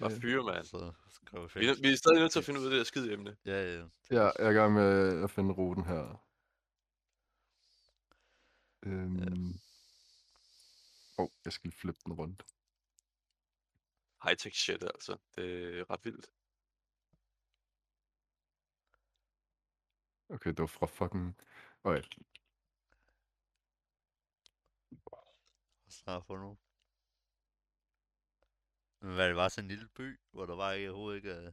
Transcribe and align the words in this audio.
Bare 0.00 0.12
Ja. 0.12 0.18
fyre, 0.18 0.44
mand. 0.44 0.64
Så 0.64 0.92
skal 1.08 1.40
vi 1.40 1.60
Vi, 1.60 1.66
er- 1.68 1.82
vi 1.82 1.92
er 1.92 1.96
stadig 1.96 2.18
nødt 2.20 2.32
til 2.32 2.38
at 2.38 2.44
finde 2.44 2.60
ud 2.60 2.64
af 2.64 2.70
det 2.70 2.78
her 2.78 2.84
skide 2.84 3.12
emne. 3.12 3.36
Ja, 3.44 3.62
ja. 3.74 3.78
Ja, 4.10 4.22
jeg 4.22 4.32
er 4.38 4.50
i 4.50 4.52
gang 4.52 4.74
med 4.74 5.22
at 5.24 5.30
finde 5.30 5.54
ruten 5.54 5.84
her. 5.84 6.26
Øhm... 8.82 9.60
Åh, 11.18 11.24
oh, 11.24 11.28
jeg 11.44 11.52
skal 11.52 11.72
flippe 11.72 12.00
den 12.04 12.12
rundt. 12.12 12.42
High-tech 14.24 14.56
shit, 14.56 14.82
altså. 14.82 15.16
Det 15.36 15.78
er 15.78 15.90
ret 15.90 16.04
vildt. 16.04 16.30
Okay, 20.28 20.50
det 20.50 20.58
var 20.58 20.66
fra 20.66 20.86
fucking... 20.86 21.36
Okay. 21.84 22.02
Snart 25.88 26.26
få 26.26 26.36
nu. 26.36 26.58
Hvad, 29.00 29.28
det 29.28 29.36
var 29.36 29.48
sådan 29.48 29.64
en 29.64 29.68
lille 29.68 29.88
by, 29.96 30.20
hvor 30.32 30.46
der 30.46 30.54
var 30.56 30.72
ikke 30.72 30.90
overhovedet 30.90 31.16
ikke... 31.16 31.30
øh, 31.30 31.52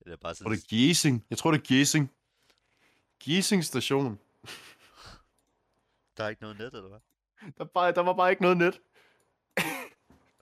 Eller 0.00 0.16
bare 0.16 0.34
sådan... 0.34 0.50
tror, 0.50 0.54
det 0.56 0.66
Giesing. 0.68 1.26
Jeg 1.30 1.38
tror, 1.38 1.50
det 1.50 1.58
er 1.58 1.64
Giesing. 1.64 2.12
Giesing 3.20 3.64
station. 3.64 4.18
Der 6.16 6.24
er 6.24 6.28
ikke 6.28 6.42
noget 6.42 6.58
net, 6.58 6.74
eller 6.74 6.88
hvad? 6.88 6.98
Der, 7.58 7.64
er 7.64 7.68
bare, 7.68 7.92
der 7.92 8.00
var 8.02 8.12
bare 8.12 8.30
ikke 8.30 8.42
noget 8.42 8.56
net. 8.56 8.80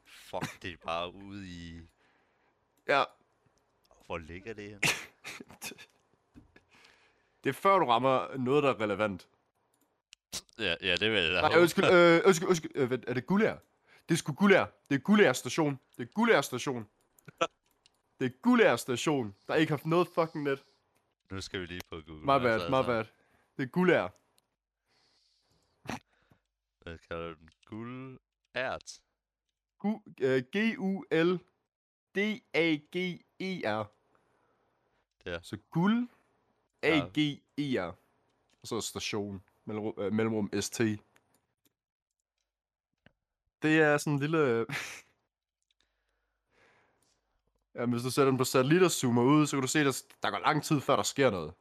Fuck, 0.06 0.62
det 0.62 0.72
er 0.72 0.76
bare 0.84 1.14
ude 1.14 1.48
i... 1.48 1.80
Ja, 2.88 3.04
Hvor 4.06 4.18
ligger 4.18 4.54
det 4.54 4.70
her? 4.70 4.78
det 7.44 7.48
er 7.50 7.52
før 7.52 7.78
du 7.78 7.84
rammer 7.86 8.36
noget, 8.36 8.62
der 8.62 8.70
er 8.70 8.80
relevant. 8.80 9.28
Ja, 10.58 10.74
ja, 10.82 10.96
det 10.96 11.10
vil 11.12 11.22
jeg 11.22 11.32
da 11.32 11.40
Nej, 11.40 11.58
undskyld, 11.58 11.84
øh, 11.84 12.22
undskyld, 12.26 12.48
undskyld. 12.48 12.70
Øh, 12.74 12.86
hvad- 12.88 12.98
er 13.06 13.14
det 13.14 13.26
Gullær? 13.26 13.56
Det 14.08 14.14
er 14.14 14.18
sgu 14.18 14.32
Gullær. 14.32 14.64
Det 14.88 14.94
er 14.94 14.98
Gullær 14.98 15.32
station. 15.32 15.80
Det 15.96 16.02
er 16.02 16.12
Gullær 16.12 16.40
station. 16.40 16.88
Det 18.20 18.26
er 18.26 18.30
Gullær 18.42 18.76
station, 18.76 19.34
der 19.46 19.54
ikke 19.54 19.70
har 19.70 19.76
haft 19.76 19.86
noget 19.86 20.08
fucking 20.14 20.44
net. 20.44 20.64
Nu 21.30 21.40
skal 21.40 21.60
vi 21.60 21.66
lige 21.66 21.80
på 21.90 22.00
Google. 22.06 22.20
My 22.22 22.26
bad, 22.42 22.52
altså. 22.52 22.68
my 22.68 22.86
bad. 22.86 23.04
Det 23.56 23.62
er 23.62 23.66
Gullær. 23.66 24.08
Hvad 26.82 26.98
kalder 27.08 27.28
du 27.28 27.34
den? 27.40 27.50
Guld... 27.66 28.18
Ært. 28.56 29.00
Gu- 29.84 30.02
øh, 30.20 30.42
G-U-L-D-A-G-E-R. 32.56 33.90
Der. 35.24 35.40
Så 35.42 35.56
guld, 35.70 36.08
A-G-E-R. 36.82 37.94
Og 38.62 38.68
så 38.68 38.80
station, 38.80 39.42
mellemrum, 39.64 39.94
øh, 39.98 40.12
mellemrum 40.12 40.50
S-T. 40.60 40.80
Det 43.66 43.80
er 43.80 43.98
sådan 43.98 44.12
en 44.12 44.18
lille... 44.18 44.38
ja, 47.74 47.86
hvis 47.86 48.02
du 48.02 48.10
sætter 48.10 48.30
den 48.30 48.38
på 48.38 48.44
satellit 48.44 48.82
og 48.82 48.90
zoomer 48.90 49.22
ud, 49.22 49.46
så 49.46 49.56
kan 49.56 49.62
du 49.62 49.68
se, 49.68 49.80
at 49.80 50.04
der 50.22 50.30
går 50.30 50.38
lang 50.38 50.64
tid, 50.64 50.80
før 50.80 50.96
der 50.96 51.02
sker 51.02 51.30
noget. 51.30 51.54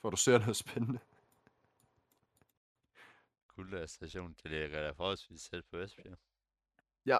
For 0.00 0.10
du 0.10 0.16
ser 0.16 0.38
noget 0.38 0.56
spændende. 0.56 0.98
Guld 3.56 3.88
station, 3.88 4.36
det 4.42 4.50
ligger 4.50 4.82
da 4.82 4.90
forholdsvis 4.90 5.48
tæt 5.48 5.64
på 5.70 5.76
Esbjerg. 5.76 6.18
Ja, 7.06 7.18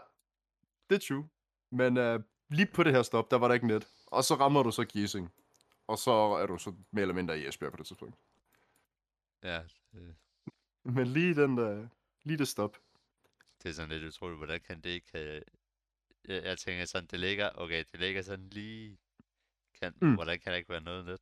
det 0.90 0.96
er 0.96 1.06
true. 1.08 1.28
Men 1.70 1.96
uh, 1.98 2.22
lige 2.48 2.66
på 2.66 2.82
det 2.82 2.92
her 2.92 3.02
stop, 3.02 3.30
der 3.30 3.38
var 3.38 3.48
der 3.48 3.54
ikke 3.54 3.66
net. 3.66 3.88
Og 4.06 4.24
så 4.24 4.34
rammer 4.34 4.62
du 4.62 4.70
så 4.70 4.84
Giesing. 4.84 5.32
Og 5.86 5.98
så 5.98 6.10
er 6.10 6.46
du 6.46 6.58
så 6.58 6.74
mere 6.90 7.02
eller 7.02 7.14
mindre 7.14 7.38
i 7.38 7.46
Esbjerg 7.46 7.72
på 7.72 7.76
det 7.76 7.86
tidspunkt. 7.86 8.16
Ja, 9.42 9.62
det, 9.92 10.14
Men 10.82 11.06
lige 11.06 11.34
den 11.34 11.56
der... 11.56 11.88
Lige 12.24 12.38
det 12.38 12.48
stop. 12.48 12.78
Det 13.62 13.68
er 13.68 13.72
sådan 13.72 13.88
lidt 13.90 14.04
utroligt, 14.04 14.38
hvordan 14.38 14.60
kan 14.60 14.80
det 14.80 14.90
ikke... 14.90 15.18
øh, 15.36 15.42
Jeg, 16.28 16.44
jeg 16.44 16.58
tænker 16.58 16.84
sådan, 16.84 17.06
det 17.06 17.20
ligger... 17.20 17.50
Okay, 17.54 17.84
det 17.92 18.00
ligger 18.00 18.22
sådan 18.22 18.48
lige... 18.48 18.98
Kan, 19.80 19.94
Mm. 20.02 20.14
Hvordan 20.14 20.40
kan 20.40 20.52
der 20.52 20.58
ikke 20.58 20.68
være 20.70 20.80
noget 20.80 21.04
net? 21.04 21.20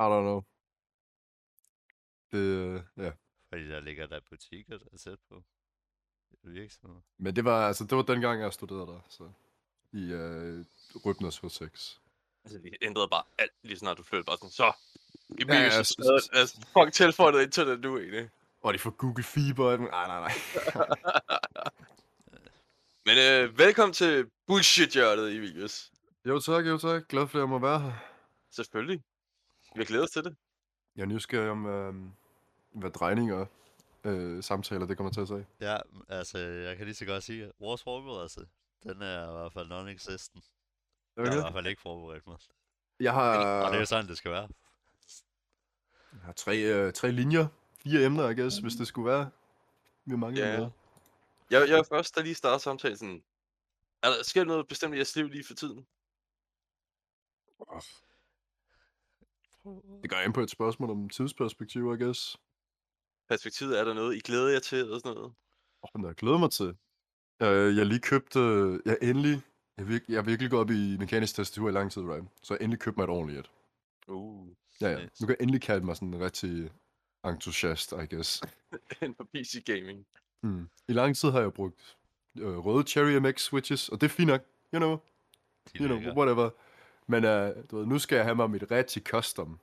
I 0.00 0.02
don't 0.12 0.22
know. 0.22 0.42
Det, 2.32 2.38
øh, 2.38 2.82
ja. 2.96 3.12
Fordi 3.48 3.68
der 3.68 3.80
ligger 3.80 4.06
der 4.06 4.20
butikker, 4.20 4.78
der 4.78 4.86
er 4.92 4.96
tæt 4.96 5.18
på. 5.28 5.44
Virksomheder. 6.42 7.00
Men 7.18 7.36
det 7.36 7.44
var, 7.44 7.66
altså, 7.66 7.84
det 7.84 7.96
var 7.96 8.02
dengang, 8.02 8.40
jeg 8.40 8.52
studerede 8.52 8.86
der, 8.86 9.00
så. 9.08 9.32
I 9.92 10.12
øh, 10.12 10.64
Rybners 11.06 11.38
H6. 11.38 11.98
Altså, 12.44 12.58
de 12.58 12.70
ændrede 12.82 13.08
bare 13.08 13.24
alt, 13.38 13.52
lige 13.62 13.78
snart 13.78 13.98
du 13.98 14.02
flyttede 14.02 14.26
bare 14.26 14.36
sådan, 14.36 14.50
så. 14.50 14.72
I 15.28 15.44
Ja, 15.48 15.54
ja, 15.54 15.62
ja, 15.62 15.82
s- 15.82 15.88
så, 15.88 16.20
s- 16.24 16.28
altså, 16.32 16.56
fuck 16.72 16.92
tilføjet 16.92 17.42
internet 17.46 17.80
nu, 17.80 17.98
egentlig. 17.98 18.30
Og 18.64 18.74
de 18.74 18.78
får 18.78 18.90
Google 18.90 19.24
Fiber. 19.24 19.76
Nej, 19.76 20.06
nej, 20.06 20.20
nej. 20.20 20.32
Men 23.06 23.18
øh, 23.18 23.58
velkommen 23.58 23.92
til 23.92 24.30
bullshit-hjørnet 24.46 25.32
i 25.32 25.38
Vigus. 25.38 25.92
jo 26.26 26.40
tak, 26.40 26.66
jo 26.66 26.78
tak. 26.78 27.08
Glad 27.08 27.28
for, 27.28 27.38
at 27.38 27.40
jeg 27.40 27.48
må 27.48 27.58
være 27.58 27.80
her. 27.80 27.92
Selvfølgelig. 28.50 29.02
Vi 29.76 29.84
glæder 29.84 30.04
os 30.04 30.10
til 30.10 30.24
det. 30.24 30.36
Jeg 30.96 31.02
er 31.02 31.06
nysgerrig 31.06 31.50
om, 31.50 31.66
øh, 31.66 31.94
hvad 32.80 32.90
drejninger 32.90 33.46
øh, 34.04 34.42
samtaler, 34.42 34.86
det 34.86 34.96
kommer 34.96 35.12
til 35.12 35.20
at 35.20 35.28
sige. 35.28 35.46
Ja, 35.60 35.76
altså, 36.08 36.38
jeg 36.38 36.76
kan 36.76 36.86
lige 36.86 36.94
så 36.94 37.04
godt 37.04 37.24
sige, 37.24 37.44
at 37.44 37.52
vores 37.60 37.82
forberedelse, 37.82 38.40
den 38.82 39.02
er 39.02 39.28
i 39.28 39.32
hvert 39.32 39.52
fald 39.52 39.72
non-existent. 39.72 40.50
Jeg 41.16 41.26
har 41.26 41.32
i 41.32 41.40
hvert 41.40 41.52
fald 41.52 41.66
ikke 41.66 41.82
forberedt 41.82 42.26
mig. 42.26 42.36
Jeg 43.00 43.12
har, 43.12 43.62
Og 43.64 43.70
det 43.70 43.76
er 43.76 43.80
jo 43.80 43.86
sådan, 43.86 44.08
det 44.08 44.18
skal 44.18 44.30
være. 44.30 44.48
jeg 46.12 46.20
har 46.22 46.32
tre, 46.32 46.58
øh, 46.58 46.92
tre 46.92 47.12
linjer. 47.12 47.46
Fire 47.84 48.04
emner, 48.04 48.28
I 48.28 48.34
guess, 48.34 48.58
hvis 48.58 48.74
det 48.74 48.86
skulle 48.86 49.10
være. 49.10 49.30
Vi 50.04 50.16
mange 50.16 50.40
Ja. 50.40 50.54
emner. 50.54 50.70
Jeg, 51.50 51.68
jeg 51.68 51.78
er 51.78 51.82
først, 51.82 52.14
der 52.14 52.22
lige 52.22 52.34
starter 52.34 52.58
samtalen 52.58 52.96
sådan. 52.96 53.22
Er 54.02 54.08
der, 54.08 54.22
sker 54.22 54.44
noget 54.44 54.68
bestemt 54.68 54.94
i 54.94 54.96
jeres 54.96 55.16
liv 55.16 55.28
lige 55.28 55.44
for 55.46 55.54
tiden? 55.54 55.86
Det 60.02 60.10
går 60.10 60.16
ind 60.24 60.34
på 60.34 60.40
et 60.40 60.50
spørgsmål 60.50 60.90
om 60.90 61.08
tidsperspektiv, 61.08 61.94
I 61.94 62.04
guess. 62.04 62.36
Perspektivet, 63.28 63.78
er 63.80 63.84
der 63.84 63.94
noget, 63.94 64.16
I 64.16 64.20
glæder 64.20 64.48
jer 64.48 64.58
til, 64.58 64.78
eller 64.78 64.98
sådan 64.98 65.14
noget? 65.14 65.32
Åh, 65.82 66.00
oh, 66.00 66.06
jeg 66.06 66.14
glæder 66.14 66.38
mig 66.38 66.50
til. 66.50 66.68
Uh, 67.40 67.76
jeg 67.78 67.86
lige 67.86 68.00
købte, 68.00 68.40
uh, 68.40 68.78
jeg 68.84 68.98
endelig, 69.02 69.42
jeg, 69.76 69.88
virk, 69.88 70.02
jeg 70.08 70.16
har 70.16 70.22
virkelig 70.22 70.50
gået 70.50 70.60
op 70.60 70.70
i 70.70 70.96
mekanisk 70.96 71.34
tastatur 71.34 71.68
i 71.68 71.72
lang 71.72 71.92
tid, 71.92 72.02
right? 72.02 72.24
Så 72.42 72.54
jeg 72.54 72.64
endelig 72.64 72.80
købte 72.80 72.98
mig 72.98 73.04
et 73.04 73.10
ordentligt 73.10 73.38
et. 73.40 73.50
Uh, 74.08 74.48
Ja, 74.80 74.88
ja. 74.90 75.02
Nice. 75.02 75.22
Nu 75.22 75.26
kan 75.26 75.36
jeg 75.38 75.42
endelig 75.42 75.62
kalde 75.62 75.84
mig 75.86 75.96
sådan 75.96 76.14
en 76.14 76.20
rigtig 76.20 76.72
entusiast, 77.24 77.92
I 77.92 78.06
guess. 78.14 78.42
inden 79.02 79.14
for 79.14 79.24
PC 79.24 79.64
Gaming. 79.64 80.06
Mm. 80.40 80.68
I 80.88 80.92
lang 80.92 81.16
tid 81.16 81.30
har 81.30 81.40
jeg 81.40 81.52
brugt 81.52 81.96
øh, 82.38 82.58
røde 82.58 82.86
Cherry 82.88 83.16
MX 83.16 83.40
switches, 83.40 83.88
og 83.88 84.00
det 84.00 84.06
er 84.06 84.10
fint 84.10 84.26
nok, 84.28 84.40
you 84.74 84.78
know, 84.78 84.98
you 85.80 85.86
know, 85.86 86.14
whatever. 86.16 86.50
Men 87.06 87.24
uh, 87.24 87.64
du 87.70 87.78
ved, 87.78 87.86
nu 87.86 87.98
skal 87.98 88.16
jeg 88.16 88.24
have 88.24 88.34
mig 88.36 88.50
mit 88.50 88.70
rigtig 88.70 89.02
custom, 89.02 89.60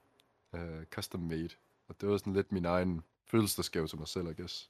uh, 0.53 0.83
custom 0.91 1.19
made. 1.19 1.49
Og 1.87 2.01
det 2.01 2.09
var 2.09 2.17
sådan 2.17 2.33
lidt 2.33 2.51
min 2.51 2.65
egen 2.65 3.03
fødselsdagsgave 3.25 3.87
til 3.87 3.97
mig 3.97 4.07
selv, 4.07 4.27
I 4.27 4.33
guess. 4.33 4.69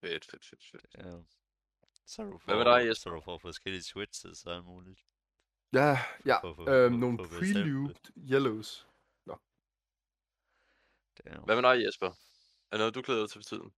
Fedt, 0.00 0.24
fedt, 0.24 0.44
fedt, 0.46 0.64
fedt. 0.70 0.86
Ja. 0.98 1.12
Så 2.06 2.22
du 2.22 2.40
Hvad 2.44 2.56
med 2.56 2.64
får- 2.64 2.78
dig, 2.78 2.88
Jesper? 2.88 3.10
Så 3.10 3.14
du 3.14 3.20
får 3.20 3.38
forskellige 3.38 3.82
switches 3.82 4.44
og 4.44 4.54
alt 4.56 4.64
muligt. 4.64 5.00
Ja, 5.72 5.98
ja, 6.26 6.40
For- 6.40 6.54
for- 6.54 6.70
øh, 6.70 6.90
for- 6.90 6.96
nogle 6.98 7.18
for 7.18 7.24
at 7.24 7.30
bestemme 7.40 7.48
det. 7.48 7.64
prelubed 7.64 8.30
yellows. 8.30 8.86
Damn. 11.24 11.44
Hvad 11.44 11.62
med 11.62 11.62
dig, 11.62 11.84
Jesper? 11.86 12.06
Er 12.06 12.12
der 12.70 12.78
noget, 12.78 12.94
du 12.94 13.02
glæder 13.02 13.20
dig 13.20 13.30
til 13.30 13.38
for 13.38 13.48
tiden? 13.48 13.74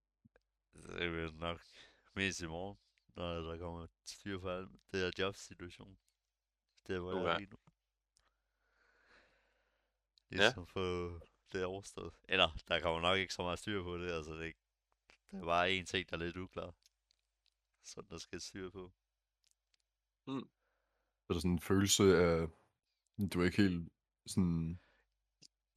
Det 0.73 1.03
er 1.03 1.09
vel 1.09 1.35
nok 1.35 1.61
mest 2.15 2.41
i 2.41 2.47
morgen, 2.47 2.79
når 3.15 3.41
der 3.41 3.59
kommer 3.59 3.87
styr 4.05 4.39
på 4.39 4.51
alt 4.51 4.71
det 4.93 5.01
her 5.01 5.11
jobsituation. 5.19 5.99
Det 6.87 6.97
er, 6.97 7.01
hvor 7.01 7.13
jeg 7.13 7.23
Uha. 7.23 7.35
er 7.35 7.39
lige 7.39 7.51
nu. 7.51 7.59
Ligesom 10.31 10.67
få 10.67 11.21
det 11.53 11.65
overstået. 11.65 12.15
Eller, 12.29 12.59
der 12.69 12.81
kommer 12.81 13.01
nok 13.01 13.19
ikke 13.19 13.35
så 13.35 13.43
meget 13.43 13.59
styr 13.59 13.83
på 13.83 13.99
det, 13.99 14.13
altså 14.13 14.35
det, 14.35 14.55
der 15.31 15.41
er 15.41 15.45
bare 15.45 15.73
en 15.73 15.87
ting, 15.87 16.11
der 16.11 16.17
er 16.17 16.21
lidt 16.21 16.37
uklar. 16.37 16.75
Som 17.85 18.07
der 18.07 18.19
skal 18.19 18.41
styr 18.41 18.71
på. 18.71 18.93
Så 20.27 20.33
er 21.29 21.33
der 21.33 21.41
sådan 21.41 21.51
en 21.51 21.61
følelse 21.61 22.03
af, 22.17 22.49
du 23.33 23.41
er 23.41 23.45
ikke 23.45 23.63
helt 23.63 23.93
sådan, 24.27 24.81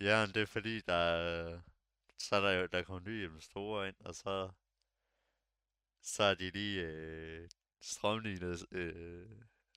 Ja, 0.01 0.25
men 0.25 0.33
det 0.35 0.41
er 0.41 0.45
fordi, 0.45 0.79
der 0.81 0.93
er, 0.93 1.61
så 2.17 2.35
er 2.35 2.41
der 2.41 2.51
jo, 2.51 2.65
der 2.65 2.83
kommer 2.83 3.09
nye 3.09 3.23
investorer 3.25 3.85
ind, 3.85 3.95
og 3.99 4.15
så, 4.15 4.51
så 6.01 6.23
er 6.23 6.33
de 6.35 6.49
lige 6.49 6.81
øh, 6.81 7.49
strømlignet, 7.81 8.65
øh, 8.71 9.29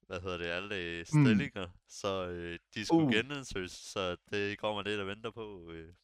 hvad 0.06 0.20
hedder 0.20 0.36
det, 0.38 0.46
alle 0.46 0.76
øh, 0.76 0.98
Mm. 0.98 1.04
stillinger, 1.24 1.68
så 1.88 2.26
øh, 2.28 2.58
de 2.74 2.84
skulle 2.86 3.06
Uh. 3.06 3.12
genansøges, 3.12 3.72
så 3.72 4.16
det 4.30 4.58
går 4.58 4.74
man 4.74 4.84
lidt 4.84 5.00
og 5.00 5.06
venter 5.06 5.30
på, 5.30 5.70
øh, 5.72 5.94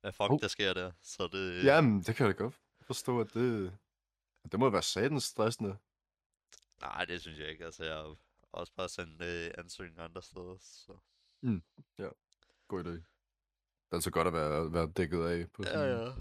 hvad 0.00 0.12
fuck 0.12 0.30
Oh. 0.30 0.40
der 0.40 0.48
sker 0.48 0.74
der, 0.74 0.92
så 1.00 1.28
det, 1.32 1.64
jamen, 1.64 2.02
det 2.02 2.16
kan 2.16 2.26
jeg 2.26 2.34
da 2.38 2.42
godt 2.42 2.60
forstå, 2.80 3.20
at 3.20 3.34
det, 3.34 3.78
det 4.52 4.58
må 4.60 4.70
være 4.70 4.82
satans 4.82 5.24
stressende. 5.24 5.78
nej, 6.80 7.04
det 7.04 7.20
synes 7.20 7.38
jeg 7.38 7.48
ikke, 7.50 7.64
altså 7.64 7.84
jeg 7.84 7.94
har 7.96 8.16
også 8.52 8.72
bare 8.74 8.88
sendt 8.88 9.22
øh, 9.22 9.50
ansøgninger 9.58 10.04
andre 10.04 10.22
steder, 10.22 10.56
så, 10.60 10.98
God 12.68 12.84
idé. 12.84 12.90
Det 12.90 13.90
er 13.90 13.96
altså 13.96 14.10
godt 14.10 14.26
at 14.26 14.32
være, 14.32 14.72
være 14.72 14.92
dækket 14.96 15.24
af 15.26 15.50
på 15.52 15.62
sådan 15.62 15.78
ja, 15.78 16.04
ja. 16.04 16.12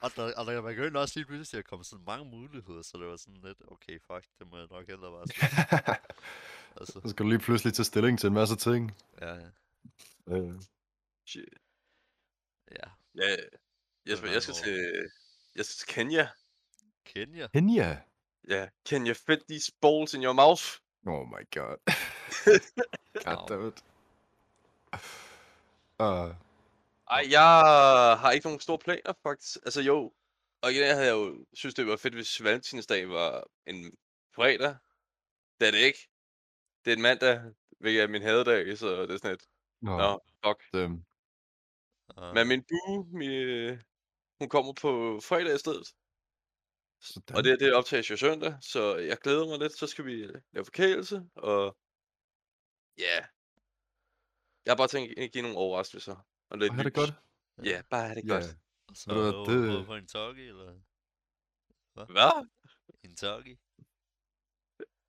Og 0.00 0.16
der, 0.16 0.34
og 0.36 0.46
der 0.46 0.62
begyndte 0.62 0.98
også 0.98 1.18
lige 1.18 1.26
pludselig 1.26 1.58
at 1.58 1.64
komme 1.64 1.84
sådan 1.84 2.04
mange 2.04 2.24
muligheder, 2.24 2.82
så 2.82 2.98
det 2.98 3.06
var 3.06 3.16
sådan 3.16 3.40
lidt, 3.42 3.58
okay, 3.68 4.00
fuck, 4.00 4.26
det 4.38 4.46
må 4.50 4.58
jeg 4.58 4.66
nok 4.70 4.86
hellere 4.86 5.10
bare 5.10 5.26
spille. 5.26 5.96
altså, 6.80 7.00
Så 7.04 7.08
skal 7.08 7.24
du 7.24 7.28
lige 7.28 7.38
pludselig 7.38 7.74
tage 7.74 7.84
stilling 7.84 8.18
til 8.18 8.26
en 8.26 8.34
masse 8.34 8.56
ting. 8.56 8.96
ja, 9.20 9.34
ja. 9.34 9.48
Øh, 10.28 10.54
Shit. 11.26 11.44
ja. 12.70 12.88
Ja, 13.14 13.36
Jesper, 14.08 14.28
jeg 14.28 14.42
skal 14.42 14.54
til, 14.54 15.08
jeg 15.56 15.64
skal 15.64 15.86
til 15.86 15.94
Kenya. 15.94 16.28
Kenya. 17.04 17.46
Kenya. 17.46 18.00
Ja, 18.48 18.68
can 18.88 19.06
you 19.06 19.14
fit 19.14 19.40
these 19.48 19.72
balls 19.80 20.14
in 20.14 20.22
your 20.24 20.32
mouth? 20.32 20.62
Oh 21.06 21.28
my 21.28 21.44
god. 21.50 21.76
God 23.24 23.48
damn 23.48 23.68
it. 23.68 23.84
Uh, 26.00 26.34
Ej, 27.10 27.22
jeg 27.30 27.50
har 28.20 28.30
ikke 28.30 28.46
nogen 28.46 28.60
store 28.60 28.78
planer, 28.78 29.12
faktisk. 29.22 29.56
Altså 29.56 29.80
jo, 29.80 30.12
og 30.62 30.72
igen, 30.72 30.82
jeg 30.82 30.96
havde 30.96 31.10
jo 31.10 31.46
synes, 31.54 31.74
det 31.74 31.86
var 31.86 31.96
fedt, 31.96 32.14
hvis 32.14 32.44
Valentinsdag 32.44 33.08
var 33.08 33.44
en 33.66 33.96
fredag. 34.34 34.76
Det 35.60 35.68
er 35.68 35.70
det 35.70 35.78
ikke. 35.78 36.08
Det 36.84 36.92
er 36.92 36.96
en 36.96 37.02
mandag, 37.02 37.40
hvilket 37.78 38.02
er 38.02 38.08
min 38.08 38.22
hadedag, 38.22 38.78
så 38.78 39.02
det 39.02 39.10
er 39.10 39.16
sådan 39.16 39.34
et, 39.34 39.44
nå, 39.80 39.96
nå, 39.98 40.20
fuck. 40.44 40.72
dem. 40.72 40.92
Uh, 42.18 42.34
Men 42.34 42.48
min 42.48 42.64
bue, 42.68 43.06
min, 43.18 43.78
hun 44.38 44.48
kommer 44.48 44.72
på 44.72 45.20
fredag 45.20 45.54
i 45.54 45.58
stedet. 45.58 45.88
Sådan. 47.00 47.36
Og 47.36 47.44
det, 47.44 47.60
det 47.60 47.74
optages 47.74 48.10
jo 48.10 48.16
søndag, 48.16 48.54
så 48.62 48.96
jeg 48.96 49.18
glæder 49.18 49.46
mig 49.46 49.58
lidt. 49.58 49.72
Så 49.72 49.86
skal 49.86 50.04
vi 50.04 50.26
lave 50.52 50.64
forkælelse, 50.64 51.22
og 51.34 51.76
ja. 52.98 53.26
Jeg 54.66 54.72
har 54.72 54.76
bare 54.76 54.88
tænkt 54.88 55.18
at 55.18 55.32
give 55.32 55.42
nogle 55.42 55.56
overraskelser. 55.58 56.16
Og 56.50 56.58
lidt 56.58 56.72
Har 56.72 56.82
det 56.82 56.92
lys. 56.92 56.94
godt? 56.94 57.12
Ja, 57.64 57.82
bare 57.90 58.02
have 58.02 58.14
det 58.14 58.24
Ja. 58.28 58.32
godt. 58.34 58.44
så 58.94 59.10
er 59.10 59.14
hvad, 59.14 59.32
du 59.32 59.44
det- 59.44 59.76
ude 59.76 59.84
på 59.84 59.94
en 59.94 60.06
toggy, 60.06 60.40
eller 60.40 60.72
Hvad? 61.94 62.46
en 63.02 63.16
toggy? 63.16 63.58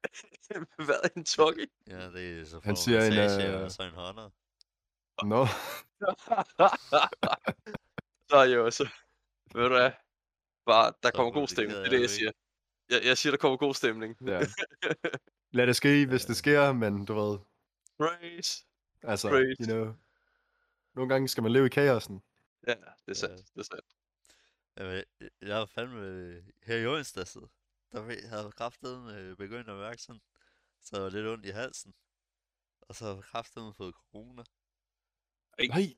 Hvad 0.88 1.00
er 1.04 1.10
en 1.16 1.26
toggy? 1.26 1.72
Ja, 1.88 2.12
det 2.12 2.40
er 2.42 2.46
så 2.46 2.60
Han 2.64 2.76
får 2.76 2.82
siger 2.82 3.06
en, 3.06 3.14
øh, 3.56 3.64
og 3.64 3.72
så 3.72 3.84
en 3.84 3.92
hånder. 3.94 4.30
Nå, 5.26 5.46
så 8.30 8.42
jo, 8.44 8.72
så 8.72 8.84
ved 9.54 9.64
du 9.64 9.70
hvad? 9.76 9.92
Bare, 10.66 10.94
der 11.04 11.10
Så 11.10 11.12
kommer 11.16 11.32
god 11.32 11.48
stemning. 11.48 11.78
Det 11.78 11.86
er 11.86 11.90
det, 11.90 12.02
jeg 12.02 12.10
siger. 12.10 12.32
Jeg, 12.90 13.02
jeg 13.06 13.18
siger, 13.18 13.32
der 13.32 13.38
kommer 13.38 13.58
god 13.58 13.74
stemning. 13.74 14.18
ja. 14.28 14.42
Lad 15.58 15.68
det 15.68 15.76
ske, 15.76 16.06
hvis 16.06 16.26
det 16.26 16.38
sker, 16.38 16.74
men 16.74 17.06
du 17.06 17.14
ved, 17.14 17.40
Praise. 17.98 18.66
Altså, 19.04 19.30
Great. 19.30 19.56
you 19.60 19.66
know. 19.66 19.96
Nogle 20.94 21.14
gange 21.14 21.28
skal 21.28 21.44
man 21.44 21.52
leve 21.52 21.66
i 21.66 21.70
kaosen. 21.70 22.24
Ja, 22.68 22.74
det 22.76 22.82
er 23.08 23.14
sandt. 23.14 23.34
Ja. 23.38 23.44
Det 23.54 23.60
er 23.60 23.64
sandt. 23.64 23.86
Jamen, 24.78 24.92
jeg- 24.94 25.30
jeg 25.42 25.58
var 25.58 25.66
fandme 25.66 26.44
her 26.64 26.78
i 26.78 26.86
onsdags, 26.88 27.38
der 27.92 28.28
havde 28.28 28.52
kraften 28.52 29.10
øh, 29.10 29.38
begyndt 29.38 29.70
at 29.70 29.76
mærke 29.76 30.02
sådan, 30.02 30.22
så 30.82 30.96
jeg 30.96 31.04
var 31.04 31.10
lidt 31.10 31.28
ondt 31.28 31.46
i 31.46 31.50
halsen. 31.50 31.94
Og 32.82 32.96
så 32.96 33.06
havde 33.06 33.22
kraften 33.22 33.74
fået 33.74 33.96
corona. 33.96 34.44
Nej, 35.60 35.96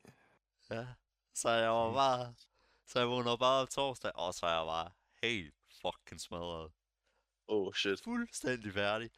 Ja, 0.71 0.87
så 1.33 1.49
jeg 1.49 1.69
var 1.69 1.93
bare, 1.93 2.35
så 2.87 2.99
jeg 2.99 3.07
vågnede 3.07 3.37
bare 3.37 3.61
op 3.61 3.69
torsdag, 3.69 4.11
og 4.15 4.33
så 4.33 4.45
er 4.45 4.49
jeg 4.57 4.65
bare 4.65 4.91
helt 5.23 5.55
fucking 5.81 6.21
smadret. 6.21 6.71
Oh 7.47 7.73
shit. 7.73 8.01
Fuldstændig 8.03 8.73
færdig. 8.73 9.11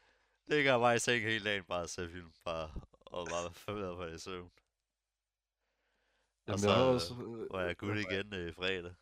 Ligger 0.47 0.79
bare 0.79 0.95
i 0.95 0.99
seng 0.99 1.23
hele 1.23 1.45
dagen, 1.49 1.63
bare 1.63 1.81
og 1.81 1.89
ser 1.89 2.07
film, 2.09 2.33
bare, 2.45 2.73
og 3.11 3.27
bare 3.27 3.53
forvirret 3.53 3.97
på 3.97 4.05
det 4.05 4.15
i 4.15 4.17
søvn. 4.17 4.51
Og 6.47 6.47
Jamen, 6.47 6.59
så 6.59 6.69
jeg 6.69 6.79
øh, 6.79 6.93
også... 6.93 7.13
øh, 7.13 7.53
var 7.53 7.61
jeg 7.61 7.77
good 7.77 7.97
igen 7.97 8.33
øh, 8.33 8.55
fredag. 8.55 8.95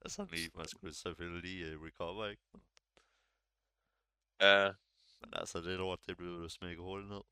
Og 0.00 0.10
sådan 0.10 0.34
lige, 0.34 0.50
man 0.54 0.68
skulle 0.68 0.94
selvfølgelig 0.94 1.50
lige 1.50 1.66
øh, 1.66 1.82
recover, 1.82 2.26
ikke? 2.26 2.42
Ja, 4.40 4.72
Men 5.20 5.34
altså, 5.34 5.60
det 5.60 5.78
lort, 5.78 6.06
det 6.06 6.16
blev 6.16 6.28
jo 6.28 6.48
smækket 6.48 6.82
hurtigt 6.82 7.10
ned. 7.10 7.22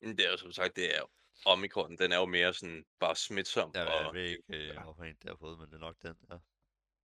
men 0.00 0.16
det 0.16 0.26
er 0.26 0.30
jo 0.30 0.36
som 0.36 0.52
sagt, 0.52 0.76
det 0.76 0.94
er 0.96 0.98
jo 0.98 1.08
Omikron, 1.44 1.96
den 1.98 2.12
er 2.12 2.16
jo 2.16 2.26
mere 2.26 2.54
sådan 2.54 2.84
bare 2.98 3.16
smitsom. 3.16 3.70
Jeg, 3.74 3.86
jeg 3.86 4.06
og, 4.06 4.14
ved 4.14 4.22
ikke, 4.22 4.42
øh, 4.48 4.82
hvorfor 4.82 5.04
en 5.04 5.16
det 5.22 5.30
har 5.30 5.36
fået, 5.36 5.58
men 5.58 5.68
det 5.68 5.74
er 5.74 5.78
nok 5.78 5.96
den, 6.02 6.16
ja. 6.30 6.36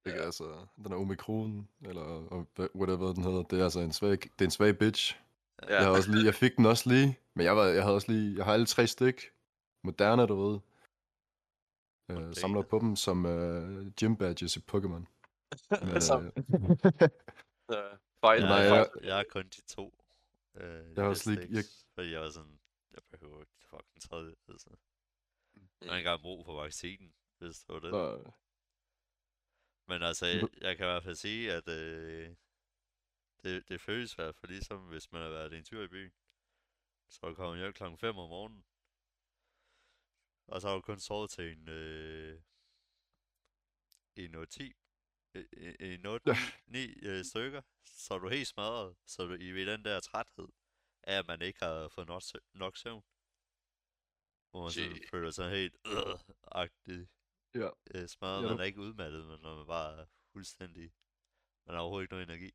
Ikke, 0.06 0.20
altså, 0.20 0.66
den 0.76 0.92
er 0.92 0.96
omikron, 0.96 1.68
eller 1.80 2.02
og 2.02 2.48
whatever 2.74 3.12
den 3.12 3.22
hedder. 3.22 3.42
Det 3.42 3.60
er 3.60 3.64
altså 3.64 3.80
en 3.80 3.92
svag, 3.92 4.10
det 4.10 4.40
er 4.40 4.44
en 4.44 4.50
svag 4.50 4.78
bitch. 4.78 5.21
Ja. 5.62 5.74
Jeg, 5.74 5.84
har 5.84 5.90
også 5.90 6.10
lige, 6.10 6.24
jeg 6.24 6.34
fik 6.34 6.56
den 6.56 6.66
også 6.66 6.88
lige, 6.88 7.18
men 7.34 7.44
jeg, 7.46 7.56
var, 7.56 7.64
jeg 7.64 7.82
havde 7.82 7.94
også 7.94 8.12
lige, 8.12 8.36
jeg 8.36 8.44
har 8.44 8.52
alle 8.52 8.66
tre 8.66 8.86
stik. 8.86 9.20
Moderna, 9.84 10.26
du 10.26 10.34
ved. 10.46 10.60
Øh, 12.10 12.14
Moderna. 12.16 12.32
samler 12.34 12.62
på 12.62 12.78
dem 12.78 12.96
som 12.96 13.26
øh, 13.26 13.90
gym 14.00 14.16
badges 14.16 14.56
i 14.56 14.60
Pokémon. 14.72 15.04
Som- 16.08 16.26
øh, 16.26 16.32
Ja, 17.70 17.88
fejl, 18.20 18.40
Jeg, 18.40 18.48
Nej, 18.48 18.58
jeg, 18.58 18.90
jeg, 19.02 19.20
er 19.20 19.24
kun 19.30 19.44
de 19.44 19.60
to. 19.62 19.94
Øh, 20.54 20.94
Jeg 20.96 21.02
har 21.04 21.10
også 21.10 21.30
lige- 21.30 21.48
jeg- 21.50 21.64
Fordi 21.94 22.10
jeg 22.12 22.20
var 22.20 22.30
sådan, 22.30 22.58
jeg 22.92 23.02
behøver 23.10 23.40
ikke 23.40 23.52
det 23.60 23.68
fucking 23.70 24.02
tredje. 24.02 24.34
Altså. 24.48 24.70
Jeg 24.70 25.60
har 25.60 25.60
Mm. 25.80 25.84
ikke 25.84 25.98
engang 25.98 26.20
brug 26.22 26.44
for 26.44 26.62
vaccinen, 26.62 27.12
hvis 27.38 27.58
det 27.58 27.74
var 27.74 27.80
det. 27.80 27.90
så, 27.90 28.30
Men 29.88 30.02
altså, 30.02 30.26
jeg, 30.26 30.48
jeg 30.60 30.76
kan 30.76 30.86
i 30.86 30.90
hvert 30.90 31.02
fald 31.04 31.14
sige, 31.14 31.52
at 31.52 31.68
øh, 31.68 32.30
det, 33.42 33.68
det 33.68 33.80
føles 33.80 34.12
i 34.12 34.16
hvert 34.16 34.36
fald 34.36 34.52
ligesom, 34.52 34.80
hvis 34.88 35.12
man 35.12 35.22
har 35.22 35.28
været 35.28 35.52
en 35.52 35.64
tur 35.64 35.82
i 35.82 35.88
byen. 35.88 36.12
Så 37.08 37.20
er 37.22 37.28
du 37.28 37.34
kommet 37.34 37.58
hjem 37.58 37.72
klokken 37.72 37.98
5 37.98 38.16
om 38.16 38.28
morgenen. 38.28 38.64
Og 40.46 40.60
så 40.60 40.68
har 40.68 40.74
du 40.74 40.80
kun 40.80 41.00
sovet 41.00 41.30
til 41.30 41.52
en, 41.52 41.68
øh, 41.68 42.42
en 44.16 44.46
10 44.46 44.72
en 45.80 46.06
8 46.06 46.30
Ja. 46.30 46.36
9 46.66 46.78
øh, 47.02 47.24
stykker, 47.24 47.62
så 47.84 48.14
er 48.14 48.18
du 48.18 48.28
helt 48.28 48.48
smadret, 48.48 48.96
så 49.06 49.22
er 49.22 49.26
du 49.26 49.34
i 49.34 49.50
ved 49.50 49.66
den 49.66 49.84
der 49.84 50.00
træthed 50.00 50.48
af, 51.02 51.18
at 51.18 51.26
man 51.26 51.42
ikke 51.42 51.58
har 51.64 51.88
fået 51.88 52.08
nok, 52.08 52.22
nok 52.54 52.76
søvn. 52.76 53.04
Hvor 54.50 54.62
man 54.62 54.70
sådan 54.70 55.02
føler 55.10 55.30
sig 55.30 55.50
helt 55.50 55.76
øh-agtig 55.86 57.08
ja. 57.54 57.68
øh, 57.94 58.08
smadret. 58.08 58.42
Ja, 58.42 58.48
man 58.48 58.60
er 58.60 58.64
ikke 58.64 58.80
udmattet, 58.80 59.26
men 59.26 59.42
man 59.42 59.66
bare 59.66 60.00
er 60.00 60.06
fuldstændig... 60.32 60.92
Man 61.66 61.74
har 61.74 61.82
overhovedet 61.82 62.04
ikke 62.04 62.14
nogen 62.14 62.30
energi. 62.30 62.52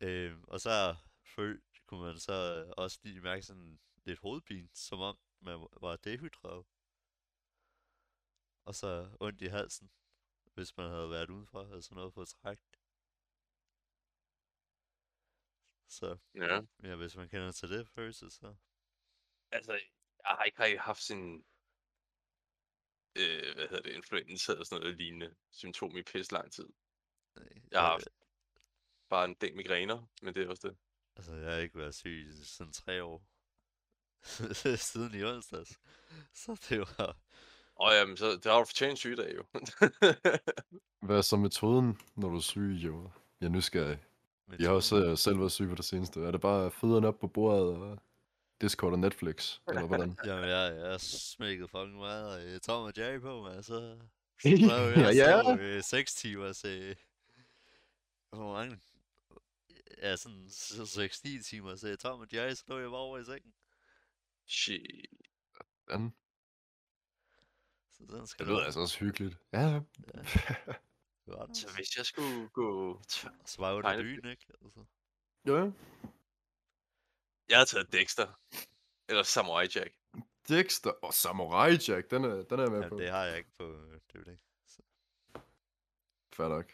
Øh, 0.00 0.38
og 0.48 0.60
så 0.60 0.96
føl, 1.36 1.62
kunne 1.86 2.00
man 2.04 2.18
så 2.18 2.64
øh, 2.66 2.72
også 2.76 2.98
lige 3.02 3.20
mærke 3.20 3.42
sådan 3.42 3.80
lidt 4.04 4.20
hovedpine, 4.20 4.68
som 4.72 5.00
om 5.00 5.18
man 5.40 5.66
var 5.80 5.96
dehydreret. 5.96 6.66
Og 8.64 8.74
så 8.74 9.16
ondt 9.20 9.42
i 9.42 9.46
halsen, 9.46 9.90
hvis 10.54 10.76
man 10.76 10.90
havde 10.90 11.10
været 11.10 11.30
udenfor, 11.30 11.58
og 11.58 11.82
sådan 11.82 11.96
noget 11.96 12.14
på 12.14 12.24
træk. 12.24 12.58
Så 15.88 16.18
Ja. 16.34 16.60
ja, 16.82 16.96
hvis 16.96 17.16
man 17.16 17.28
kender 17.28 17.52
til 17.52 17.70
det 17.70 17.88
følelse, 17.88 18.30
så... 18.30 18.54
Altså, 19.50 19.72
jeg 19.72 20.36
har 20.56 20.64
ikke 20.64 20.78
haft 20.78 21.02
sådan... 21.02 21.44
Øh, 23.16 23.54
hvad 23.54 23.68
hedder 23.68 23.82
det? 23.82 23.92
Influenza 23.92 24.52
eller 24.52 24.64
sådan 24.64 24.80
noget 24.82 24.96
lignende 24.96 25.36
symptom 25.50 25.96
i 25.96 26.02
pisse 26.02 26.32
lang 26.32 26.52
tid. 26.52 26.68
øh, 27.36 27.56
Jeg 27.70 27.80
har 27.80 27.90
haft 27.90 28.08
bare 29.10 29.24
en 29.24 29.36
del 29.40 29.56
migræner, 29.56 30.08
men 30.22 30.34
det 30.34 30.42
er 30.42 30.48
også 30.48 30.68
det. 30.68 30.76
Altså, 31.16 31.34
jeg 31.34 31.52
har 31.52 31.58
ikke 31.58 31.78
været 31.78 31.94
syg 31.94 32.26
i 32.30 32.44
sådan 32.44 32.72
tre 32.72 33.02
år. 33.02 33.22
Siden 34.76 35.14
i 35.14 35.24
onsdags. 35.24 35.78
Så 36.34 36.60
det 36.68 36.78
var... 36.78 37.16
Og 37.74 37.92
jamen, 37.92 38.16
så 38.16 38.30
det 38.30 38.44
har 38.44 38.58
du 38.58 38.64
fortjent 38.64 38.90
en 38.90 38.96
sygedag 38.96 39.34
jo. 39.36 39.44
Hvad 41.06 41.16
er 41.16 41.22
så 41.22 41.36
metoden, 41.36 41.98
når 42.14 42.28
du 42.28 42.36
er 42.36 42.40
syg, 42.40 42.76
jo? 42.84 43.10
Jeg 43.40 43.46
er 43.46 43.50
nysgerrig. 43.50 43.98
Jeg 44.58 44.68
har 44.68 44.74
også 44.74 44.96
øh, 44.96 45.18
selv 45.18 45.38
været 45.38 45.52
syg 45.52 45.68
på 45.68 45.74
det 45.74 45.84
seneste. 45.84 46.20
Er 46.20 46.30
det 46.30 46.40
bare 46.40 46.70
fødderne 46.70 47.08
op 47.08 47.18
på 47.18 47.26
bordet 47.26 47.76
og 47.76 47.98
Discord 48.60 48.92
og 48.92 48.98
Netflix? 48.98 49.58
Eller 49.68 49.86
hvordan? 49.86 50.18
Jamen, 50.26 50.48
jeg, 50.48 50.76
jeg 50.76 51.00
smækkede 51.00 51.68
fucking 51.68 51.96
meget 51.96 52.54
øh, 52.54 52.60
Tom 52.60 52.84
og 52.84 52.92
Jerry 52.98 53.20
på, 53.20 53.42
men 53.42 53.62
så... 53.62 53.96
Ja, 54.44 54.50
ja, 54.50 55.10
ja. 55.10 55.50
ja. 55.50 55.56
Øh, 55.56 55.82
6 55.82 56.14
timer, 56.14 56.52
så... 56.52 56.94
Hvor 58.30 58.52
mange? 58.52 58.78
Ja, 59.96 60.16
sådan 60.16 60.46
6-9 60.46 61.42
timer, 61.42 61.76
så 61.76 61.96
Tom 61.96 62.20
og 62.20 62.26
Jerry, 62.32 62.54
så 62.54 62.64
lå 62.66 62.78
jeg 62.78 62.90
bare 62.90 63.00
over 63.00 63.18
i 63.18 63.24
sengen. 63.24 63.54
Shit. 64.46 65.06
Hvordan? 65.84 66.14
Så 67.92 68.06
sådan 68.10 68.26
skal 68.26 68.44
Det 68.44 68.48
det 68.48 68.54
lyder 68.56 68.64
altså 68.64 68.80
også 68.80 68.98
hyggeligt. 68.98 69.36
Ja, 69.52 69.60
ja. 69.60 69.80
Det 71.26 71.48
det 71.48 71.56
Så 71.56 71.72
hvis 71.76 71.96
jeg 71.96 72.06
skulle 72.06 72.48
gå... 72.48 73.00
Så 73.08 73.56
var 73.58 73.68
jeg 73.68 73.76
under 73.76 73.90
tegnefilm. 73.90 74.16
dynen, 74.22 74.30
ikke? 74.30 74.46
Altså. 74.64 74.84
ja. 75.46 75.70
Jeg 77.48 77.56
havde 77.58 77.66
taget 77.68 77.92
Dexter. 77.92 78.40
Eller 79.08 79.22
Samurai 79.22 79.66
Jack. 79.74 79.94
Dexter 80.48 80.90
og 80.90 81.14
Samurai 81.14 81.70
Jack, 81.88 82.10
den 82.10 82.24
er, 82.24 82.42
den 82.42 82.58
er 82.58 82.62
jeg 82.62 82.70
med 82.72 82.78
Jamen, 82.80 82.88
på. 82.90 82.98
det 82.98 83.10
har 83.10 83.24
jeg 83.24 83.38
ikke 83.38 83.50
på 83.58 83.72
øh, 83.72 84.00
DVD. 84.14 84.36
Så. 84.66 84.82
Fair 86.32 86.48
nok. 86.48 86.72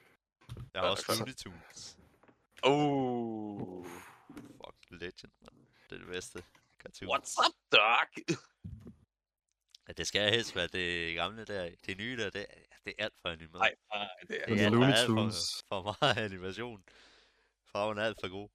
Jeg 0.75 0.81
har 0.81 0.87
Ja, 0.87 0.91
også. 0.91 1.15
Looney 1.19 1.35
Tunes. 1.35 1.99
Oh. 2.65 3.85
Fuck, 4.35 4.77
legend, 4.91 5.33
man. 5.41 5.67
Det 5.91 5.95
er 5.95 5.99
det 5.99 6.07
bedste. 6.07 6.43
Cartoon. 6.79 7.09
What's 7.11 7.35
up, 7.49 7.55
dog? 7.73 8.37
Ja, 9.89 9.93
det 9.93 10.07
skal 10.07 10.31
helst 10.31 10.57
være 10.57 10.67
det 10.67 11.15
gamle 11.15 11.45
der. 11.45 11.71
Det 11.87 11.99
nye 11.99 12.17
der, 12.17 12.31
det, 12.31 12.47
det 12.85 12.95
er 12.99 13.05
alt 13.05 13.15
for 13.23 13.29
animeret. 13.29 13.53
Nej, 13.61 13.75
nej, 13.95 14.09
det 14.29 14.41
er 14.43 14.47
det 14.47 14.61
er 14.63 14.67
alt, 14.67 14.85
alt 14.85 15.07
for, 15.07 15.31
for 15.69 15.97
meget 16.01 16.17
animation. 16.19 16.85
Farven 17.65 17.99
er 17.99 18.03
alt 18.03 18.19
for 18.21 18.29
god. 18.29 18.49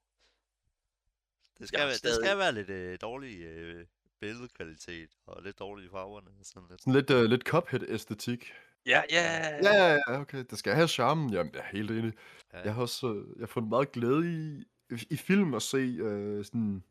Det 1.60 1.68
skal, 1.68 1.80
være, 1.80 1.90
det 1.90 1.98
stadig- 1.98 2.26
skal 2.26 2.38
være 2.38 2.52
lidt 2.52 2.70
øh, 2.70 2.98
dårlig 3.02 3.42
øh, 3.42 3.86
billedkvalitet 4.20 5.10
og 5.26 5.44
lidt 5.44 5.60
dårlige 5.60 5.90
farverne. 5.90 6.28
og 6.40 6.46
Sådan 6.46 6.70
lidt. 6.70 6.82
Sådan 6.82 6.94
lidt, 6.94 7.10
uh, 7.10 7.24
lidt 7.24 7.44
Cuphead-æstetik. 7.44 8.52
Ja, 8.88 9.02
ja. 9.12 9.24
Ja, 9.64 9.74
ja, 9.74 9.98
ja, 10.08 10.20
okay. 10.22 10.46
Det 10.50 10.60
skal 10.60 10.74
have 10.74 10.88
charmen. 10.88 11.34
Jamen, 11.34 11.54
jeg 11.54 11.60
er 11.60 11.68
helt 11.72 11.92
enig. 11.92 12.14
Ja. 12.54 12.60
Jeg 12.64 12.74
har 12.74 12.82
også 12.82 13.14
øh, 13.14 13.28
jeg 13.36 13.42
har 13.42 13.48
fundet 13.48 13.70
meget 13.70 13.92
glæde 13.92 14.34
i, 14.34 14.64
i 15.10 15.18
film 15.18 15.54
at 15.54 15.62
se 15.62 15.78
øh, 15.78 16.46
sådan 16.46 16.84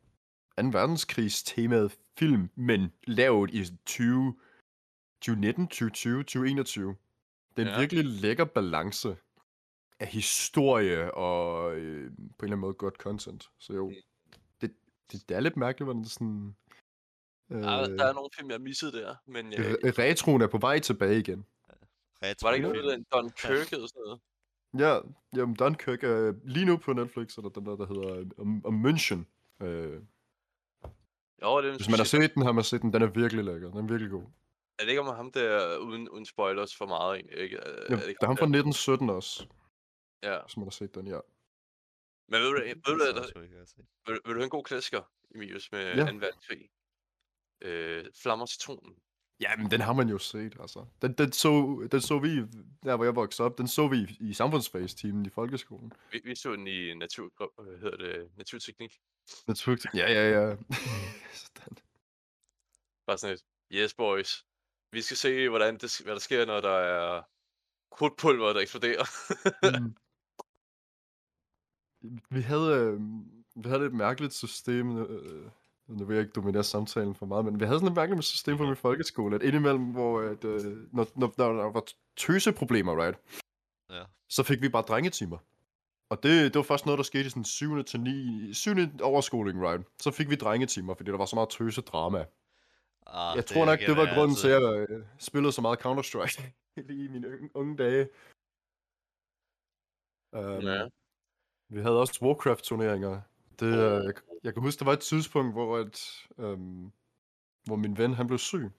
2. 0.61 0.67
verdenskrigs 0.73 1.43
temaet 1.43 1.97
film, 2.19 2.51
men 2.55 2.93
lavet 3.07 3.51
i 3.55 3.65
20, 3.87 4.37
2019, 5.21 5.69
2020, 5.69 6.23
2021. 6.23 6.97
Det 7.57 7.63
er 7.63 7.67
en 7.67 7.73
Ja. 7.73 7.79
virkelig 7.79 8.05
lækker 8.05 8.45
balance 8.45 9.17
af 10.01 10.07
historie 10.07 11.15
og 11.15 11.77
øh, 11.77 12.11
på 12.11 12.17
en 12.17 12.25
eller 12.25 12.47
anden 12.47 12.61
måde 12.61 12.75
godt 12.75 12.95
content. 12.95 13.51
Så 13.59 13.73
jo, 13.73 13.89
Mm. 13.89 13.95
det, 14.61 14.75
det, 15.13 15.29
det 15.29 15.37
er 15.37 15.41
lidt 15.41 15.57
mærkeligt, 15.57 15.87
hvordan 15.87 16.03
det 16.03 16.11
sådan... 16.11 16.57
Øh, 17.51 17.63
der 17.63 18.05
er 18.09 18.13
nogle 18.13 18.29
film, 18.39 18.51
jeg 18.51 18.61
missede 18.61 18.93
der, 18.93 19.15
men 19.27 19.53
jeg, 19.53 19.59
re- 19.61 19.79
retroen 19.99 20.43
er 20.43 20.47
på 20.47 20.59
vej 20.59 20.79
tilbage 20.79 21.19
igen. 21.19 21.47
Retro 22.31 22.47
var 22.47 22.51
der 22.51 22.55
ikke 22.55 22.69
noget, 22.69 22.85
der 22.85 22.95
en 22.95 23.07
Don 23.13 23.31
Kirk 23.31 23.73
eller 23.73 23.87
sådan 23.87 24.03
noget? 24.05 24.21
Ja, 24.79 25.01
jamen 25.37 25.55
Dunkirk 25.57 26.05
er 26.05 26.35
lige 26.45 26.67
nu 26.67 26.77
på 26.77 26.93
Netflix, 26.93 27.39
er 27.39 27.43
der 27.43 27.49
den 27.49 27.67
der, 27.67 27.77
der 27.77 27.87
hedder 27.87 28.25
om, 28.39 28.67
om 28.67 28.87
München. 28.87 29.21
Øh, 29.67 30.03
Jo, 31.43 31.63
det 31.63 31.71
er 31.71 31.77
hvis 31.77 31.89
man 31.89 31.99
har 31.99 32.05
set 32.05 32.35
den, 32.35 32.43
har 32.43 32.53
man 32.53 32.65
set 32.65 32.83
den. 32.83 32.93
Den 32.93 33.03
er 33.03 33.07
virkelig 33.07 33.45
lækker. 33.45 33.71
Den 33.71 33.79
er 33.79 33.89
virkelig 33.89 34.11
god. 34.11 34.23
Er 34.79 34.83
det 34.83 34.89
ikke 34.89 35.01
om 35.01 35.17
ham 35.17 35.33
der, 35.33 35.79
uden, 35.79 36.09
uden 36.09 36.27
spoilers 36.27 36.77
for 36.77 36.87
meget 36.87 37.15
egentlig, 37.17 37.39
ikke? 37.39 37.57
Er, 37.57 37.71
Ja, 37.89 37.95
er 37.95 38.01
det 38.01 38.09
ikke 38.09 38.19
der 38.21 38.27
er 38.27 38.31
ham 38.31 38.37
fra 38.37 38.45
1917 38.45 39.11
også, 39.11 39.47
Ja. 40.23 40.43
hvis 40.43 40.57
man 40.57 40.67
har 40.67 40.71
set 40.71 40.95
den, 40.95 41.07
ja. 41.07 41.21
Men 42.29 42.41
ved 42.41 42.49
du, 42.49 42.55
ved 42.55 42.75
du, 42.87 42.97
hvad, 42.97 43.15
har 43.59 43.65
set. 43.65 43.87
vil, 44.07 44.21
vil 44.25 44.35
du 44.35 44.39
have 44.41 44.45
en 44.45 44.51
god 44.51 44.65
klassiker, 44.65 45.03
Emilius, 45.35 45.73
med 45.73 45.95
Ja. 45.95 46.11
2. 46.13 46.17
verdenskrig? 46.17 46.71
Øh, 47.61 48.05
Flammer 48.23 48.47
citronen. 48.47 48.97
Ja, 49.41 49.57
men 49.57 49.71
den 49.71 49.81
har 49.81 49.93
man 49.93 50.09
jo 50.09 50.19
set, 50.19 50.57
altså. 50.61 50.87
Den, 51.03 51.13
den, 51.13 51.33
så, 51.33 51.51
den 51.93 52.01
så 52.01 52.19
vi, 52.19 52.37
der 52.85 52.97
hvor 52.97 53.05
jeg 53.05 53.17
voksede 53.17 53.47
op, 53.47 53.59
den 53.59 53.69
så 53.69 53.89
vi 53.89 53.97
i, 53.97 54.29
i 54.31 54.33
samfundsfagstimen 54.33 55.27
i 55.27 55.31
folkeskolen. 55.31 55.93
Vi, 56.13 56.21
vi 56.25 56.35
så 56.35 56.53
den 56.53 56.67
i 56.67 56.95
natur, 56.95 57.31
hvad 57.63 57.79
hedder 57.79 57.97
det, 57.97 58.31
naturteknik. 58.37 59.01
Naturligt. 59.49 59.87
Ja, 59.95 60.13
ja, 60.13 60.31
ja. 60.31 60.57
Sådan. 61.45 61.79
Bare 63.07 63.19
sådan 63.19 63.35
et, 63.35 63.43
yes 63.73 63.95
boys, 63.95 64.47
vi 64.93 65.03
skal 65.03 65.17
se, 65.17 65.49
hvordan 65.49 65.79
det, 65.79 66.01
hvad 66.05 66.13
der 66.13 66.21
sker, 66.21 66.47
når 66.47 66.61
der 66.61 66.79
er 66.79 67.23
krudtpulver, 67.91 68.53
der 68.53 68.61
eksploderer. 68.61 69.05
Mm. 69.81 69.97
Vi 72.31 72.41
havde, 72.41 72.71
øh, 72.75 73.01
vi 73.57 73.69
havde 73.69 73.87
et 73.87 73.93
mærkeligt 73.93 74.35
system, 74.35 74.99
øh, 74.99 75.51
nu 75.89 76.05
vil 76.05 76.15
jeg 76.15 76.23
ikke 76.23 76.33
dominere 76.33 76.65
samtalen 76.65 77.15
for 77.15 77.27
meget, 77.27 77.45
men 77.45 77.61
vi 77.61 77.65
havde 77.65 77.79
sådan 77.79 77.89
et 77.93 77.97
mærkeligt 77.97 78.25
system 78.25 78.57
på 78.57 78.65
min 78.67 78.77
folkeskole, 78.77 79.35
at 79.37 79.43
indimellem, 79.43 79.85
hvor 79.85 80.21
at, 80.21 80.45
øh, 80.45 80.95
når, 80.95 81.07
når, 81.17 81.35
når 81.39 81.53
der 81.53 81.71
var 81.73 81.85
tøseproblemer, 82.17 83.05
right, 83.05 83.19
Ja. 83.91 84.03
så 84.29 84.43
fik 84.43 84.63
vi 84.63 84.69
bare 84.69 84.83
drengetimer. 84.83 85.39
Og 86.11 86.23
det, 86.23 86.55
det 86.55 86.57
var 86.57 86.63
først 86.63 86.87
noget, 86.87 86.99
der 86.99 87.03
skete 87.03 87.27
i 87.27 87.29
sådan 87.29 87.45
7. 87.45 87.85
til 87.85 88.01
9. 88.01 88.55
7. 88.55 88.71
overskoling, 89.03 89.67
right? 89.69 89.87
Så 90.03 90.11
fik 90.11 90.31
vi 90.31 90.35
drengetimer, 90.35 90.95
fordi 90.95 91.11
der 91.11 91.17
var 91.19 91.25
så 91.27 91.37
meget 91.37 91.49
tøse 91.51 91.81
drama. 91.81 92.25
Ah, 93.07 93.37
Jeg 93.37 93.47
tror 93.47 93.65
nok, 93.65 93.79
det 93.81 93.97
var 93.97 94.15
grunden 94.15 94.37
til, 94.37 94.49
altid. 94.49 94.69
at 94.69 94.79
jeg 94.81 94.91
øh, 94.91 95.05
spillede 95.19 95.53
så 95.53 95.61
meget 95.61 95.79
Counter-Strike 95.87 96.43
lige 96.89 97.05
i 97.05 97.09
mine 97.09 97.29
unge, 97.29 97.51
unge 97.55 97.77
dage. 97.77 98.09
Um, 100.33 100.61
Ja. 100.67 100.89
Vi 101.69 101.81
havde 101.81 102.01
også 102.01 102.19
Warcraft-turneringer. 102.23 103.21
Det, 103.61 103.67
øh, 103.67 104.05
jeg, 104.05 104.13
jeg 104.47 104.55
kan 104.55 104.63
huske, 104.63 104.79
der 104.79 104.85
var 104.85 104.93
et 104.93 105.01
tidspunkt, 105.01 105.53
hvor, 105.53 105.77
at, 105.79 106.27
øhm, 106.39 106.93
hvor 107.65 107.77
min 107.77 107.99
ven 107.99 108.15
han 108.15 108.27
blev 108.27 108.39
syg. 108.39 108.71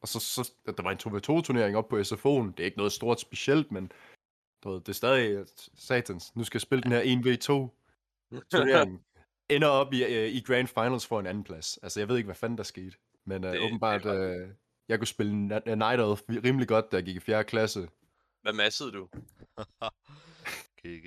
Og 0.00 0.08
så, 0.08 0.20
så 0.20 0.52
der 0.66 0.82
var 0.82 0.90
en 0.90 0.98
2v2-turnering 0.98 1.76
op 1.76 1.88
på 1.88 1.96
SFO'en. 1.98 2.46
Det 2.52 2.60
er 2.60 2.64
ikke 2.64 2.76
noget 2.76 2.92
stort 2.92 3.20
specielt, 3.20 3.72
men 3.72 3.92
du 4.64 4.70
ved, 4.70 4.80
det 4.80 4.88
er 4.88 4.92
stadig 4.92 5.38
at 5.38 5.68
satans. 5.74 6.36
Nu 6.36 6.44
skal 6.44 6.56
jeg 6.56 6.62
spille 6.62 6.82
den 6.82 6.92
her 6.92 7.02
1v2-turnering. 7.02 9.04
Ender 9.50 9.68
op 9.68 9.92
i, 9.92 10.04
øh, 10.04 10.28
i 10.28 10.40
Grand 10.40 10.66
Finals 10.68 11.06
for 11.06 11.20
en 11.20 11.26
anden 11.26 11.44
plads. 11.44 11.78
Altså, 11.82 12.00
jeg 12.00 12.08
ved 12.08 12.16
ikke, 12.16 12.26
hvad 12.26 12.34
fanden 12.34 12.58
der 12.58 12.64
skete. 12.64 12.96
Men 13.24 13.44
øh, 13.44 13.52
Det- 13.52 13.60
åbenbart, 13.60 14.06
øh, 14.06 14.48
jeg 14.88 14.98
kunne 14.98 15.06
spille 15.06 15.36
Night 15.76 16.00
Elf 16.00 16.22
rimelig 16.28 16.68
godt, 16.68 16.92
da 16.92 16.96
jeg 16.96 17.04
gik 17.04 17.16
i 17.16 17.20
4. 17.20 17.44
klasse. 17.44 17.88
Hvad 18.42 18.52
massede 18.52 18.92
du? 18.92 19.08
GG. 20.82 21.06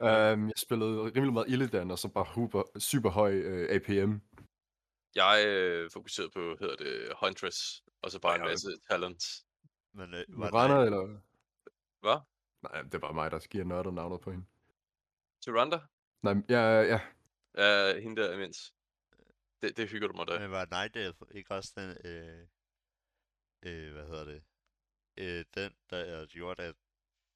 Um, 0.00 0.48
jeg 0.48 0.56
spillede 0.56 1.02
rimelig 1.02 1.32
meget 1.32 1.48
Illidan, 1.48 1.90
og 1.90 1.98
så 1.98 2.08
bare 2.08 2.34
super, 2.34 2.62
super 2.78 3.10
høj 3.10 3.32
øh, 3.32 3.76
APM. 3.76 4.12
Jeg 5.14 5.44
øh, 5.46 5.90
fokuserede 5.90 6.30
på, 6.30 6.56
hedder 6.60 6.76
det, 6.76 7.12
Huntress, 7.20 7.84
og 8.02 8.10
så 8.10 8.20
bare 8.20 8.36
en 8.36 8.40
masse 8.40 8.68
talents. 8.90 9.46
Men 9.92 10.14
øh, 10.14 10.24
var 10.28 10.50
Miranda, 10.50 10.76
den, 10.76 10.84
eller? 10.84 11.20
Hvad? 12.00 12.18
Nej, 12.62 12.82
det 12.82 12.94
er 12.94 12.98
bare 12.98 13.14
mig, 13.14 13.30
der 13.30 13.38
giver 13.38 13.64
nørdet 13.64 13.94
navnet 13.94 14.20
på 14.20 14.30
hende. 14.30 14.46
Tyranda? 15.42 15.78
Nej, 16.22 16.34
ja, 16.48 16.82
ja. 16.82 17.00
Ja, 17.58 18.00
hende 18.00 18.22
der 18.22 18.34
imens. 18.34 18.74
Det, 19.62 19.76
det 19.76 19.90
hygger 19.90 20.08
du 20.08 20.14
mig 20.14 20.26
da. 20.26 20.38
men 20.38 20.50
var 20.50 20.66
Night 20.70 20.96
Elf 20.96 21.22
ikke 21.30 21.54
også 21.54 21.72
den, 21.76 21.90
øh, 22.10 22.46
øh, 23.62 23.92
hvad 23.92 24.06
hedder 24.06 24.24
det, 24.24 24.42
øh, 25.16 25.44
den, 25.54 25.72
der 25.90 26.26
gjorde, 26.26 26.62
at 26.62 26.74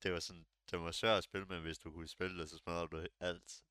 det 0.02 0.12
var 0.12 0.21
sådan, 0.21 0.47
det 0.71 0.80
var 0.80 0.90
svært 0.90 1.18
at 1.18 1.25
spille, 1.25 1.47
men 1.47 1.62
hvis 1.62 1.78
du 1.78 1.90
kunne 1.92 2.09
spille 2.09 2.38
det, 2.40 2.50
så 2.50 2.59
smadrede 2.59 2.88
du 2.92 3.06
alt. 3.21 3.62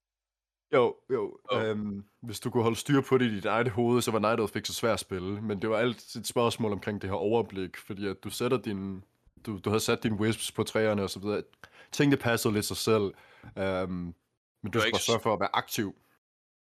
Jo, 0.73 0.97
jo. 1.09 1.39
Jo. 1.53 1.59
Øhm, 1.59 2.05
hvis 2.21 2.39
du 2.39 2.49
kunne 2.49 2.63
holde 2.63 2.77
styr 2.77 3.01
på 3.01 3.17
det 3.17 3.25
i 3.25 3.35
dit 3.35 3.45
eget 3.45 3.69
hoved, 3.69 4.01
så 4.01 4.11
var 4.11 4.19
Night 4.19 4.39
Elf 4.39 4.55
ikke 4.55 4.67
så 4.67 4.73
svært 4.73 4.93
at 4.93 4.99
spille. 4.99 5.41
Men 5.41 5.61
det 5.61 5.69
var 5.69 5.77
altid 5.77 6.21
et 6.21 6.27
spørgsmål 6.27 6.71
omkring 6.71 7.01
det 7.01 7.09
her 7.09 7.17
overblik, 7.17 7.77
fordi 7.77 8.07
at 8.07 8.23
du 8.23 8.29
sætter 8.29 8.57
din... 8.57 9.03
Du, 9.45 9.59
du 9.65 9.69
havde 9.69 9.79
sat 9.79 10.03
dine 10.03 10.15
wisps 10.15 10.51
på 10.51 10.63
træerne 10.63 11.03
og 11.03 11.09
så 11.09 11.19
videre. 11.19 11.43
Tingene 11.91 12.17
passede 12.17 12.53
lidt 12.53 12.65
sig 12.65 12.77
selv. 12.77 13.13
Øhm, 13.57 14.15
men 14.61 14.71
du 14.71 14.77
var 14.77 14.79
skal 14.79 14.87
ikke 14.87 14.93
bare 14.93 14.99
sørge 14.99 15.19
for 15.19 15.33
at 15.33 15.39
være 15.39 15.55
aktiv. 15.55 15.95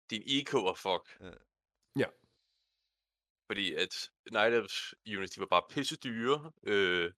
Din 0.09 0.23
eco 0.25 0.63
var 0.63 0.73
fuck. 0.73 1.17
Ja. 1.21 1.31
Ja. 1.99 2.05
Fordi 3.47 3.73
at 3.73 4.11
Night 4.31 4.53
Elves 4.53 4.95
units, 5.17 5.33
de 5.35 5.39
var 5.39 5.45
bare 5.45 5.63
pisse 5.69 5.95
dyre. 5.95 6.51
Øh, 6.63 7.11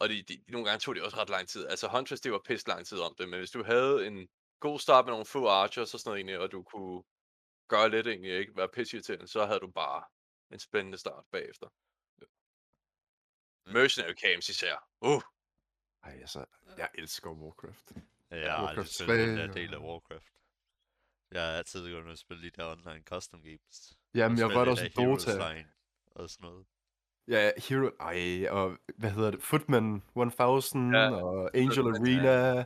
og 0.00 0.08
de, 0.08 0.22
de, 0.22 0.44
nogle 0.48 0.68
gange 0.68 0.80
tog 0.80 0.94
det 0.94 1.02
også 1.02 1.16
ret 1.16 1.30
lang 1.30 1.48
tid. 1.48 1.66
Altså 1.66 1.88
Huntress, 1.88 2.20
det 2.20 2.32
var 2.32 2.40
pisse 2.44 2.68
lang 2.68 2.86
tid 2.86 2.98
om 2.98 3.14
det. 3.18 3.28
Men 3.28 3.38
hvis 3.38 3.50
du 3.50 3.64
havde 3.64 4.06
en 4.06 4.28
god 4.60 4.78
start 4.78 5.04
med 5.04 5.12
nogle 5.12 5.26
få 5.26 5.48
archers 5.48 5.94
og 5.94 6.00
sådan 6.00 6.10
noget 6.10 6.18
egentlig, 6.18 6.38
og 6.38 6.52
du 6.52 6.62
kunne 6.62 7.02
gøre 7.68 7.90
lidt 7.90 8.06
egentlig, 8.06 8.38
ikke 8.38 8.56
være 8.56 8.68
pisse 8.68 8.96
irriterende, 8.96 9.28
så 9.28 9.46
havde 9.46 9.60
du 9.60 9.70
bare 9.70 10.04
en 10.52 10.58
spændende 10.58 10.98
start 10.98 11.24
bagefter. 11.32 11.68
Ja. 12.20 12.26
Mercenary 13.72 14.14
camps 14.14 14.48
især. 14.48 14.88
Uh, 15.00 15.22
Ej, 16.02 16.12
altså, 16.20 16.44
jeg 16.76 16.88
elsker 16.94 17.30
Warcraft. 17.30 17.92
Jeg 18.30 18.52
har 18.52 18.66
aldrig 18.66 18.86
spillet 18.86 19.28
den 19.28 19.36
3 19.36 19.46
der 19.46 19.52
del 19.52 19.74
af 19.74 19.78
Warcraft. 19.78 20.32
Jeg 21.30 21.42
har 21.42 21.52
altid 21.52 21.92
gået 21.92 22.06
og 22.06 22.18
spille 22.18 22.42
de 22.42 22.50
der 22.50 22.72
online 22.72 23.02
custom 23.02 23.42
games. 23.42 23.98
Jamen, 24.14 24.38
jeg 24.38 24.48
var 24.48 24.70
også 24.70 24.90
Dota. 24.96 25.52
Line 25.52 25.68
Og 26.06 26.30
sådan 26.30 26.50
noget. 26.50 26.66
Ja, 27.28 27.50
Hero... 27.68 27.90
Ej, 28.00 28.48
og 28.50 28.78
hvad 28.96 29.10
hedder 29.10 29.30
det? 29.30 29.42
Footman 29.42 30.02
1000 30.16 30.96
Ja, 30.96 31.10
og 31.24 31.50
Angel 31.56 31.74
Footman, 31.74 32.18
Arena. 32.18 32.64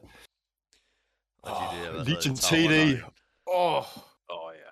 Og 1.42 1.50
de 1.50 1.84
der, 1.84 1.90
hvad 1.92 2.04
Legion 2.04 2.36
TD. 2.36 3.02
Åh, 3.46 3.74
oh, 3.76 3.84
åh 4.30 4.46
oh, 4.46 4.54
ja. 4.54 4.70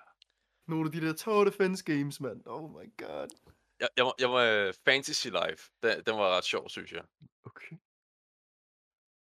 nogle 0.67 0.85
af 0.85 0.91
de 0.91 1.01
der 1.07 1.13
tower 1.13 1.43
defense 1.43 1.83
games, 1.83 2.19
mand. 2.21 2.41
Oh 2.45 2.69
my 2.71 2.93
god. 2.97 3.27
Jeg, 3.79 3.89
jeg, 3.97 4.05
var- 4.05 4.15
jeg 4.19 4.29
var 4.31 4.43
øh, 4.67 4.73
Fantasy 4.85 5.27
Life. 5.27 5.71
Den, 5.83 6.03
den 6.05 6.15
var 6.17 6.37
ret 6.37 6.43
sjov, 6.43 6.69
synes 6.69 6.91
jeg. 6.91 7.03
Okay. 7.45 7.75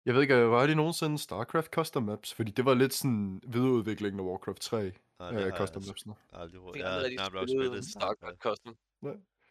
Jeg 0.07 0.15
ved 0.15 0.23
ikke, 0.23 0.35
var 0.37 0.67
det 0.67 0.77
nogensinde 0.77 1.19
StarCraft 1.19 1.71
custom 1.71 2.03
maps? 2.03 2.35
Fordi 2.35 2.51
det 2.51 2.65
var 2.65 2.75
lidt 2.75 2.95
sådan 2.95 3.41
videreudviklingen 3.47 4.21
af 4.21 4.25
Warcraft 4.25 4.61
3 4.61 4.93
Nej, 5.19 5.31
det 5.31 5.47
øh, 5.47 5.53
har 5.53 5.59
custom 5.59 5.83
jeg 5.83 5.89
mapsene. 5.89 6.15
aldrig 6.33 6.61
prøvet. 6.61 6.77
Jeg 6.77 6.85
Jeg 6.85 7.23
har 7.23 7.27
aldrig 7.39 7.49
spillet 7.49 7.85
StarCraft 7.85 8.39
Custom. 8.39 8.77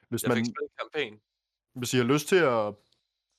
Hvis, 0.10 0.24
Jeg 0.24 0.30
man, 0.30 0.38
fik 0.38 0.46
spillet 0.46 1.20
hvis 1.74 1.94
I 1.94 1.98
har 1.98 2.04
lyst 2.04 2.28
til 2.28 2.36
at 2.36 2.76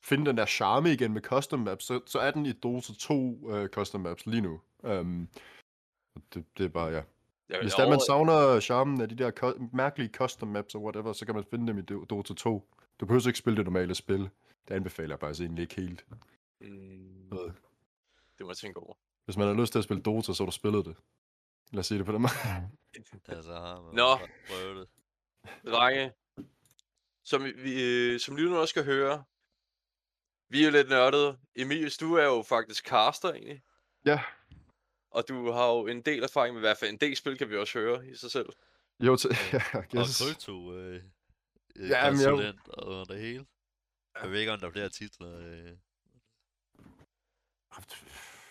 finde 0.02 0.26
den 0.26 0.36
der 0.36 0.46
charme 0.46 0.92
igen 0.92 1.12
med 1.12 1.22
custom 1.22 1.60
maps, 1.60 1.84
så, 1.84 2.00
så 2.06 2.18
er 2.18 2.30
den 2.30 2.46
i 2.46 2.52
Dota 2.52 2.92
2 2.98 3.14
uh, 3.14 3.66
custom 3.66 4.00
maps 4.00 4.26
lige 4.26 4.40
nu. 4.40 4.60
Um, 4.82 5.28
det, 6.34 6.44
det 6.58 6.64
er 6.64 6.68
bare, 6.68 6.88
ja. 6.88 7.02
Jeg, 7.48 7.60
Hvis 7.62 7.72
der 7.74 7.88
man 7.88 8.00
savner 8.06 8.60
charmen 8.60 9.00
af 9.00 9.08
de 9.08 9.14
der 9.14 9.30
co- 9.30 9.76
mærkelige 9.76 10.10
custom 10.14 10.48
maps 10.48 10.74
og 10.74 10.82
whatever, 10.82 11.12
så 11.12 11.26
kan 11.26 11.34
man 11.34 11.44
finde 11.44 11.66
dem 11.66 11.78
i 11.78 11.82
Do- 11.82 12.06
Dota 12.06 12.34
2. 12.34 12.68
Du 13.00 13.06
behøver 13.06 13.26
ikke 13.26 13.38
spille 13.38 13.56
det 13.56 13.64
normale 13.64 13.94
spil. 13.94 14.30
Det 14.68 14.74
anbefaler 14.74 15.12
jeg 15.14 15.20
faktisk 15.20 15.40
egentlig 15.40 15.62
ikke 15.62 15.74
helt. 15.74 16.06
Mm, 16.60 17.30
det 18.38 18.40
må 18.46 18.48
jeg 18.50 18.56
tænke 18.56 18.80
over. 18.80 18.94
Hvis 19.24 19.36
man 19.36 19.46
har 19.46 19.54
lyst 19.54 19.72
til 19.72 19.78
at 19.78 19.84
spille 19.84 20.02
Dota, 20.02 20.32
så 20.32 20.42
har 20.42 20.46
du 20.46 20.52
spillet 20.52 20.84
det. 20.84 20.96
Lad 21.72 21.80
os 21.80 21.86
sige 21.86 21.98
det 21.98 22.06
på 22.06 22.12
den 22.12 22.20
måde. 22.22 22.32
Ja, 23.28 23.42
så 23.42 23.52
har 23.54 23.80
man 23.82 23.94
Nå. 23.94 24.16
prøvet 24.48 24.76
det. 24.76 24.88
Drenge, 25.72 26.12
som, 27.26 27.44
vi, 27.44 27.72
øh, 27.84 28.20
som 28.20 28.36
lytterne 28.36 28.58
også 28.60 28.72
skal 28.72 28.84
høre, 28.84 29.24
vi 30.50 30.60
er 30.60 30.64
jo 30.64 30.70
lidt 30.70 30.88
nørdede. 30.88 31.38
Emilius, 31.56 31.96
du 31.96 32.14
er 32.14 32.24
jo 32.24 32.42
faktisk 32.42 32.86
caster 32.88 33.32
egentlig. 33.32 33.62
Ja, 34.04 34.22
Og 35.10 35.28
du 35.28 35.50
har 35.50 35.66
jo 35.72 35.86
en 35.86 36.02
del 36.02 36.22
erfaring 36.22 36.54
med 36.54 36.60
i 36.62 36.66
hvert 36.66 36.78
fald 36.78 36.90
en 36.90 36.98
del 37.00 37.16
spil, 37.16 37.38
kan 37.38 37.50
vi 37.50 37.56
også 37.56 37.78
høre 37.78 38.06
i 38.08 38.14
sig 38.16 38.30
selv. 38.30 38.48
jo, 39.00 39.16
til, 39.16 39.30
ja, 39.52 39.60
I 39.92 39.96
Og 39.96 40.06
krypto, 40.20 40.74
øh, 40.74 40.94
øh, 41.76 41.88
Ja, 41.90 42.10
men 42.10 42.20
jeg- 42.20 42.30
konsulent 42.30 42.68
og 42.68 43.08
det 43.08 43.20
hele. 43.20 43.46
Jeg 44.22 44.30
ved 44.30 44.40
ikke, 44.40 44.52
om 44.52 44.60
der 44.60 44.66
er 44.66 44.70
flere 44.72 44.88
titler. 44.88 45.38
Øh. 45.38 45.72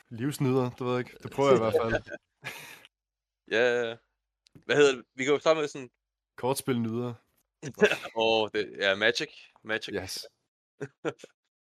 Livsnyder, 0.09 0.69
det 0.69 0.79
ved 0.85 0.91
jeg 0.91 0.99
ikke. 0.99 1.17
Det 1.23 1.31
prøver 1.31 1.49
jeg 1.49 1.57
i 1.57 1.61
hvert 1.61 1.75
fald. 1.81 2.03
Ja, 3.51 3.97
hvad 4.65 4.75
hedder 4.75 4.95
det? 4.95 5.05
Vi 5.15 5.23
kan 5.23 5.33
jo 5.33 5.39
starte 5.39 5.59
med 5.59 5.67
sådan, 5.67 5.89
Kortspil 6.37 6.79
åh, 8.15 8.49
det 8.53 8.85
er 8.85 8.95
Magic. 8.95 9.29
Magic. 9.63 9.95
Yes. 9.95 10.25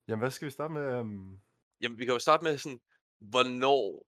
Jamen, 0.09 0.21
hvad 0.21 0.31
skal 0.31 0.47
vi 0.47 0.51
starte 0.51 0.75
med? 0.75 0.99
Um... 1.01 1.41
Jamen, 1.81 1.99
vi 1.99 2.05
kan 2.05 2.13
jo 2.15 2.19
starte 2.19 2.45
med 2.45 2.59
sådan, 2.59 2.81
hvornår 3.21 4.07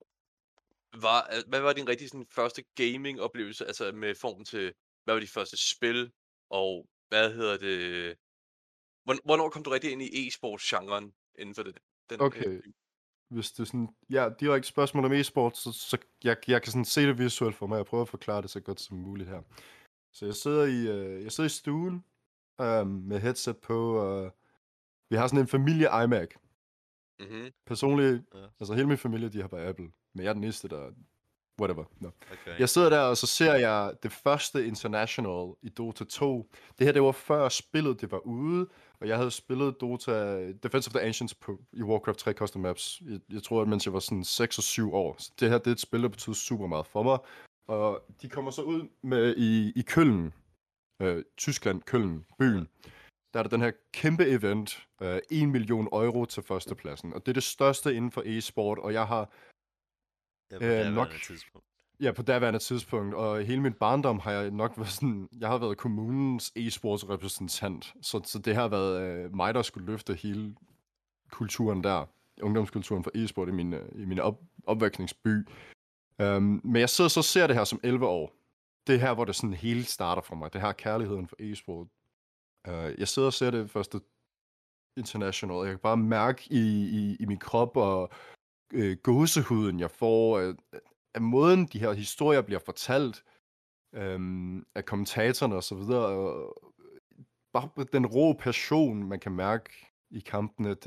var, 1.01 1.49
hvad 1.49 1.61
var 1.61 1.73
din 1.73 1.89
rigtig 1.89 2.09
sådan, 2.09 2.27
første 2.31 2.65
gaming-oplevelse, 2.75 3.67
altså 3.67 3.93
med 3.93 4.15
form 4.15 4.45
til, 4.45 4.73
hvad 5.05 5.15
var 5.15 5.21
de 5.21 5.27
første 5.27 5.71
spil, 5.71 6.13
og 6.51 6.89
hvad 7.09 7.35
hedder 7.35 7.57
det, 7.57 8.17
Hvorn- 9.09 9.23
hvornår 9.25 9.49
kom 9.51 9.63
du 9.63 9.71
rigtig 9.71 9.93
ind 9.93 10.03
i 10.03 10.29
e-sports-genren 10.29 11.13
inden 11.39 11.55
for 11.55 11.63
det? 11.63 11.79
Den, 12.11 12.21
øh, 12.21 12.27
Okay. 12.27 12.61
Hvis 13.29 13.53
det 13.53 13.67
sådan, 13.67 13.89
ja, 14.11 14.29
direkte 14.41 14.69
spørgsmål 14.69 15.05
om 15.05 15.13
e-sport, 15.13 15.57
så, 15.57 15.73
så 15.73 15.99
jeg, 16.25 16.37
jeg 16.49 16.63
kan 16.63 16.73
sådan 16.73 16.85
se 16.85 17.01
det 17.01 17.19
visuelt 17.19 17.57
for 17.57 17.67
mig. 17.67 17.77
Jeg 17.77 17.87
prøver 17.87 18.03
at 18.03 18.09
forklare 18.09 18.43
det 18.43 18.51
så 18.51 18.61
godt 18.61 18.81
som 18.81 18.97
muligt 18.97 19.29
her. 19.29 19.43
Så 20.13 20.25
jeg 20.27 20.35
sidder 20.35 20.65
i, 20.65 20.89
øh, 20.89 21.23
jeg 21.25 21.33
sidder 21.33 21.47
i 21.47 21.51
stuen 21.51 22.05
øh, 22.61 22.87
med 22.87 23.21
headset 23.21 23.57
på, 23.57 23.97
og 23.97 24.37
vi 25.11 25.17
har 25.17 25.27
sådan 25.27 25.41
en 25.41 25.49
familie 25.49 25.89
iMac. 26.05 26.29
mm-hmm. 27.21 27.51
Personligt, 27.67 28.23
Ja. 28.35 28.39
altså 28.61 28.75
hele 28.75 28.87
min 28.89 28.99
familie, 28.99 29.29
de 29.29 29.41
har 29.41 29.49
bare 29.49 29.67
Apple. 29.67 29.91
Men 30.15 30.23
jeg 30.25 30.29
er 30.29 30.35
den 30.35 30.45
eneste, 30.45 30.69
der... 30.69 30.91
Whatever. 31.61 31.85
No. 32.01 32.09
Okay. 32.33 32.59
Jeg 32.59 32.69
sidder 32.69 32.91
der, 32.91 33.01
og 33.01 33.17
så 33.17 33.27
ser 33.27 33.55
jeg 33.55 33.93
det 34.03 34.13
første 34.13 34.67
International 34.67 35.53
i 35.63 35.69
Dota 35.69 36.05
2. 36.05 36.51
Det 36.79 36.87
her, 36.87 36.93
det 36.93 37.03
var 37.03 37.13
før 37.13 37.49
spillet 37.49 38.01
det 38.01 38.11
var 38.11 38.19
ude, 38.19 38.69
og 39.01 39.09
jeg 39.09 39.17
havde 39.17 39.31
spillet 39.31 39.81
Dota 39.81 40.47
Defense 40.53 40.89
of 40.89 40.93
the 40.95 41.01
Ancients 41.03 41.35
på, 41.35 41.61
i 41.73 41.83
Warcraft 41.83 42.19
3 42.19 42.33
Custom 42.33 42.63
Maps. 42.63 43.03
Jeg, 43.11 43.21
jeg 43.33 43.43
tror, 43.43 43.63
at 43.63 43.69
mens 43.69 43.87
jeg 43.87 43.93
var 43.93 43.99
sådan 43.99 44.25
6 44.25 44.59
og 44.59 44.65
7 44.65 44.95
år. 44.95 45.17
Så 45.19 45.33
det 45.41 45.51
her, 45.51 45.59
det 45.59 45.67
er 45.67 45.73
et 45.73 45.81
spil, 45.81 46.03
der 46.03 46.09
betyder 46.09 46.35
super 46.35 46.67
meget 46.67 46.87
for 46.87 47.03
mig. 47.03 47.19
Og 47.67 48.05
de 48.23 48.29
kommer 48.29 48.51
så 48.51 48.63
ud 48.63 48.89
med 49.03 49.37
i, 49.37 49.73
i 49.77 49.83
Køln, 49.83 50.33
øh, 51.03 51.25
Tyskland, 51.37 51.83
Køln, 51.83 52.27
byen. 52.39 52.69
Der 53.33 53.39
er 53.39 53.43
der 53.43 53.51
den 53.51 53.61
her 53.61 53.73
kæmpe 53.93 54.27
event, 54.27 54.87
øh, 55.03 55.19
1 55.31 55.49
million 55.49 55.87
euro 55.93 56.25
til 56.25 56.43
førstepladsen. 56.43 57.13
Og 57.13 57.27
det 57.27 57.33
er 57.33 57.35
det 57.35 57.43
største 57.43 57.95
inden 57.95 58.11
for 58.11 58.23
e-sport, 58.27 58.79
og 58.79 58.93
jeg 58.93 59.07
har 59.07 59.31
ja, 60.51 60.59
på 60.59 60.65
øh, 60.65 60.95
nok- 60.95 61.09
tidspunkt. 61.27 61.67
Ja, 62.01 62.13
på 62.13 62.23
daværende 62.23 62.59
tidspunkt, 62.59 63.15
og 63.15 63.43
hele 63.43 63.61
min 63.63 63.73
barndom 63.73 64.19
har 64.19 64.33
jeg 64.33 64.51
nok 64.51 64.73
været 64.77 64.89
sådan, 64.91 65.29
jeg 65.39 65.49
har 65.49 65.59
været 65.59 65.77
kommunens 65.79 66.53
e-sports 66.59 67.09
repræsentant, 67.09 67.95
så, 68.03 68.21
så 68.25 68.39
det 68.39 68.55
har 68.55 68.69
været 68.69 69.03
øh, 69.03 69.35
mig, 69.37 69.55
der 69.55 69.63
skulle 69.63 69.87
løfte 69.87 70.15
hele 70.15 70.55
kulturen 71.31 71.85
der, 71.85 72.07
ungdomskulturen 72.43 73.05
for 73.05 73.11
e-sport 73.15 73.49
i 73.49 73.53
min, 73.53 73.73
øh, 73.73 74.03
i 74.03 74.05
min 74.05 74.19
op, 74.19 74.41
opvækningsby. 74.67 75.49
Øhm, 76.23 76.61
men 76.65 76.77
jeg 76.77 76.91
sidder 76.91 77.09
så 77.09 77.21
og 77.21 77.25
ser 77.25 77.47
det 77.47 77.57
her 77.57 77.65
som 77.65 77.81
11 77.83 78.07
år. 78.07 78.33
Det 78.87 78.95
er 78.95 78.99
her, 78.99 79.15
hvor 79.15 79.25
det 79.25 79.37
sådan 79.37 79.55
hele 79.55 79.85
starter 79.85 80.23
for 80.23 80.35
mig. 80.35 80.53
Det 80.53 80.61
her 80.61 80.73
kærligheden 80.73 81.29
for 81.29 81.37
e-sport. 81.41 81.87
Øh, 82.67 82.99
jeg 82.99 83.09
sidder 83.09 83.27
og 83.27 83.33
ser 83.33 83.51
det 83.51 83.71
første 83.71 84.01
international, 84.97 85.57
og 85.57 85.67
jeg 85.67 85.73
kan 85.73 85.79
bare 85.79 85.97
mærke 85.97 86.43
i, 86.51 86.65
i, 87.01 87.17
i 87.21 87.27
min 87.27 87.39
krop 87.39 87.77
og 87.77 88.11
øh, 88.73 88.97
gåsehuden, 89.03 89.81
jeg 89.81 89.91
får, 89.91 90.39
øh, 90.39 90.55
af 91.15 91.21
måden, 91.21 91.67
de 91.67 91.79
her 91.79 91.93
historier 91.93 92.43
bliver 92.43 92.61
fortalt, 92.67 93.25
øhm, 93.95 94.67
af 94.75 94.85
kommentatorerne 94.85 95.57
og 95.57 95.65
så 95.65 95.75
videre, 95.75 96.07
og 96.07 96.57
bare 97.53 97.85
den 97.93 98.07
rå 98.07 98.33
passion, 98.33 99.09
man 99.09 99.21
kan 99.21 99.33
mærke 99.33 99.71
i 100.11 100.21
kampene, 100.21 100.69
det, 100.69 100.85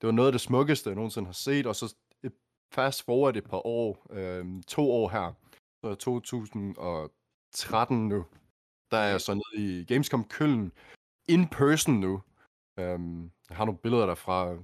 det 0.00 0.06
var 0.06 0.10
noget 0.10 0.28
af 0.28 0.32
det 0.32 0.40
smukkeste, 0.40 0.88
jeg 0.88 0.96
nogensinde 0.96 1.26
har 1.26 1.32
set, 1.32 1.66
og 1.66 1.76
så 1.76 1.94
fast 2.72 3.04
forward 3.04 3.36
et 3.36 3.44
par 3.44 3.66
år, 3.66 4.06
øhm, 4.10 4.62
to 4.62 4.90
år 4.90 5.08
her, 5.08 5.32
så 5.80 5.86
er 5.90 5.94
2013 5.94 8.08
nu, 8.08 8.24
der 8.90 8.98
er 8.98 9.10
jeg 9.10 9.20
så 9.20 9.34
nede 9.34 9.80
i 9.80 9.84
Gamescom 9.84 10.24
Køln, 10.24 10.72
in 11.28 11.48
person 11.48 11.94
nu, 11.94 12.22
øhm, 12.78 13.30
jeg 13.48 13.56
har 13.56 13.64
nogle 13.64 13.78
billeder 13.78 14.06
derfra, 14.06 14.54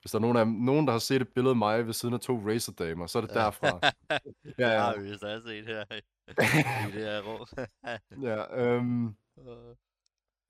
hvis 0.00 0.10
der 0.10 0.18
er 0.18 0.20
nogen, 0.20 0.36
af, 0.36 0.46
nogen, 0.46 0.86
der 0.86 0.92
har 0.92 0.98
set 0.98 1.22
et 1.22 1.28
billede 1.28 1.50
af 1.50 1.56
mig 1.56 1.86
ved 1.86 1.92
siden 1.92 2.14
af 2.14 2.20
to 2.20 2.48
racerdamer, 2.48 3.06
så 3.06 3.18
er 3.18 3.22
det 3.22 3.34
derfra. 3.34 3.80
Ja, 4.58 4.68
ja. 4.68 4.80
Har 4.80 5.00
vi 5.00 5.12
også 5.12 5.42
set 5.46 5.66
her 5.66 5.84
i 5.96 6.00
i 6.28 6.92
det 6.92 7.04
her 7.04 7.22
rum. 7.22 7.46
ja, 8.28 8.64
øhm, 8.64 9.14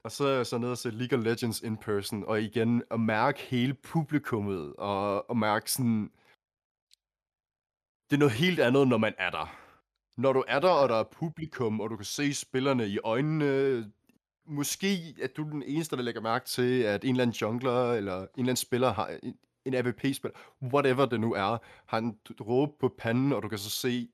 og 0.04 0.12
så 0.12 0.26
er 0.26 0.36
jeg 0.36 0.46
så 0.46 0.58
nede 0.58 0.72
og 0.72 0.78
se 0.78 0.90
League 0.90 1.18
of 1.18 1.24
Legends 1.24 1.60
in 1.60 1.76
person, 1.76 2.24
og 2.24 2.42
igen 2.42 2.82
at 2.90 3.00
mærke 3.00 3.40
hele 3.40 3.74
publikummet, 3.74 4.76
og 4.76 5.30
at 5.30 5.36
mærke 5.36 5.72
sådan, 5.72 6.10
det 8.10 8.16
er 8.16 8.18
noget 8.18 8.34
helt 8.34 8.60
andet, 8.60 8.88
når 8.88 8.96
man 8.98 9.14
er 9.18 9.30
der. 9.30 9.56
Når 10.20 10.32
du 10.32 10.44
er 10.48 10.60
der, 10.60 10.68
og 10.70 10.88
der 10.88 10.94
er 10.96 11.04
publikum, 11.04 11.80
og 11.80 11.90
du 11.90 11.96
kan 11.96 12.04
se 12.04 12.34
spillerne 12.34 12.88
i 12.88 12.98
øjnene, 12.98 13.92
måske 14.46 15.14
er 15.22 15.26
du 15.36 15.42
den 15.42 15.62
eneste, 15.62 15.96
der 15.96 16.02
lægger 16.02 16.20
mærke 16.20 16.46
til, 16.46 16.82
at 16.82 17.04
en 17.04 17.10
eller 17.10 17.22
anden 17.22 17.36
jungler, 17.36 17.92
eller 17.92 18.16
en 18.16 18.22
eller 18.22 18.42
anden 18.42 18.56
spiller 18.56 18.92
har 18.92 19.18
en, 19.22 19.38
en 19.64 19.74
AVP-spiller, 19.74 20.38
whatever 20.62 21.06
det 21.06 21.20
nu 21.20 21.34
er, 21.34 21.58
har 21.86 21.98
en 21.98 22.18
råb 22.40 22.78
på 22.80 22.94
panden, 22.98 23.32
og 23.32 23.42
du 23.42 23.48
kan 23.48 23.58
så 23.58 23.70
se 23.70 24.08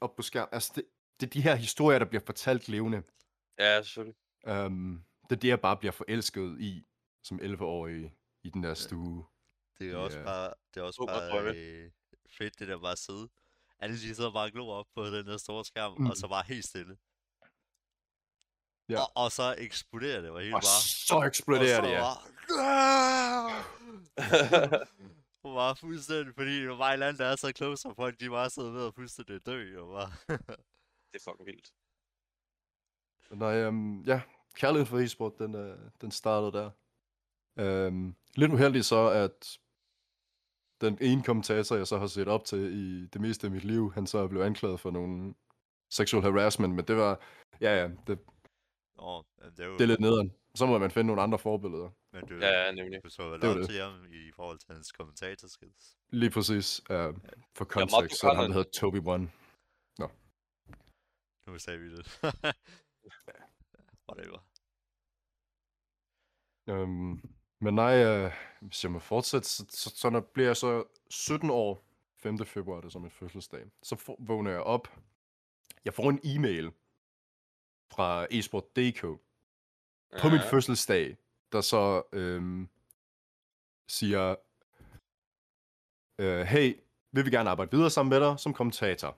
op 0.00 0.16
på 0.16 0.22
skærmen. 0.22 0.48
Altså, 0.52 0.72
det, 0.74 0.84
det 1.20 1.26
er 1.26 1.30
de 1.30 1.40
her 1.42 1.54
historier, 1.54 1.98
der 1.98 2.06
bliver 2.06 2.22
fortalt 2.26 2.68
levende. 2.68 3.02
Ja, 3.58 3.82
selvfølgelig. 3.82 4.16
Um, 4.46 5.04
det 5.30 5.36
er 5.36 5.40
det, 5.40 5.48
jeg 5.48 5.60
bare 5.60 5.76
bliver 5.76 5.92
forelsket 5.92 6.60
i, 6.60 6.84
som 7.22 7.40
11-årig 7.42 8.12
i 8.44 8.50
den 8.50 8.62
der 8.62 8.74
stue. 8.74 9.24
Det 9.78 9.92
er 9.92 9.96
også 9.96 10.18
Ja. 10.18 10.24
bare, 10.24 10.52
det 10.74 10.80
er 10.80 10.84
også 10.84 11.04
bare 11.08 11.54
øh, 11.56 11.90
fedt, 12.36 12.58
det 12.58 12.68
der 12.68 12.78
bare 12.78 12.92
at 12.92 12.98
sidde. 12.98 13.28
Alle 13.78 13.96
de 13.96 14.14
sidder 14.14 14.32
bare 14.32 14.44
og 14.44 14.52
glor 14.52 14.74
op 14.74 14.86
på 14.94 15.06
den 15.06 15.26
der 15.26 15.36
store 15.36 15.64
skærm, 15.64 15.94
Mm. 15.98 16.06
og 16.10 16.16
så 16.16 16.28
bare 16.28 16.44
helt 16.46 16.64
stille. 16.64 16.96
Ja. 18.88 19.00
Og, 19.00 19.12
og 19.14 19.32
så 19.32 19.54
eksploderer 19.58 20.20
det, 20.20 20.32
var 20.32 20.40
helt 20.40 20.54
Og 20.54 20.60
bare. 20.60 20.82
så 21.08 21.22
eksploderer 21.26 21.78
og 21.78 21.82
det, 21.84 21.90
så 21.90 21.96
ja. 21.96 22.00
bare, 22.00 23.66
Hun 25.44 25.54
var 25.54 25.74
fuldstændig, 25.74 26.34
fordi 26.34 26.60
det 26.60 26.68
var 26.68 26.76
bare 26.78 26.90
et 26.90 26.92
eller 26.92 27.06
andet, 27.08 27.18
der 27.18 27.26
er 27.26 27.36
så 27.36 27.52
close, 27.56 27.88
og 27.88 27.96
folk 27.96 28.20
de 28.20 28.28
bare 28.30 28.50
sidder 28.50 28.70
ved 28.70 28.86
at 28.86 28.94
fuldstændig 28.94 29.46
dø, 29.46 29.80
og 29.80 29.92
bare... 29.92 30.10
det 31.12 31.20
er 31.20 31.30
fucking 31.30 31.46
vildt. 31.46 31.72
Nej, 33.30 33.66
um, 33.66 34.02
ja, 34.02 34.20
kærligheden 34.54 34.86
for 34.86 34.98
e-sport, 34.98 35.38
den, 35.38 35.54
uh, 35.54 35.78
den 36.00 36.10
startede 36.10 36.52
der. 36.52 36.70
Um, 37.86 38.16
lidt 38.34 38.52
uheldigt 38.52 38.86
så, 38.86 39.08
at 39.08 39.58
den 40.80 40.98
ene 41.00 41.22
kommentator, 41.22 41.76
jeg 41.76 41.86
så 41.86 41.98
har 41.98 42.06
set 42.06 42.28
op 42.28 42.44
til 42.44 42.58
i 42.72 43.06
det 43.06 43.20
meste 43.20 43.46
af 43.46 43.50
mit 43.50 43.64
liv, 43.64 43.92
han 43.92 44.06
så 44.06 44.28
blev 44.28 44.40
anklaget 44.40 44.80
for 44.80 44.90
nogle 44.90 45.34
sexual 45.90 46.22
harassment, 46.22 46.74
men 46.74 46.84
det 46.84 46.96
var, 46.96 47.20
ja 47.60 47.80
ja, 47.82 47.88
det, 48.06 48.18
Nå, 48.96 49.24
men 49.38 49.50
det 49.50 49.60
er 49.60 49.66
jo... 49.66 49.72
det 49.72 49.80
er 49.80 49.86
lidt 49.86 50.00
nederen. 50.00 50.32
Så 50.54 50.66
må 50.66 50.78
man 50.78 50.90
finde 50.90 51.06
nogle 51.06 51.22
andre 51.22 51.38
forbilleder. 51.38 51.90
Men 52.12 52.26
du, 52.26 52.34
Ja, 52.34 52.64
ja, 52.64 52.72
nemlig. 52.72 53.00
du 53.04 53.10
så 53.10 53.28
vel 53.28 53.44
op 53.44 53.68
til 53.68 53.80
ham 53.80 54.04
i 54.04 54.32
forhold 54.36 54.58
til 54.58 54.74
hans 54.74 54.92
kommentatorskills. 54.92 55.96
Lige 56.10 56.30
præcis. 56.30 56.80
Uh, 56.80 56.86
for 56.86 56.94
Ja, 57.60 57.64
kontekst, 57.64 58.20
så 58.20 58.26
er 58.28 58.34
ham, 58.34 58.36
Conrad. 58.36 58.48
der 58.48 58.54
hedder 58.54 58.70
Toby 58.70 59.00
One. 59.04 59.30
Nu 61.46 61.58
sagde 61.58 61.78
vi 61.80 61.96
det. 61.96 62.06
Whatever. 64.08 64.38
Um, 66.66 67.22
men 67.64 67.74
nej, 67.74 68.24
uh, 68.24 68.32
hvis 68.60 68.84
jeg 68.84 68.92
må 68.92 68.98
fortsætte, 68.98 69.48
så, 69.48 69.64
så, 69.68 69.92
så 69.96 70.10
når 70.10 70.20
bliver 70.20 70.48
jeg 70.48 70.56
så 70.56 70.84
17 71.10 71.50
år, 71.50 71.84
5. 72.16 72.46
februar, 72.46 72.80
det 72.80 72.84
er 72.84 72.90
som 72.90 73.02
min 73.02 73.10
fødselsdag, 73.10 73.64
så 73.82 73.96
får, 73.96 74.16
vågner 74.18 74.50
jeg 74.50 74.60
op. 74.60 74.88
Jeg 75.84 75.94
får 75.94 76.10
en 76.10 76.20
e-mail 76.24 76.72
fra 77.92 78.26
eSport.dk 78.30 79.02
på 80.20 80.28
min 80.28 80.40
fødselsdag, 80.50 81.16
der 81.52 81.60
så 81.60 82.02
øhm, 82.12 82.68
siger, 83.88 84.36
øh, 86.18 86.40
hey, 86.40 86.78
vil 87.12 87.24
vi 87.24 87.30
gerne 87.30 87.50
arbejde 87.50 87.70
videre 87.70 87.90
sammen 87.90 88.10
med 88.10 88.28
dig 88.28 88.38
som 88.38 88.54
kommentator. 88.54 89.16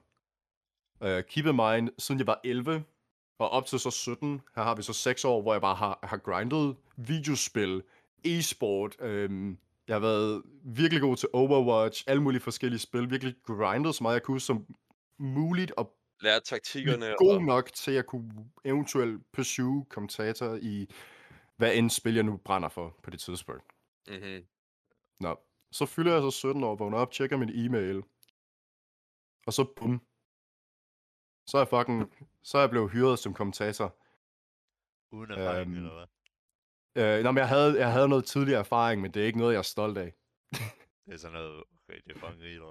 Uh, 1.00 1.20
keep 1.28 1.46
in 1.46 1.56
mind, 1.56 1.90
siden 1.98 2.18
jeg 2.18 2.26
var 2.26 2.40
11, 2.44 2.84
og 3.38 3.50
op 3.50 3.66
til 3.66 3.80
så 3.80 3.90
17, 3.90 4.42
her 4.56 4.62
har 4.62 4.74
vi 4.74 4.82
så 4.82 4.92
6 4.92 5.24
år, 5.24 5.42
hvor 5.42 5.54
jeg 5.54 5.60
bare 5.60 5.74
har, 5.74 5.98
har 6.02 6.16
grindet 6.16 6.76
videospil, 6.96 7.82
e-sport, 8.26 8.96
øhm, 9.00 9.58
jeg 9.88 9.94
har 9.94 10.00
været 10.00 10.42
virkelig 10.64 11.00
god 11.00 11.16
til 11.16 11.28
Overwatch, 11.32 12.04
alle 12.06 12.22
mulige 12.22 12.40
forskellige 12.40 12.80
spil, 12.80 13.10
virkelig 13.10 13.34
grindet 13.42 13.94
så 13.94 14.02
meget 14.02 14.14
jeg 14.14 14.22
kunne 14.22 14.40
som 14.40 14.66
muligt, 15.18 15.72
og 15.76 15.96
Lære 16.20 16.40
taktikkerne. 16.40 17.14
god 17.18 17.34
og... 17.34 17.42
nok 17.42 17.72
til 17.72 17.92
at 17.92 18.06
kunne 18.06 18.50
eventuelt 18.64 19.32
pursue 19.32 19.84
kommentator 19.84 20.58
i 20.62 20.86
hvad 21.56 21.74
end 21.74 21.90
spil 21.90 22.14
jeg 22.14 22.24
nu 22.24 22.36
brænder 22.36 22.68
for 22.68 22.98
på 23.02 23.10
det 23.10 23.20
tidspunkt. 23.20 23.64
Mhm. 24.08 24.46
Nå, 25.20 25.36
så 25.72 25.86
fylder 25.86 26.12
jeg 26.12 26.22
så 26.22 26.30
17 26.30 26.64
år, 26.64 26.76
vågner 26.76 26.98
op, 26.98 27.12
tjekker 27.12 27.36
min 27.36 27.50
e-mail, 27.54 28.02
og 29.46 29.52
så 29.52 29.64
bum. 29.76 30.02
Så 31.46 31.56
er 31.58 31.60
jeg 31.60 31.68
fucking, 31.68 32.28
så 32.42 32.58
er 32.58 32.62
jeg 32.62 32.70
blevet 32.70 32.90
hyret 32.90 33.18
som 33.18 33.34
kommentator. 33.34 33.96
Uden 35.12 35.30
erfaring, 35.30 35.70
Øhm, 35.70 35.76
eller 35.76 35.94
hvad? 35.94 36.06
Øh, 36.96 37.22
nå, 37.22 37.30
men 37.30 37.38
jeg 37.38 37.48
havde, 37.48 37.78
jeg 37.78 37.92
havde 37.92 38.08
noget 38.08 38.24
tidligere 38.24 38.60
erfaring, 38.60 39.02
men 39.02 39.10
det 39.10 39.22
er 39.22 39.26
ikke 39.26 39.38
noget, 39.38 39.52
jeg 39.52 39.58
er 39.58 39.62
stolt 39.62 39.98
af. 39.98 40.14
Det 41.06 41.14
er 41.14 41.16
sådan 41.16 41.32
noget, 41.32 41.56
okay, 41.56 42.00
det 42.06 42.16
er 42.16 42.18
fucking 42.18 42.42
rigtigt? 42.42 42.62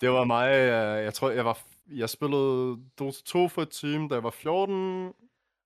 Det 0.00 0.10
var 0.10 0.24
mig, 0.24 0.48
øh, 0.48 1.04
jeg 1.04 1.14
tror, 1.14 1.30
jeg 1.30 1.44
var, 1.44 1.58
jeg 1.86 2.10
spillede 2.10 2.78
Dota 2.98 3.18
2 3.26 3.48
for 3.48 3.62
et 3.62 3.70
team, 3.70 4.08
da 4.08 4.14
jeg 4.14 4.24
var 4.24 4.30
14, 4.30 5.12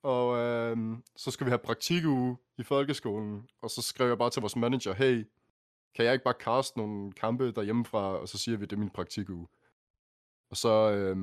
og 0.03 0.37
øh, 0.37 0.77
så 1.17 1.31
skulle 1.31 1.47
vi 1.47 1.51
have 1.51 1.59
praktikuge 1.59 2.37
i 2.59 2.63
folkeskolen, 2.63 3.49
og 3.63 3.71
så 3.71 3.83
skrev 3.83 4.09
jeg 4.09 4.19
bare 4.19 4.31
til 4.31 4.41
vores 4.41 4.57
manager, 4.57 4.95
hey, 4.95 5.29
kan 5.95 6.05
jeg 6.05 6.13
ikke 6.13 6.25
bare 6.25 6.35
cast 6.41 6.77
nogle 6.77 7.13
kampe 7.13 7.53
derhjemmefra, 7.53 8.19
og 8.19 8.29
så 8.29 8.39
siger 8.39 8.59
vi, 8.59 8.65
det 8.65 8.73
er 8.73 8.81
min 8.81 8.91
praktikuge. 8.91 9.47
Og 10.51 10.57
så, 10.57 10.91
øh, 10.91 11.17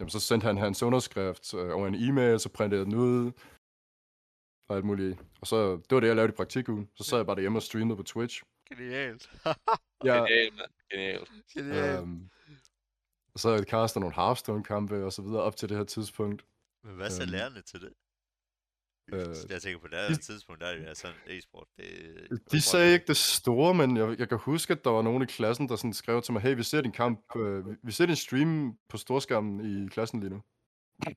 jamen, 0.00 0.10
så 0.10 0.20
sendte 0.20 0.46
han 0.46 0.56
hans 0.56 0.82
underskrift 0.82 1.54
øh, 1.54 1.76
over 1.76 1.86
en 1.86 1.94
e-mail, 1.94 2.40
så 2.40 2.48
printede 2.48 2.78
jeg 2.78 2.86
den 2.86 2.94
ud, 2.94 3.32
og 4.68 4.76
alt 4.76 4.84
muligt. 4.84 5.18
Og 5.40 5.46
så, 5.46 5.70
det 5.76 5.90
var 5.94 6.00
det, 6.00 6.06
jeg 6.06 6.16
lavede 6.16 6.32
i 6.32 6.36
praktikugen. 6.36 6.90
Så 6.96 7.04
sad 7.04 7.18
jeg 7.18 7.26
bare 7.26 7.36
derhjemme 7.36 7.58
og 7.58 7.62
streamede 7.62 7.96
på 7.96 8.02
Twitch. 8.02 8.42
Genialt. 8.68 9.30
Ja, 10.04 10.14
Genialt, 10.14 10.54
mand. 10.56 10.70
Genialt. 10.90 11.30
Genialt. 11.54 12.00
Øhm, 12.02 12.30
og 13.34 13.40
så 13.40 13.48
havde 13.48 13.58
jeg 13.60 13.68
castet 13.68 14.00
nogle 14.00 14.14
Hearthstone-kampe 14.16 15.04
og 15.04 15.12
så 15.12 15.22
videre 15.22 15.42
op 15.42 15.56
til 15.56 15.68
det 15.68 15.76
her 15.76 15.84
tidspunkt. 15.84 16.44
Men 16.84 16.94
hvad 16.94 17.10
så 17.10 17.22
øhm, 17.22 17.30
lærerne 17.30 17.62
til 17.62 17.80
det? 17.80 17.92
øh, 19.12 19.34
jeg 19.50 19.62
tænker 19.62 19.78
på 19.80 19.88
det 19.88 19.98
her 19.98 20.16
tidspunkt, 20.16 20.60
der 20.60 20.66
er 20.66 20.76
det 20.78 20.88
jo 20.88 20.94
sådan 20.94 21.16
e-sport. 21.26 21.66
Det, 21.76 22.40
De 22.52 22.60
sagde 22.60 22.92
ikke 22.92 23.06
det 23.06 23.16
store, 23.16 23.74
men 23.74 23.96
jeg, 23.96 24.18
jeg 24.18 24.28
kan 24.28 24.38
huske, 24.38 24.72
at 24.72 24.84
der 24.84 24.90
var 24.90 25.02
nogen 25.02 25.22
i 25.22 25.26
klassen, 25.26 25.68
der 25.68 25.76
sådan 25.76 25.92
skrev 25.92 26.22
til 26.22 26.32
mig, 26.32 26.42
hey, 26.42 26.56
vi 26.56 26.62
ser 26.62 26.80
din 26.80 26.92
kamp, 26.92 27.36
øh, 27.36 27.66
vi- 27.86 27.92
ser 27.92 28.06
din 28.06 28.16
stream 28.16 28.78
på 28.88 28.96
storskærmen 28.96 29.84
i 29.84 29.88
klassen 29.88 30.20
lige 30.20 30.30
nu. 30.30 30.42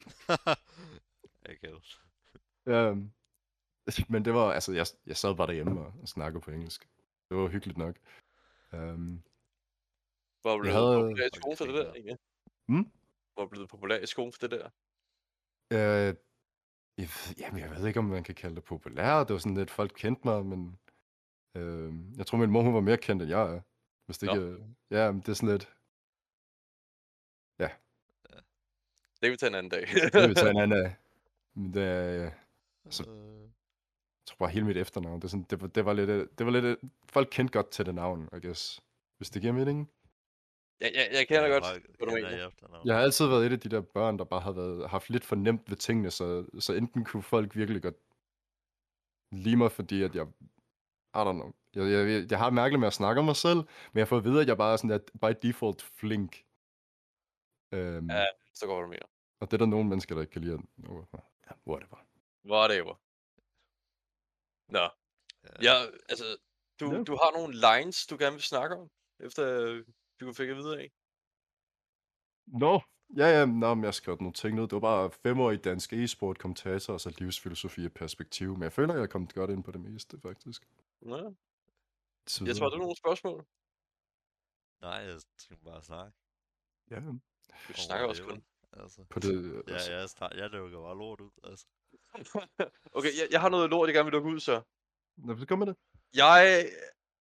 okay. 1.50 1.74
Ja, 2.68 2.94
men 4.14 4.26
det 4.26 4.34
var, 4.34 4.52
altså, 4.54 4.72
jeg, 4.74 4.86
jeg 5.06 5.18
sad 5.18 5.36
bare 5.36 5.48
derhjemme 5.48 5.82
og, 5.86 5.94
og 6.02 6.08
snakkede 6.08 6.42
på 6.42 6.52
engelsk. 6.52 6.90
Det 7.30 7.38
var 7.38 7.48
hyggeligt 7.48 7.78
nok. 7.78 7.96
Um, 8.74 9.24
Hvor 10.42 10.60
blev 10.60 10.72
Jeg 10.72 10.80
du 10.80 10.86
havde- 10.86 11.02
populær 11.02 11.26
i 11.26 11.30
skolen 11.36 11.58
for 11.58 11.66
det 11.66 11.76
der, 11.76 11.94
egentlig? 11.94 12.18
Hmm? 12.68 12.92
Hvor 13.34 13.46
blev 13.48 13.62
du 13.62 13.68
populær 13.68 14.00
i 14.00 14.06
skolen 14.06 14.34
for 14.34 14.40
det 14.48 14.52
der? 14.52 14.70
øh, 15.74 16.16
jeg, 16.98 17.08
ved- 17.08 17.36
jamen, 17.40 17.60
jeg 17.62 17.70
ved 17.72 17.88
ikke, 17.88 18.00
om 18.00 18.06
man 18.06 18.24
kan 18.24 18.36
kalde 18.36 18.56
det 18.56 18.64
populær. 18.64 19.24
Det 19.24 19.34
var 19.34 19.40
sådan 19.40 19.58
lidt, 19.58 19.72
folk 19.72 19.92
kendte 19.96 20.22
mig, 20.28 20.46
men 20.46 20.80
øh, 21.56 21.94
jeg 22.18 22.28
tror, 22.28 22.38
min 22.38 22.52
mor 22.52 22.62
hun 22.62 22.74
var 22.74 22.80
mere 22.82 22.98
kendt, 22.98 23.22
end 23.22 23.30
jeg 23.32 23.54
er. 23.56 23.62
Hvis 24.06 24.18
det 24.18 24.28
Nå. 24.28 24.34
ikke... 24.36 24.66
Ja, 24.90 25.12
men 25.12 25.22
det 25.22 25.30
er 25.30 25.34
sådan 25.34 25.50
lidt... 25.50 25.74
Det 29.22 29.28
kan 29.28 29.32
vi 29.32 29.38
tage 29.38 29.50
en 29.50 29.56
anden 29.56 29.70
dag. 29.72 29.82
Det 29.82 30.22
vil 30.22 30.30
vi 30.30 30.34
tage 30.36 30.50
en 30.50 30.58
anden 30.64 30.86
af. 30.86 30.96
Men 31.54 31.74
det 31.74 31.84
er... 31.84 32.26
øh, 32.26 32.32
Så- 32.90 33.10
Øh, 33.12 33.50
Jeg 34.22 34.28
tror 34.28 34.36
bare 34.46 34.50
hele 34.50 34.66
mit 34.66 34.78
efternavn. 34.78 35.16
Det, 35.20 35.24
er 35.24 35.28
sådan, 35.30 35.46
det, 35.50 35.62
var, 35.62 35.68
det 35.68 35.86
var 35.86 35.94
lidt... 35.94 36.10
øh, 36.10 36.28
Det 36.38 36.46
var 36.46 36.52
lidt... 36.52 36.66
øh, 36.66 36.78
Folk 37.10 37.28
kendte 37.32 37.52
godt 37.54 37.70
til 37.72 37.86
det 37.86 37.96
navn, 37.96 38.30
I 38.34 38.40
guess. 38.46 38.82
Hvis 39.18 39.30
det 39.30 39.42
giver 39.42 39.54
mening. 39.54 39.92
ja, 40.82 40.88
ja, 40.94 41.18
jeg 41.18 41.28
kender 41.28 41.50
godt, 41.50 41.64
folk 41.66 41.86
hvad 41.98 42.08
du 42.08 42.14
mener. 42.14 42.30
Jeg 42.86 42.96
har 42.96 43.02
altid 43.02 43.28
været 43.28 43.46
et 43.46 43.52
af 43.52 43.60
de 43.60 43.70
der 43.70 43.82
børn, 43.82 44.18
der 44.20 44.24
bare 44.24 44.40
har 44.42 44.52
været, 44.52 44.90
haft 44.90 45.10
lidt 45.10 45.26
for 45.26 45.36
nemt 45.36 45.70
ved 45.70 45.78
tingene, 45.78 46.12
så, 46.12 46.46
så 46.60 46.74
enten 46.74 47.06
kunne 47.06 47.24
folk 47.24 47.56
virkelig 47.56 47.82
godt 47.82 47.96
lide 49.32 49.56
mig, 49.56 49.72
fordi 49.72 50.04
at 50.04 50.16
jeg... 50.16 50.28
I 51.16 51.22
don't 51.28 51.32
know. 51.40 51.52
Jeg, 51.76 51.84
jeg, 51.92 52.10
jeg, 52.10 52.32
jeg 52.32 52.40
har 52.40 52.50
mærkeligt 52.50 52.80
med 52.80 52.88
at 52.88 52.94
snakke 52.94 53.20
om 53.20 53.26
mig 53.26 53.36
selv, 53.36 53.58
men 53.94 54.00
jeg 54.00 54.08
får 54.08 54.18
at 54.18 54.24
vide, 54.24 54.42
at 54.42 54.48
jeg 54.48 54.58
bare 54.58 54.74
er 54.74 54.78
sådan 54.78 54.90
der, 54.90 55.00
by 55.22 55.48
default 55.48 55.82
flink. 55.82 56.44
Øhm, 57.74 58.10
Ja. 58.10 58.26
Så 58.54 58.66
går 58.66 58.82
du 58.82 58.88
mere. 58.88 59.08
Og 59.40 59.52
det 59.52 59.54
er 59.54 59.58
der 59.58 59.66
nogle 59.66 59.90
mennesker, 59.90 60.16
der 60.16 60.22
ikke 60.22 60.32
kan 60.34 60.42
lide. 60.42 60.54
at- 60.54 61.24
Ja, 61.50 61.54
whatever. 61.72 61.98
Whatever. 62.46 63.00
Nå. 64.72 64.90
Ja, 65.62 65.74
altså, 66.10 66.26
du, 66.80 66.92
Ja. 66.92 67.04
du 67.04 67.16
har 67.16 67.38
nogle 67.38 67.54
lines, 67.54 68.08
du 68.08 68.18
gerne 68.20 68.36
vil 68.36 68.44
snakke 68.44 68.76
om, 68.76 68.90
efter 69.20 69.62
øh, 69.62 69.86
du 70.20 70.34
fik 70.34 70.50
at 70.50 70.56
vide 70.56 70.80
af. 70.80 70.92
Nå. 72.48 72.82
Ja, 73.18 73.26
ja, 73.40 73.46
nå, 73.46 73.74
men 73.74 73.84
jeg 73.84 73.94
skrev 73.94 74.18
nogle 74.20 74.34
ting 74.34 74.56
ned. 74.56 74.64
Det 74.64 74.72
var 74.72 74.80
bare 74.80 75.12
femårig 75.12 75.64
dansk 75.64 75.94
e-sport, 75.94 76.38
kommentator 76.40 76.94
og 76.94 77.02
så 77.02 77.16
livsfilosofi 77.20 77.86
og 77.86 77.92
perspektiv. 77.94 78.54
Men 78.54 78.64
jeg 78.64 78.74
føler, 78.74 78.94
jeg 78.94 79.04
er 79.04 79.08
kommet 79.08 79.34
godt 79.34 79.50
ind 79.50 79.64
på 79.64 79.72
det 79.72 79.82
meste, 79.82 80.20
faktisk. 80.20 80.68
Nå, 81.02 81.36
Så 82.28 82.46
jeg 82.46 82.56
tror, 82.56 82.70
du 82.70 82.76
har 82.76 82.80
nogle 82.82 82.96
spørgsmål. 82.98 83.46
Nej, 84.82 84.92
jeg 84.92 85.20
tænker 85.38 85.66
bare 85.66 85.84
snakke. 85.84 86.18
Ja, 86.92 87.00
Du 87.68 87.74
snakker 87.74 88.08
også 88.08 88.24
kun. 88.24 88.44
Altså, 88.74 89.04
på 89.10 89.20
det... 89.20 89.64
ja, 89.68 89.74
altså, 89.74 89.92
jeg, 89.92 90.10
snak, 90.10 90.32
jeg 90.36 90.50
lukker 90.50 90.82
bare 90.82 90.98
lort 90.98 91.22
ud, 91.22 91.32
altså. 91.44 91.68
Okay, 92.98 93.10
jeg, 93.20 93.28
jeg 93.32 93.42
har 93.42 93.50
noget 93.50 93.70
lort, 93.70 93.88
jeg 93.88 93.94
gerne 93.94 94.06
vil 94.06 94.12
lukke 94.12 94.30
ud, 94.30 94.40
så. 94.40 94.62
Nå, 95.18 95.38
så 95.38 95.46
kom 95.46 95.60
med 95.60 95.68
det. 95.68 95.76
Jeg 96.14 96.66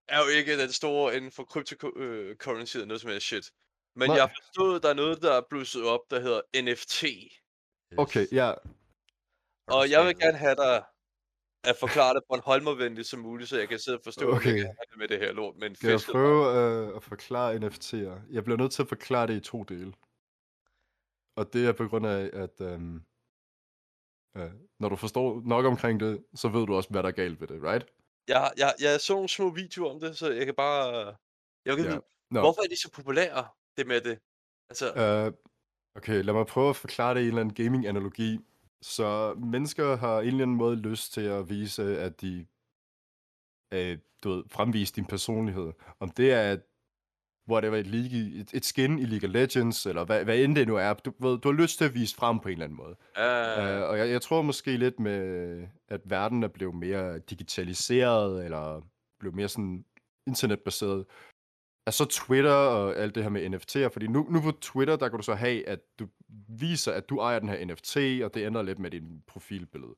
er 0.09 0.19
jo 0.19 0.29
ikke 0.39 0.59
den 0.63 0.73
store 0.73 1.17
inden 1.17 1.31
for 1.31 1.45
cryptocurrency 1.45 2.77
eller 2.77 2.87
noget 2.87 3.01
som 3.01 3.11
helst 3.11 3.27
shit. 3.27 3.51
Men 3.97 4.09
Nej. 4.09 4.17
jeg 4.17 4.25
har 4.25 4.35
forstået, 4.43 4.77
at 4.77 4.83
der 4.83 4.89
er 4.89 4.95
noget, 4.95 5.23
der 5.23 5.33
er 5.33 5.43
blusset 5.51 5.85
op, 5.85 6.01
der 6.11 6.21
hedder 6.21 6.41
NFT. 6.63 7.05
Okay, 7.99 8.27
ja. 8.33 8.55
Du 9.69 9.75
Og 9.75 9.91
jeg 9.91 10.07
vil 10.07 10.19
gerne 10.19 10.39
have 10.39 10.55
dig 10.55 10.85
at 11.65 11.77
forklare 11.81 12.15
det 12.15 12.23
på 12.31 12.35
en 12.35 12.41
holmervenligt 12.45 13.07
som 13.07 13.21
muligt, 13.21 13.49
så 13.49 13.59
jeg 13.59 13.69
kan 13.69 13.79
sidde 13.79 13.99
og 13.99 14.05
forstå, 14.05 14.33
okay. 14.37 14.57
Jeg 14.57 14.75
kan 14.91 14.99
med 14.99 15.09
det 15.09 15.19
her 15.19 15.33
lort. 15.33 15.57
Men 15.57 15.75
Skal 15.75 15.91
jeg 15.91 16.01
prøve 16.13 16.41
øh, 16.59 16.97
at 16.97 17.03
forklare 17.03 17.57
NFT'er? 17.57 18.21
Jeg 18.31 18.45
bliver 18.45 18.57
nødt 18.57 18.73
til 18.73 18.83
at 18.83 18.89
forklare 18.89 19.27
det 19.27 19.37
i 19.37 19.41
to 19.41 19.63
dele. 19.63 19.93
Og 21.37 21.53
det 21.53 21.67
er 21.67 21.73
på 21.73 21.89
grund 21.89 22.07
af, 22.07 22.31
at 22.33 22.61
øhm, 22.61 23.03
øh, 24.37 24.51
når 24.81 24.89
du 24.89 24.97
forstår 24.97 25.43
nok 25.45 25.65
omkring 25.65 26.01
det, 26.01 26.25
så 26.35 26.49
ved 26.49 26.67
du 26.67 26.75
også, 26.75 26.91
hvad 26.91 27.03
der 27.03 27.09
er 27.09 27.13
galt 27.13 27.41
ved 27.41 27.49
det, 27.49 27.63
right? 27.63 27.87
Jeg, 28.29 28.53
jeg, 28.57 28.75
jeg 28.81 29.01
så 29.01 29.13
nogle 29.13 29.29
små 29.29 29.51
videoer 29.51 29.91
om 29.95 30.01
det, 30.01 30.17
så 30.19 30.31
jeg 30.33 30.47
kan 30.47 30.55
bare... 30.55 31.17
Jeg 31.65 31.77
kan 31.77 31.85
Ja. 31.85 31.91
vide, 31.91 32.03
Nå. 32.31 32.41
hvorfor 32.41 32.63
er 32.63 32.69
de 32.69 32.77
så 32.77 32.91
populære, 32.93 33.49
det 33.77 33.87
med 33.87 34.01
det? 34.01 34.19
Altså, 34.71 34.93
Øh, 34.95 35.33
okay, 35.97 36.23
lad 36.25 36.35
mig 36.35 36.47
prøve 36.47 36.71
at 36.71 36.77
forklare 36.77 37.15
det 37.15 37.21
i 37.21 37.23
en 37.23 37.29
eller 37.29 37.41
anden 37.41 37.55
gaming-analogi. 37.65 38.39
Så 38.83 39.35
mennesker 39.35 39.97
har 39.97 40.21
en 40.21 40.27
eller 40.27 40.43
anden 40.43 40.57
måde 40.57 40.77
lyst 40.77 41.13
til 41.13 41.21
at 41.21 41.49
vise, 41.49 41.99
at 42.01 42.21
de 42.21 42.47
øh, 43.75 43.99
du 44.25 44.29
ved, 44.31 44.45
fremvise 44.51 44.95
din 44.95 45.05
personlighed. 45.07 45.73
Om 46.01 46.11
det 46.11 46.33
er 46.33 46.57
whatever, 47.51 47.77
et, 47.77 47.87
league, 47.87 48.41
et, 48.41 48.51
et 48.55 48.65
skin 48.65 48.99
i 48.99 49.05
League 49.05 49.29
of 49.29 49.35
Legends, 49.35 49.87
eller 49.87 50.05
hvad, 50.05 50.25
hvad 50.25 50.39
end 50.39 50.57
det 50.57 50.69
nu 50.69 50.77
er. 50.77 50.93
Du, 50.93 51.13
ved, 51.19 51.39
du 51.39 51.49
har 51.53 51.57
lyst 51.63 51.79
til 51.79 51.85
at 51.85 51.95
vise 51.95 52.17
frem 52.17 52.41
på 52.41 52.49
en 52.49 52.53
eller 52.53 52.65
anden 52.65 52.77
måde. 52.77 52.97
uh, 53.17 53.83
Uh, 53.83 53.91
og 53.91 53.99
jeg, 53.99 54.11
jeg 54.11 54.23
tror 54.23 54.43
måske 54.43 54.77
lidt 54.77 55.01
med, 55.01 55.67
at 55.89 56.01
verden 56.05 56.43
er 56.43 56.49
blevet 56.49 56.75
mere 56.75 57.19
digitaliseret, 57.19 58.45
eller 58.45 58.81
blevet 59.19 59.37
mere 59.37 59.49
sådan 59.49 59.85
internetbaseret. 60.27 61.05
Er 61.87 61.91
så 61.91 62.05
Twitter 62.05 62.53
og 62.53 62.97
alt 62.97 63.15
det 63.15 63.23
her 63.23 63.31
med 63.31 63.55
NFT'er, 63.55 63.93
fordi 63.93 64.07
nu, 64.07 64.27
nu 64.31 64.41
på 64.41 64.51
Twitter, 64.61 64.97
der 64.97 65.09
kan 65.09 65.19
du 65.19 65.25
så 65.25 65.35
have, 65.35 65.69
at 65.69 65.81
du 65.99 66.09
viser, 66.49 66.93
at 66.93 67.09
du 67.09 67.19
ejer 67.19 67.39
den 67.39 67.49
her 67.49 67.65
NFT, 67.65 67.97
og 67.97 68.35
det 68.35 68.47
ændrer 68.47 68.63
lidt 68.63 68.79
med 68.79 68.91
din 68.91 69.23
profilbillede. 69.27 69.95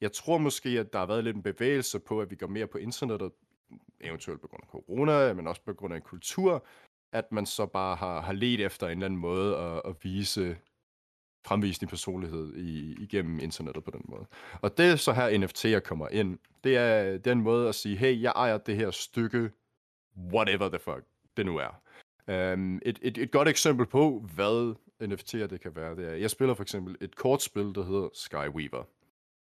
Jeg 0.00 0.12
tror 0.12 0.38
måske, 0.38 0.68
at 0.68 0.92
der 0.92 0.98
har 0.98 1.06
været 1.06 1.24
lidt 1.24 1.36
en 1.36 1.42
bevægelse 1.42 1.98
på, 1.98 2.20
at 2.20 2.30
vi 2.30 2.36
går 2.36 2.46
mere 2.46 2.66
på 2.66 2.78
internettet, 2.78 3.32
eventuelt 4.00 4.40
på 4.40 4.48
grund 4.48 4.62
af 4.62 4.68
corona, 4.68 5.34
men 5.34 5.46
også 5.46 5.62
på 5.62 5.74
grund 5.74 5.92
af 5.94 5.96
en 5.96 6.02
kultur, 6.02 6.66
at 7.14 7.32
man 7.32 7.46
så 7.46 7.66
bare 7.66 7.96
har, 7.96 8.20
har 8.20 8.32
let 8.32 8.60
efter 8.60 8.86
en 8.86 8.92
eller 8.92 9.06
anden 9.06 9.20
måde 9.20 9.56
at, 9.56 9.82
at 9.84 9.96
vise 10.02 10.56
fremvise 11.46 11.80
din 11.80 11.88
personlighed 11.88 12.56
i, 12.56 12.96
igennem 13.02 13.40
internettet 13.40 13.84
på 13.84 13.90
den 13.90 14.02
måde. 14.08 14.26
Og 14.62 14.78
det 14.78 14.86
er 14.86 14.96
så 14.96 15.12
her 15.12 15.30
NFT'er 15.30 15.80
kommer 15.80 16.08
ind. 16.08 16.38
Det 16.64 16.76
er 16.76 17.18
den 17.18 17.40
måde 17.40 17.68
at 17.68 17.74
sige, 17.74 17.96
hey, 17.96 18.22
jeg 18.22 18.32
ejer 18.36 18.58
det 18.58 18.76
her 18.76 18.90
stykke, 18.90 19.50
whatever 20.16 20.68
the 20.68 20.78
fuck 20.78 21.04
det 21.36 21.46
nu 21.46 21.56
er. 21.56 21.80
Um, 22.52 22.80
et, 22.84 22.98
et, 23.02 23.18
et 23.18 23.30
godt 23.30 23.48
eksempel 23.48 23.86
på, 23.86 24.28
hvad 24.34 24.74
NFT'er 25.02 25.46
det 25.46 25.60
kan 25.60 25.76
være, 25.76 25.96
det 25.96 26.08
er, 26.08 26.14
jeg 26.14 26.30
spiller 26.30 26.54
for 26.54 26.62
eksempel 26.62 26.96
et 27.00 27.16
kortspil, 27.16 27.74
der 27.74 27.84
hedder 27.84 28.08
Skyweaver. 28.14 28.84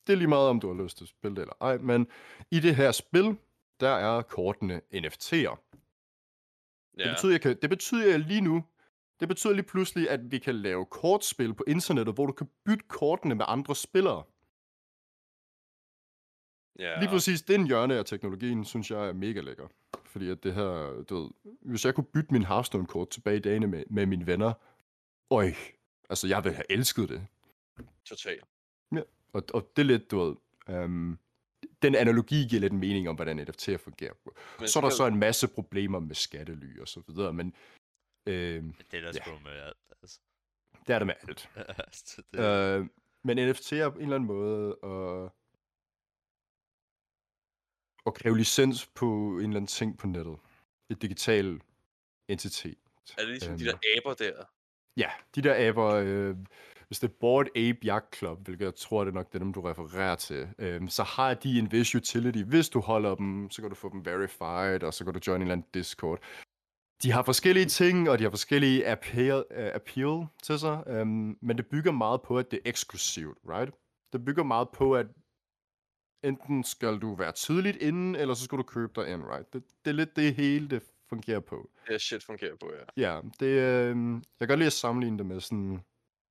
Det 0.06 0.12
er 0.12 0.16
lige 0.16 0.28
meget, 0.28 0.48
om 0.48 0.60
du 0.60 0.74
har 0.74 0.82
lyst 0.82 0.96
til 0.96 1.04
at 1.04 1.08
spille 1.08 1.36
det 1.36 1.42
eller 1.42 1.54
ej, 1.60 1.78
men 1.78 2.06
i 2.50 2.60
det 2.60 2.76
her 2.76 2.92
spil, 2.92 3.36
der 3.80 3.90
er 3.90 4.22
kortene 4.22 4.80
NFT'er. 4.94 5.71
Det, 6.96 7.04
ja. 7.04 7.12
betyder, 7.12 7.32
jeg 7.32 7.40
kan, 7.40 7.58
det 7.62 7.70
betyder 7.70 8.10
jeg 8.10 8.20
lige 8.20 8.40
nu, 8.40 8.64
det 9.20 9.28
betyder 9.28 9.52
lige 9.52 9.66
pludselig, 9.66 10.10
at 10.10 10.30
vi 10.30 10.38
kan 10.38 10.54
lave 10.54 10.86
kortspil 10.86 11.54
på 11.54 11.64
internettet, 11.66 12.14
hvor 12.14 12.26
du 12.26 12.32
kan 12.32 12.48
bytte 12.64 12.84
kortene 12.88 13.34
med 13.34 13.44
andre 13.48 13.76
spillere. 13.76 14.22
ja. 16.78 17.00
Lige 17.00 17.08
præcis 17.08 17.42
den 17.42 17.66
hjørne 17.66 17.94
af 17.94 18.04
teknologien, 18.04 18.64
synes 18.64 18.90
jeg 18.90 19.08
er 19.08 19.12
mega 19.12 19.40
lækker. 19.40 19.68
Fordi 20.04 20.30
at 20.30 20.44
det 20.44 20.54
her, 20.54 21.02
du 21.08 21.22
ved, 21.22 21.30
hvis 21.60 21.84
jeg 21.84 21.94
kunne 21.94 22.04
bytte 22.04 22.32
min 22.32 22.44
Hearthstone-kort 22.44 23.10
tilbage 23.10 23.36
i 23.36 23.40
dagene 23.40 23.66
med, 23.66 23.84
med 23.90 24.06
mine 24.06 24.26
venner, 24.26 24.52
øj, 25.30 25.52
altså 26.10 26.28
jeg 26.28 26.44
ville 26.44 26.56
have 26.56 26.72
elsket 26.72 27.08
det. 27.08 27.26
Totalt. 28.04 28.44
Og, 29.32 29.42
og 29.54 29.72
det 29.76 29.82
er 29.82 29.86
lidt, 29.86 30.10
du 30.10 30.18
ved, 30.18 30.36
um, 30.84 31.18
den 31.82 31.94
analogi 31.94 32.46
giver 32.50 32.60
lidt 32.60 32.72
mening 32.72 33.08
om, 33.08 33.14
hvordan 33.16 33.40
NFT'er 33.40 33.76
fungerer. 33.76 34.12
Men 34.58 34.68
Så 34.68 34.78
er 34.78 34.80
der 34.82 34.90
så 34.90 35.06
en 35.06 35.16
masse 35.18 35.48
problemer 35.48 35.98
med 36.00 36.14
skattely 36.14 36.80
og 36.80 36.88
så 36.88 37.02
videre, 37.08 37.32
men 37.32 37.54
øh, 38.26 38.62
det 38.90 38.94
er 39.04 39.12
der 39.12 39.20
Ja. 39.26 39.38
med 39.44 39.50
alt, 39.52 39.76
altså. 40.02 40.20
det 40.86 40.94
er 40.94 40.98
der 40.98 41.06
med 41.06 41.14
alt. 41.28 41.48
Altså, 41.86 42.22
det, 42.32 42.40
Øh, 42.40 42.86
men 43.24 43.48
NFT 43.48 43.72
er 43.72 43.88
på 43.90 43.96
en 43.98 44.02
eller 44.02 44.14
anden 44.16 44.26
måde 44.26 44.76
at, 44.82 45.30
at 48.06 48.14
kræve 48.14 48.36
licens 48.38 48.86
på 48.86 49.06
en 49.38 49.44
eller 49.44 49.56
anden 49.56 49.66
ting 49.66 49.98
på 49.98 50.06
nettet. 50.06 50.38
Et 50.90 51.02
digital 51.02 51.60
entitet. 52.28 52.78
Er 53.18 53.22
det 53.22 53.28
ligesom 53.28 53.58
de 53.58 53.64
Øhm, 53.64 53.78
der 53.82 54.00
aber 54.04 54.14
der? 54.14 54.44
Ja, 54.96 55.10
de 55.34 55.42
der 55.42 55.68
aber, 55.68 55.86
øh, 55.94 56.36
hvis 56.92 57.00
det 57.00 57.08
er 57.08 57.14
Bored 57.20 57.46
Ape 57.56 57.86
Yacht 57.86 58.16
Club, 58.16 58.44
hvilket 58.44 58.64
jeg 58.64 58.74
tror, 58.74 59.04
det 59.04 59.10
er 59.10 59.14
nok 59.14 59.32
det, 59.32 59.40
dem 59.40 59.52
du 59.52 59.60
refererer 59.60 60.14
til, 60.14 60.48
øh, 60.58 60.88
så 60.88 61.02
har 61.02 61.34
de 61.34 61.58
en 61.58 61.72
vis 61.72 61.94
utility. 61.94 62.38
Hvis 62.38 62.68
du 62.68 62.80
holder 62.80 63.14
dem, 63.14 63.50
så 63.50 63.62
kan 63.62 63.70
du 63.70 63.76
få 63.76 63.88
dem 63.88 64.06
verified, 64.06 64.82
og 64.82 64.94
så 64.94 65.04
kan 65.04 65.14
du 65.14 65.20
join 65.26 65.36
en 65.36 65.42
eller 65.42 65.52
anden 65.52 65.66
Discord. 65.74 66.18
De 67.02 67.12
har 67.12 67.22
forskellige 67.22 67.66
ting, 67.66 68.10
og 68.10 68.18
de 68.18 68.22
har 68.22 68.30
forskellige 68.30 68.88
appeal, 68.88 69.44
uh, 69.50 69.74
appeal 69.74 70.26
til 70.42 70.58
sig, 70.58 70.84
øhm, 70.86 71.38
men 71.40 71.56
det 71.56 71.66
bygger 71.66 71.92
meget 71.92 72.22
på, 72.22 72.38
at 72.38 72.50
det 72.50 72.56
er 72.56 72.68
eksklusivt, 72.68 73.38
right? 73.48 73.74
Det 74.12 74.24
bygger 74.24 74.42
meget 74.42 74.68
på, 74.68 74.94
at 74.94 75.06
enten 76.24 76.64
skal 76.64 76.98
du 76.98 77.14
være 77.14 77.32
tidligt 77.32 77.76
inde, 77.76 78.18
eller 78.18 78.34
så 78.34 78.44
skal 78.44 78.58
du 78.58 78.62
købe 78.62 78.92
dig 78.96 79.12
ind, 79.12 79.22
right? 79.24 79.52
Det, 79.52 79.62
det 79.84 79.90
er 79.90 79.94
lidt 79.94 80.16
det 80.16 80.34
hele, 80.34 80.68
det 80.68 80.82
fungerer 81.08 81.40
på. 81.40 81.70
Det 81.88 82.00
shit 82.00 82.24
fungerer 82.24 82.56
på, 82.56 82.70
ja. 82.96 83.08
Ja, 83.08 83.20
det, 83.40 83.46
øh, 83.46 83.96
jeg 84.40 84.40
kan 84.40 84.48
godt 84.48 84.58
lide 84.58 84.66
at 84.66 84.72
sammenligne 84.72 85.18
det 85.18 85.26
med 85.26 85.40
sådan 85.40 85.80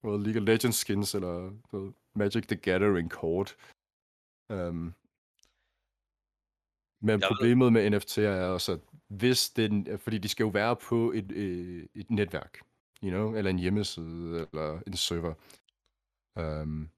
noget 0.03 0.21
League 0.21 0.41
of 0.41 0.47
Legends 0.47 0.75
skins, 0.77 1.15
eller 1.15 1.51
noget 1.73 1.93
Magic 2.15 2.47
the 2.47 2.55
Gathering 2.55 3.11
kort. 3.11 3.55
Um, 4.49 4.93
men 7.01 7.09
Jeg 7.09 7.15
ved- 7.15 7.27
problemet 7.27 7.73
med 7.73 7.93
NFT'er 7.93 8.21
er 8.21 8.45
også, 8.47 8.71
at 8.71 8.79
hvis 9.07 9.49
den, 9.49 9.99
fordi 9.99 10.17
de 10.17 10.27
skal 10.27 10.43
jo 10.43 10.49
være 10.49 10.75
på 10.75 11.11
et, 11.11 11.31
øh, 11.31 11.87
et 11.95 12.09
netværk, 12.09 12.59
you 13.03 13.09
know, 13.09 13.35
eller 13.35 13.51
en 13.51 13.59
hjemmeside, 13.59 14.47
eller 14.53 14.81
en 14.87 14.93
server. 14.93 15.33
Um, 16.61 16.89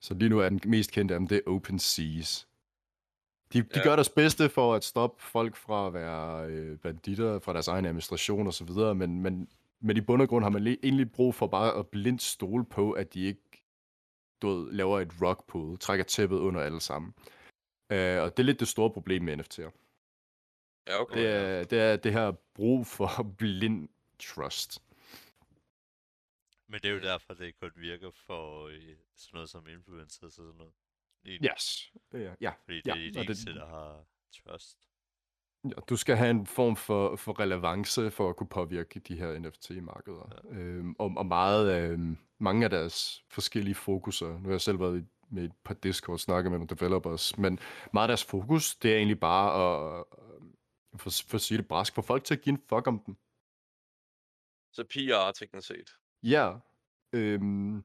så 0.00 0.14
lige 0.14 0.28
nu 0.28 0.38
er 0.38 0.48
den 0.48 0.60
mest 0.66 0.92
kendte 0.92 1.14
af 1.14 1.20
dem, 1.20 1.28
det 1.28 1.36
er 1.46 1.50
OpenSeas. 1.50 2.48
De, 3.52 3.62
de 3.62 3.68
Ja. 3.76 3.82
gør 3.84 3.96
deres 3.96 4.08
bedste 4.08 4.48
for 4.48 4.74
at 4.74 4.84
stoppe 4.84 5.22
folk 5.22 5.56
fra 5.56 5.86
at 5.86 5.94
være 5.94 6.46
øh, 6.50 6.78
banditter 6.78 7.38
fra 7.38 7.52
deres 7.52 7.68
egen 7.68 7.84
administration 7.84 8.46
og 8.46 8.54
så 8.54 8.64
videre, 8.64 8.94
men, 8.94 9.20
men, 9.20 9.48
men 9.82 9.96
i 9.96 10.00
bund 10.00 10.22
og 10.22 10.28
grund 10.28 10.44
har 10.44 10.50
man 10.50 10.66
egentlig 10.66 11.12
brug 11.12 11.34
for 11.34 11.46
bare 11.46 11.78
at 11.78 11.88
blindt 11.88 12.22
stole 12.22 12.64
på, 12.64 12.92
at 12.92 13.14
de 13.14 13.20
ikke 13.24 13.64
du 14.42 14.48
ved, 14.48 14.72
laver 14.72 15.00
et 15.00 15.12
rock 15.22 15.46
pool, 15.46 15.78
trækker 15.78 16.04
tæppet 16.04 16.36
under 16.38 16.60
alle 16.60 16.80
sammen. 16.80 17.14
Øh, 17.92 18.22
og 18.22 18.36
det 18.36 18.38
er 18.38 18.42
lidt 18.42 18.60
det 18.60 18.68
store 18.68 18.90
problem 18.92 19.22
med 19.22 19.36
NFT'er. 19.40 19.70
Ja, 20.86 21.00
okay. 21.00 21.18
Det 21.20 21.28
er, 21.28 21.64
det 21.64 21.78
er 21.80 21.96
det 21.96 22.12
her 22.12 22.30
brug 22.54 22.86
for 22.86 23.08
blind 23.38 23.88
trust. 24.18 24.82
men 26.68 26.80
det 26.80 26.88
er 26.88 26.94
jo 26.94 27.00
derfor, 27.00 27.34
det 27.34 27.60
kun 27.60 27.70
virker 27.76 28.10
for 28.10 28.66
øh, 28.66 28.96
sådan 29.16 29.36
noget 29.36 29.50
som 29.50 29.66
influencers 29.68 30.22
og 30.22 30.32
sådan 30.32 30.52
noget. 30.58 30.72
Egentlig. 31.26 31.50
Yes. 31.52 31.92
Ja, 32.12 32.34
ja. 32.40 32.52
Fordi 32.64 32.76
det 32.80 32.86
ja, 32.86 32.90
er 32.92 32.96
de 32.96 33.08
og 33.08 33.14
det- 33.14 33.24
eneste, 33.24 33.54
der 33.54 33.66
har 33.66 34.04
trust. 34.32 34.78
Ja, 35.64 35.80
du 35.88 35.96
skal 35.96 36.16
have 36.16 36.30
en 36.30 36.46
form 36.46 36.76
for, 36.76 37.16
for 37.16 37.40
relevance 37.40 38.10
for 38.10 38.30
at 38.30 38.36
kunne 38.36 38.48
påvirke 38.48 39.00
de 39.00 39.16
her 39.16 39.38
NFT-markeder. 39.38 40.42
Ja. 40.44 40.56
Øhm, 40.56 40.96
og, 40.98 41.12
og 41.16 41.26
meget, 41.26 41.92
øhm, 41.92 42.16
mange 42.38 42.64
af 42.64 42.70
deres 42.70 43.24
forskellige 43.28 43.74
fokuser, 43.74 44.28
nu 44.28 44.42
har 44.42 44.50
jeg 44.50 44.60
selv 44.60 44.80
været 44.80 45.06
med 45.30 45.44
et 45.44 45.52
par 45.64 45.74
Discord 45.74 46.18
snakket 46.18 46.50
med 46.50 46.58
nogle 46.58 46.76
developers, 46.76 47.38
men 47.38 47.58
meget 47.92 48.04
af 48.04 48.08
deres 48.08 48.24
fokus, 48.24 48.76
det 48.76 48.92
er 48.92 48.96
egentlig 48.96 49.20
bare 49.20 49.48
at, 49.54 50.04
øh, 50.18 51.00
for, 51.00 51.10
for 51.28 51.34
at 51.34 51.40
sige 51.40 51.58
det 51.58 51.68
brask, 51.68 51.94
få 51.94 52.02
folk 52.02 52.24
til 52.24 52.34
at 52.34 52.40
give 52.40 52.52
en 52.52 52.62
fuck 52.68 52.86
om 52.86 53.02
dem. 53.06 53.16
Så 54.72 54.84
PR 54.84 55.32
teknisk 55.32 55.68
set. 55.68 55.90
Ja, 56.22 56.52
øhm, 57.12 57.84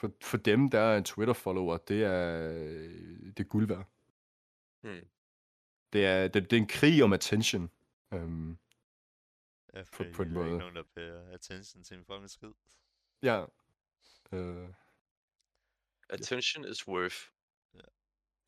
for, 0.00 0.10
for 0.22 0.36
dem, 0.36 0.70
der 0.70 0.80
er 0.80 0.98
en 0.98 1.04
Twitter-follower, 1.04 1.76
det 1.76 2.04
er, 2.04 2.48
det 3.36 3.40
er 3.40 3.48
guld 3.48 3.68
værd. 3.68 3.86
Hmm. 4.82 5.08
Det 5.96 6.06
er, 6.06 6.28
det, 6.28 6.50
det 6.50 6.52
er 6.56 6.60
en 6.60 6.66
krig 6.68 7.02
om 7.04 7.12
attention. 7.12 7.70
Øhm, 8.14 8.58
Ja, 9.74 9.82
På- 9.92 10.04
på 10.14 10.22
en 10.22 10.28
der 10.34 10.34
er 10.40 10.44
måde. 10.44 10.46
ikke 10.46 10.58
nogen, 10.58 10.76
der 10.76 10.82
pærer 10.94 11.32
attention 11.34 11.84
til 11.84 11.96
en 11.98 12.04
fucking 12.04 12.30
skid. 12.30 12.52
ja. 13.22 13.44
Øh, 14.32 14.68
Attention 16.10 16.64
is 16.64 16.88
worth. 16.88 17.16
Ja. 17.74 17.80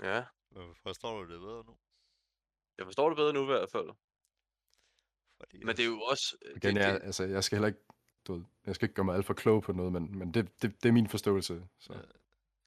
Ja. 0.09 0.25
Men 0.51 0.75
forstår 0.75 1.23
du 1.25 1.33
det 1.33 1.41
bedre 1.41 1.65
nu? 1.65 1.79
Jeg 2.79 2.87
forstår 2.87 3.09
det 3.09 3.17
bedre 3.17 3.33
nu 3.33 3.43
i 3.43 3.47
hvert 3.47 3.71
fald. 3.71 3.89
Fordi 5.41 5.65
Men 5.65 5.77
det 5.77 5.83
er 5.83 5.87
jo 5.87 6.01
også... 6.01 6.37
øh, 6.43 6.57
Igen, 6.57 6.75
det, 6.77 6.81
jeg, 6.83 7.01
altså, 7.03 7.25
jeg 7.25 7.45
skal 7.45 7.57
heller 7.57 7.67
ikke, 7.69 7.81
du 8.27 8.33
ved, 8.35 8.45
jeg 8.67 8.75
skal 8.75 8.85
ikke 8.87 8.95
gøre 8.95 9.05
mig 9.05 9.15
alt 9.17 9.27
for 9.27 9.35
klog 9.35 9.63
på 9.63 9.73
noget, 9.73 9.93
men, 9.93 10.19
men 10.19 10.35
det, 10.35 10.63
det, 10.63 10.83
det 10.83 10.89
er 10.89 10.93
min 10.93 11.09
forståelse. 11.09 11.69
Så. 11.79 11.93
Ja. 11.93 12.01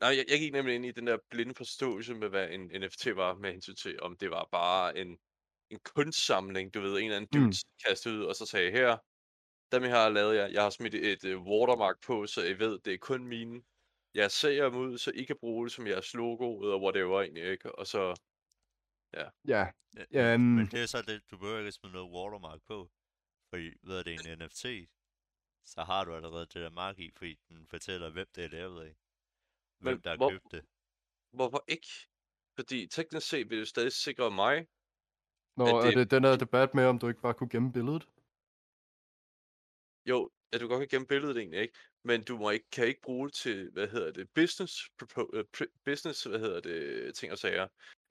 Nej, 0.01 0.09
jeg, 0.17 0.25
jeg 0.29 0.39
gik 0.39 0.53
nemlig 0.53 0.75
ind 0.75 0.85
i 0.85 0.91
den 0.91 1.07
der 1.07 1.17
blinde 1.29 1.55
forståelse 1.55 2.13
med, 2.15 2.29
hvad 2.29 2.49
en 2.49 2.61
NFT 2.81 3.07
var 3.15 3.35
med 3.35 3.51
hensyn 3.51 3.75
til, 3.75 4.01
om 4.01 4.17
det 4.17 4.31
var 4.31 4.47
bare 4.51 4.97
en, 4.97 5.17
en 5.69 5.79
kunstsamling, 5.95 6.73
du 6.73 6.81
ved, 6.81 6.97
en 6.97 7.03
eller 7.05 7.17
anden 7.17 7.29
Mm. 7.33 7.39
dude 7.39 7.47
mm. 7.47 7.53
kastede 7.87 8.19
ud, 8.19 8.23
og 8.25 8.35
så 8.35 8.45
sagde, 8.45 8.71
her, 8.71 8.97
dem 9.71 9.83
jeg 9.83 9.91
har 9.91 10.09
lavet 10.09 10.35
jer, 10.35 10.47
jeg 10.47 10.63
har 10.63 10.69
smidt 10.69 10.95
et 10.95 11.23
uh, 11.23 11.43
watermark 11.47 11.95
på, 12.07 12.27
så 12.27 12.41
I 12.45 12.59
ved, 12.59 12.79
det 12.85 12.93
er 12.93 12.97
kun 12.97 13.27
mine. 13.27 13.63
Jeg 14.13 14.31
ser 14.31 14.69
dem 14.69 14.79
ud, 14.79 14.97
så 14.97 15.11
I 15.11 15.23
kan 15.23 15.37
bruge 15.39 15.65
det 15.65 15.73
som 15.73 15.87
jeres 15.87 16.13
logo, 16.13 16.61
eller 16.61 16.81
whatever 16.83 17.21
egentlig, 17.21 17.43
ikke? 17.43 17.75
Og 17.79 17.87
så, 17.87 18.15
Ja, 19.13 19.29
Ja, 19.47 20.05
Ja, 20.11 20.37
men, 20.37 20.55
men 20.55 20.61
øhm. 20.61 20.69
det 20.71 20.81
er 20.83 20.85
så 20.85 21.01
det, 21.01 21.31
du 21.31 21.37
behøver 21.37 21.59
ikke 21.59 21.71
smide 21.71 21.93
noget 21.93 22.11
watermark 22.11 22.61
på. 22.67 22.91
Fordi 23.49 23.69
ved 23.83 24.03
det 24.03 24.13
er 24.15 24.33
en 24.33 24.39
NFT, 24.39 24.65
så 25.65 25.83
har 25.83 26.05
du 26.05 26.15
allerede 26.15 26.45
det 26.45 26.55
der 26.55 26.69
mark 26.69 26.99
i, 26.99 27.11
fordi 27.17 27.35
den 27.49 27.67
fortæller, 27.67 28.09
hvem 28.09 28.27
det 28.35 28.43
er 28.45 28.49
lavet 28.49 28.85
af. 28.87 28.95
Hvem 29.81 29.93
Men 29.93 30.03
der 30.03 30.15
hvor- 30.17 30.29
købt 30.29 30.51
det. 30.51 30.65
hvorfor 31.31 31.63
ikke? 31.67 31.87
Fordi 32.55 32.87
teknisk 32.87 33.27
set 33.29 33.49
vil 33.49 33.59
det 33.59 33.67
stadig 33.67 33.91
sikre 33.91 34.31
mig, 34.31 34.67
Nå, 35.57 35.65
at 35.65 35.73
er 35.85 35.89
det- 35.89 35.97
det 35.97 36.11
den 36.11 36.23
der 36.23 36.37
debat 36.37 36.73
med, 36.73 36.85
om 36.85 36.99
du 36.99 37.07
ikke 37.07 37.21
bare 37.21 37.33
kunne 37.33 37.49
gemme 37.49 37.73
billedet? 37.73 38.07
Jo, 40.05 40.29
at 40.51 40.61
du 40.61 40.67
godt 40.67 40.79
kan 40.79 40.87
gemme 40.87 41.07
billedet 41.07 41.37
egentlig, 41.37 41.59
ikke? 41.61 41.73
Men 42.03 42.23
du 42.23 42.37
må 42.37 42.49
ikke, 42.49 42.69
kan 42.71 42.87
ikke 42.87 43.01
bruge 43.01 43.27
det 43.27 43.33
til, 43.35 43.69
hvad 43.71 43.87
hedder 43.87 44.11
det, 44.11 44.29
business, 44.29 44.89
øh, 45.33 45.43
pri- 45.57 45.79
business, 45.85 46.23
hvad 46.23 46.39
hedder 46.39 46.59
det, 46.61 47.15
ting 47.15 47.31
og 47.31 47.37
sager. 47.37 47.67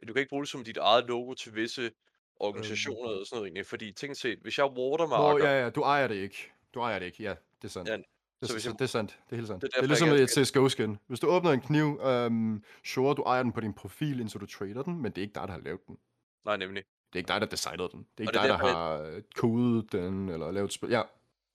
Du 0.09 0.12
kan 0.12 0.20
ikke 0.20 0.28
bruge 0.28 0.42
det 0.42 0.48
som 0.50 0.64
dit 0.64 0.76
eget 0.76 1.04
logo 1.06 1.35
til 1.35 1.54
visse 1.54 1.92
organisationer 2.37 3.09
og 3.20 3.26
sådan 3.26 3.37
noget 3.37 3.46
egentlig, 3.46 3.66
fordi 3.66 3.92
teknisk 3.92 4.20
set, 4.20 4.38
hvis 4.38 4.59
jeg 4.59 4.64
Øhm. 4.66 4.74
Nå, 4.74 4.90
watermarker, 4.90 5.44
ja, 5.48 5.62
ja, 5.64 5.70
du 5.70 5.80
ejer 5.83 6.09
det 6.09 6.14
ikke. 6.14 6.52
Du 6.74 6.80
ejer 6.80 6.98
det 6.98 7.06
ikke, 7.06 7.22
ja, 7.22 7.35
det 7.62 7.64
er 7.64 7.68
sandt. 7.68 7.88
Ja, 7.90 7.96
det, 8.40 8.48
så 8.48 8.55
hvis 8.55 8.66
jeg- 8.66 8.72
det 8.72 8.81
er 8.81 8.87
sandt, 8.87 9.11
det 9.26 9.33
er 9.33 9.37
helt 9.37 9.48
sandt. 9.48 9.62
Det 9.62 9.66
er 9.66 9.70
det 9.70 9.76
er 9.76 9.81
jeg 9.83 9.88
ligesom 9.88 10.09
et 10.42 10.46
CSGO-skin. 10.48 10.98
Hvis 11.07 11.20
du 11.20 11.26
åbner 11.26 11.50
en 11.50 11.61
kniv, 11.61 12.00
um, 12.03 12.64
sure, 12.85 13.14
du 13.14 13.22
ejer 13.22 13.42
den 13.42 13.53
på 13.53 13.61
din 13.61 13.74
profil, 13.74 14.20
indtil 14.20 14.40
du 14.40 14.46
trader 14.46 14.83
den, 14.83 15.03
men 15.03 15.12
det 15.12 15.18
er 15.18 15.22
ikke 15.22 15.35
dig, 15.35 15.42
der 15.48 15.53
har 15.53 15.61
lavet 15.61 15.87
den. 15.87 15.98
nej 16.44 16.57
nemlig, 16.57 16.85
Det 17.12 17.14
er 17.14 17.18
ikke 17.18 17.29
dig, 17.29 17.40
der 17.40 17.46
designede 17.46 17.88
den. 17.92 18.07
Det 18.18 18.24
er 18.24 18.29
ikke 18.29 18.33
det 18.33 18.40
dig, 18.42 18.48
der 18.48 18.57
derfor, 18.57 18.68
har 18.79 18.98
øh, 19.03 19.22
kodet 19.35 19.92
den, 19.92 20.29
eller 20.29 20.50
lavet 20.50 20.72
spil. 20.72 20.88
Ja. 20.90 21.03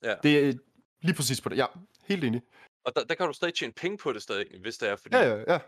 Ja. 0.02 0.14
Det 0.22 0.48
er 0.48 0.52
lige 1.02 1.14
præcis 1.14 1.40
på 1.40 1.48
det. 1.48 1.56
Ja, 1.56 1.66
helt 2.04 2.24
enig. 2.24 2.42
og 2.84 2.92
der, 2.96 3.04
der 3.04 3.14
kan 3.14 3.26
du 3.26 3.32
stadig 3.32 3.54
tjene 3.54 3.72
penge 3.72 3.98
på 3.98 4.12
det 4.12 4.22
stadig, 4.22 4.46
hvis 4.60 4.78
det 4.78 4.88
er, 4.88 4.96
fordi, 4.96 5.16
Ja, 5.16 5.22
ja, 5.34 5.52
ja. 5.52 5.58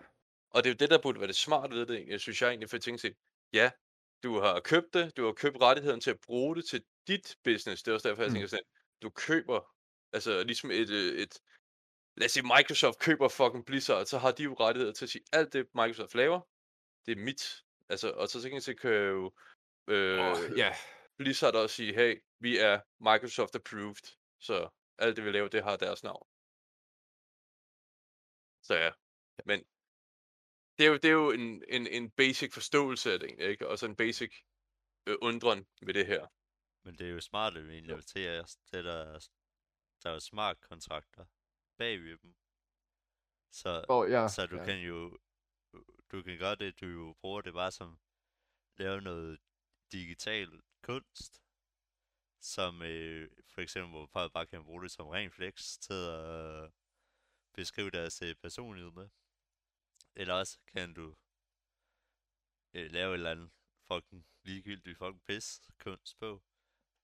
og 0.50 0.64
det 0.64 0.70
er 0.70 0.74
jo 0.74 0.76
det, 0.80 0.90
der 0.90 0.98
burde 1.02 1.20
være 1.20 1.26
det 1.28 1.36
smarte 1.36 1.74
ved 1.76 1.86
det 1.86 2.04
jeg 2.08 2.20
synes 2.20 2.42
jeg 2.42 2.48
egentlig, 2.48 2.70
for 2.70 2.78
ting 2.78 3.00
set, 3.00 3.14
ja, 3.52 3.70
du 4.22 4.40
har 4.40 4.60
købt 4.60 4.94
det, 4.94 5.16
du 5.16 5.24
har 5.24 5.32
købt 5.32 5.56
rettigheden 5.62 6.00
til 6.00 6.10
at 6.10 6.20
bruge 6.26 6.56
det 6.56 6.64
til 6.64 6.82
dit 7.08 7.36
business, 7.44 7.82
det 7.82 7.90
er 7.90 7.94
også 7.94 8.08
derfor, 8.08 8.22
jeg 8.22 8.28
Mm. 8.30 8.34
tænker 8.34 8.48
sådan, 8.48 8.64
du 9.02 9.10
køber, 9.10 9.60
altså 10.12 10.42
ligesom 10.42 10.70
et, 10.70 10.90
øh, 10.90 11.22
et 11.22 11.34
lad 12.16 12.24
os 12.24 12.32
sige, 12.32 12.50
Microsoft 12.56 12.98
køber 12.98 13.28
fucking 13.28 13.66
Blizzard, 13.66 14.06
så 14.06 14.18
har 14.18 14.32
de 14.32 14.42
jo 14.42 14.54
rettigheder 14.54 14.92
til 14.92 15.04
at 15.04 15.10
sige, 15.10 15.24
alt 15.32 15.52
det 15.52 15.66
Microsoft 15.74 16.14
laver, 16.14 16.40
det 17.06 17.12
er 17.18 17.22
mit. 17.22 17.64
Altså, 17.88 18.12
og 18.12 18.28
så 18.28 18.42
tænker 18.42 18.62
jeg, 18.66 18.78
kan 18.78 18.92
jo 18.92 19.32
øh, 19.88 20.18
Oh, 20.20 20.58
ja. 20.58 20.74
Blizzard 21.18 21.54
også 21.54 21.76
sige, 21.76 21.94
hey, 21.94 22.22
vi 22.40 22.58
er 22.58 22.80
Microsoft 23.00 23.54
approved, 23.54 24.06
så 24.40 24.68
alt 24.98 25.16
det 25.16 25.24
vi 25.24 25.30
laver, 25.30 25.48
det 25.48 25.62
har 25.62 25.76
deres 25.76 26.02
navn. 26.02 26.26
Så 28.62 28.74
ja, 28.74 28.90
men 29.44 29.58
det 30.78 30.86
er 30.86 30.90
jo, 30.90 30.96
det 30.96 31.04
er 31.04 31.12
jo 31.24 31.30
en, 31.30 31.64
en, 31.68 31.86
en 31.86 32.10
basic 32.10 32.54
forståelse 32.54 33.12
af 33.12 33.20
det 33.20 33.40
ikke? 33.40 33.68
Og 33.68 33.78
så 33.78 33.86
en 33.86 33.96
basic 33.96 34.32
øh, 35.06 35.16
undren 35.22 35.66
ved 35.82 35.94
det 35.94 36.06
her. 36.06 36.26
Men 36.84 36.94
det 36.98 37.06
er 37.06 37.10
jo 37.10 37.20
smart 37.20 37.54
ved 37.54 37.78
en 37.78 37.84
Jo. 37.84 37.96
NFT, 37.96 38.16
er, 38.16 38.56
det 38.72 38.86
der, 40.02 40.10
er 40.10 40.14
jo 40.14 40.20
smart 40.20 40.60
kontrakter 40.60 41.26
bag 41.76 42.02
ved 42.02 42.18
dem. 42.18 42.34
Så, 43.50 43.84
Oh, 43.88 44.10
ja. 44.10 44.28
så 44.28 44.46
du 44.46 44.56
ja. 44.56 44.64
kan 44.64 44.78
jo, 44.80 45.18
du 46.10 46.22
kan 46.22 46.38
gøre 46.38 46.56
det, 46.56 46.80
du 46.80 46.86
jo 46.86 47.14
bruger 47.20 47.40
det 47.40 47.54
bare 47.54 47.72
som, 47.72 47.98
lave 48.76 49.00
noget 49.00 49.40
digital 49.92 50.62
kunst, 50.82 51.42
som 52.40 52.82
øh, 52.82 53.30
for 53.48 53.60
eksempel, 53.60 53.90
hvor 53.90 54.06
folk 54.06 54.32
bare 54.32 54.46
kan 54.46 54.64
bruge 54.64 54.82
det 54.82 54.90
som 54.90 55.06
ren 55.08 55.30
flex 55.30 55.78
til 55.78 56.08
at 56.08 56.72
beskrive 57.54 57.90
deres 57.90 58.22
øh, 58.22 58.34
personlighed 58.34 58.90
med. 58.90 59.08
Eller 60.14 60.34
også 60.34 60.58
kan 60.66 60.94
du 60.94 61.16
øh, 62.74 62.90
lave 62.90 63.10
et 63.10 63.14
eller 63.14 63.30
andet 63.30 63.50
fucking 63.92 64.26
ligegyldigt 64.44 64.98
fucking 64.98 65.22
pis 65.26 65.60
kunst 65.78 66.18
på. 66.18 66.42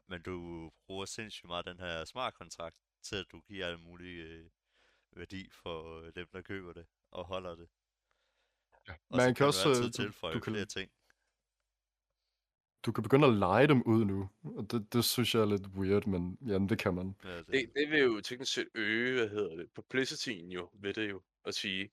Men 0.08 0.22
du 0.22 0.70
bruger 0.86 1.04
sindssygt 1.04 1.46
meget 1.46 1.66
den 1.66 1.78
her 1.80 2.04
smart 2.04 2.34
kontrakt 2.34 2.76
til, 3.02 3.16
at 3.16 3.26
du 3.32 3.40
giver 3.40 3.66
alle 3.66 3.78
mulige 3.78 4.22
øh, 4.24 4.50
værdi 5.16 5.50
for 5.50 6.00
øh, 6.00 6.12
dem, 6.14 6.26
der 6.32 6.40
køber 6.42 6.72
det 6.72 6.86
og 7.10 7.24
holder 7.26 7.54
det. 7.54 7.68
Ja. 8.88 8.92
Og 8.92 9.16
Man 9.16 9.20
så 9.20 9.34
kan 9.38 9.44
du 9.44 9.46
også, 9.46 9.68
øh, 9.70 9.76
du- 9.76 9.90
tilføje 9.90 10.34
du 10.34 10.40
kan- 10.40 10.52
flere 10.52 10.66
ting. 10.66 10.90
Du 12.86 12.92
kan 12.92 13.02
begynde 13.02 13.26
at 13.26 13.34
lege 13.34 13.66
dem 13.66 13.82
ud 13.86 14.04
nu, 14.04 14.30
og 14.42 14.70
det, 14.70 14.92
det 14.92 15.04
synes 15.04 15.34
jeg 15.34 15.40
er 15.40 15.46
lidt 15.46 15.66
weird, 15.66 16.06
men 16.06 16.38
jamen, 16.46 16.68
det 16.68 16.78
kan 16.78 16.94
man. 16.94 17.16
Ja, 17.24 17.38
det, 17.38 17.46
Det, 17.46 17.70
det 17.74 17.90
vil 17.90 18.00
jo 18.00 18.20
teknisk 18.20 18.52
set 18.54 18.68
øge, 18.74 19.18
hvad 19.18 19.28
hedder 19.28 19.56
det, 19.56 19.70
publicityen 19.74 20.50
jo, 20.52 20.70
ved 20.72 20.94
det 20.94 21.10
jo, 21.10 21.22
at 21.44 21.54
sige, 21.54 21.90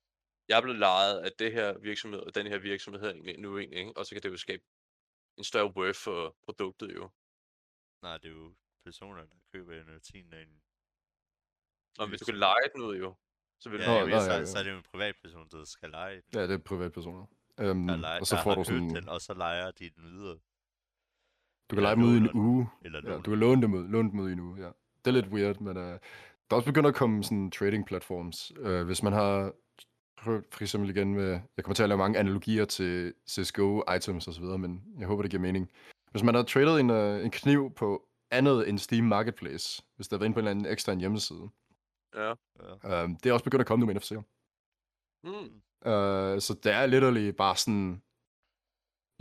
jeg 0.47 0.57
er 0.57 0.61
blevet 0.61 0.79
lejet 0.79 1.19
af 1.19 1.31
det 1.39 1.51
her 1.51 1.77
virksomhed, 1.77 2.19
og 2.19 2.35
den 2.35 2.47
her 2.47 2.57
virksomhed 2.59 3.01
her 3.01 3.37
nu 3.37 3.57
egentlig, 3.57 3.79
ikke? 3.79 3.97
og 3.97 4.05
så 4.05 4.15
kan 4.15 4.21
det 4.23 4.29
jo 4.29 4.37
skabe 4.37 4.63
en 5.37 5.43
større 5.43 5.75
worth 5.77 5.99
for 5.99 6.35
produktet 6.45 6.95
jo. 6.95 7.09
Nej, 8.03 8.17
det 8.17 8.25
er 8.25 8.33
jo 8.33 8.53
personer, 8.85 9.21
der 9.21 9.35
køber 9.53 9.71
NFT'en 9.73 10.35
af 10.35 10.41
en... 10.41 10.61
Og 11.99 12.07
hvis 12.09 12.19
du 12.19 12.25
kan 12.25 12.35
lege 12.37 12.67
den 12.75 12.81
ud 12.81 12.97
jo, 12.97 13.15
så 13.59 13.69
vil 13.69 13.79
Ja, 13.79 13.85
du 13.85 13.91
Nå, 13.91 13.97
ja, 13.97 14.03
få 14.03 14.07
nej, 14.09 14.19
så, 14.19 14.31
ja, 14.31 14.37
ja. 14.37 14.45
så 14.45 14.57
er 14.59 14.63
det 14.63 14.71
jo 14.71 14.77
en 14.77 14.83
privatperson, 14.91 15.47
der 15.51 15.63
skal 15.65 15.89
lege 15.89 16.15
den. 16.15 16.23
Ja, 16.33 16.41
det 16.47 16.51
er 16.51 16.57
privatpersoner. 16.57 17.25
Um, 17.61 17.87
Der, 17.87 17.95
leger, 17.95 18.19
og 18.19 18.27
så 18.27 18.35
der 18.35 18.43
får 18.43 18.49
har 18.51 18.55
du 18.55 18.63
sådan, 18.63 18.95
den, 18.95 19.09
og 19.09 19.21
så 19.21 19.33
leger 19.33 19.71
de 19.71 19.89
den 19.89 20.03
videre. 20.03 20.37
du 21.69 21.75
kan 21.75 21.83
lege 21.83 21.95
dem 21.95 22.03
ud 22.03 22.15
i 22.15 22.17
en 22.17 22.29
uge. 22.33 22.69
Eller 22.81 23.01
Ja, 23.11 23.15
du 23.17 23.21
kan 23.21 23.39
låne 23.39 23.61
dem 23.61 23.73
ud, 23.73 23.87
låne 23.87 24.11
dem 24.11 24.19
ud 24.19 24.29
i 24.29 24.33
en 24.33 24.39
uge, 24.39 24.61
ja. 24.61 24.71
Det 25.05 25.07
er 25.07 25.11
lidt 25.11 25.27
weird, 25.27 25.59
men 25.59 25.77
uh, 25.77 25.83
der 25.83 25.99
er 26.51 26.55
også 26.55 26.65
begyndt 26.65 26.87
at 26.87 26.95
komme 26.95 27.23
sådan 27.23 27.51
trading 27.51 27.85
platforms. 27.85 28.51
Uh, 28.57 28.81
hvis 28.81 29.03
man 29.03 29.13
har, 29.13 29.53
for 30.19 30.61
eksempel 30.61 30.89
igen 30.89 31.13
med, 31.15 31.39
jeg 31.57 31.65
kommer 31.65 31.75
til 31.75 31.83
at 31.83 31.89
lave 31.89 31.97
mange 31.97 32.19
analogier 32.19 32.65
til 32.65 33.13
CSGO 33.29 33.83
items 33.95 34.27
og 34.27 34.33
så 34.33 34.41
videre, 34.41 34.57
men 34.57 34.83
jeg 34.99 35.07
håber, 35.07 35.21
det 35.21 35.31
giver 35.31 35.41
mening. 35.41 35.71
Hvis 36.11 36.23
man 36.23 36.35
har 36.35 36.43
tradet 36.43 36.79
en, 36.79 36.89
uh, 36.89 37.25
en 37.25 37.31
kniv 37.31 37.73
på 37.75 38.07
andet 38.31 38.69
end 38.69 38.79
Steam 38.79 39.03
Marketplace, 39.03 39.83
hvis 39.95 40.07
der 40.07 40.15
har 40.15 40.19
været 40.19 40.27
inde 40.27 40.35
på 40.35 40.39
en 40.39 40.47
eller 40.47 40.51
anden 40.59 40.73
ekstern 40.73 40.99
hjemmeside, 40.99 41.49
Ja. 42.15 42.33
Ja. 42.59 43.03
um, 43.03 43.15
det 43.15 43.25
er 43.29 43.33
også 43.33 43.43
begyndt 43.43 43.61
at 43.61 43.67
komme 43.67 43.85
nu 43.85 43.91
med 43.91 43.95
NFC'er. 44.01 44.23
Mm. 45.23 45.61
Uh, 45.91 46.39
så 46.45 46.59
det 46.63 46.71
er 46.71 46.85
literally 46.85 47.29
bare 47.29 47.55
sådan, 47.57 48.01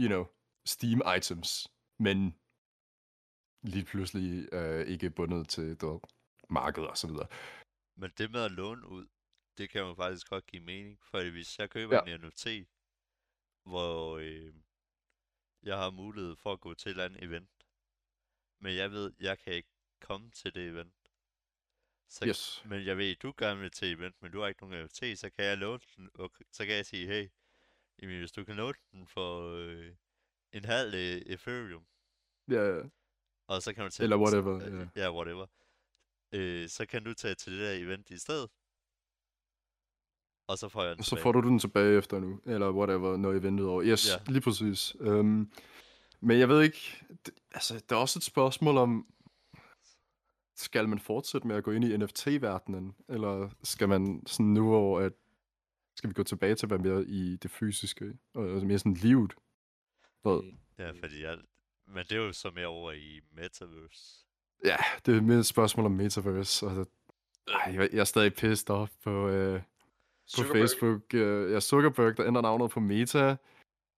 you 0.01 0.09
know, 0.09 0.25
Steam 0.67 1.01
items, 1.17 1.69
men 1.99 2.19
lige 3.73 3.85
pludselig 3.85 4.29
uh, 4.59 4.81
ikke 4.93 5.11
bundet 5.11 5.49
til 5.49 5.77
du, 5.81 6.01
markedet 6.51 6.89
og 6.89 6.97
så 6.99 7.07
videre. 7.07 7.29
Men 8.01 8.11
det 8.19 8.31
med 8.31 8.43
at 8.45 8.51
låne 8.51 8.87
ud, 8.89 9.07
det 9.59 9.71
kan 9.71 9.81
jo 9.81 9.95
faktisk 9.95 10.29
godt 10.31 10.47
give 10.47 10.63
mening. 10.63 10.99
For 11.03 11.31
hvis 11.31 11.59
jeg 11.59 11.71
køber 11.71 12.01
Ja. 12.07 12.15
en 12.15 12.21
NFT, 12.21 12.47
hvor 13.71 14.17
øh, 14.19 14.55
jeg 15.63 15.77
har 15.77 15.91
mulighed 15.91 16.37
for 16.37 16.53
at 16.53 16.61
gå 16.61 16.75
til 16.75 16.89
et 16.89 16.91
eller 16.91 17.05
andet 17.05 17.23
event, 17.25 17.51
men 18.59 18.77
jeg 18.77 18.93
ved, 18.93 19.13
jeg 19.21 19.39
kan 19.39 19.53
ikke 19.53 19.69
komme 20.01 20.31
til 20.31 20.55
det 20.55 20.69
event. 20.69 20.95
Så, 22.09 22.27
Yes. 22.29 22.63
Men 22.67 22.87
jeg 22.87 22.97
ved, 22.99 23.15
du 23.15 23.35
gerne 23.39 23.61
vil 23.61 23.71
til 23.71 23.93
event, 23.93 24.23
men 24.23 24.33
du 24.33 24.41
har 24.41 24.49
ikke 24.49 24.61
nogen 24.69 24.85
NFT, 24.85 25.03
så 25.19 25.31
kan 25.31 25.45
jeg 25.45 25.59
låne 25.59 25.81
den, 25.97 26.11
og 26.15 26.33
så 26.53 26.67
kan 26.67 26.75
jeg 26.75 26.87
sige, 26.87 27.07
hey, 27.07 27.29
Emil, 27.99 28.19
hvis 28.19 28.33
du 28.33 28.45
kan 28.45 28.57
låne 28.57 28.79
den 28.93 29.07
for 29.07 29.53
øh, 29.57 29.95
en 30.53 30.65
halv 30.65 30.95
øh, 30.95 31.33
Ethereum, 31.33 31.87
Ja, 32.49 32.77
ja. 32.77 32.83
og 33.47 33.63
så 33.63 33.75
kan 33.75 33.85
du 33.85 33.91
tage 33.91 34.05
Eller 34.05 34.17
whatever, 34.17 34.67
øh, 34.67 34.89
ja. 34.97 35.03
Ja, 35.03 35.15
whatever. 35.15 35.47
Øh, 36.33 36.69
så 36.69 36.87
kan 36.87 37.05
du 37.05 37.15
tage 37.15 37.35
til 37.35 37.53
det 37.53 37.61
der 37.61 37.85
event 37.85 38.11
i 38.11 38.19
stedet. 38.19 38.51
Og 40.51 40.59
så 40.59 40.69
får 40.69 40.85
jeg 40.85 40.97
den 40.97 41.05
så 41.05 41.09
tilbage. 41.09 41.23
får 41.23 41.33
du 41.33 41.41
den 41.41 41.59
tilbage 41.59 41.99
efter 41.99 42.19
nu, 42.21 42.41
eller 42.47 42.71
whatever, 42.73 43.17
når 43.17 43.33
eventet 43.33 43.65
er 43.65 43.69
over. 43.69 43.83
Yes, 43.85 44.09
Ja. 44.09 44.33
lige 44.33 44.41
præcis. 44.41 44.97
Um, 45.01 45.51
men 46.21 46.39
jeg 46.39 46.49
ved 46.49 46.63
ikke, 46.63 47.05
det, 47.27 47.35
altså, 47.55 47.83
der 47.89 47.97
er 47.97 48.01
også 48.01 48.19
et 48.19 48.23
spørgsmål 48.23 48.77
om, 48.77 49.07
skal 50.57 50.89
man 50.89 50.99
fortsætte 50.99 51.47
med 51.47 51.57
at 51.57 51.65
gå 51.65 51.71
ind 51.71 51.85
i 51.85 51.97
NFT-verdenen, 51.97 52.95
eller 53.09 53.51
skal 53.63 53.89
man 53.89 54.23
sådan 54.27 54.47
nu 54.47 54.75
over, 54.75 55.01
at 55.01 55.13
skal 55.97 56.09
vi 56.11 56.15
gå 56.15 56.23
tilbage 56.23 56.55
til 56.55 56.67
at 56.67 56.71
være 56.71 56.79
mere 56.79 57.05
i 57.05 57.37
det 57.37 57.51
fysiske, 57.51 58.13
og 58.35 58.45
og 58.45 58.67
mere 58.67 58.79
sådan 58.79 58.95
livet? 58.95 59.33
Hvad? 60.23 60.53
Ja, 60.79 60.91
fordi 60.91 61.23
jeg... 61.23 61.39
Men 61.87 62.05
det 62.05 62.13
er 62.13 62.17
jo 62.17 62.33
så 62.33 62.51
mere 62.55 62.67
over 62.67 62.93
i 62.93 63.21
Metaverse. 63.33 64.25
Ja, 64.65 64.77
det 65.07 65.17
er 65.17 65.21
mere 65.21 65.39
et 65.39 65.47
spørgsmål 65.47 65.87
om 65.87 65.93
metaverse, 65.93 66.67
og 66.67 66.77
det, 66.77 66.89
ej, 67.49 67.73
jeg, 67.75 67.89
jeg 67.93 68.01
er 68.01 68.05
stadig 68.05 68.35
pissed 68.35 68.71
off 68.71 68.93
på, 69.05 69.29
øh, 69.29 69.63
på. 70.37 70.53
Facebook. 70.53 71.15
Øh, 71.15 71.53
ja, 71.53 71.61
Zuckerberg, 71.61 72.17
der 72.17 72.27
ændrer 72.27 72.43
navnet 72.43 72.71
på 72.71 72.81
Meta. 72.81 73.37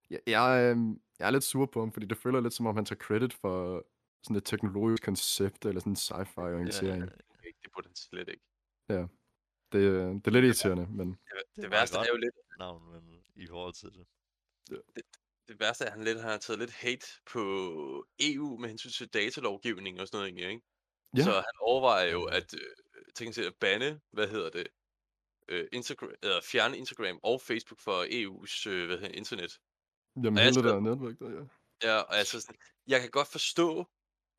Jeg, 0.09 0.19
jeg, 0.27 0.75
øh, 0.77 0.77
jeg 1.19 1.27
er 1.27 1.31
lidt 1.31 1.43
sur 1.43 1.65
på 1.65 1.79
ham, 1.79 1.91
fordi 1.91 2.05
det 2.05 2.17
føler 2.17 2.39
lidt 2.41 2.53
som 2.53 2.65
om, 2.65 2.75
han 2.75 2.85
tager 2.85 2.99
credit 2.99 3.33
for 3.33 3.85
sådan 4.23 4.35
et 4.37 4.45
teknologisk 4.45 5.03
koncept, 5.03 5.65
eller 5.65 5.79
sådan 5.79 5.91
en 5.93 5.95
sci-fi 5.97 6.37
orientering. 6.41 7.01
Det, 7.01 7.11
det 7.63 7.71
burde 7.73 7.87
han 7.87 7.95
slet 7.95 8.29
ikke. 8.29 8.43
Det, 9.71 9.79
øh, 9.79 10.07
det 10.15 10.27
er 10.27 10.31
lidt 10.31 10.45
irriterende, 10.45 10.87
men 10.89 11.09
Det, 11.09 11.17
det, 11.33 11.43
Det 11.55 11.63
det 11.63 11.71
værste 11.71 11.97
er 11.97 12.05
jo 12.13 12.17
lidt, 12.17 12.35
Navn, 12.59 12.91
men 12.91 13.23
i 13.35 13.47
forhold 13.47 13.73
til 13.73 13.89
det. 13.93 14.05
det 15.47 15.59
værste 15.59 15.83
er, 15.83 15.87
at 15.87 15.93
han 15.93 16.03
lidt 16.03 16.21
har 16.21 16.37
taget 16.37 16.59
lidt 16.59 16.71
hate 16.71 17.05
på 17.31 17.41
EU 18.19 18.57
med 18.57 18.69
hensyn 18.69 18.89
til 18.89 19.07
datalovgivning 19.07 19.99
og 20.01 20.07
sådan 20.07 20.33
noget 20.33 20.51
ikke? 20.51 20.61
ja, 21.17 21.23
Så 21.23 21.31
han 21.31 21.55
overvejer 21.59 22.11
jo 22.11 22.29
Ja. 22.29 22.37
at 22.37 22.53
øh, 22.53 23.03
tænke 23.15 23.33
sig 23.33 23.45
at 23.47 23.55
bande, 23.59 23.99
hvad 24.11 24.27
hedder 24.27 24.49
det, 24.49 24.67
øh, 25.51 25.67
Instagram, 25.71 26.09
eller 26.23 26.41
fjerne 26.51 26.77
Instagram 26.77 27.19
og 27.23 27.41
Facebook 27.41 27.79
for 27.79 27.97
EU's 28.03 28.69
øh, 28.69 28.85
hvad 28.87 28.97
hedder, 28.97 29.07
det, 29.09 29.15
internet. 29.17 29.59
jamen 30.15 30.37
og 30.37 30.43
jeg 30.43 30.43
hele 30.43 30.55
det 30.55 30.63
der 30.63 30.79
netværk 30.79 31.19
der, 31.19 31.29
ja. 31.39 31.43
Ja, 31.89 31.97
og 32.01 32.15
altså, 32.17 32.53
jeg 32.87 33.01
kan 33.01 33.09
godt 33.09 33.27
forstå, 33.27 33.79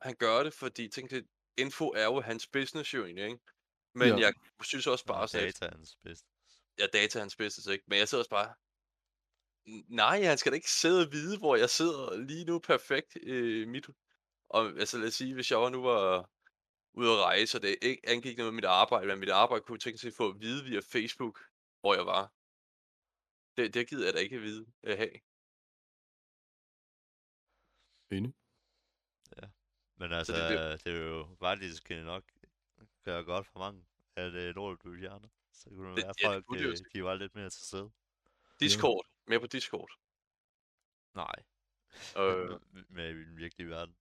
at 0.00 0.06
han 0.08 0.14
gør 0.18 0.42
det, 0.42 0.54
fordi 0.54 0.88
tænk 0.88 1.10
det, 1.10 1.26
info 1.58 1.88
er 1.88 2.04
jo 2.04 2.20
hans 2.20 2.46
business 2.46 2.94
jo 2.94 3.04
egentlig, 3.04 3.24
ikke? 3.24 3.38
Men 3.94 4.08
Ja. 4.08 4.16
jeg 4.18 4.32
synes 4.62 4.86
også 4.86 5.04
bare, 5.06 5.22
at 5.24 5.32
data 5.32 5.66
er 5.66 5.70
hans 5.70 5.96
bedste. 6.04 6.26
ja, 6.78 6.86
data 6.92 7.18
er 7.18 7.22
hans 7.22 7.36
business, 7.36 7.66
ikke? 7.66 7.84
Men 7.88 7.98
jeg 7.98 8.08
sidder 8.08 8.22
også 8.22 8.30
bare, 8.30 8.54
"N- 9.68 9.84
nej, 9.88 10.22
han 10.22 10.38
skal 10.38 10.52
da 10.52 10.54
ikke 10.56 10.70
sidde 10.70 11.06
og 11.06 11.12
vide, 11.12 11.38
hvor 11.38 11.56
jeg 11.56 11.70
sidder 11.70 12.16
lige 12.16 12.44
nu 12.44 12.58
perfekt 12.58 13.16
øh, 13.22 13.68
mit. 13.68 13.86
Og 14.48 14.66
altså 14.66 14.98
lad 14.98 15.08
os 15.08 15.14
sige, 15.14 15.34
hvis 15.34 15.50
jeg 15.50 15.58
var 15.60 15.68
nu 15.70 15.82
var 15.82 16.30
ude 16.94 17.10
at 17.12 17.18
rejse, 17.18 17.58
og 17.58 17.62
det 17.62 17.76
ikke 17.82 18.08
angik 18.08 18.36
noget 18.36 18.52
med 18.52 18.56
mit 18.56 18.64
arbejde, 18.64 19.06
men 19.06 19.18
mit 19.20 19.28
arbejde 19.28 19.64
kunne 19.64 19.78
tænke 19.78 19.98
sig 19.98 20.08
at 20.08 20.14
få 20.14 20.28
at 20.30 20.40
vide 20.40 20.64
via 20.64 20.80
Facebook, 20.80 21.40
hvor 21.80 21.94
jeg 21.94 22.06
var. 22.06 22.32
Det, 23.56 23.74
det 23.74 23.88
gider 23.88 24.04
jeg 24.04 24.14
da 24.14 24.18
ikke 24.18 24.36
at 24.36 24.42
vide 24.42 24.66
at 24.82 24.96
have. 24.96 25.20
Enig. 28.10 28.34
Men 29.96 30.12
altså, 30.12 30.32
det 30.32 30.40
det, 30.42 30.48
bliver- 30.50 30.70
det, 30.70 30.84
det 30.84 30.92
er 30.92 31.04
jo 31.06 31.36
faktisk 31.40 31.90
nok 31.90 32.24
gøre 33.04 33.24
godt 33.24 33.46
for 33.46 33.58
mange, 33.58 33.86
at 34.16 34.32
øh, 34.34 34.54
lortet 34.54 34.78
blev 34.78 34.98
fjernet. 34.98 35.30
Så 35.52 35.70
kunne 35.70 35.88
det 35.88 35.96
Det- 35.96 36.04
være, 36.04 36.14
ja, 36.20 36.28
det 36.28 36.34
folk 36.34 36.46
kunne 36.46 36.58
det 36.62 36.80
øh, 36.86 36.92
de 36.94 37.04
var 37.04 37.14
lidt 37.14 37.34
mere 37.34 37.50
til 37.50 37.66
stede. 37.66 37.90
Discord. 38.60 39.06
Mere 39.26 39.40
på 39.40 39.46
Discord. 39.46 39.90
Nej, 41.14 41.34
Øh, 42.16 42.60
med 42.96 43.10
i 43.10 43.24
den 43.24 43.36
virkelige 43.36 43.68
verden. 43.68 43.96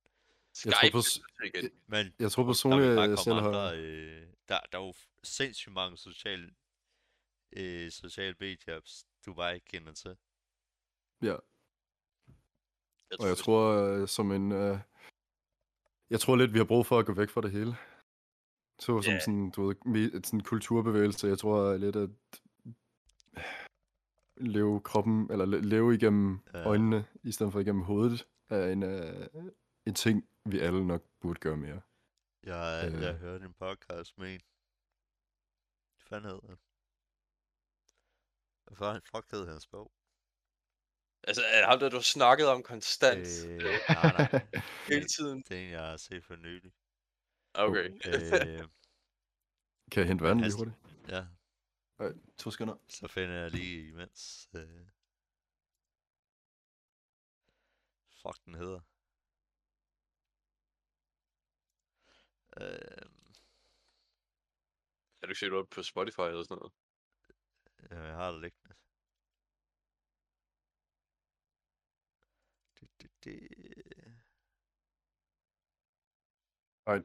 Jeg 0.65 0.73
tror 0.73 0.79
Skype 0.81 0.91
på 0.91 1.01
s- 1.01 1.21
igen. 1.45 1.71
Men 1.87 2.13
Jeg 2.19 2.31
tror 2.31 2.43
der 2.43 2.49
personligt, 2.49 2.95
bare 2.95 3.09
jeg 3.09 3.17
selv 3.19 3.35
har... 3.35 3.47
andre, 3.47 3.77
øh, 3.79 4.27
der, 4.49 4.59
der 4.71 4.77
er 4.79 4.85
jo 4.85 4.93
sindssygt 5.23 5.73
mange 5.73 5.97
sociale, 5.97 6.53
øh, 7.57 7.91
sociale 7.91 8.35
medier, 8.39 9.03
du 9.25 9.33
bare 9.33 9.53
ikke 9.55 9.65
kender 9.65 9.93
til. 9.93 10.17
Ja, 11.21 11.35
Jeg 13.11 13.19
og 13.19 13.27
jeg 13.27 13.37
tror 13.37 13.61
øh, 13.71 14.07
som 14.07 14.31
en... 14.31 14.51
Øh, 14.51 14.77
jeg 16.09 16.19
tror 16.19 16.35
lidt, 16.35 16.53
vi 16.53 16.57
har 16.57 16.65
brug 16.65 16.85
for 16.85 16.99
at 16.99 17.05
gå 17.05 17.13
væk 17.13 17.29
fra 17.29 17.41
det 17.41 17.51
hele. 17.51 17.75
Så 18.79 19.01
som 19.01 19.13
Ja. 19.13 19.19
sådan, 19.19 19.51
du 19.51 19.67
ved, 19.85 20.23
sådan 20.23 20.39
kulturbevægelse. 20.39 21.27
Jeg 21.27 21.39
tror 21.39 21.77
lidt, 21.77 21.95
at 21.95 22.09
leve 24.37 24.81
kroppen, 24.81 25.31
eller 25.31 25.45
le- 25.45 25.61
leve 25.61 25.95
igennem 25.95 26.39
Ja. 26.53 26.63
øjnene, 26.67 27.05
i 27.23 27.31
stedet 27.31 27.51
for 27.51 27.59
igennem 27.59 27.81
hovedet, 27.81 28.27
er 28.49 28.67
en, 28.67 28.83
øh, 28.83 29.27
en 29.85 29.93
ting, 29.93 30.27
vi 30.46 30.60
alle 30.60 30.87
nok 30.87 31.04
burde 31.19 31.39
gøre 31.39 31.58
mere. 31.58 31.81
Jeg, 32.44 32.92
Øh. 32.94 33.02
jeg 33.02 33.15
hørte 33.17 33.46
en 33.46 33.54
podcast 33.54 34.17
med 34.17 34.33
en. 34.33 34.42
Hvad 35.96 36.06
fanden 36.10 36.29
hedder 36.31 36.48
han? 36.48 36.58
Hvad 38.63 38.77
fanden 38.77 39.02
fuck 39.02 39.31
hed 39.31 39.48
hans 39.48 39.67
bog? 39.67 39.92
Altså, 41.23 41.42
er 41.46 41.58
det 41.58 41.65
ham, 41.69 41.79
der 41.79 41.89
du 41.89 41.96
har 41.96 42.02
snakket 42.17 42.48
om 42.48 42.63
konstant 42.63 43.27
Øh, 43.48 43.58
nej, 43.58 44.12
nej. 44.17 44.48
hele 44.92 45.08
tiden? 45.08 45.44
Det 45.48 45.58
er 45.58 45.62
en, 45.65 45.71
jeg 45.71 45.81
har 45.89 45.98
set 45.98 46.25
for 46.25 46.35
nylig. 46.35 46.73
Okay. 47.54 47.85
øh, 47.89 48.69
Kan 49.92 50.00
jeg 50.02 50.08
hente 50.08 50.23
vand 50.23 50.39
lige 50.39 50.58
hurtigt? 50.58 50.77
ja, 51.08 51.25
Nej, 52.00 52.12
to 52.37 52.52
sekunder. 52.52 52.75
så 52.89 53.08
finder 53.08 53.35
jeg 53.35 53.52
lige 53.52 53.87
imens. 53.87 54.50
Øh, 54.56 54.87
fuck 58.21 58.46
den 58.46 58.56
hedder. 58.56 58.79
Øh, 62.62 63.12
Er 65.21 65.27
du 65.27 65.31
ikke 65.31 65.39
set 65.39 65.69
på 65.69 65.83
Spotify 65.83 66.19
eller 66.19 66.43
sådan 66.43 66.57
noget? 66.57 66.73
jeg 67.91 68.15
har 68.15 68.31
det 68.31 68.41
liggende. 68.41 68.75
det... 73.23 73.47
Nej. 76.85 77.01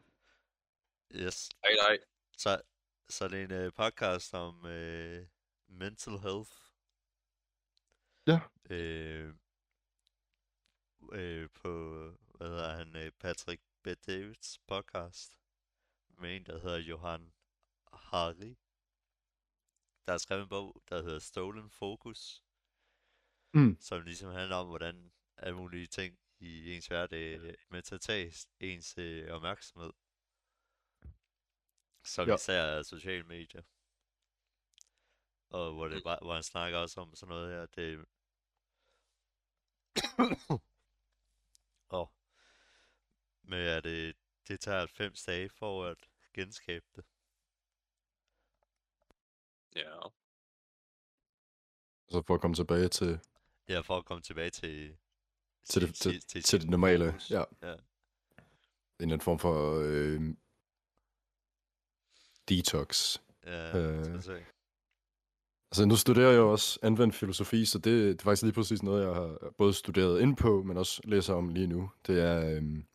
Yes. 1.14 1.50
Nej, 1.62 1.72
nej. 1.88 1.98
Så, 2.36 2.62
så 3.08 3.28
det 3.28 3.40
er 3.40 3.44
en 3.44 3.66
uh, 3.66 3.72
podcast 3.72 4.34
om 4.34 4.54
uh, 4.64 5.26
mental 5.66 6.18
health. 6.18 6.52
Ja. 8.26 8.40
Øh, 8.70 9.34
øh, 11.12 11.48
på, 11.54 11.70
hvad 12.34 12.48
hedder 12.48 12.76
han, 12.76 12.96
øh, 12.96 13.12
Patrick 13.12 13.62
B. 13.82 13.86
Davids 14.06 14.58
podcast. 14.66 15.45
Med 16.18 16.36
en, 16.36 16.46
der 16.46 16.58
hedder 16.58 16.78
Johan 16.78 17.32
Hari. 17.92 18.56
Der 20.06 20.12
har 20.12 20.18
skrevet 20.18 20.42
en 20.42 20.48
bog, 20.48 20.82
der 20.88 21.02
hedder 21.02 21.18
Stolen 21.18 21.70
Focus. 21.70 22.42
Mm. 23.54 23.76
Som 23.80 24.02
ligesom 24.02 24.32
handler 24.32 24.56
om, 24.56 24.66
hvordan 24.66 25.12
alle 25.36 25.56
mulige 25.56 25.86
ting 25.86 26.18
i 26.38 26.74
ens 26.74 26.86
hverdag 26.86 27.34
er 27.34 27.54
med 27.70 27.82
til 27.82 27.94
at 27.94 28.00
tage 28.00 28.32
ens 28.60 28.98
øh, 28.98 29.30
opmærksomhed. 29.32 29.92
Som 32.04 32.28
Ja. 32.28 32.34
især 32.34 32.62
er 32.62 32.82
sociale 32.82 33.24
medier. 33.24 33.62
Og 35.48 35.74
hvor, 35.74 35.88
det 35.88 36.02
bare, 36.04 36.18
hvor 36.22 36.34
han 36.34 36.42
snakker 36.42 36.78
også 36.78 37.00
om 37.00 37.14
sådan 37.14 37.28
noget 37.28 37.50
her, 37.50 37.66
det... 37.66 38.06
og 41.98 42.12
med 43.42 43.66
at 43.66 43.84
det, 43.84 44.16
det 44.48 44.60
tager 44.60 44.78
90 44.78 45.24
dage 45.24 45.48
for 45.48 45.84
at 45.84 45.96
genskabe 46.34 46.84
det. 46.96 47.04
Ja. 49.76 49.98
Så 52.08 52.22
for 52.26 52.34
at 52.34 52.40
komme 52.40 52.54
tilbage 52.54 52.88
til, 52.88 53.20
Ja, 53.68 53.80
for 53.80 53.96
at 53.98 54.04
komme 54.04 54.22
tilbage 54.22 54.50
til... 54.50 54.96
til, 55.64 55.82
det, 55.82 55.96
sin- 55.96 56.10
til, 56.12 56.20
til, 56.22 56.44
sin 56.44 56.60
det 56.60 56.70
normale. 56.70 57.06
fokus. 57.12 57.30
Ja. 57.30 57.44
ja. 57.62 57.72
En 57.72 57.80
eller 59.00 59.12
anden 59.14 59.20
form 59.20 59.38
for 59.38 59.80
øh, 59.84 60.20
detox. 62.48 63.18
Ja, 63.46 63.78
Øh. 63.78 64.14
Altså, 65.70 65.84
nu 65.86 65.96
studerer 65.96 66.30
jeg 66.30 66.36
jo 66.38 66.52
også 66.52 66.78
anvendt 66.82 67.14
filosofi, 67.14 67.64
så 67.66 67.78
det, 67.78 67.84
det 67.84 68.20
er 68.20 68.24
faktisk 68.24 68.42
lige 68.42 68.52
præcis 68.52 68.82
noget, 68.82 69.06
jeg 69.06 69.14
har 69.14 69.52
både 69.58 69.74
studeret 69.74 70.20
ind 70.20 70.36
på, 70.36 70.62
men 70.62 70.76
også 70.76 71.00
læser 71.04 71.34
om 71.34 71.48
lige 71.48 71.66
nu. 71.66 71.90
Det 72.06 72.20
er 72.22 72.56
øhm, 72.56 72.86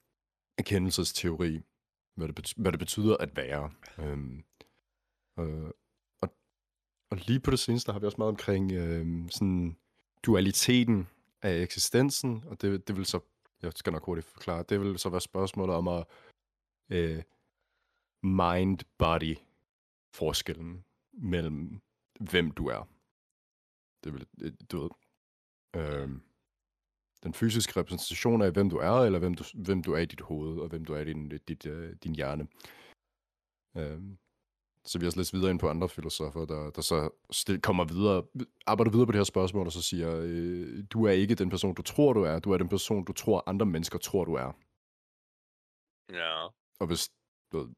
erkendelsesteori, 0.62 1.62
hvad 2.16 2.28
det, 2.28 2.36
betyder, 2.36 2.62
hvad 2.62 2.72
det 2.72 2.80
betyder 2.80 3.18
at 3.18 3.36
være. 3.36 3.72
Øhm, 3.98 4.44
øh, 5.40 5.72
og, 6.22 6.34
og 7.12 7.18
lige 7.18 7.40
på 7.40 7.52
det 7.52 7.60
seneste 7.60 7.92
har 7.92 8.00
vi 8.00 8.06
også 8.06 8.18
meget 8.18 8.30
omkring 8.30 8.72
øh, 8.72 9.30
sådan 9.30 9.78
dualiteten 10.24 11.08
af 11.42 11.62
eksistensen, 11.62 12.44
og 12.48 12.62
det, 12.62 12.88
det 12.88 12.98
vil 12.98 13.06
så, 13.06 13.20
jeg 13.62 13.72
skal 13.76 13.94
nok 13.94 14.06
hurtigt 14.06 14.28
forklare, 14.28 14.64
det 14.70 14.82
vil 14.82 15.00
så 15.00 15.10
være 15.10 15.22
spørgsmålet 15.22 15.76
om 15.76 15.88
at 15.88 16.06
øh, 16.90 17.24
mind-body 18.24 19.36
forskellen 20.14 20.84
mellem 21.14 21.82
hvem 22.20 22.52
du 22.52 22.68
er. 22.68 22.88
Det 24.04 24.14
vil, 24.14 24.28
øh, 24.42 24.52
du 24.72 24.82
ved, 24.82 24.90
øhm, 25.76 26.22
den 27.24 27.34
fysiske 27.34 27.80
repræsentation 27.80 28.42
af, 28.42 28.52
hvem 28.52 28.70
du 28.70 28.78
er, 28.78 28.92
eller 28.92 29.20
hvem 29.20 29.34
du, 29.34 29.44
hvem 29.54 29.84
du 29.84 29.94
er 29.94 29.98
i 29.98 30.06
dit 30.06 30.22
hoved, 30.22 30.60
og 30.60 30.68
hvem 30.70 30.86
du 30.86 30.94
er 30.94 31.00
i 31.00 31.06
din, 31.06 31.30
dit, 31.48 31.66
øh, 31.66 31.96
din 32.04 32.16
hjerne. 32.16 32.48
Øhm, 33.78 34.18
så 34.86 35.00
vi 35.00 35.04
har 35.06 35.08
også 35.08 35.20
læst 35.20 35.34
videre 35.34 35.52
ind 35.52 35.60
på 35.60 35.70
andre 35.70 35.90
filosofer, 35.90 36.46
der, 36.46 36.70
der 36.70 36.82
så 36.82 37.10
stil, 37.32 37.62
kommer 37.62 37.84
videre, 37.86 38.24
arbejder 38.66 38.92
videre 38.92 39.06
på 39.06 39.12
det 39.12 39.20
her 39.20 39.24
spørgsmål, 39.24 39.66
og 39.66 39.72
så 39.72 39.82
siger, 39.82 40.22
øh, 40.24 40.84
du 40.94 41.06
er 41.06 41.12
ikke 41.12 41.36
den 41.36 41.50
person, 41.50 41.76
du 41.76 41.82
tror, 41.82 42.14
du 42.14 42.24
er, 42.24 42.40
du 42.40 42.52
er 42.52 42.58
den 42.58 42.70
person, 42.70 43.06
du 43.06 43.14
tror, 43.14 43.44
andre 43.48 43.66
mennesker 43.66 44.00
tror, 44.00 44.26
du 44.26 44.34
er. 44.34 44.52
Ja. 46.12 46.48
Og 46.80 46.88
hvis, 46.88 47.10
du 47.52 47.70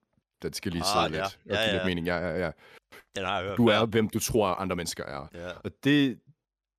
den 0.41 0.53
skal 0.53 0.71
lige 0.71 0.81
Ah, 0.83 1.09
sidde 1.11 1.21
ja. 1.21 1.23
lidt, 1.23 1.39
og 1.45 1.51
Ja, 1.51 1.63
give 1.63 1.71
lidt 1.73 1.81
ja. 1.81 1.85
mening. 1.85 2.07
Ja, 2.07 2.17
ja, 2.17 2.45
ja. 2.45 2.51
Den 3.15 3.25
har 3.25 3.37
jeg 3.39 3.47
hørt 3.47 3.57
Du 3.57 3.67
er, 3.67 3.85
hvem 3.85 4.09
du 4.09 4.19
tror, 4.19 4.47
andre 4.47 4.75
mennesker 4.75 5.03
er. 5.03 5.27
Ja, 5.33 5.51
Og 5.57 5.71
det, 5.83 6.19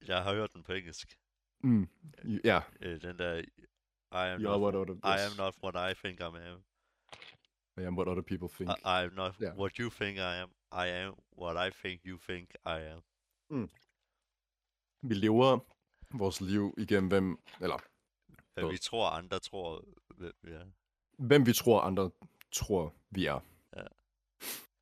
jeg 0.06 0.22
har 0.22 0.34
hørt 0.34 0.52
den 0.54 0.62
på 0.62 0.72
engelsk. 0.72 1.18
Mm, 1.64 1.88
ja, 2.44 2.60
Øh, 2.80 3.02
den 3.02 3.18
der... 3.18 3.42
I 4.12 4.26
am, 4.34 4.40
not, 4.40 4.60
what 4.60 4.74
I 5.04 5.18
am 5.26 5.36
not 5.36 5.54
what 5.64 5.90
I 5.90 5.94
think 5.94 6.20
I 6.20 6.24
am. 6.24 6.64
I 7.78 7.82
am 7.86 7.98
what 7.98 8.08
other 8.08 8.22
people 8.22 8.48
think. 8.56 8.70
I, 8.70 8.80
I 8.84 9.04
am 9.04 9.12
not 9.14 9.34
Ja. 9.40 9.52
what 9.54 9.72
you 9.76 9.90
think 9.90 10.18
I 10.18 10.40
am. 10.42 10.48
I 10.72 10.86
am 10.88 11.14
what 11.38 11.56
I 11.68 11.70
think 11.82 12.00
you 12.06 12.18
think 12.28 12.48
I 12.66 12.78
am. 12.94 13.02
Vi 15.02 15.14
lever 15.14 15.58
vores 16.18 16.40
liv 16.40 16.74
igennem 16.78 17.08
hvem, 17.08 17.38
eller 17.60 17.78
Godt. 18.60 18.72
vi 18.72 18.78
tror, 18.78 19.08
andre 19.08 19.38
tror, 19.38 19.84
hvem 20.16 20.32
vi 20.42 20.50
er. 20.50 20.64
hvem 21.18 21.46
vi 21.46 21.52
tror, 21.52 21.80
andre 21.80 22.10
tror, 22.52 22.94
vi 23.10 23.26
er. 23.26 23.40
Ja. 23.76 23.82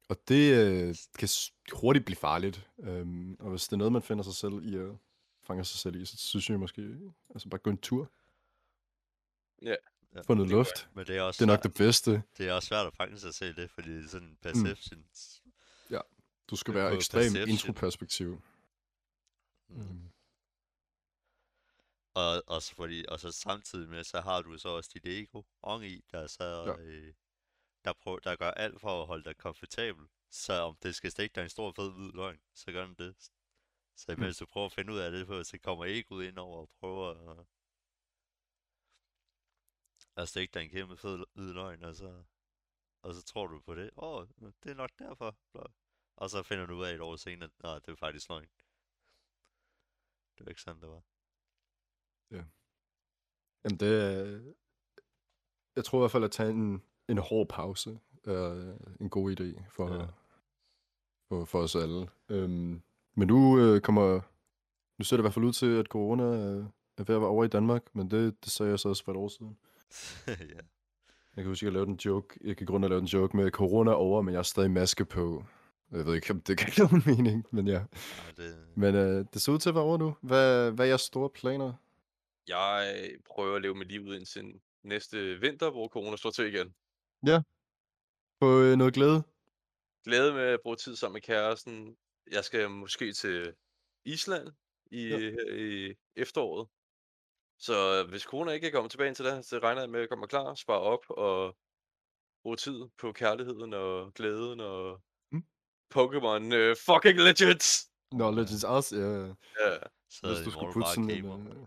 Og 0.09 0.17
det 0.29 0.55
øh, 0.89 0.95
kan 1.19 1.29
hurtigt 1.73 2.05
blive 2.05 2.17
farligt. 2.17 2.69
Øhm, 2.79 3.37
og 3.41 3.51
hvis 3.51 3.65
det 3.65 3.73
er 3.73 3.77
noget, 3.77 3.93
man 3.93 4.03
finder 4.03 4.25
sig 4.25 4.35
selv 4.35 4.55
i, 4.65 4.79
og 4.79 4.99
fanger 5.43 5.65
sig 5.65 5.79
selv 5.79 5.97
i, 5.97 6.05
så 6.05 6.17
synes 6.17 6.51
jeg 6.51 6.61
måske, 6.61 6.99
altså 7.31 7.49
bare 7.49 7.59
gå 7.59 7.71
en 7.71 7.79
tur. 7.79 8.11
Ja. 9.63 9.77
Ja, 10.15 10.21
Få 10.21 10.35
noget 10.35 10.51
luft. 10.51 10.89
Men 10.95 11.07
det 11.07 11.17
er 11.17 11.23
også 11.23 11.39
Det 11.39 11.51
er 11.51 11.53
nok 11.53 11.63
svært, 11.63 11.73
det 11.73 11.79
bedste. 11.79 12.23
det 12.39 12.49
er 12.49 12.53
også 12.53 12.69
svært 12.69 12.87
at 12.87 12.95
fange 12.95 13.19
sig 13.19 13.35
selv 13.35 13.59
i 13.59 13.63
det, 13.63 13.71
fordi 13.71 13.89
det 13.91 14.05
er 14.05 14.09
sådan 14.09 14.37
perceptions. 14.43 15.43
Du 16.51 16.57
skal 16.57 16.75
Det 16.75 16.81
er 16.81 16.85
være 16.85 16.95
ekstrem 16.97 17.21
perception. 17.23 17.49
introperspektiv. 17.49 18.43
Mm. 19.69 19.77
Mm. 19.83 20.09
Og, 22.15 22.43
og, 22.47 22.63
så 22.63 22.75
fordi, 22.75 23.05
og 23.09 23.21
så 23.21 23.31
samtidig 23.33 23.89
med, 23.89 24.05
så 24.05 24.21
har 24.21 24.43
du 24.43 24.59
så 24.59 24.69
også 24.69 24.91
dit 24.95 25.07
ego 25.07 25.43
oven 25.63 25.85
i, 25.85 26.01
der 26.13 26.27
så, 26.27 26.45
Ja. 26.67 26.83
øh, 26.83 27.15
der, 27.85 27.93
prøver, 28.03 28.19
der 28.19 28.37
gør 28.37 28.51
alt 28.51 28.81
for 28.81 29.01
at 29.01 29.07
holde 29.07 29.25
dig 29.25 29.37
komfortabel. 29.37 30.07
Så 30.31 30.53
om 30.53 30.77
det 30.83 30.95
skal 30.95 31.11
stikke 31.11 31.35
dig 31.35 31.43
en 31.43 31.49
stor 31.49 31.73
fed 31.73 31.93
hvid 31.93 32.13
løgn, 32.13 32.41
så 32.55 32.73
gør 32.73 32.87
den 32.87 32.95
det. 32.95 33.15
Så 33.97 34.13
imens 34.13 34.39
du 34.39 34.47
prøver 34.47 34.67
at 34.67 34.73
finde 34.73 34.93
ud 34.93 34.99
af 34.99 35.11
det, 35.11 35.47
så 35.47 35.59
kommer 35.59 35.85
egoet 35.85 36.27
ind 36.27 36.39
over 36.39 36.59
og 36.61 36.71
prøver 36.81 37.31
at, 37.31 37.47
at 40.17 40.29
stikke 40.29 40.55
dig 40.55 40.63
en 40.63 40.71
kæmpe 40.71 40.97
fed 40.97 41.25
løgn, 41.53 41.85
og 41.85 41.95
så, 41.95 42.25
og 43.03 43.15
så 43.15 43.23
tror 43.23 43.47
du 43.47 43.61
på 43.61 43.75
det. 43.75 43.91
Åh, 43.97 44.15
oh, 44.15 44.27
det 44.63 44.71
er 44.71 44.75
nok 44.75 44.91
derfor. 44.99 45.37
Og 46.17 46.31
så 46.31 46.43
finder 46.43 46.67
du 46.67 46.75
ud 46.75 46.85
af 46.85 46.95
et 46.95 47.01
år 47.01 47.17
senere, 47.17 47.51
at 47.65 47.87
det 47.87 47.93
er 47.93 47.97
faktisk 47.97 48.29
løgn. 48.29 48.49
Det 50.39 50.47
var 50.47 50.49
ikke 50.49 50.63
sådan, 50.63 50.83
det 50.83 50.89
var. 50.89 51.03
Jamen 53.65 53.79
det 53.81 54.03
er... 54.05 54.55
Jeg 55.77 55.85
tror 55.85 55.99
i 55.99 56.03
hvert 56.03 56.11
fald, 56.11 56.25
at 56.25 56.31
tage 56.33 56.51
en, 56.51 56.83
en 57.09 57.19
hård 57.19 57.49
pause 57.49 58.01
er 58.25 58.77
en 59.01 59.11
god 59.11 59.31
idé 59.33 59.69
for, 59.71 59.89
Ja. 59.89 60.01
ja. 60.01 60.07
for, 61.29 61.45
for 61.45 61.63
os 61.63 61.75
alle. 61.77 62.11
Øhm, 62.29 62.83
men 63.15 63.29
nu 63.29 63.59
øh, 63.59 63.81
kommer... 63.81 64.21
Nu 64.99 65.05
ser 65.05 65.17
det 65.17 65.21
i 65.21 65.25
hvert 65.25 65.35
fald 65.35 65.45
ud 65.45 65.53
til, 65.53 65.79
at 65.79 65.87
corona 65.87 66.25
øh, 66.25 66.65
er 66.99 67.05
ved 67.05 67.15
at 67.15 67.21
være 67.21 67.31
over 67.31 67.45
i 67.45 67.49
Danmark, 67.49 67.83
men 67.93 68.11
det, 68.11 68.45
det 68.45 68.53
sagde 68.53 68.71
jeg 68.71 68.79
så 68.79 68.89
også 68.89 69.05
for 69.05 69.13
et 69.13 69.19
år 69.19 69.29
siden. 69.29 69.57
ja. 70.55 70.61
Jeg 71.37 71.45
kan 71.45 71.47
huske, 71.47 71.65
at 71.65 71.67
jeg 71.67 71.73
lavede 71.73 71.91
en 71.91 72.01
joke. 72.05 72.39
Jeg 72.45 72.57
kan 72.57 72.67
grund 72.67 72.85
af 72.85 72.87
at 72.87 72.91
lave 72.91 73.01
en 73.01 73.07
joke 73.07 73.37
med, 73.37 73.51
corona 73.51 73.91
er 73.91 73.95
over, 73.95 74.23
men 74.23 74.33
jeg 74.33 74.39
har 74.39 74.43
stadig 74.43 74.71
maske 74.71 75.05
på. 75.05 75.45
Jeg 75.93 76.07
ved 76.07 76.15
ikke, 76.15 76.31
om 76.31 76.41
det 76.41 76.59
kan 76.59 76.73
nogen 76.79 77.03
mening, 77.07 77.47
men 77.51 77.69
ja. 77.69 77.79
Ej, 77.79 77.85
det, 78.37 78.57
Men 78.75 78.95
øh, 78.95 79.25
det 79.33 79.43
ser 79.43 79.53
ud 79.53 79.59
til 79.59 79.69
at 79.69 79.75
være 79.75 79.85
over 79.85 79.99
nu. 79.99 80.17
Hvad, 80.21 80.71
hvad 80.71 80.85
er 80.85 80.89
jeres 80.89 81.01
store 81.01 81.31
planer? 81.31 81.73
Jeg 82.49 83.11
prøver 83.35 83.57
at 83.57 83.63
leve 83.63 83.75
mit 83.75 83.89
liv 83.89 84.03
ud 84.03 84.17
indtil 84.17 84.61
næste 84.83 85.41
vinter, 85.41 85.71
hvor 85.71 85.89
corona 85.89 86.17
slår 86.17 86.31
til 86.31 86.55
igen. 86.55 86.75
På 88.41 88.61
øh, 88.61 88.77
noget 88.77 88.95
glæde? 88.95 89.23
Glæde 90.05 90.33
med 90.33 90.43
at 90.43 90.61
bruge 90.63 90.77
tid 90.77 90.97
sammen 90.97 91.15
med 91.15 91.21
kæresten. 91.21 91.97
Jeg 92.31 92.45
skal 92.45 92.71
måske 92.71 93.13
til 93.13 93.55
Island 94.05 94.49
i, 94.91 95.09
Ja. 95.09 95.31
i 95.57 95.95
efteråret. 96.17 96.69
Så 97.59 98.07
hvis 98.09 98.23
corona 98.23 98.53
ikke 98.53 98.71
kommer 98.71 98.89
tilbage 98.89 99.15
til 99.15 99.25
det, 99.25 99.45
så 99.45 99.59
regner 99.59 99.81
jeg 99.81 99.91
med 99.91 100.01
at 100.01 100.09
komme 100.09 100.27
klar, 100.29 100.55
spare 100.55 100.81
op 100.81 101.05
og 101.09 101.57
bruge 102.43 102.57
tid 102.57 102.81
på 103.01 103.13
kærligheden 103.13 103.75
og 103.75 104.15
glæden 104.15 104.61
og 104.61 105.03
Mm. 105.33 105.45
Pokémon 105.95 106.43
uh, 106.55 106.77
fucking 106.77 107.19
Legends! 107.19 107.91
Nå, 108.13 108.31
Legends 108.31 108.65
Arceus, 108.65 108.99
ja. 109.01 109.27
Ja, 109.71 109.79
så 110.11 110.27
Hvis 110.27 110.45
du 110.45 110.51
skulle 110.51 110.73
putte 110.73 110.89
sådan 110.89 111.11
en, 111.11 111.25
gamer. 111.25 111.51
øh, 111.51 111.67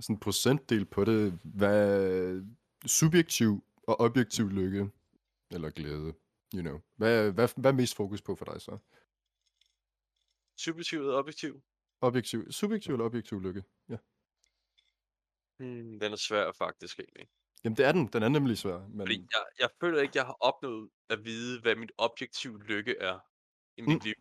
sådan 0.00 0.16
en 0.16 0.20
procentdel 0.20 0.84
på 0.86 1.04
det, 1.04 1.38
hvad 1.44 2.42
subjektiv 2.86 3.64
og 3.82 4.00
objektiv 4.00 4.48
lykke, 4.50 4.90
eller 5.50 5.70
glæde, 5.70 6.14
you 6.54 6.60
know. 6.62 6.80
Hvad, 6.96 7.30
hvad, 7.32 7.48
hvad 7.56 7.70
er 7.70 7.74
mest 7.74 7.96
fokus 7.96 8.22
på 8.22 8.34
for 8.34 8.44
dig 8.44 8.60
så? 8.60 8.78
Subjektiv 10.64 11.00
og 11.00 11.14
objektiv. 11.14 11.62
Objektiv, 12.00 12.52
subjektiv 12.52 12.92
eller 12.94 13.04
objektiv 13.04 13.40
lykke? 13.40 13.64
Ja. 13.88 13.96
Hmm, 15.58 16.00
den 16.00 16.12
er 16.12 16.16
svær 16.16 16.52
faktisk 16.52 16.98
egentlig. 16.98 17.28
Jamen 17.64 17.76
det 17.76 17.84
er 17.86 17.92
den, 17.92 18.06
den 18.06 18.22
er 18.22 18.28
nemlig 18.28 18.58
svær, 18.58 18.78
men 18.88 19.00
Fordi 19.00 19.26
jeg, 19.34 19.44
jeg 19.58 19.68
føler 19.80 20.00
ikke, 20.02 20.12
jeg 20.18 20.26
har 20.26 20.36
opnået 20.40 20.90
at 21.08 21.24
vide, 21.24 21.60
hvad 21.60 21.76
mit 21.76 21.92
objektiv 21.98 22.58
lykke 22.58 22.96
er 22.98 23.18
i 23.76 23.82
mit 23.82 23.88
Mm. 23.94 24.00
liv. 24.04 24.14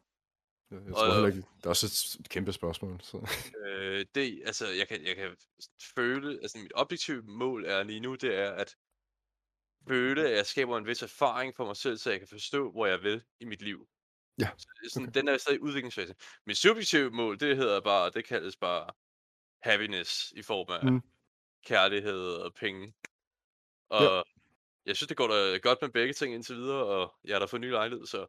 Jeg, 0.72 0.80
jeg 0.82 0.88
Og- 0.94 1.00
tror 1.00 1.14
heller 1.14 1.28
ikke, 1.28 1.48
det 1.58 1.66
er 1.66 1.70
også 1.70 1.86
et, 1.86 2.20
et 2.20 2.30
kæmpe 2.30 2.54
spørgsmål. 2.54 3.02
Så. 3.02 3.18
Øh, 3.66 4.06
det, 4.16 4.44
altså, 4.46 4.68
jeg 4.68 4.88
kan, 4.88 5.06
jeg 5.06 5.16
kan 5.16 5.38
føle, 5.96 6.40
altså 6.42 6.58
mit 6.58 6.72
objektive 6.76 7.22
mål 7.22 7.66
er 7.66 7.84
lige 7.84 8.00
nu, 8.00 8.16
det 8.16 8.36
er 8.36 8.52
at 8.52 8.76
føle, 9.88 10.30
at 10.30 10.38
jeg 10.38 10.46
skaber 10.46 10.78
en 10.78 10.86
vis 10.88 11.02
erfaring 11.04 11.56
for 11.56 11.66
mig 11.66 11.76
selv, 11.78 11.98
så 11.98 12.10
jeg 12.12 12.20
kan 12.20 12.28
forstå, 12.28 12.72
hvor 12.72 12.86
jeg 12.86 13.02
vil 13.02 13.24
i 13.40 13.46
mit 13.46 13.62
liv. 13.62 13.90
Ja, 14.40 14.50
Så 14.58 14.68
det 14.82 14.86
er 14.86 14.90
sådan, 14.90 15.08
okay. 15.10 15.20
Den 15.20 15.28
er 15.28 15.38
stadig 15.38 15.58
i 15.58 15.62
udviklingsfase. 15.62 16.16
Mit 16.46 16.58
subjektive 16.58 17.10
mål, 17.12 17.40
det 17.40 17.58
hedder 17.58 17.82
bare, 17.82 18.10
det 18.12 18.26
kaldes 18.26 18.58
bare 18.58 18.92
happiness 19.62 20.32
i 20.32 20.42
form 20.42 20.68
af 20.70 20.92
Mm. 20.92 21.02
kærlighed 21.66 22.28
og 22.34 22.54
penge. 22.54 22.94
Og 23.90 24.04
Ja. 24.04 24.22
jeg 24.86 24.96
synes, 24.96 25.08
det 25.08 25.18
går 25.18 25.28
da 25.28 25.58
godt 25.58 25.80
med 25.82 25.90
begge 25.90 26.14
ting 26.14 26.34
indtil 26.34 26.56
videre, 26.56 26.86
og 26.86 27.16
jeg 27.24 27.36
er 27.36 27.40
der 27.40 27.48
for 27.48 27.58
ny 27.58 27.70
lejlighed, 27.72 28.06
så 28.08 28.28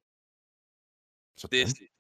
Sådan. 1.37 1.53
det 1.53 1.63
er 1.63 1.67
sti- 1.67 1.93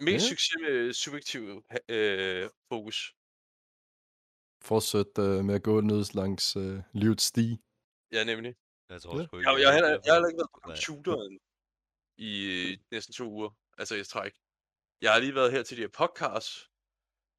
mest 0.00 0.24
Ja. 0.24 0.28
succes 0.28 0.54
med 0.60 0.92
subjektiv 0.92 1.64
øh, 1.88 2.50
fokus. 2.68 3.14
Fortsæt 4.62 5.18
uh, 5.18 5.44
med 5.44 5.54
at 5.54 5.62
gå 5.62 5.80
ned 5.80 6.14
langs 6.14 6.56
uh, 6.56 6.78
livets 6.92 7.24
sti. 7.24 7.58
Ja, 8.12 8.24
nemlig. 8.24 8.54
Jeg 8.88 9.02
tror 9.02 9.18
Ja. 9.20 9.26
sgu 9.26 9.36
ikke, 9.38 9.50
Jeg, 9.50 9.60
jeg, 9.60 9.68
har 9.68 9.74
heller, 9.74 9.90
med 9.90 10.00
jeg 10.04 10.14
har 10.14 10.20
på, 10.20 10.26
heller 10.26 10.28
ikke 10.28 10.38
været 10.38 10.50
på 10.54 10.60
computeren 10.60 11.40
i 12.18 12.44
øh, 12.44 12.78
næsten 12.90 13.14
to 13.14 13.24
uger. 13.30 13.50
Altså 13.78 13.94
i 13.94 14.04
træk. 14.04 14.32
Jeg 15.00 15.12
har 15.12 15.20
lige 15.20 15.34
været 15.34 15.52
her 15.52 15.62
til 15.62 15.76
de 15.76 15.82
her 15.82 15.88
podcasts. 15.88 16.70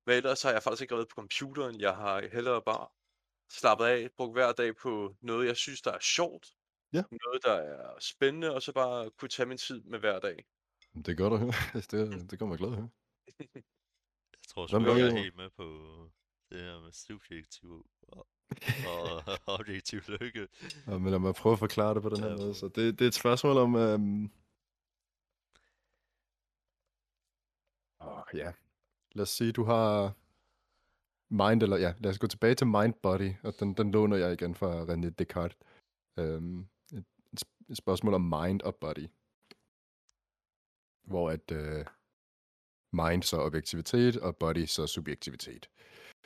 Men 0.06 0.16
ellers 0.16 0.42
har 0.44 0.52
jeg 0.52 0.64
faktisk 0.64 0.82
ikke 0.82 0.96
været 0.96 1.08
på 1.08 1.14
computeren. 1.16 1.82
Jeg 1.82 1.96
har 1.96 2.28
hellere 2.32 2.62
bare 2.62 2.88
slappet 3.52 3.86
af, 3.86 4.10
brugt 4.18 4.34
hver 4.36 4.52
dag 4.52 4.76
på 4.76 5.16
noget, 5.22 5.48
jeg 5.48 5.58
synes, 5.58 5.82
der 5.82 5.92
er 5.92 6.00
sjovt. 6.00 6.48
Ja. 6.94 7.04
Noget, 7.26 7.44
der 7.44 7.54
er 7.54 8.00
spændende, 8.00 8.54
og 8.56 8.62
så 8.62 8.72
bare 8.74 9.10
kunne 9.12 9.30
tage 9.30 9.46
min 9.46 9.58
tid 9.58 9.82
med 9.84 10.00
hver 10.00 10.20
dag. 10.20 10.46
Det 10.96 11.08
er 11.08 11.16
godt 11.16 11.34
at 11.34 11.40
høre. 11.40 11.54
det, 11.92 11.92
det 12.32 12.40
kommer 12.40 12.56
jeg 12.56 12.60
glad 12.60 12.70
at 12.72 12.76
høre. 12.78 12.90
Jeg 13.54 13.64
tror 14.48 14.68
sgu 14.68 14.78
ikke, 14.80 14.92
jeg 14.92 15.00
er 15.08 15.14
med- 15.14 15.22
helt 15.22 15.36
med 15.36 15.50
på 15.50 15.64
det 16.52 16.60
her 16.62 16.80
med 16.82 16.92
subjektiv 16.92 17.86
og, 18.02 18.28
og 18.88 19.24
objektiv 19.60 20.00
lykke. 20.08 20.48
Ja, 20.88 20.98
men 20.98 21.12
lad 21.12 21.20
mig 21.20 21.36
prøve 21.36 21.54
at 21.54 21.60
forklare 21.60 21.94
det 21.94 22.02
på 22.04 22.10
den 22.10 22.20
her 22.20 22.30
Ja. 22.30 22.36
måde. 22.36 22.56
Så 22.56 22.68
det, 22.68 23.00
det 23.00 23.02
er 23.02 23.08
et 23.08 23.14
spørgsmål 23.14 23.58
om... 23.58 23.76
Øhm... 23.76 24.32
Ah, 28.28 28.38
ja. 28.38 28.54
Lad 29.12 29.22
os 29.22 29.30
sige, 29.30 29.52
du 29.52 29.64
har 29.64 30.14
mind, 31.30 31.64
eller 31.64 31.78
ja, 31.78 31.94
lad 32.00 32.12
os 32.12 32.20
gå 32.20 32.28
tilbage 32.28 32.56
til 32.56 32.68
mind 32.68 32.94
body, 32.94 33.34
og 33.44 33.54
den, 33.60 33.74
den 33.74 33.92
låner 33.92 34.18
jeg 34.18 34.34
igen 34.34 34.56
fra 34.56 34.86
René 34.86 35.10
Descartes. 35.10 35.58
Øhm, 36.18 36.68
et, 36.94 37.06
et, 37.70 37.78
spørgsmål 37.78 38.14
om 38.14 38.22
mind 38.22 38.62
og 38.62 38.76
body. 38.76 39.08
Hvor 41.04 41.30
at 41.30 41.52
øh, 41.52 41.86
mind 42.92 43.24
så 43.24 43.38
objektivitet, 43.38 44.18
og 44.18 44.38
body 44.38 44.66
så 44.66 44.88
subjektivitet. 44.88 45.70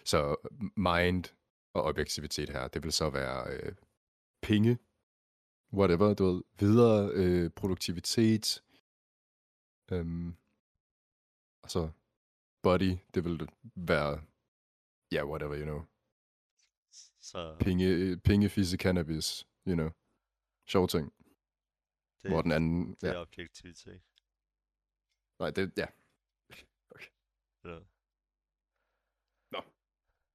Så 0.03 0.35
mind 0.75 1.23
og 1.73 1.83
objektivitet 1.83 2.49
her, 2.49 2.67
det 2.67 2.83
vil 2.83 2.91
så 2.91 3.09
være 3.09 3.53
øh, 3.53 3.75
penge, 4.41 4.77
whatever, 5.73 6.13
du 6.13 6.25
ved, 6.25 6.41
videre 6.59 7.11
øh, 7.13 7.49
produktivitet, 7.49 8.63
øhm, 9.91 10.35
så 11.71 11.91
body, 12.61 12.97
det 13.13 13.23
vil 13.25 13.49
være, 13.75 14.23
ja, 15.11 15.15
yeah, 15.15 15.29
whatever, 15.29 15.55
you 15.57 15.65
know, 15.65 15.81
Så 17.21 17.57
penge, 17.59 18.17
penge 18.17 18.49
fisse, 18.49 18.77
cannabis, 18.77 19.47
you 19.67 19.75
know, 19.75 19.89
sjov 20.67 20.87
ting, 20.87 21.13
det, 22.21 22.31
hvor 22.31 22.41
den 22.41 22.51
anden, 22.51 22.95
det 23.01 23.07
ja, 23.07 23.13
er 23.13 23.19
objektivitet. 23.19 24.01
nej, 25.39 25.51
det, 25.51 25.73
ja. 25.77 25.87
Ja. 27.63 27.79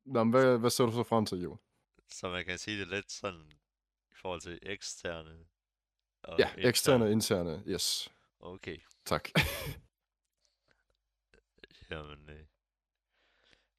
Nå, 0.04 0.24
men 0.24 0.30
hvad, 0.30 0.58
hvad 0.58 0.70
ser 0.70 0.86
du 0.86 0.92
så 0.92 1.02
frem 1.02 1.26
til, 1.26 1.38
jo? 1.42 1.56
Så 2.08 2.30
man 2.30 2.44
kan 2.44 2.58
sige 2.58 2.80
det 2.80 2.88
lidt 2.88 3.12
sådan 3.12 3.50
i 4.10 4.14
forhold 4.14 4.40
til 4.40 4.58
eksterne. 4.62 5.46
Og 6.22 6.38
Ja, 6.38 6.54
eksterne 6.58 7.04
og 7.04 7.12
interne, 7.12 7.62
yes, 7.66 8.12
Okay, 8.40 8.78
tak. 9.04 9.28
jamen 11.90 12.30
øh, 12.30 12.46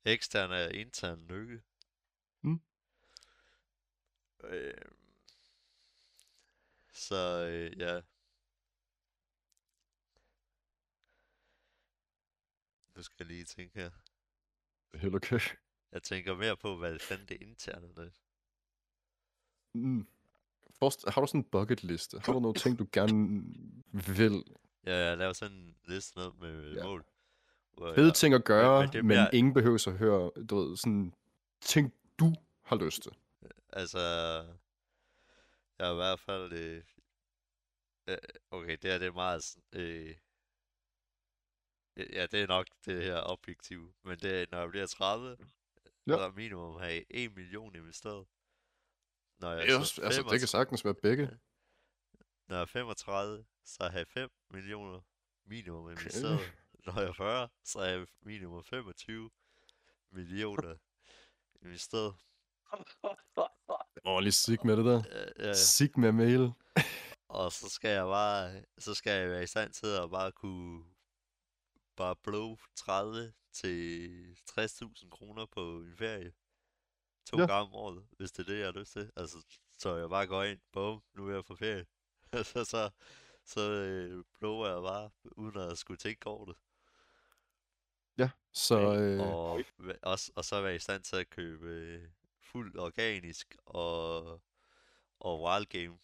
eksterne 0.06 0.56
er 0.56 0.70
intern 0.70 1.28
lykke. 1.28 1.62
Mm. 2.42 2.62
Øh, 4.44 4.74
så 6.94 7.48
øh, 7.48 7.80
ja. 7.80 8.02
Nu 12.96 13.04
skal 13.04 13.16
jeg 13.20 13.28
lige 13.28 13.44
tænke 13.44 13.80
her. 13.80 13.92
Helt 14.94 15.16
okay. 15.16 15.40
Jeg 15.92 16.04
tænker 16.04 16.36
mere 16.36 16.58
på, 16.58 16.78
hvad 16.78 17.00
fanden 17.00 17.28
det 17.28 17.42
interne 17.42 17.88
er. 17.98 18.10
Mm. 19.74 20.08
Forst, 20.70 21.10
har 21.10 21.22
du 21.22 21.28
sådan 21.28 21.42
en 21.42 21.50
bucket 21.50 21.84
liste? 21.84 22.20
Har 22.20 22.34
du 22.34 22.40
nogle 22.40 22.56
ting, 22.56 22.80
du 22.80 22.88
gerne 22.92 23.44
vil? 24.18 24.44
Ja, 24.86 24.96
jeg 24.96 25.18
laver 25.18 25.34
sådan 25.34 25.58
en 25.58 25.76
liste 25.86 26.20
ned 26.20 26.32
med 26.32 26.74
ja. 26.74 26.84
mål. 26.84 27.06
Fede 27.96 28.12
ting 28.12 28.34
at 28.34 28.46
gøre, 28.46 28.82
men 28.82 28.94
det 28.94 29.06
men 29.06 29.28
ingen 29.34 29.54
behøver 29.54 29.88
at 29.88 29.98
høre, 29.98 30.32
du 30.50 30.56
ved, 30.56 30.78
sådan 30.78 31.14
ting, 31.62 31.94
du 32.20 32.34
har 32.64 32.76
lyst 32.76 33.02
til. 33.04 33.12
Altså, 33.70 34.00
jeg 35.80 35.88
er 35.88 35.92
i 35.92 35.96
hvert 35.96 36.20
fald... 36.20 36.54
Øh, 36.54 36.84
okay, 38.52 38.78
det 38.82 38.92
her 38.92 38.98
det 38.98 39.08
er 39.08 39.12
meget... 39.12 39.58
Øh, 39.74 40.16
ja, 41.98 42.26
det 42.26 42.42
er 42.42 42.48
nok 42.48 42.68
det 42.86 43.04
her 43.04 43.22
objektiv. 43.24 43.94
Men 44.04 44.18
det 44.20 44.42
er, 44.42 44.46
når 44.52 44.60
jeg 44.60 44.70
bliver 44.70 44.86
30, 44.86 45.38
Ja. 46.08 46.12
ja. 46.12 46.18
så 46.18 46.24
er 46.24 46.32
minimum 46.32 46.80
have 46.80 47.04
1 47.10 47.36
million 47.36 47.76
investeret. 47.76 48.28
Når 49.40 49.52
jeg 49.52 49.62
Det, 49.62 49.70
er 49.70 49.74
så 49.74 49.80
også, 49.80 50.02
altså, 50.02 50.22
det 50.22 50.26
35 50.26 50.40
kan 50.40 50.48
sagtens 50.48 50.86
være 50.86 50.94
begge. 50.94 51.26
Når 52.48 52.56
jeg 52.56 52.62
er 52.62 52.66
35, 52.66 53.46
så 53.66 53.84
har 53.84 53.98
jeg 53.98 54.08
5 54.08 54.30
millioner 54.52 55.02
minimum 55.46 55.90
investeret. 55.90 56.40
Når 56.88 57.00
jeg 57.02 57.10
er 57.10 57.14
40, 57.14 57.50
så 57.64 57.80
har 57.80 57.86
jeg 57.86 58.08
minimum 58.22 58.64
25 58.64 59.30
millioner 60.12 60.76
investeret. 61.62 62.16
Ordentlig 64.06 64.34
sig 64.44 64.58
med 64.64 64.78
det 64.78 64.86
der. 64.86 65.04
Ja, 65.40 65.48
ja. 65.48 65.54
Sig 65.54 65.90
med 65.96 66.12
mail. 66.12 66.52
Og 67.28 67.52
så 67.52 67.70
skal 67.70 67.90
jeg 67.90 68.06
bare, 68.06 68.64
så 68.78 68.94
skal 68.94 69.20
jeg 69.20 69.30
være 69.30 69.44
i 69.44 69.48
stand 69.48 69.74
til 69.74 69.88
at 69.88 70.10
bare 70.10 70.32
kunne 70.32 70.84
bare 71.96 72.16
blow 72.16 72.58
30 72.76 73.34
til 73.54 74.36
60.000 74.50 75.10
kroner 75.10 75.46
på 75.46 75.78
en 75.78 75.98
ferie. 75.98 76.34
To 77.26 77.38
Ja. 77.38 77.42
ja. 77.42 77.48
gange 77.48 77.68
om 77.68 77.74
året, 77.74 78.08
hvis 78.18 78.32
det 78.32 78.40
er 78.48 78.52
det, 78.54 78.60
jeg 78.60 78.68
har 78.68 78.80
lyst 78.80 78.92
til. 78.92 79.12
Altså, 79.16 79.38
så 79.78 79.96
jeg 79.96 80.10
bare 80.10 80.28
går 80.28 80.44
ind, 80.44 80.60
bum, 80.72 81.04
nu 81.14 81.28
er 81.30 81.34
jeg 81.34 81.46
på 81.46 81.56
ferie. 81.56 81.86
så 82.54 82.64
så, 82.66 82.90
så 83.46 83.72
øh, 83.72 84.24
blower 84.40 84.68
jeg 84.68 84.82
bare, 84.82 85.10
uden 85.24 85.58
at 85.58 85.78
skulle 85.78 85.98
tænke 85.98 86.28
over 86.28 86.46
det. 86.46 86.56
Ja, 88.18 88.30
så 88.52 88.96
øh, 88.96 89.20
Og, 89.20 89.64
også, 90.02 90.32
og 90.36 90.46
så 90.46 90.62
være 90.62 90.76
i 90.76 90.80
stand 90.80 91.04
til 91.04 91.16
at 91.16 91.30
købe 91.30 91.66
øh, 91.68 92.10
fuldt 92.40 92.78
organisk 92.78 93.56
og, 93.66 94.42
og 95.20 95.44
wild 95.44 95.66
game 95.66 96.00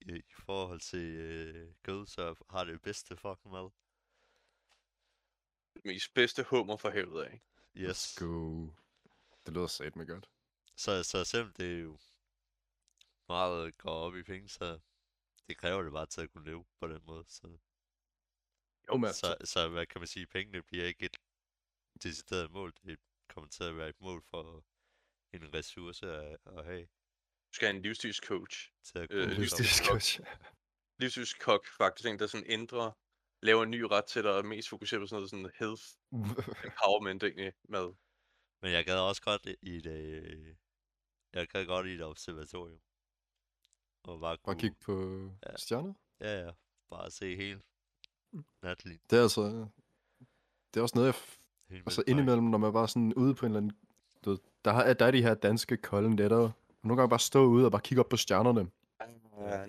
i, 0.00 0.16
i 0.16 0.32
forhold 0.32 0.80
til 0.80 1.16
øh, 1.16 1.74
kød, 1.82 2.06
så 2.06 2.34
har 2.50 2.64
det 2.64 2.82
bedste 2.82 3.16
fucking 3.16 3.52
mad. 3.52 3.70
Mest 5.84 6.14
bedste 6.14 6.42
hummer 6.42 6.76
for 6.76 6.90
helvede 6.90 7.26
af. 7.26 7.42
Yes. 7.76 7.90
let's 7.90 8.24
go. 8.24 8.68
Det 9.46 9.54
lyder 9.54 9.66
sat 9.66 9.96
med 9.96 10.06
godt. 10.06 10.28
Så, 10.76 11.02
så 11.02 11.24
selvom 11.24 11.52
det 11.52 11.72
er 11.72 11.80
jo 11.80 11.98
meget 13.28 13.78
går 13.78 13.90
op 13.90 14.16
i 14.16 14.22
penge, 14.22 14.48
så 14.48 14.78
det 15.46 15.56
kræver 15.56 15.82
det 15.82 15.92
bare 15.92 16.06
til 16.06 16.20
at 16.20 16.32
kunne 16.32 16.44
leve 16.44 16.64
på 16.80 16.88
den 16.88 17.00
måde. 17.06 17.24
Så, 17.28 17.58
Jo, 18.88 18.96
men 18.96 19.12
så, 19.12 19.36
så 19.44 19.68
hvad 19.68 19.86
kan 19.86 20.00
man 20.00 20.08
sige, 20.08 20.26
pengene 20.26 20.62
bliver 20.62 20.86
ikke 20.86 21.04
et 21.06 21.16
decideret 22.02 22.50
mål, 22.50 22.72
det 22.84 22.98
kommer 23.28 23.48
til 23.50 23.64
at 23.64 23.76
være 23.76 23.88
et 23.88 24.00
mål 24.00 24.22
for 24.30 24.64
en 25.32 25.54
ressource 25.54 26.06
at, 26.06 26.38
at 26.46 26.64
have 26.64 26.82
Du 26.82 27.54
skal 27.56 27.66
have 27.68 27.76
en 27.76 27.82
livsstilscoach. 27.82 28.70
til 28.84 28.98
at 28.98 29.10
Øh, 29.10 29.28
livsstilscoach. 29.28 30.20
Livsstilskok 30.98 31.66
faktisk, 31.66 32.08
en, 32.08 32.18
der 32.18 32.26
sådan 32.26 32.46
ændrer, 32.50 32.92
laver 33.42 33.62
en 33.62 33.70
ny 33.70 33.80
ret 33.80 34.04
til 34.04 34.22
dig, 34.22 34.34
og 34.36 34.44
mest 34.44 34.68
fokuserer 34.68 35.00
på 35.00 35.06
sådan 35.06 35.16
noget 35.18 35.30
sådan 35.30 35.50
health 35.58 35.82
empowerment 36.66 37.22
egentlig 37.22 37.52
med. 37.64 37.94
Men 38.62 38.72
jeg 38.72 38.84
gad 38.84 38.98
også 38.98 39.22
godt 39.22 39.46
i 39.62 39.76
et, 39.76 39.86
øh, 39.86 40.56
jeg 41.32 41.48
gad 41.48 41.66
godt 41.66 41.86
i 41.86 41.90
et 41.90 42.02
observatorium. 42.02 42.80
Og 44.02 44.20
bare 44.20 44.36
kunne, 44.36 44.54
Bare 44.54 44.60
kigge 44.60 44.76
på 44.80 44.94
Ja. 45.46 45.56
stjerner. 45.56 45.94
ja, 46.20 46.44
ja, 46.46 46.52
bare 46.90 47.10
se 47.10 47.36
hele 47.36 47.62
Mm. 48.34 48.44
natlig. 48.62 49.00
Det 49.10 49.18
er 49.18 49.22
altså... 49.22 49.68
Det 50.74 50.80
er 50.80 50.82
også 50.82 50.94
noget, 50.98 51.06
jeg... 51.06 51.14
Hele 51.72 51.82
Altså 51.86 52.00
Mælkeparken. 52.00 52.18
indimellem, 52.18 52.44
når 52.50 52.58
man 52.58 52.72
bare 52.72 52.88
sådan 52.88 53.14
ude 53.14 53.34
på 53.34 53.46
en 53.46 53.52
eller 53.52 53.60
anden... 53.60 53.72
Du 54.24 54.30
ved, 54.30 54.38
der, 54.64 54.72
har, 54.72 54.92
der 54.92 55.06
er 55.06 55.10
de 55.10 55.22
her 55.22 55.34
danske 55.34 55.76
kolde 55.76 56.10
nætter. 56.14 56.36
Og 56.36 56.52
nogle 56.82 57.00
gange 57.00 57.10
bare 57.10 57.20
stå 57.20 57.44
ude 57.46 57.64
og 57.64 57.70
bare 57.72 57.80
kigge 57.82 58.00
op 58.00 58.08
på 58.08 58.16
stjernerne. 58.16 58.70
Ja. 59.40 59.66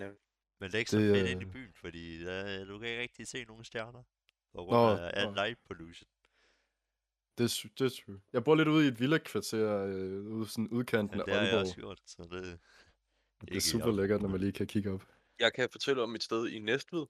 Men 0.59 0.67
det 0.69 0.75
er 0.75 0.79
ikke 0.79 0.91
så 0.91 0.97
Det, 0.97 1.15
fedt 1.15 1.29
ind 1.29 1.41
i 1.41 1.45
øh, 1.45 1.51
byen, 1.51 1.73
fordi 1.75 2.23
der, 2.25 2.65
du 2.65 2.79
kan 2.79 2.87
ikke 2.89 3.01
rigtig 3.01 3.27
se 3.27 3.43
nogen 3.45 3.63
stjerner. 3.63 4.03
på 4.55 4.63
grund 4.63 4.99
af 4.99 5.11
al 5.13 5.33
light 5.33 5.59
pollution. 5.67 6.07
Det 7.37 7.43
er, 7.43 7.67
det 7.79 7.85
er 7.85 8.01
true. 8.05 8.21
Jeg 8.33 8.43
bor 8.43 8.55
lidt 8.55 8.67
ude 8.67 8.85
i 8.85 8.87
et 8.87 8.99
villa-kvarter, 8.99 9.85
øh, 9.85 10.25
ude 10.25 10.47
sådan 10.47 10.67
udkanten 10.67 11.15
Ja, 11.17 11.21
af 11.21 11.25
det 11.25 11.33
har 11.33 11.41
jeg 11.41 11.49
Aalborg. 11.49 11.61
også 11.61 11.75
gjort, 11.75 12.01
så 12.05 12.23
det 12.23 12.59
Det 13.41 13.55
er 13.57 13.61
super 13.61 13.85
Aalborg, 13.85 13.99
lækkert, 14.01 14.21
når 14.21 14.29
man 14.29 14.39
lige 14.39 14.51
kan 14.51 14.67
kigge 14.67 14.91
op. 14.91 15.07
Jeg 15.39 15.53
kan 15.53 15.69
fortælle 15.71 16.01
om 16.03 16.15
et 16.15 16.23
sted 16.23 16.47
i 16.47 16.59
Næstved. 16.59 17.05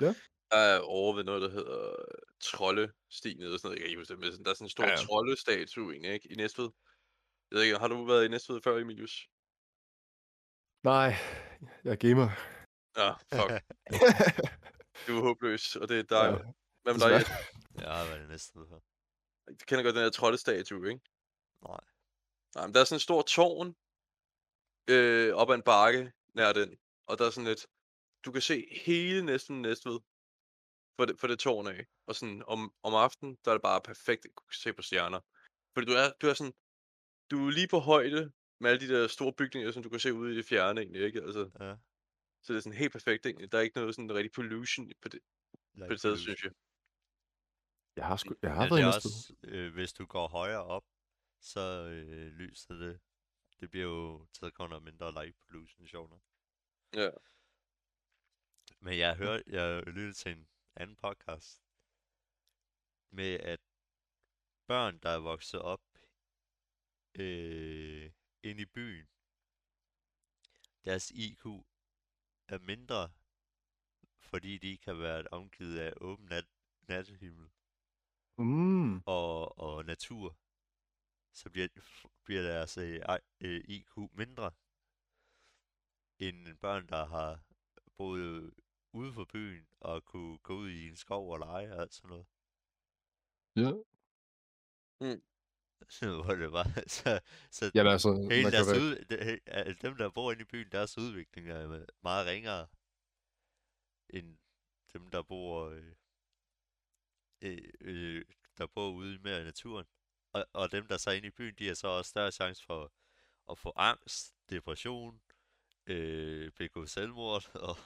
Ja. 0.00 0.14
Der 0.50 0.56
er 0.56 0.80
over 0.80 1.14
ved 1.16 1.24
noget, 1.24 1.42
der 1.42 1.50
hedder 1.50 1.94
Troldestien 2.40 3.40
eller 3.42 3.58
sådan 3.58 3.66
noget. 3.68 3.76
Jeg 3.76 3.82
kan 3.82 3.88
ikke 3.88 4.00
huske 4.00 4.12
det, 4.12 4.20
men 4.20 4.30
sådan- 4.32 4.44
der 4.44 4.50
er 4.50 4.54
sådan 4.54 4.64
en 4.66 4.70
stor 4.70 4.84
Ja, 4.84 4.88
ja, 4.88 4.94
ja. 4.94 5.00
ja. 5.00 5.06
troldestatue 5.06 5.92
egentlig, 5.92 6.12
ikke? 6.12 6.32
I 6.32 6.34
Næstved. 6.34 6.70
Jeg 7.50 7.56
ved 7.56 7.62
ikke, 7.62 7.78
har 7.78 7.88
du 7.88 8.04
været 8.04 8.24
i 8.24 8.28
Næstved 8.28 8.60
før, 8.64 8.76
Emilius? 8.78 9.28
Nej, 10.82 11.14
jeg 11.84 11.92
er 11.92 11.96
gamer. 11.96 12.28
Ja, 12.96 13.10
fuck. 13.12 13.50
du 15.06 15.18
er 15.18 15.22
håbløs, 15.22 15.76
og 15.76 15.88
det 15.88 15.98
er 15.98 16.02
dig. 16.02 16.16
Ja, 16.16 16.32
Ja, 16.32 16.52
Hvad 16.82 16.94
med 16.94 17.00
dig? 17.00 17.20
desværre. 17.20 17.38
Jeg 17.74 17.96
har 17.96 18.04
været 18.04 18.24
i 18.24 18.28
næste 18.28 18.58
her. 18.58 18.80
Du 19.60 19.64
kender 19.66 19.82
godt 19.84 19.94
den 19.94 20.02
her 20.02 20.10
troldestatue, 20.10 20.88
ikke? 20.90 21.00
Nej. 21.68 21.80
Nej, 22.54 22.66
men 22.66 22.74
der 22.74 22.80
er 22.80 22.84
sådan 22.84 22.96
en 22.96 23.00
stor 23.00 23.22
tårn 23.22 23.76
øh, 24.88 25.34
op 25.34 25.50
ad 25.50 25.54
en 25.54 25.62
bakke 25.62 26.12
nær 26.34 26.52
den. 26.52 26.78
Og 27.06 27.18
der 27.18 27.26
er 27.26 27.30
sådan 27.30 27.48
lidt... 27.48 27.66
Du 28.24 28.32
kan 28.32 28.42
se 28.42 28.66
hele 28.84 29.22
næsten 29.24 29.62
Næstved 29.62 29.98
for 31.00 31.06
det, 31.06 31.20
for 31.20 31.26
det 31.26 31.38
tårn 31.38 31.66
af. 31.66 31.86
Og 32.06 32.14
sådan 32.14 32.42
om, 32.46 32.74
om 32.82 32.94
aftenen, 32.94 33.38
der 33.44 33.50
er 33.50 33.54
det 33.54 33.62
bare 33.62 33.80
perfekt 33.80 34.24
at 34.24 34.34
kunne 34.34 34.54
se 34.54 34.72
på 34.72 34.82
stjerner. 34.82 35.20
Fordi 35.74 35.86
du 35.86 35.92
er, 35.92 36.08
du 36.20 36.26
er 36.26 36.34
sådan... 36.34 36.54
Du 37.30 37.46
er 37.46 37.50
lige 37.50 37.68
på 37.68 37.78
højde 37.78 38.32
med 38.60 38.70
alle 38.70 38.80
de 38.86 38.94
der 38.94 39.06
store 39.08 39.32
bygninger, 39.32 39.70
som 39.72 39.82
du 39.82 39.88
kan 39.88 40.00
se 40.00 40.14
ude 40.14 40.32
i 40.32 40.36
det 40.36 40.44
fjerne 40.44 40.80
egentlig, 40.80 41.02
ikke? 41.02 41.20
Altså, 41.22 41.50
Ja. 41.60 41.76
så 42.42 42.52
det 42.52 42.56
er 42.58 42.62
sådan 42.62 42.78
helt 42.78 42.92
perfekt 42.92 43.26
egentlig. 43.26 43.52
Der 43.52 43.58
er 43.58 43.62
ikke 43.62 43.78
noget 43.78 43.94
sådan 43.94 44.14
rigtig 44.14 44.32
pollution 44.32 44.92
på 45.02 45.08
det, 45.08 45.20
på 45.22 45.58
light 45.74 45.90
det 45.90 45.98
sted, 45.98 46.16
synes 46.16 46.44
jeg. 46.44 46.52
Jeg 47.96 48.06
har, 48.06 48.16
sgu, 48.16 48.34
jeg 48.42 48.54
har 48.54 48.66
Men 48.68 48.70
været 48.70 48.94
også, 48.94 49.34
øh, 49.44 49.72
hvis 49.74 49.92
du 49.92 50.06
går 50.06 50.28
højere 50.28 50.64
op, 50.64 50.84
så 51.40 51.60
øh, 51.94 52.26
lyser 52.32 52.74
det. 52.74 53.00
Det 53.60 53.70
bliver 53.70 53.86
jo 53.86 54.26
til 54.32 54.50
kun 54.50 54.72
og 54.72 54.82
mindre 54.82 55.12
light 55.12 55.36
pollution, 55.38 55.86
sjovt 55.86 56.10
nok. 56.10 56.22
Ja. 56.94 57.10
Men 58.80 58.98
jeg 58.98 59.16
hørte, 59.16 59.44
jeg 59.46 59.82
lyttede 59.86 60.12
til 60.12 60.32
en 60.32 60.48
anden 60.76 60.96
podcast 60.96 61.62
med, 63.10 63.40
at 63.40 63.60
børn, 64.66 64.98
der 64.98 65.10
er 65.10 65.18
vokset 65.18 65.62
op 65.62 65.82
øh, 67.14 68.12
ind 68.42 68.60
i 68.60 68.66
byen, 68.66 69.08
deres 70.84 71.10
IQ 71.10 71.44
er 72.48 72.58
mindre, 72.58 73.12
fordi 74.18 74.58
de 74.58 74.78
kan 74.78 74.98
være 74.98 75.26
omgivet 75.30 75.78
af 75.78 75.92
åben 76.00 76.26
nat, 76.26 76.46
nattehimmel 76.88 77.50
Mm. 78.38 79.02
og, 79.06 79.58
og 79.58 79.84
natur, 79.84 80.38
så 81.32 81.50
bliver, 81.50 81.68
bliver 82.24 82.42
deres 82.42 82.78
øh, 82.78 83.00
øh, 83.40 83.60
IQ 83.68 83.96
mindre 84.12 84.52
end 86.18 86.58
børn, 86.58 86.88
der 86.88 87.06
har 87.06 87.40
boet 87.96 88.54
ude 88.92 89.12
for 89.12 89.24
byen 89.24 89.66
og 89.80 90.04
kunne 90.04 90.38
gå 90.38 90.54
ud 90.54 90.70
i 90.70 90.88
en 90.88 90.96
skov 90.96 91.32
og 91.32 91.38
lege 91.38 91.74
og 91.74 91.80
alt 91.82 91.94
sådan 91.94 92.08
noget. 92.10 92.26
Ja. 93.56 93.72
Hvor 96.24 96.34
det 96.34 96.52
var, 96.52 96.66
så, 96.96 97.20
så 97.50 97.70
Jamen 97.74 97.92
altså, 97.92 98.28
hele 98.30 98.50
deres 98.50 98.66
være... 98.66 98.80
ud, 98.80 99.04
de, 99.04 99.18
he- 99.18 99.42
al- 99.46 99.82
dem, 99.82 99.96
der 99.96 100.10
bor 100.10 100.32
inde 100.32 100.42
i 100.42 100.44
byen, 100.44 100.68
deres 100.72 100.98
udvikling 100.98 101.48
er 101.48 101.68
me- 101.68 101.86
meget 102.02 102.26
ringere 102.26 102.66
end 104.10 104.38
dem, 104.92 105.08
der 105.10 105.22
bor 105.22 105.68
øh, 105.68 105.92
øh, 107.42 107.58
øh, 107.80 108.24
der 108.58 108.66
bor 108.66 108.90
ude 108.90 109.18
mere 109.18 109.40
i 109.40 109.44
naturen. 109.44 109.86
Og, 110.32 110.46
og 110.52 110.72
dem, 110.72 110.86
der 110.86 110.96
så 110.96 111.10
er 111.10 111.14
inde 111.14 111.28
i 111.28 111.30
byen, 111.30 111.54
de 111.58 111.66
har 111.66 111.74
så 111.74 111.88
også 111.88 112.08
større 112.08 112.32
chance 112.32 112.64
for 112.64 112.92
at 113.50 113.58
få 113.58 113.72
angst, 113.76 114.34
depression, 114.50 115.20
øh, 115.90 116.50
begå 116.58 116.86
selvmord, 116.86 117.50
og, 117.68 117.76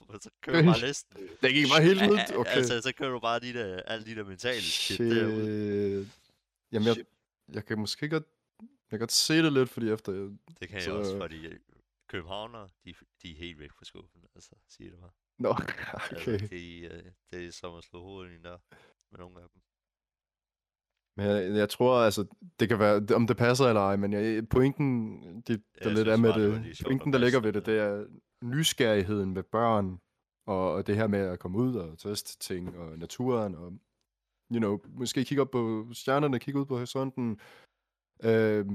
og 0.00 0.20
så 0.20 0.30
kører 0.40 0.62
du 0.62 0.66
bare 0.66 0.80
listen. 0.80 1.28
Det 1.42 1.52
gik 1.54 1.66
bare 1.68 1.82
helt 1.82 2.02
ud. 2.10 2.18
Okay. 2.36 2.50
Altså, 2.56 2.80
så 2.80 2.92
kører 2.92 3.10
du 3.10 3.18
bare 3.18 3.40
de 3.40 3.52
der, 3.52 3.82
alle 3.82 4.04
de 4.06 4.14
der 4.14 4.24
mentale 4.24 4.60
shit, 4.62 4.98
derude. 4.98 6.04
Shit. 6.04 6.20
Jamen, 6.72 6.88
jeg, 6.88 6.96
jeg 7.54 7.64
kan 7.64 7.78
måske 7.78 8.08
godt... 8.08 8.24
Jeg 8.60 8.66
kan 8.90 8.98
godt 8.98 9.12
se 9.12 9.34
det 9.42 9.52
lidt, 9.52 9.70
fordi 9.70 9.90
efter... 9.90 10.12
Jeg... 10.12 10.22
Det 10.60 10.68
kan 10.68 10.74
jeg 10.74 10.82
så- 10.82 10.92
også, 10.94 11.18
fordi 11.18 11.46
øh, 11.46 11.58
københavnere, 12.08 12.68
de, 12.84 12.94
de 13.22 13.32
er 13.32 13.36
helt 13.36 13.58
væk 13.58 13.70
fra 13.72 13.84
skuffen, 13.84 14.22
altså, 14.34 14.50
siger 14.68 14.90
det 14.90 15.00
bare. 15.00 15.10
Nå, 15.38 15.48
Okay. 15.62 15.74
okay. 15.94 16.32
Altså, 16.32 16.46
det, 16.50 16.92
øh, 16.92 17.02
det 17.30 17.46
er 17.46 17.52
som 17.52 17.74
at 17.74 17.84
slå 17.84 18.02
hovedet 18.02 18.34
ind 18.34 18.44
der 18.44 18.58
med 19.10 19.18
nogle 19.18 19.40
af 19.42 19.46
dem. 19.54 19.62
Men 21.16 21.26
jeg, 21.26 21.56
jeg 21.56 21.68
tror, 21.68 21.98
altså, 21.98 22.26
det 22.60 22.68
kan 22.68 22.78
være, 22.78 23.14
om 23.14 23.26
det 23.26 23.36
passer 23.36 23.64
eller 23.64 23.80
ej, 23.80 23.96
men 23.96 24.12
jeg, 24.12 24.48
pointen, 24.48 25.12
det, 25.42 25.46
der 25.48 25.88
jeg 25.88 25.92
lidt 25.94 26.08
er 26.08 26.16
med 26.16 26.32
bare, 26.32 26.42
det 26.42 26.64
det, 26.64 26.86
pointen, 26.86 27.08
at 27.08 27.12
der 27.12 27.18
ligger 27.26 27.40
ved 27.40 27.52
det, 27.52 27.66
det 27.66 27.78
er 27.78 28.06
nysgerrigheden 28.42 29.34
ved 29.34 29.42
børn, 29.42 30.00
og, 30.46 30.72
og 30.72 30.86
det 30.86 30.96
her 30.96 31.06
med 31.06 31.18
at 31.18 31.38
komme 31.38 31.58
ud 31.58 31.74
og 31.74 31.98
teste 31.98 32.38
ting, 32.38 32.76
og 32.78 32.98
naturen, 32.98 33.54
og, 33.54 33.72
you 34.52 34.58
know, 34.58 34.78
måske 34.88 35.24
kigge 35.24 35.42
op 35.42 35.50
på 35.50 35.88
stjernerne, 35.92 36.38
kigge 36.38 36.60
ud 36.60 36.66
på 36.66 36.76
horisonten, 36.76 37.40
øh, 38.24 38.66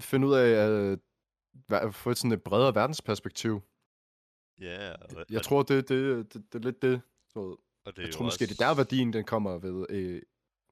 finde 0.00 0.26
ud 0.26 0.34
af 0.34 0.48
at 0.66 0.98
hva- 1.72 1.88
få 1.90 2.10
et 2.10 2.18
sådan 2.18 2.32
et 2.32 2.42
bredere 2.42 2.74
verdensperspektiv. 2.74 3.60
Ja, 4.60 4.92
og, 4.94 5.24
Jeg 5.30 5.42
tror, 5.42 5.62
det, 5.62 5.88
det, 5.88 6.32
det, 6.34 6.52
det 6.52 6.58
er 6.58 6.62
lidt 6.64 6.82
det. 6.82 7.02
Så 7.28 7.56
og 7.90 7.96
det 7.96 8.02
er 8.02 8.06
jeg 8.06 8.12
jo 8.12 8.16
tror 8.16 8.24
måske, 8.24 8.44
også, 8.44 8.46
det 8.46 8.60
er 8.60 8.66
der 8.66 8.74
værdien, 8.76 9.12
den 9.12 9.24
kommer 9.24 9.58
ved 9.58 9.86
øh, 9.90 10.22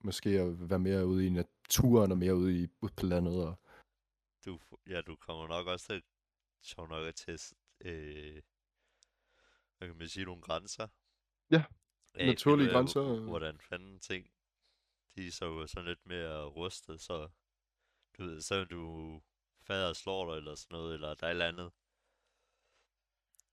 måske 0.00 0.30
at 0.30 0.70
være 0.70 0.78
mere 0.78 1.06
ude 1.06 1.26
i 1.26 1.30
naturen, 1.30 2.10
og 2.12 2.18
mere 2.18 2.36
ude, 2.36 2.62
i, 2.62 2.68
ude 2.80 2.92
på 2.96 3.06
landet. 3.06 3.36
Og, 3.46 3.54
Du, 4.44 4.58
ja, 4.86 5.00
du 5.00 5.16
kommer 5.16 5.46
nok 5.48 5.66
også 5.66 5.86
til, 5.86 6.02
sjovt 6.62 6.90
nok 6.90 7.06
at 7.06 7.14
teste, 7.14 7.56
øh, 7.80 8.42
hvad 9.76 9.88
kan 9.88 9.96
man 9.98 10.08
sige, 10.08 10.24
nogle 10.24 10.42
grænser. 10.42 10.88
Ja, 11.50 11.64
af, 12.14 12.26
naturlige 12.26 12.70
grænser, 12.70 13.02
øh. 13.02 13.24
Hvordan 13.24 13.60
fanden 13.60 14.00
ting, 14.00 14.30
de 15.14 15.26
er 15.26 15.30
så 15.30 15.66
sådan 15.66 15.88
lidt 15.88 16.06
mere 16.06 16.44
rustet, 16.44 17.00
så 17.00 17.28
du 18.18 18.24
ved, 18.24 18.40
så 18.40 18.64
du 18.64 18.82
fader 19.60 19.92
slår 19.92 20.30
dig 20.30 20.36
eller 20.36 20.54
sådan 20.54 20.74
noget, 20.76 20.94
eller 20.94 21.14
der 21.14 21.26
er 21.26 21.30
et 21.30 21.34
eller 21.34 21.48
andet, 21.48 21.72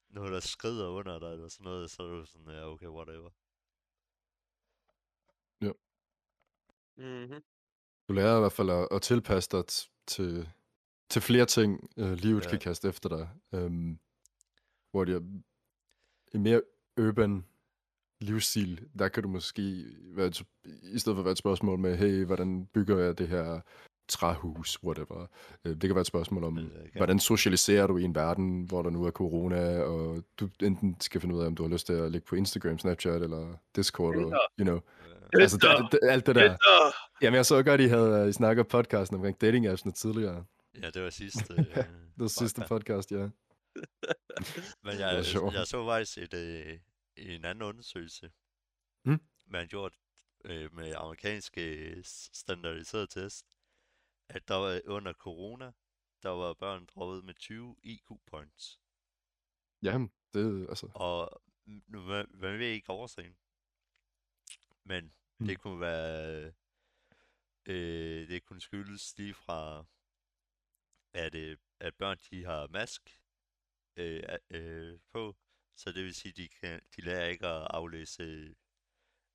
noget 0.09 0.31
der 0.31 0.39
skrider 0.39 0.87
under 0.87 1.19
dig 1.19 1.31
eller 1.33 1.47
sådan 1.47 1.63
noget, 1.63 1.91
så 1.91 2.03
er 2.03 2.07
du 2.07 2.25
sådan, 2.25 2.47
ja, 2.47 2.71
okay, 2.71 2.87
whatever. 2.87 3.29
Mm-hmm. 6.97 7.41
du 8.07 8.13
lærer 8.13 8.37
i 8.37 8.39
hvert 8.39 8.51
fald 8.51 8.69
at, 8.69 8.87
at 8.91 9.01
tilpasse 9.01 9.49
dig 9.51 9.63
t- 9.71 10.03
til, 10.07 10.49
til 11.09 11.21
flere 11.21 11.45
ting, 11.45 11.89
øh, 11.97 12.11
livet 12.11 12.43
Ja. 12.45 12.49
kan 12.49 12.59
kaste 12.59 12.87
efter 12.87 13.09
dig. 13.09 13.29
Øhm, 13.53 13.99
hvor 14.91 15.05
det 15.05 15.15
er 15.15 15.19
en 16.33 16.43
mere 16.43 16.61
urban 16.99 17.45
livsstil, 18.21 18.89
der 18.99 19.09
kan 19.09 19.23
du 19.23 19.29
måske 19.29 19.85
være 20.15 20.27
et, 20.27 20.41
i 20.83 20.99
stedet 20.99 21.15
for 21.15 21.19
at 21.21 21.25
være 21.25 21.31
et 21.31 21.37
spørgsmål 21.37 21.79
med, 21.79 21.97
hey, 21.97 22.25
hvordan 22.25 22.65
bygger 22.65 22.97
jeg 22.99 23.17
det 23.17 23.27
her 23.27 23.61
træhus, 24.07 24.83
whatever. 24.83 25.27
Øh, 25.65 25.71
det 25.71 25.81
kan 25.81 25.95
være 25.95 26.01
et 26.01 26.07
spørgsmål 26.07 26.43
om, 26.43 26.57
øh, 26.57 26.65
hvordan 26.95 27.19
socialiserer 27.19 27.87
du 27.87 27.97
i 27.97 28.03
en 28.03 28.15
verden, 28.15 28.63
hvor 28.63 28.81
der 28.81 28.89
nu 28.89 29.05
er 29.05 29.11
corona, 29.11 29.81
og 29.81 30.23
du 30.39 30.49
enten 30.61 30.97
skal 31.01 31.21
finde 31.21 31.35
ud 31.35 31.41
af, 31.41 31.47
om 31.47 31.55
du 31.55 31.63
har 31.63 31.69
lyst 31.69 31.85
til 31.85 31.93
at 31.93 32.11
ligge 32.11 32.25
på 32.25 32.35
Instagram, 32.35 32.79
Snapchat 32.79 33.21
eller 33.21 33.57
Discord, 33.75 34.15
og, 34.15 34.31
you 34.59 34.65
know. 34.65 34.79
Ja. 35.33 35.39
Altså, 35.41 35.57
det, 35.57 35.91
det, 35.91 36.09
alt 36.09 36.25
det 36.25 36.35
der. 36.35 36.57
Jamen, 37.21 37.35
jeg 37.35 37.45
så 37.45 37.63
godt, 37.63 37.81
I 37.81 37.87
havde 37.87 38.25
uh, 38.27 38.31
snakket 38.31 38.67
podcasten 38.67 39.15
omkring 39.15 39.41
dating 39.41 39.67
appsene 39.67 39.91
tidligere. 39.91 40.45
Ja, 40.81 40.89
det 40.89 41.03
var 41.03 41.09
sidste. 41.09 41.55
Det 42.15 42.21
var 42.21 42.27
sidste 42.27 42.63
podcast. 42.67 43.11
ja. 43.11 43.17
Men 44.83 44.99
jeg, 44.99 45.25
sjovt. 45.25 45.53
jeg 45.53 45.67
så 45.67 45.85
faktisk 45.85 46.17
et, 46.17 46.33
øh, 46.33 46.77
en 47.17 47.45
anden 47.45 47.61
undersøgelse, 47.61 48.29
Mm. 49.05 49.19
man 49.47 49.67
gjort 49.67 49.93
øh, 50.45 50.75
med 50.75 50.93
amerikanske 50.97 51.95
standardiserede 52.33 53.07
test, 53.07 53.45
at 54.29 54.47
der 54.47 54.55
var 54.55 54.81
under 54.85 55.13
corona, 55.13 55.71
der 56.23 56.29
var 56.29 56.53
børn 56.53 56.85
droppet 56.85 57.25
med 57.25 57.33
20 57.33 57.75
IQ 57.83 58.11
points. 58.25 58.79
Jamen, 59.83 60.11
det 60.33 60.69
altså... 60.69 60.91
Og 60.95 61.41
man, 61.87 62.25
man 62.33 62.59
ved 62.59 62.67
ikke 62.67 62.89
årsagen. 62.91 63.37
Men 64.83 65.13
Mm. 65.39 65.47
det 65.47 65.59
kunne 65.59 65.79
være, 65.79 66.53
øh, 67.65 68.27
det 68.27 68.45
kunne 68.45 68.61
skyldes 68.61 69.17
lige 69.17 69.33
fra, 69.33 69.85
at, 71.13 71.35
øh, 71.35 71.57
at 71.79 71.95
børn 71.95 72.17
de 72.29 72.45
har 72.45 72.67
mask 72.67 73.21
øh, 73.95 74.23
øh, 74.49 74.99
på, 75.11 75.35
så 75.75 75.91
det 75.91 76.03
vil 76.03 76.15
sige, 76.15 76.31
de 76.31 76.47
kan, 76.47 76.81
de 76.95 77.01
lærer 77.01 77.27
ikke 77.27 77.47
at 77.47 77.67
aflæse 77.69 78.55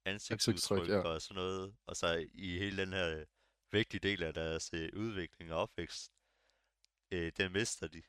ansigtsudtryk 0.05 0.89
ja. 0.89 1.01
og 1.01 1.23
sådan 1.23 1.43
noget, 1.43 1.77
og 1.87 1.97
så 1.97 2.27
i 2.33 2.59
hele 2.59 2.83
den 2.83 2.93
her 2.93 3.25
vigtige 3.73 4.01
del 4.01 4.23
af 4.23 4.35
deres 4.35 4.71
øh, 4.75 4.91
udvikling 4.97 5.53
og 5.53 5.59
opvækst, 5.59 6.13
øh, 7.11 7.33
den 7.37 7.53
mister 7.53 7.87
de. 7.89 8.03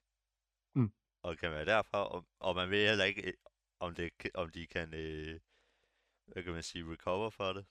Mm. 0.76 0.92
Og 1.24 1.38
kan 1.38 1.52
være 1.52 1.66
derfra, 1.66 2.08
og, 2.08 2.28
og 2.40 2.56
man 2.56 2.70
ved 2.70 2.88
heller 2.88 3.06
ikke, 3.06 3.28
øh, 3.28 3.34
om, 3.80 3.96
det, 3.96 4.12
om 4.34 4.50
de 4.50 4.68
kan, 4.68 4.94
øh, 4.94 5.40
hvad 6.26 6.44
kan 6.44 6.54
man 6.54 6.64
sige, 6.64 6.92
recover 6.92 7.30
for 7.30 7.54
det 7.54 7.66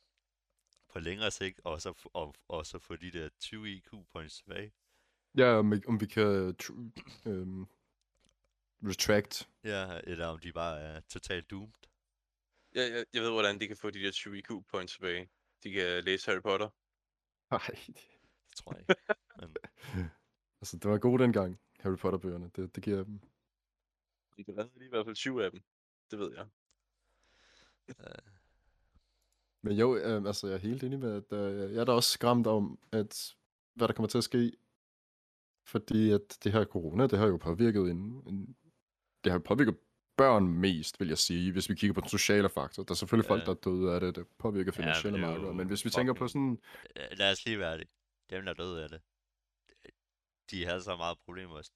på 0.89 0.99
længere 0.99 1.31
sigt, 1.31 1.61
og 1.65 1.81
så, 1.83 2.09
og, 2.15 2.35
og 2.49 2.67
så 2.67 2.79
få 2.79 2.97
de 2.97 3.11
der 3.11 3.29
20 3.41 3.69
IQ 3.77 3.91
points 4.13 4.37
tilbage. 4.37 4.73
Ja, 5.39 5.45
om, 5.59 5.71
vi- 5.73 5.87
om 5.87 6.01
vi 6.01 6.07
kan 6.07 6.57
tr- 6.63 7.29
øhm, 7.29 7.67
retract. 8.83 9.49
Ja, 9.65 10.01
eller 10.05 10.27
om 10.27 10.39
de 10.39 10.53
bare 10.53 10.81
er 10.81 11.01
totalt 11.01 11.51
doomed. 11.51 11.73
Jeg, 12.75 12.93
jeg, 12.93 13.05
jeg 13.15 13.23
ved, 13.23 13.31
hvordan 13.31 13.61
de 13.61 13.67
kan 13.67 13.77
få 13.77 13.91
de 13.91 13.99
der 14.03 14.11
20 14.11 14.39
IQ 14.39 14.51
points 14.71 14.93
tilbage. 14.93 15.31
De 15.63 15.73
kan 15.73 16.05
læse 16.05 16.31
Harry 16.31 16.43
Potter. 16.43 16.69
Nej, 17.53 17.77
Det 18.49 18.57
tror 18.57 18.73
jeg 18.73 18.81
ikke. 18.81 18.95
Men, 19.39 19.57
altså 20.61 20.77
det 20.79 20.91
var 20.91 20.99
god 20.99 21.19
dengang, 21.19 21.61
Harry 21.81 21.97
Potter-bøgerne. 21.97 22.51
Det, 22.57 22.75
det 22.77 22.85
giver 22.85 22.97
jeg 22.97 23.07
dem. 23.07 23.21
De 24.37 24.45
kan 24.45 24.59
redde 24.59 24.87
i 24.87 24.89
hvert 24.89 25.07
fald 25.07 25.17
20 25.17 25.45
af 25.45 25.51
dem. 25.51 25.61
Det 26.11 26.19
ved 26.19 26.33
jeg. 26.37 26.47
øh, 27.89 28.33
Men 29.63 29.77
jo, 29.77 29.97
øh, 29.97 30.25
altså 30.25 30.47
jeg 30.47 30.55
er 30.55 30.59
helt 30.61 30.83
enig 30.83 30.99
med, 30.99 31.13
at 31.17 31.33
øh, 31.39 31.75
jeg 31.75 31.81
er 31.81 31.85
da 31.85 31.93
også 31.93 32.11
skræmt 32.11 32.47
om, 32.47 32.79
at 32.93 33.35
hvad 33.75 33.89
der 33.89 33.95
kommer 33.95 34.09
til 34.09 34.19
at 34.19 34.25
ske. 34.25 34.53
Fordi 35.65 36.11
at 36.11 36.39
det 36.45 36.53
her 36.53 36.65
corona, 36.65 37.07
det 37.07 37.19
har 37.19 37.27
jo 37.27 37.37
påvirket 37.37 37.91
en, 37.91 38.23
en 38.27 38.57
det 39.25 39.33
har 39.33 39.39
påvirket 39.39 39.77
børn 40.23 40.45
mest, 40.49 41.01
vil 41.01 41.09
jeg 41.09 41.19
sige, 41.19 41.53
hvis 41.53 41.69
vi 41.69 41.75
kigger 41.75 41.95
på 41.95 42.01
den 42.01 42.09
sociale 42.09 42.49
faktor. 42.49 42.83
Der 42.83 42.91
er 42.91 42.95
selvfølgelig 42.95 43.29
folk, 43.29 43.41
Ja. 43.41 43.45
der 43.47 43.51
er 43.51 43.61
døde 43.69 43.95
af 43.95 44.01
det, 44.01 44.17
det 44.17 44.27
påvirker 44.39 44.73
men 44.73 44.75
finansielle 44.75 45.19
det 45.19 45.25
er 45.25 45.31
markeder. 45.31 45.53
Men 45.53 45.67
hvis 45.69 45.85
vi 45.85 45.91
tænker 45.91 46.13
på 46.15 46.29
sådan, 46.29 46.59
lad 47.13 47.33
os 47.33 47.45
lige 47.45 47.59
være 47.59 47.79
det. 47.79 47.89
Dem, 48.31 48.45
der 48.45 48.53
døde 48.53 48.83
af 48.83 48.89
det, 48.89 49.01
de 50.51 50.65
havde 50.65 50.83
så 50.83 50.97
meget 50.97 51.19
problemer 51.19 51.71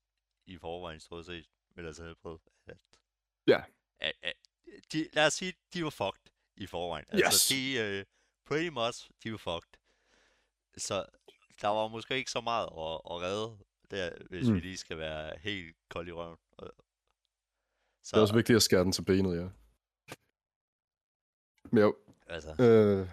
i 0.46 0.56
forvejen, 0.58 1.00
stort 1.00 1.26
set, 1.26 1.46
med 1.76 1.84
deres 1.84 1.98
helbred. 1.98 2.38
At, 2.66 2.76
Ja. 3.46 3.62
De, 4.92 5.08
lad 5.12 5.26
os 5.26 5.32
sige, 5.32 5.52
de 5.74 5.84
var 5.84 5.90
fucked 5.90 6.32
i 6.56 6.66
forvejen. 6.66 7.04
Yes. 7.14 7.22
Altså, 7.22 7.54
de, 7.54 7.98
uh, 8.00 8.04
pretty 8.46 8.68
much, 8.68 9.10
de 9.24 9.30
var 9.32 9.36
fucked. 9.38 9.72
Så 10.76 11.06
der 11.60 11.68
var 11.68 11.88
måske 11.88 12.16
ikke 12.16 12.30
så 12.30 12.40
meget 12.40 12.64
at, 12.66 12.94
at 13.12 13.22
redde 13.26 13.58
der, 13.90 14.10
hvis 14.30 14.48
mm. 14.48 14.54
vi 14.54 14.60
lige 14.60 14.76
skal 14.76 14.98
være 14.98 15.38
helt 15.38 15.76
kold 15.90 16.08
i 16.08 16.12
røven. 16.12 16.38
Og- 16.52 16.74
Så, 18.04 18.10
det 18.12 18.16
er 18.16 18.22
også 18.22 18.34
vigtigt 18.34 18.56
at 18.56 18.62
skære 18.62 18.84
den 18.84 18.92
til 18.92 19.02
benet, 19.04 19.36
ja. 19.36 19.48
Men 21.70 21.82
jo, 21.82 21.96
altså, 22.26 22.50
øh, 22.50 23.08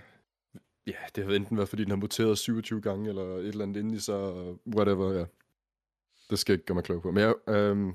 ja, 0.87 0.97
det 1.15 1.25
har 1.25 1.31
enten 1.33 1.57
været, 1.57 1.69
fordi 1.69 1.81
den 1.83 1.91
har 1.91 1.97
muteret 1.97 2.37
27 2.37 2.81
gange, 2.81 3.09
eller 3.09 3.23
et 3.23 3.47
eller 3.47 3.63
andet 3.63 3.79
endelig, 3.79 4.01
så 4.01 4.15
whatever, 4.75 5.11
ja. 5.13 5.25
Det 6.29 6.39
skal 6.39 6.53
jeg 6.53 6.57
ikke 6.57 6.65
gøre 6.65 6.75
mig 6.75 6.83
klog 6.83 7.01
på. 7.01 7.11
Men 7.11 7.23
ja, 7.23 7.53
øh, 7.53 7.93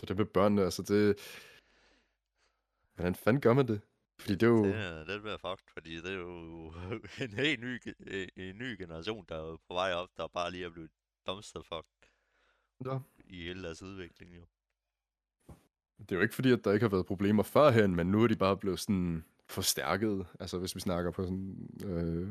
så 0.00 0.06
det 0.06 0.16
med 0.16 0.24
børnene, 0.24 0.64
altså 0.64 0.82
det... 0.82 1.18
Hvordan 2.94 3.14
fanden 3.14 3.40
gør 3.40 3.52
man 3.54 3.68
det? 3.68 3.80
Fordi 4.18 4.34
det 4.34 4.42
er 4.42 4.46
jo... 4.46 4.64
det 4.64 4.74
er 4.74 5.04
lidt 5.04 5.24
mere 5.24 5.38
fucked, 5.38 5.72
fordi 5.72 5.96
det 5.96 6.06
er 6.06 6.16
jo 6.16 6.72
en 7.24 7.34
helt 7.34 7.60
ny, 7.60 7.80
en 8.36 8.58
ny 8.58 8.78
generation, 8.78 9.26
der 9.28 9.34
er 9.52 9.56
på 9.68 9.74
vej 9.74 9.92
op, 9.92 10.08
der 10.16 10.26
bare 10.26 10.50
lige 10.50 10.64
er 10.64 10.70
blevet 10.70 10.90
dumpster 11.26 11.62
fucked 11.62 12.10
Ja. 12.84 12.98
i 13.24 13.44
hele 13.44 13.62
deres 13.62 13.82
udvikling, 13.82 14.36
jo. 14.36 14.46
Det 15.98 16.12
er 16.12 16.16
jo 16.16 16.22
ikke 16.22 16.34
fordi, 16.34 16.52
at 16.52 16.64
der 16.64 16.72
ikke 16.72 16.84
har 16.84 16.90
været 16.90 17.06
problemer 17.06 17.42
førhen, 17.42 17.96
men 17.96 18.06
nu 18.06 18.22
er 18.22 18.26
de 18.28 18.36
bare 18.36 18.56
blevet 18.56 18.80
sådan 18.80 19.24
forstærket. 19.46 20.26
Altså 20.40 20.58
hvis 20.58 20.74
vi 20.74 20.80
snakker 20.80 21.10
på 21.10 21.22
sådan 21.22 21.68
øh, 21.84 22.28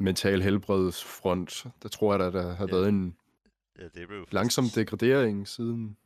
mental 0.00 0.42
helbredsfront, 0.42 1.66
der 1.82 1.88
tror 1.88 2.14
jeg, 2.16 2.26
at 2.26 2.32
der 2.32 2.52
har 2.54 2.66
Ja. 2.66 2.72
været 2.74 2.88
en 2.88 3.16
Ja, 3.78 3.88
det 3.88 4.08
blev 4.08 4.26
langsom 4.30 4.64
degradering 4.74 5.48
siden 5.48 5.96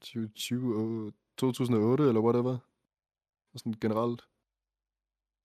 2020, 0.00 1.12
2008 1.36 2.04
eller 2.08 2.20
whatever. 2.20 2.58
Og 3.52 3.58
sådan 3.58 3.72
generelt. 3.80 4.24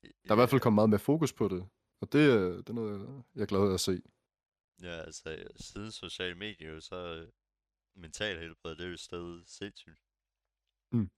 Der 0.03 0.09
er 0.30 0.34
i 0.34 0.36
hvert 0.36 0.49
fald 0.49 0.61
kommet 0.61 0.76
meget 0.76 0.89
mere 0.89 0.99
fokus 0.99 1.34
på 1.34 1.47
det. 1.47 1.65
Og 2.01 2.13
det, 2.13 2.34
er- 2.34 2.57
det 2.57 2.69
er 2.69 2.74
noget, 2.74 3.24
jeg 3.36 3.41
er 3.41 3.45
glad 3.45 3.74
at 3.74 3.80
se. 3.80 4.01
Ja, 4.82 5.01
altså, 5.01 5.38
siden 5.55 5.91
sociale 5.91 6.36
medier, 6.36 6.80
så 6.80 6.95
øh, 7.15 7.28
mental 7.93 8.39
helbred, 8.39 8.75
det 8.75 8.85
er 8.85 8.89
jo 8.89 8.97
stadig 8.97 9.47
sindssygt. 9.47 10.01
Mm. 10.91 11.11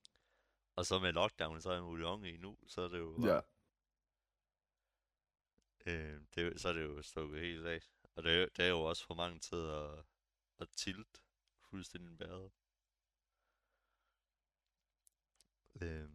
Og 0.76 0.86
så 0.86 0.98
med 0.98 1.12
lockdown, 1.12 1.60
så 1.60 1.70
er 1.70 1.80
unge 1.80 2.32
i 2.32 2.36
nu, 2.36 2.58
så 2.66 2.80
er 2.80 2.88
det 2.88 2.98
jo, 2.98 3.26
Ja. 3.26 3.40
øh, 5.86 6.20
det, 6.34 6.60
så 6.60 6.68
er 6.68 6.72
det 6.72 6.82
jo 6.82 7.02
stukket 7.02 7.40
helt 7.40 7.66
af. 7.66 7.80
Og 8.16 8.22
det 8.22 8.42
er, 8.42 8.46
det 8.56 8.64
er 8.64 8.68
jo 8.68 8.80
også 8.80 9.06
for 9.06 9.14
mange 9.14 9.40
til 9.40 9.56
at, 9.56 10.04
at 10.58 10.68
tilt 10.76 11.22
fuldstændig 11.70 12.18
bæret. 12.18 12.52
Øh, 15.82 16.10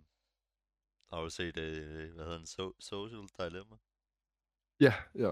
har 1.10 1.22
du 1.22 1.30
set, 1.30 1.58
øh, 1.58 2.14
hvad 2.14 2.24
hedder 2.26 2.38
den, 2.38 2.48
so, 2.48 2.74
Social 2.80 3.28
Dilemma? 3.38 3.78
Ja, 4.80 4.94
ja. 5.16 5.32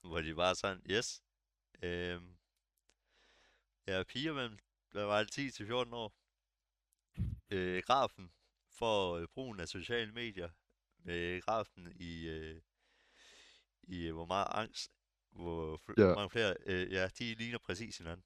hvor 0.00 0.20
de 0.20 0.34
bare 0.34 0.54
sådan, 0.54 0.82
yes, 0.90 1.22
øhm, 1.82 2.36
er 3.90 4.04
piger 4.04 4.32
mellem, 4.32 4.58
hvad 4.90 5.04
var 5.04 5.18
det, 5.22 5.32
10 5.32 5.50
til 5.50 5.66
14 5.66 5.94
år. 5.94 6.12
Øh, 7.50 7.82
grafen 7.86 8.32
for 8.68 9.14
øh, 9.14 9.28
brugen 9.34 9.60
af 9.60 9.68
sociale 9.68 10.12
medier, 10.12 10.48
med 11.04 11.40
grafen 11.42 11.92
i, 11.96 12.28
øh, 12.28 12.60
i 13.82 14.06
øh, 14.06 14.14
hvor 14.14 14.26
meget 14.26 14.46
angst, 14.50 14.92
hvor, 15.30 15.76
fl- 15.76 15.94
Ja. 16.02 16.14
mange 16.14 16.30
flere, 16.30 16.56
øh, 16.66 16.92
ja, 16.92 17.08
de 17.18 17.34
ligner 17.34 17.58
præcis 17.58 17.98
hinanden. 17.98 18.24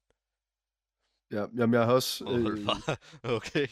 ja. 1.31 1.45
Jamen, 1.57 1.73
jeg 1.73 1.85
har 1.85 1.93
også... 1.93 2.25
Øh, 2.25 2.65
bare, 2.65 2.97
okay. 3.37 3.67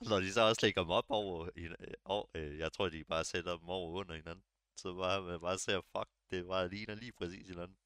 Og 0.00 0.06
når 0.08 0.20
de 0.20 0.32
så 0.32 0.40
også 0.40 0.60
lægger 0.66 0.82
dem 0.82 0.90
op 0.90 1.04
over, 1.08 1.48
øh, 1.56 1.70
over 2.04 2.26
øh, 2.34 2.58
jeg 2.58 2.72
tror, 2.72 2.88
de 2.88 3.04
bare 3.04 3.24
sætter 3.24 3.56
dem 3.58 3.68
over 3.68 3.90
under 4.00 4.14
hinanden. 4.14 4.44
Så 4.76 4.94
bare, 4.94 5.22
man 5.22 5.40
bare 5.40 5.58
ser, 5.58 5.80
fuck, 5.80 6.08
det 6.30 6.46
bare 6.46 6.68
ligner 6.68 6.94
lige 6.94 7.12
præcis 7.12 7.48
hinanden. 7.48 7.76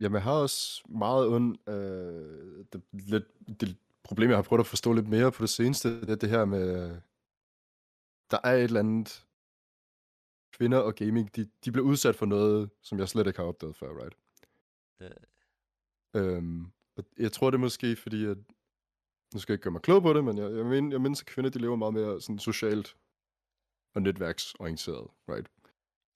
Jamen, 0.00 0.14
jeg 0.14 0.22
har 0.22 0.32
også 0.32 0.82
meget 0.88 1.28
ond... 1.28 1.68
Øh, 1.68 2.64
det, 2.72 2.82
lidt, 2.92 3.24
det 3.60 3.76
problem, 4.04 4.30
jeg 4.30 4.38
har 4.38 4.42
prøvet 4.42 4.60
at 4.60 4.66
forstå 4.66 4.92
lidt 4.92 5.08
mere 5.08 5.32
på 5.32 5.42
det 5.42 5.50
seneste, 5.50 6.00
det 6.00 6.10
er 6.10 6.14
det 6.14 6.28
her 6.28 6.44
med... 6.44 7.00
Der 8.30 8.38
er 8.44 8.52
et 8.52 8.62
eller 8.62 8.80
andet... 8.80 9.26
Kvinder 10.52 10.78
og 10.78 10.94
gaming, 10.94 11.36
de, 11.36 11.50
de 11.64 11.72
bliver 11.72 11.86
udsat 11.86 12.16
for 12.16 12.26
noget, 12.26 12.70
som 12.82 12.98
jeg 12.98 13.08
slet 13.08 13.26
ikke 13.26 13.38
har 13.38 13.46
opdaget 13.46 13.76
før, 13.76 14.02
right? 14.02 14.16
Ja. 15.00 15.08
Øhm, 16.20 16.72
og 16.96 17.04
jeg 17.18 17.32
tror, 17.32 17.50
det 17.50 17.56
er 17.56 17.60
måske 17.60 17.96
fordi, 17.96 18.24
at... 18.24 18.38
Nu 19.34 19.40
skal 19.40 19.52
jeg 19.52 19.54
ikke 19.54 19.62
gøre 19.62 19.72
mig 19.72 19.82
klog 19.82 20.02
på 20.02 20.12
det, 20.12 20.24
men 20.24 20.38
jeg, 20.38 20.52
jeg, 20.52 20.66
mener, 20.66 20.90
jeg 20.90 21.00
mindes, 21.00 21.20
at 21.20 21.26
kvinder, 21.26 21.50
de 21.50 21.58
lever 21.58 21.76
meget 21.76 21.94
mere 21.94 22.20
sådan 22.20 22.38
socialt 22.38 22.96
og 23.94 24.02
netværksorienteret, 24.02 25.10
right? 25.28 25.48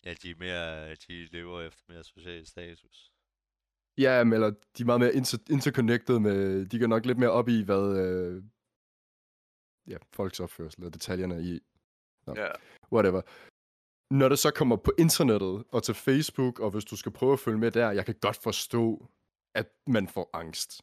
Ja, 0.05 0.15
de 0.23 0.31
er 0.31 0.35
mere, 0.39 0.95
de 0.95 1.27
lever 1.27 1.61
efter 1.61 1.85
mere 1.89 2.05
social 2.05 2.47
status. 2.47 3.14
Ja, 3.99 4.25
men 4.25 4.33
eller 4.33 4.51
de 4.51 4.83
er 4.83 4.85
meget 4.87 5.01
mere 5.01 5.13
inter- 5.13 5.47
interconnected 5.51 6.19
med, 6.19 6.67
de 6.67 6.79
går 6.79 6.87
nok 6.87 7.07
lidt 7.07 7.19
mere 7.19 7.31
op 7.31 7.49
i, 7.49 7.63
hvad 7.63 7.99
øh, 7.99 8.43
ja, 9.87 9.97
folks 10.13 10.41
opførsel 10.41 10.85
og 10.85 10.95
detaljerne 10.95 11.43
i, 11.43 11.61
Nå. 12.27 12.35
Ja. 12.37 12.47
whatever. 12.93 13.23
Når 14.15 14.29
det 14.29 14.39
så 14.39 14.51
kommer 14.51 14.77
på 14.77 14.93
internettet 14.99 15.65
og 15.73 15.83
til 15.83 15.95
Facebook, 15.95 16.61
og 16.61 16.71
hvis 16.71 16.85
du 16.85 16.97
skal 16.97 17.13
prøve 17.13 17.33
at 17.33 17.41
følge 17.41 17.59
med 17.59 17.71
der, 17.71 17.91
jeg 17.91 18.07
kan 18.07 18.15
godt 18.21 18.37
forstå, 18.37 19.09
at 19.55 19.67
man 19.87 20.09
får 20.09 20.31
angst 20.33 20.83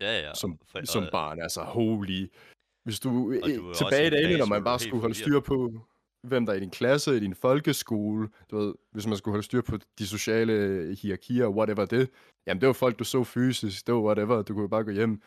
Ja, 0.00 0.20
ja. 0.20 0.34
som, 0.34 0.58
for, 0.66 0.86
som 0.86 1.04
barn. 1.12 1.40
Altså, 1.40 1.62
holy. 1.62 2.32
Hvis 2.84 3.00
du, 3.00 3.08
Og 3.08 3.40
og 3.42 3.48
du 3.48 3.74
tilbage 3.74 4.02
i 4.04 4.06
en 4.06 4.12
dagene, 4.12 4.38
når 4.38 4.46
man 4.46 4.64
bare 4.64 4.78
skulle 4.78 5.00
holde 5.00 5.14
styr 5.14 5.40
på, 5.40 5.80
hvem 6.22 6.46
der 6.46 6.52
er 6.52 6.56
i 6.56 6.60
din 6.60 6.70
klasse, 6.70 7.16
i 7.16 7.20
din 7.20 7.34
folkeskole, 7.34 8.28
du 8.50 8.56
ved, 8.58 8.74
hvis 8.90 9.06
man 9.06 9.16
skulle 9.16 9.32
holde 9.32 9.44
styr 9.44 9.62
på 9.62 9.78
de 9.98 10.06
sociale 10.06 10.52
hierarkier, 11.02 11.48
whatever 11.48 11.84
det, 11.84 12.10
jamen 12.46 12.60
det 12.60 12.66
var 12.66 12.72
folk, 12.72 12.98
du 12.98 13.04
så 13.04 13.24
fysisk, 13.24 13.86
det 13.86 13.94
var 13.94 14.00
whatever, 14.00 14.42
du 14.42 14.54
kunne 14.54 14.68
bare 14.68 14.84
gå 14.84 14.90
hjem. 14.90 15.22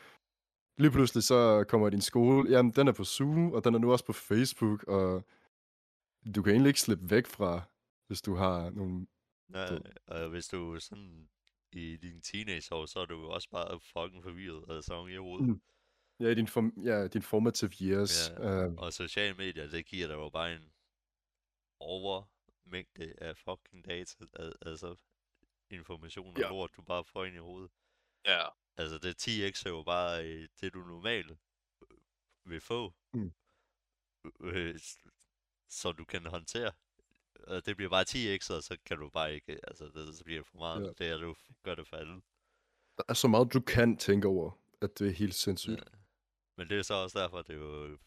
Lige 0.78 0.92
pludselig 0.92 1.24
så 1.24 1.66
kommer 1.68 1.90
din 1.90 2.02
skole, 2.02 2.50
jamen 2.50 2.72
den 2.72 2.88
er 2.88 2.92
på 2.92 3.04
Zoom, 3.04 3.52
og 3.52 3.64
den 3.64 3.76
er 3.76 3.80
nu 3.80 3.92
også 3.92 4.06
på 4.06 4.14
Facebook, 4.14 4.84
og 4.84 5.26
du 6.36 6.42
kan 6.42 6.52
egentlig 6.54 6.70
ikke 6.70 6.82
slippe 6.82 7.10
væk 7.10 7.28
fra, 7.28 7.62
hvis 8.08 8.22
du 8.22 8.36
har 8.36 8.70
nogle... 8.70 9.08
Du- 9.70 9.80
og 10.08 10.30
hvis 10.30 10.48
du 10.48 10.80
sådan 10.80 11.28
i 11.74 11.98
dine 11.98 12.22
teenageår, 12.22 12.86
så 12.86 13.00
er 13.00 13.06
du 13.06 13.28
også 13.28 13.50
bare 13.52 13.80
fucking 13.80 14.24
forvirret, 14.24 14.76
altså 14.76 14.94
oven 14.94 15.46
i. 15.46 15.52
Mm. 15.52 15.62
Ja, 16.20 16.34
din, 16.34 16.48
form, 16.48 16.74
ja, 16.84 17.08
din 17.08 17.22
formative 17.22 17.72
years. 17.82 18.30
Ja. 18.30 18.66
øh, 18.66 18.74
Og 18.78 18.94
sociale 18.94 19.34
medier, 19.38 19.70
det 19.70 19.86
giver 19.86 20.08
dig 20.08 20.14
jo 20.14 20.30
bare 20.30 20.54
en 20.54 20.62
overmængde 21.80 23.14
af 23.18 23.38
fucking 23.38 23.86
data, 23.86 24.26
al- 24.34 24.56
altså 24.62 24.96
information 25.70 26.36
og 26.36 26.42
Ja. 26.42 26.50
lort, 26.50 26.72
du 26.76 26.82
bare 26.82 27.04
får 27.06 27.26
ind 27.26 27.36
i 27.36 27.40
hovedet. 27.40 27.72
Ja. 28.26 28.48
Altså 28.78 28.98
det 28.98 29.28
10x 29.28 29.64
er 29.66 29.70
jo 29.70 29.84
bare 29.84 30.26
øh, 30.28 30.48
det, 30.62 30.74
du 30.74 30.80
normalt 30.80 31.32
øh, 31.32 31.98
vil 32.46 32.62
få, 32.62 32.94
Mm. 33.14 33.32
øh, 34.40 34.80
så 35.70 35.92
du 35.92 36.06
kan 36.06 36.26
håndtere. 36.26 36.72
Og 37.40 37.66
det 37.66 37.76
bliver 37.76 37.90
bare 37.90 38.06
10x, 38.10 38.50
og 38.56 38.64
så 38.64 38.78
kan 38.86 38.98
du 38.98 39.10
bare 39.10 39.34
ikke, 39.36 39.60
altså 39.68 39.86
det, 39.86 40.16
så 40.18 40.24
bliver 40.24 40.40
det 40.40 40.48
for 40.48 40.58
meget. 40.58 40.86
Ja. 40.86 40.92
Det 41.06 41.08
er 41.08 41.18
du 41.18 41.36
gør 41.64 41.76
det 41.76 41.88
for 41.88 41.98
alle. 41.98 42.22
der 42.98 43.04
er 43.10 43.14
så 43.14 43.28
meget, 43.28 43.54
du 43.54 43.60
kan 43.62 43.98
tænke 43.98 44.28
over. 44.28 44.52
at 44.82 45.00
det 45.00 45.08
er 45.08 45.12
helt 45.12 45.36
sindssygt. 45.36 45.78
Ja. 45.80 45.98
Men 46.58 46.70
det 46.70 46.80
er 46.80 46.84
så 46.84 46.94
også 46.94 47.20
derfor, 47.20 47.42
det 47.42 47.56
er 47.56 47.60
jo 47.60 47.98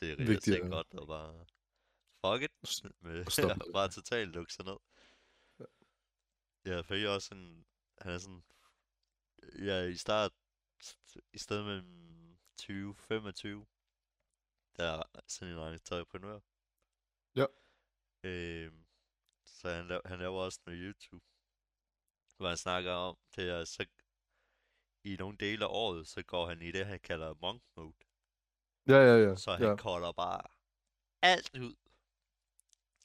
det 0.00 0.10
er 0.20 0.52
ja. 0.62 0.68
godt 0.68 0.86
at 1.02 1.06
bare 1.06 1.44
fuck 2.24 2.42
it 2.42 2.52
med 3.00 3.14
det. 3.14 3.26
bare 3.76 3.88
totalt 3.88 4.30
lukke 4.30 4.52
sig 4.52 4.64
ned. 4.64 4.78
Ja, 6.66 6.80
for 6.80 6.94
jeg 6.94 7.04
er 7.04 7.14
også 7.14 7.28
sådan, 7.28 7.66
han 7.98 8.12
er 8.12 8.18
sådan, 8.18 8.44
ja, 9.58 9.82
i 9.82 9.96
start, 9.96 10.32
i 11.32 11.38
stedet 11.38 11.64
mellem 11.64 12.38
20 12.56 12.94
25, 12.94 13.66
der 14.76 14.84
er 14.84 15.02
sådan 15.26 15.54
en 15.54 15.72
entreprenør. 15.72 16.40
Ja. 17.36 17.46
Øhm, 18.24 18.86
så 19.44 19.68
han, 19.68 19.86
laver, 19.88 20.08
han 20.08 20.18
laver 20.18 20.42
også 20.42 20.60
noget 20.66 20.80
YouTube, 20.82 21.24
hvor 22.36 22.48
han 22.48 22.56
snakker 22.56 22.92
om, 22.92 23.18
det 23.36 23.48
er 23.48 23.64
så, 23.64 23.86
i 25.04 25.16
nogle 25.16 25.38
dele 25.38 25.64
af 25.64 25.68
året, 25.70 26.08
så 26.08 26.22
går 26.22 26.46
han 26.46 26.62
i 26.62 26.72
det, 26.72 26.86
han 26.86 27.00
kalder 27.00 27.34
monk 27.40 27.62
mode. 27.76 27.94
Ja, 28.86 28.96
ja, 28.96 29.16
ja. 29.28 29.36
Så 29.36 29.52
han 29.52 29.62
ja. 29.62 29.68
ja. 29.68 29.76
kolder 29.76 30.12
bare 30.12 30.42
alt 31.22 31.58
ud. 31.58 31.74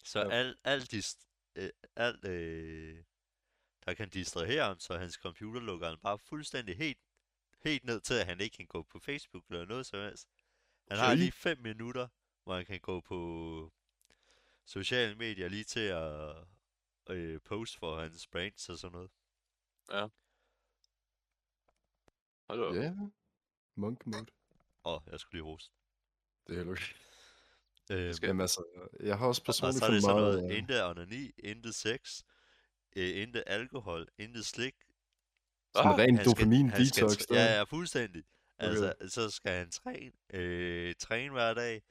Så 0.08 0.20
Ja. 0.20 0.26
ja. 0.26 0.32
alt, 0.32 0.58
alt, 0.64 0.92
dist, 0.92 1.28
øh, 1.56 1.70
alt 1.96 2.26
øh, 2.26 3.04
der 3.86 3.94
kan 3.94 4.10
distrahere 4.10 4.64
ham, 4.64 4.80
så 4.80 4.98
hans 4.98 5.14
computer 5.14 5.62
lukker 5.62 5.88
han 5.90 5.98
bare 6.00 6.20
fuldstændig 6.20 6.78
helt, 6.78 6.98
helt 7.64 7.84
ned 7.84 8.02
til, 8.02 8.14
at 8.14 8.26
han 8.26 8.42
ikke 8.42 8.58
kan 8.58 8.68
gå 8.68 8.84
på 8.84 9.00
Facebook 9.00 9.46
eller 9.50 9.66
noget 9.66 9.86
som 9.86 10.00
helst. 10.00 10.28
Han 10.90 10.98
har 10.98 11.08
Okay. 11.08 11.18
lige 11.18 11.32
5 11.32 11.58
minutter, 11.60 12.08
hvor 12.44 12.56
han 12.56 12.66
kan 12.66 12.80
gå 12.80 13.02
på 13.02 13.74
sociale 14.66 15.16
medier 15.16 15.48
lige 15.50 15.64
til 15.64 15.80
at 15.80 16.36
øh, 17.10 17.42
poste 17.42 17.78
for 17.80 18.02
hans 18.02 18.28
brands 18.28 18.70
og 18.70 18.78
sådan 18.78 18.92
noget. 18.92 19.12
Hold 22.48 22.60
da 22.60 22.66
op. 22.66 22.76
Ja. 22.76 22.94
Monk 23.76 24.06
mode. 24.08 24.26
Og 24.84 25.04
jeg 25.08 25.20
skulle 25.20 25.34
lige 25.40 25.44
hoste. 25.52 25.74
Det 26.48 26.54
er 26.54 26.58
heller 26.58 26.74
ikke. 26.74 26.96
Øhm, 27.92 28.14
skal- 28.14 28.28
Jamen 28.28 28.42
altså, 28.42 28.64
jeg 29.00 29.18
har 29.18 29.28
også 29.28 29.42
Og 29.42 29.46
personligt 29.46 29.80
så 29.80 29.86
er 29.86 29.92
det 29.92 30.02
sådan 30.02 30.16
meget... 30.22 30.36
noget, 30.38 30.52
øh, 30.52 30.58
intet 30.58 30.86
onani, 30.86 31.32
intet 31.38 31.76
sex, 31.76 32.22
øh, 32.96 33.22
intet 33.22 33.44
alkohol, 33.48 34.08
intet 34.18 34.46
slik. 34.46 34.76
Sådan 35.76 35.92
Ah, 35.92 35.98
ren 35.98 36.16
skal- 36.16 36.26
dopamin 36.26 36.70
skal 36.70 36.86
detox 36.86 37.26
der. 37.28 37.36
Ja, 37.36 37.56
ja, 37.58 37.64
fuldstændig. 37.64 38.24
Okay. 38.60 38.70
Altså, 38.70 38.94
så 39.10 39.30
skal 39.30 39.52
han 39.52 39.72
træne, 39.72 40.12
øh, 40.34 40.96
træne 41.00 41.32
hver 41.32 41.54
dag, 41.54 41.82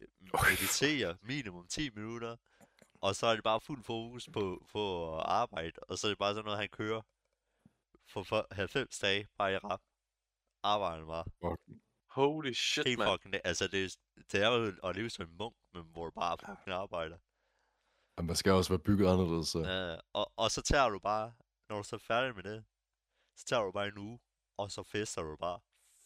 øh, 0.00 0.08
meditere 0.50 1.16
minimum 1.22 1.66
10 1.66 1.90
minutter, 1.94 2.36
og 3.00 3.14
så 3.16 3.26
er 3.26 3.34
det 3.34 3.44
bare 3.44 3.60
fuld 3.60 3.82
fokus 3.84 4.28
på, 4.32 4.66
på 4.72 5.14
arbejde, 5.18 5.72
og 5.88 5.98
så 5.98 6.06
er 6.06 6.08
det 6.10 6.18
bare 6.18 6.32
sådan 6.34 6.44
noget, 6.44 6.58
han 6.58 6.68
kører 6.68 7.02
for, 8.08 8.22
for 8.22 8.46
90 8.50 8.98
dage, 8.98 9.26
bare 9.38 9.52
i 9.52 9.56
rap. 9.56 9.80
Arbejder 10.62 11.06
bare. 11.06 11.24
Holy 12.10 12.52
shit, 12.54 12.86
Helt 12.86 12.98
mand. 12.98 13.10
fucking, 13.10 13.34
altså 13.44 13.66
det, 13.68 13.84
er- 13.84 14.22
det 14.32 14.42
er 14.42 14.48
jo 14.48 14.72
at 14.88 14.96
leve 14.96 15.10
som 15.10 15.24
en 15.26 15.36
munk, 15.38 15.54
men 15.74 15.82
hvor 15.92 16.04
du 16.04 16.10
bare 16.10 16.36
fucking 16.38 16.76
arbejder. 16.76 17.16
Og 18.16 18.24
man 18.24 18.36
skal 18.36 18.52
også 18.52 18.70
være 18.70 18.78
bygget 18.78 19.08
anderledes, 19.12 19.48
så... 19.48 19.58
Ja, 19.58 19.96
og, 20.12 20.32
og 20.36 20.50
så 20.50 20.62
tager 20.62 20.88
du 20.88 20.98
bare, 20.98 21.32
når 21.68 21.76
du 21.76 21.82
så 21.82 21.96
er 21.96 22.00
færdig 22.00 22.34
med 22.34 22.42
det, 22.42 22.64
så 23.36 23.44
tager 23.46 23.62
du 23.62 23.72
bare 23.72 23.86
en 23.88 23.98
uge, 23.98 24.18
og 24.56 24.70
så 24.70 24.82
fester 24.82 25.22
du 25.22 25.36
bare 25.36 25.60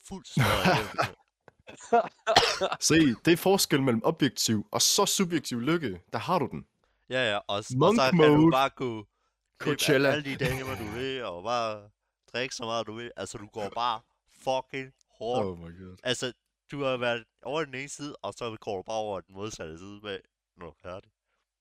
fuldt 0.08 0.28
smadret. 0.28 1.16
Se, 2.80 2.94
det 3.24 3.32
er 3.32 3.36
forskel 3.36 3.82
mellem 3.82 4.02
objektiv 4.04 4.66
og 4.72 4.82
så 4.82 5.06
subjektiv 5.06 5.60
lykke. 5.60 6.02
Der 6.12 6.18
har 6.18 6.38
du 6.38 6.46
den. 6.50 6.66
Ja, 7.10 7.30
ja, 7.30 7.36
og, 7.36 7.44
og 7.56 7.64
så 7.64 8.10
kan 8.10 8.34
du 8.34 8.50
bare 8.50 8.70
gå 8.70 9.06
Coachella. 9.58 10.08
alle 10.08 10.24
de 10.24 10.36
dage, 10.36 10.64
hvor 10.64 10.74
du 10.74 10.84
vil, 10.84 11.24
og 11.24 11.42
bare 11.42 11.90
drikke 12.32 12.54
så 12.54 12.64
meget 12.64 12.86
du 12.86 12.94
vil. 12.94 13.12
Altså, 13.16 13.38
du 13.38 13.46
går 13.46 13.68
bare 13.74 14.00
fucking 14.32 14.92
hårdt. 15.22 15.46
Oh 15.46 15.58
my 15.58 15.72
god. 15.80 15.96
Altså, 16.02 16.32
du 16.70 16.78
har 16.82 16.96
været 16.96 17.24
over 17.42 17.64
den 17.64 17.74
ene 17.74 17.88
side, 17.88 18.16
og 18.16 18.32
så 18.34 18.56
går 18.60 18.76
du 18.76 18.82
bare 18.82 19.02
over 19.06 19.20
den 19.20 19.34
modsatte 19.34 19.78
side 19.78 20.00
med, 20.02 20.18
når 20.56 20.66
du 20.66 20.70
er 20.70 20.80
færdig. 20.82 21.10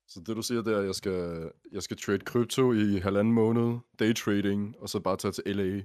Så 0.07 0.19
det 0.19 0.35
du 0.35 0.41
siger, 0.41 0.61
det 0.61 0.73
er, 0.73 0.79
at 0.79 0.85
jeg 0.85 0.95
skal, 0.95 1.51
jeg 1.71 1.83
skal 1.83 1.97
trade 1.97 2.25
krypto 2.31 2.73
i 2.73 2.99
halvanden 2.99 3.33
måned, 3.33 3.79
daytrading, 3.99 4.79
og 4.79 4.89
så 4.89 4.99
bare 4.99 5.17
tage 5.17 5.31
til 5.31 5.55
LA. 5.55 5.83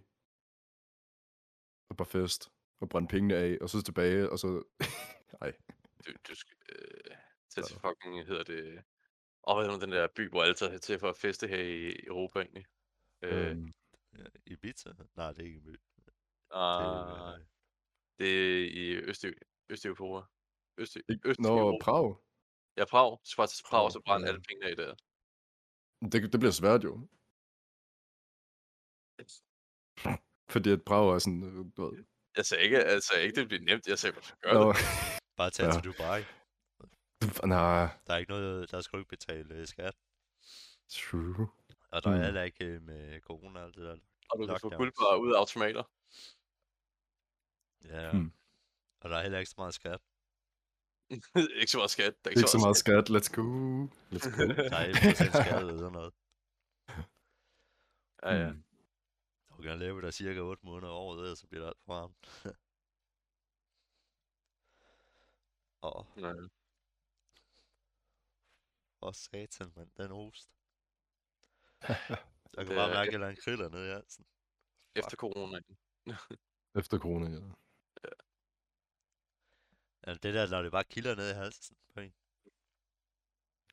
Og 1.90 1.96
bare 1.96 2.06
fest. 2.06 2.50
Og 2.80 2.88
brænde 2.88 3.08
pengene 3.08 3.34
af, 3.34 3.58
og 3.60 3.70
så 3.70 3.82
tilbage, 3.82 4.30
og 4.30 4.38
så... 4.38 4.48
Nej. 5.40 5.52
Du, 6.06 6.12
du 6.28 6.34
skal 6.34 6.56
øh, 6.68 7.16
tage 7.54 7.64
til 7.66 7.76
fucking, 7.80 8.26
hedder 8.26 8.44
det... 8.44 8.82
Og 9.42 9.56
hvad 9.56 9.74
er 9.74 9.78
den 9.78 9.92
der 9.92 10.08
by, 10.16 10.30
hvor 10.30 10.42
alle 10.42 10.54
tager 10.54 10.78
til 10.78 10.98
for 10.98 11.08
at 11.08 11.16
feste 11.16 11.48
her 11.48 11.62
i 11.62 12.06
Europa 12.06 12.40
egentlig? 12.40 12.66
Øh, 13.22 13.56
Ja, 14.18 14.24
Ibiza? 14.46 14.90
Nej, 15.16 15.32
det 15.32 15.40
er 15.40 15.44
ikke 15.44 15.56
en 15.56 15.62
by. 15.62 15.80
Det, 16.04 16.12
ah, 16.50 16.82
er, 16.82 17.38
det 18.18 18.28
er 18.60 18.64
i 18.82 18.96
Øst 18.96 19.24
Østeuropa. 19.70 20.26
Øst, 20.78 20.96
Øst 21.24 21.40
Nå, 21.40 21.78
Prag. 21.82 22.16
Ja, 22.76 22.84
Prag. 22.84 23.10
Du 23.10 23.18
skal 23.24 23.40
bare 23.42 23.46
til 23.46 23.64
Prag, 23.70 23.84
og 23.84 23.92
så 23.92 24.00
brænde 24.06 24.26
ja. 24.26 24.32
alle 24.32 24.42
pengene 24.48 24.70
af 24.70 24.76
der. 24.76 24.94
Det, 26.12 26.32
det 26.32 26.40
bliver 26.40 26.52
svært 26.52 26.84
jo. 26.84 27.08
Fordi 30.50 30.70
at 30.70 30.82
Prag 30.86 31.14
er 31.14 31.18
sådan... 31.18 31.42
øh, 31.42 31.64
Du 31.76 31.90
ved, 31.90 32.04
Jeg 32.36 32.46
sagde 32.46 32.64
ikke, 32.64 32.78
jeg 32.78 33.02
sagde 33.02 33.24
ikke, 33.24 33.40
det 33.40 33.48
bliver 33.48 33.62
nemt. 33.64 33.86
Jeg 33.86 33.98
sagde, 33.98 34.22
skal 34.22 34.38
gøre 34.42 34.54
Nå, 34.54 34.72
det. 34.72 34.78
bare 35.40 35.50
tage 35.50 35.66
Ja. 35.68 35.72
til 35.72 35.84
Dubai. 35.84 36.20
nej, 37.54 37.88
Der 38.06 38.14
er 38.14 38.18
ikke 38.18 38.30
noget, 38.32 38.70
der 38.70 38.80
skal 38.80 38.96
du 38.96 39.00
ikke 39.00 39.08
betale 39.16 39.54
øh, 39.54 39.66
skat. 39.66 39.94
true. 40.88 41.48
Og 41.90 42.02
der 42.02 42.10
er 42.10 42.14
Hmm. 42.14 42.24
heller 42.24 42.42
ikke 42.42 42.64
øh, 42.64 42.82
med 42.82 43.20
corona 43.20 43.60
og 43.60 43.66
alt 43.66 43.74
det 43.76 43.84
der. 43.84 43.96
Og 44.30 44.38
du 44.38 44.46
kan 44.46 44.60
få 44.60 44.70
guldbar 44.70 45.16
ud 45.16 45.32
af 45.34 45.38
automater. 45.38 45.82
Ja, 47.86 48.10
Hmm. 48.10 48.32
og 49.00 49.10
der 49.10 49.16
er 49.16 49.22
heller 49.22 49.38
ikke 49.38 49.50
så 49.50 49.54
meget 49.58 49.74
skat. 49.74 50.00
ikke 51.60 51.70
så 51.72 51.78
meget 51.78 51.90
skat. 51.90 52.24
Der 52.24 52.30
er 52.30 52.34
Ikke 52.36 52.50
så 52.50 52.58
meget 52.58 52.76
skat, 52.76 53.10
let's 53.10 53.30
go. 53.38 53.42
Let's 54.12 54.30
go. 54.36 54.42
Der 54.70 54.76
er 54.76 54.92
1% 54.92 55.42
skat 55.42 55.60
eller 55.60 55.78
sådan 55.78 55.92
noget. 55.92 56.14
Ja, 58.22 58.32
ja. 58.44 58.50
Hmm. 58.52 58.64
Du 59.56 59.62
kan 59.62 59.78
leve 59.78 60.02
der 60.02 60.10
cirka 60.10 60.40
8 60.40 60.66
måneder 60.66 60.92
over 60.92 61.16
det, 61.16 61.38
så 61.38 61.46
bliver 61.46 61.62
det 61.62 61.68
alt 61.68 61.78
for 61.84 61.94
varmt. 61.94 62.26
Og 65.80 66.06
Ja. 66.16 66.32
for 68.98 69.12
satan, 69.12 69.72
mand, 69.76 69.90
den 69.96 70.10
host. 70.10 70.50
Jeg 71.88 71.96
kan 72.58 72.66
Det 72.66 72.76
bare 72.76 72.90
mærke, 72.94 73.14
at 73.14 73.20
der 73.20 73.26
er 73.26 73.30
en 73.30 73.36
kriller 73.36 73.68
nede 73.68 73.86
i 73.88 73.90
halsen. 73.92 74.24
Efter 74.94 75.16
corona. 75.16 75.60
Efter 76.74 76.98
corona, 76.98 77.30
ja. 77.30 77.40
Ja, 80.06 80.12
det 80.14 80.34
der, 80.34 80.48
når 80.50 80.62
det 80.62 80.72
bare 80.72 80.84
kilder 80.84 81.14
ned 81.14 81.30
i 81.30 81.34
halsen 81.34 81.76
på 81.94 82.00
en. 82.00 82.14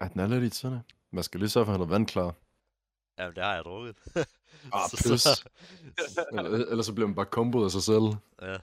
Ej, 0.01 0.07
den 0.07 0.19
er 0.19 0.27
lidt 0.27 0.43
irriterende. 0.43 0.83
Man 1.11 1.23
skal 1.23 1.39
lige 1.39 1.49
sørge 1.49 1.65
for, 1.65 1.71
at 1.73 1.79
han 1.79 1.87
er 1.87 1.91
vandklar. 1.95 2.29
Jamen, 3.17 3.35
det 3.35 3.43
har 3.43 3.53
jeg 3.55 3.63
drukket. 3.63 3.95
Ah, 4.73 4.89
Så- 4.89 4.97
pis. 5.13 5.21
så- 5.21 5.49
Eller- 6.37 6.67
Ellers 6.71 6.85
så 6.85 6.93
bliver 6.95 7.07
man 7.07 7.15
bare 7.15 7.31
komboet 7.37 7.65
af 7.65 7.71
sig 7.71 7.83
selv. 7.91 8.07
ja. 8.49 8.57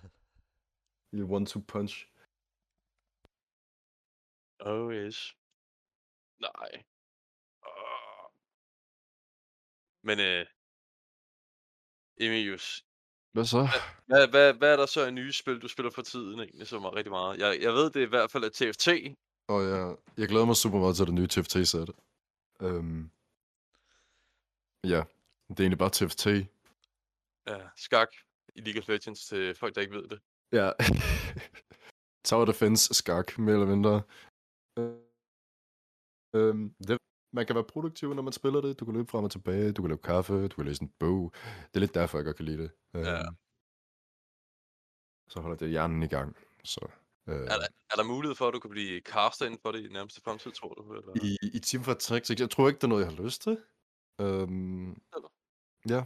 I 1.13 1.21
one-two 1.37 1.63
punch. 1.73 1.95
Oh 4.71 4.93
yes. 4.95 5.19
Nej. 6.47 6.73
Åh. 7.67 8.27
Men 10.03 10.19
øh, 10.21 10.47
Emilius, 12.21 12.85
Hvad 13.33 13.45
så? 13.45 13.69
hvad, 14.07 14.29
hvad, 14.29 14.55
hvad 14.55 14.73
er 14.73 14.77
der 14.77 14.87
så 14.87 15.07
af 15.07 15.15
nye 15.15 15.33
spil, 15.33 15.63
du 15.63 15.69
spiller 15.69 15.91
for 15.91 16.03
tiden 16.03 16.41
egentlig, 16.41 16.67
som 16.67 16.85
er 16.85 16.97
rigtig 16.97 17.11
meget? 17.11 17.39
Jeg, 17.39 17.63
jeg 17.63 17.73
ved, 17.73 17.91
det 17.91 18.01
i 18.01 18.13
hvert 18.15 18.31
fald 18.31 18.45
at 18.45 18.53
TFT. 18.53 18.89
Og 19.49 19.63
jeg, 19.65 19.97
jeg 20.17 20.29
glæder 20.29 20.45
mig 20.45 20.57
super 20.57 20.79
meget 20.79 20.97
til 20.97 21.07
det 21.07 21.15
nye 21.15 21.27
TFT-sæt. 21.27 21.91
Øhm, 22.63 23.11
ja, 24.85 25.03
det 25.49 25.61
er 25.61 25.65
egentlig 25.65 25.79
bare 25.79 25.91
TFT. 25.91 26.27
Ja, 27.51 27.59
skak 27.77 28.11
i 28.55 28.61
League 28.61 28.83
of 28.83 28.89
Legends 28.89 29.27
til 29.27 29.55
folk, 29.55 29.75
der 29.75 29.81
ikke 29.81 29.95
ved 29.95 30.09
det. 30.09 30.21
Ja. 30.53 30.73
Tower 32.29 32.45
Defense 32.45 32.95
skak, 32.95 33.39
mere 33.39 33.55
eller 33.55 33.67
mindre. 33.67 34.03
Øh, 34.79 35.11
Øhm, 36.35 36.75
det, 36.89 36.99
man 37.33 37.47
kan 37.47 37.55
være 37.55 37.65
produktiv, 37.65 38.15
når 38.15 38.23
man 38.23 38.33
spiller 38.33 38.61
det. 38.61 38.81
Du 38.81 38.85
kan 38.85 38.95
løbe 38.95 39.11
frem 39.11 39.25
og 39.25 39.31
tilbage, 39.31 39.73
du 39.73 39.83
kan 39.83 39.89
lave 39.89 39.99
kaffe, 39.99 40.49
du 40.49 40.57
kan 40.57 40.65
læse 40.65 40.83
en 40.83 40.93
bog. 40.99 41.33
Det 41.35 41.75
er 41.75 41.81
lidt 41.81 41.95
derfor, 41.95 42.19
jeg 42.19 42.25
godt 42.25 42.37
kan 42.37 42.45
lide 42.45 42.59
det. 42.59 42.71
Ja. 42.95 43.19
Øhm, 43.19 43.37
Så 45.29 45.41
holder 45.41 45.57
det 45.57 45.71
hjernen 45.71 46.03
i 46.03 46.07
gang. 46.07 46.37
Så, 46.65 46.81
øh, 47.27 47.35
Er 47.35 47.45
der, 47.47 47.67
er 47.93 47.97
der 47.97 48.05
mulighed 48.05 48.35
for, 48.37 48.49
at 48.49 48.55
du 48.55 48.59
kan 48.61 48.71
blive 48.71 49.01
caster 49.01 49.47
inden 49.47 49.61
for 49.63 49.73
det 49.73 49.85
i 49.85 49.93
nærmeste 49.93 50.21
fremtid, 50.21 50.51
tror 50.53 50.75
du? 50.75 50.93
Eller? 50.95 51.13
I, 51.25 51.37
i 51.57 51.59
Team 51.59 51.85
for 51.85 51.95
Tricks, 51.95 52.31
jeg 52.31 52.51
tror 52.51 52.69
ikke, 52.69 52.79
det 52.79 52.85
er 52.85 52.89
noget, 52.89 53.05
jeg 53.07 53.13
har 53.17 53.23
lyst 53.23 53.43
til. 53.43 53.59
Øhm, 54.21 54.91
Eller? 54.91 55.33
ja. 55.89 56.05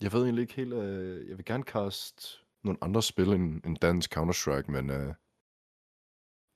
Jeg 0.00 0.12
ved 0.12 0.22
egentlig 0.22 0.42
ikke 0.42 0.54
helt, 0.54 0.72
øh, 0.72 1.28
jeg 1.28 1.36
vil 1.36 1.44
gerne 1.44 1.64
cast 1.64 2.44
nogle 2.64 2.78
andre 2.82 3.02
spil 3.02 3.28
end, 3.28 3.64
end 3.66 3.76
dansk 3.76 4.16
Counter-Strike, 4.16 4.70
men 4.72 4.90
øh, 4.90 5.14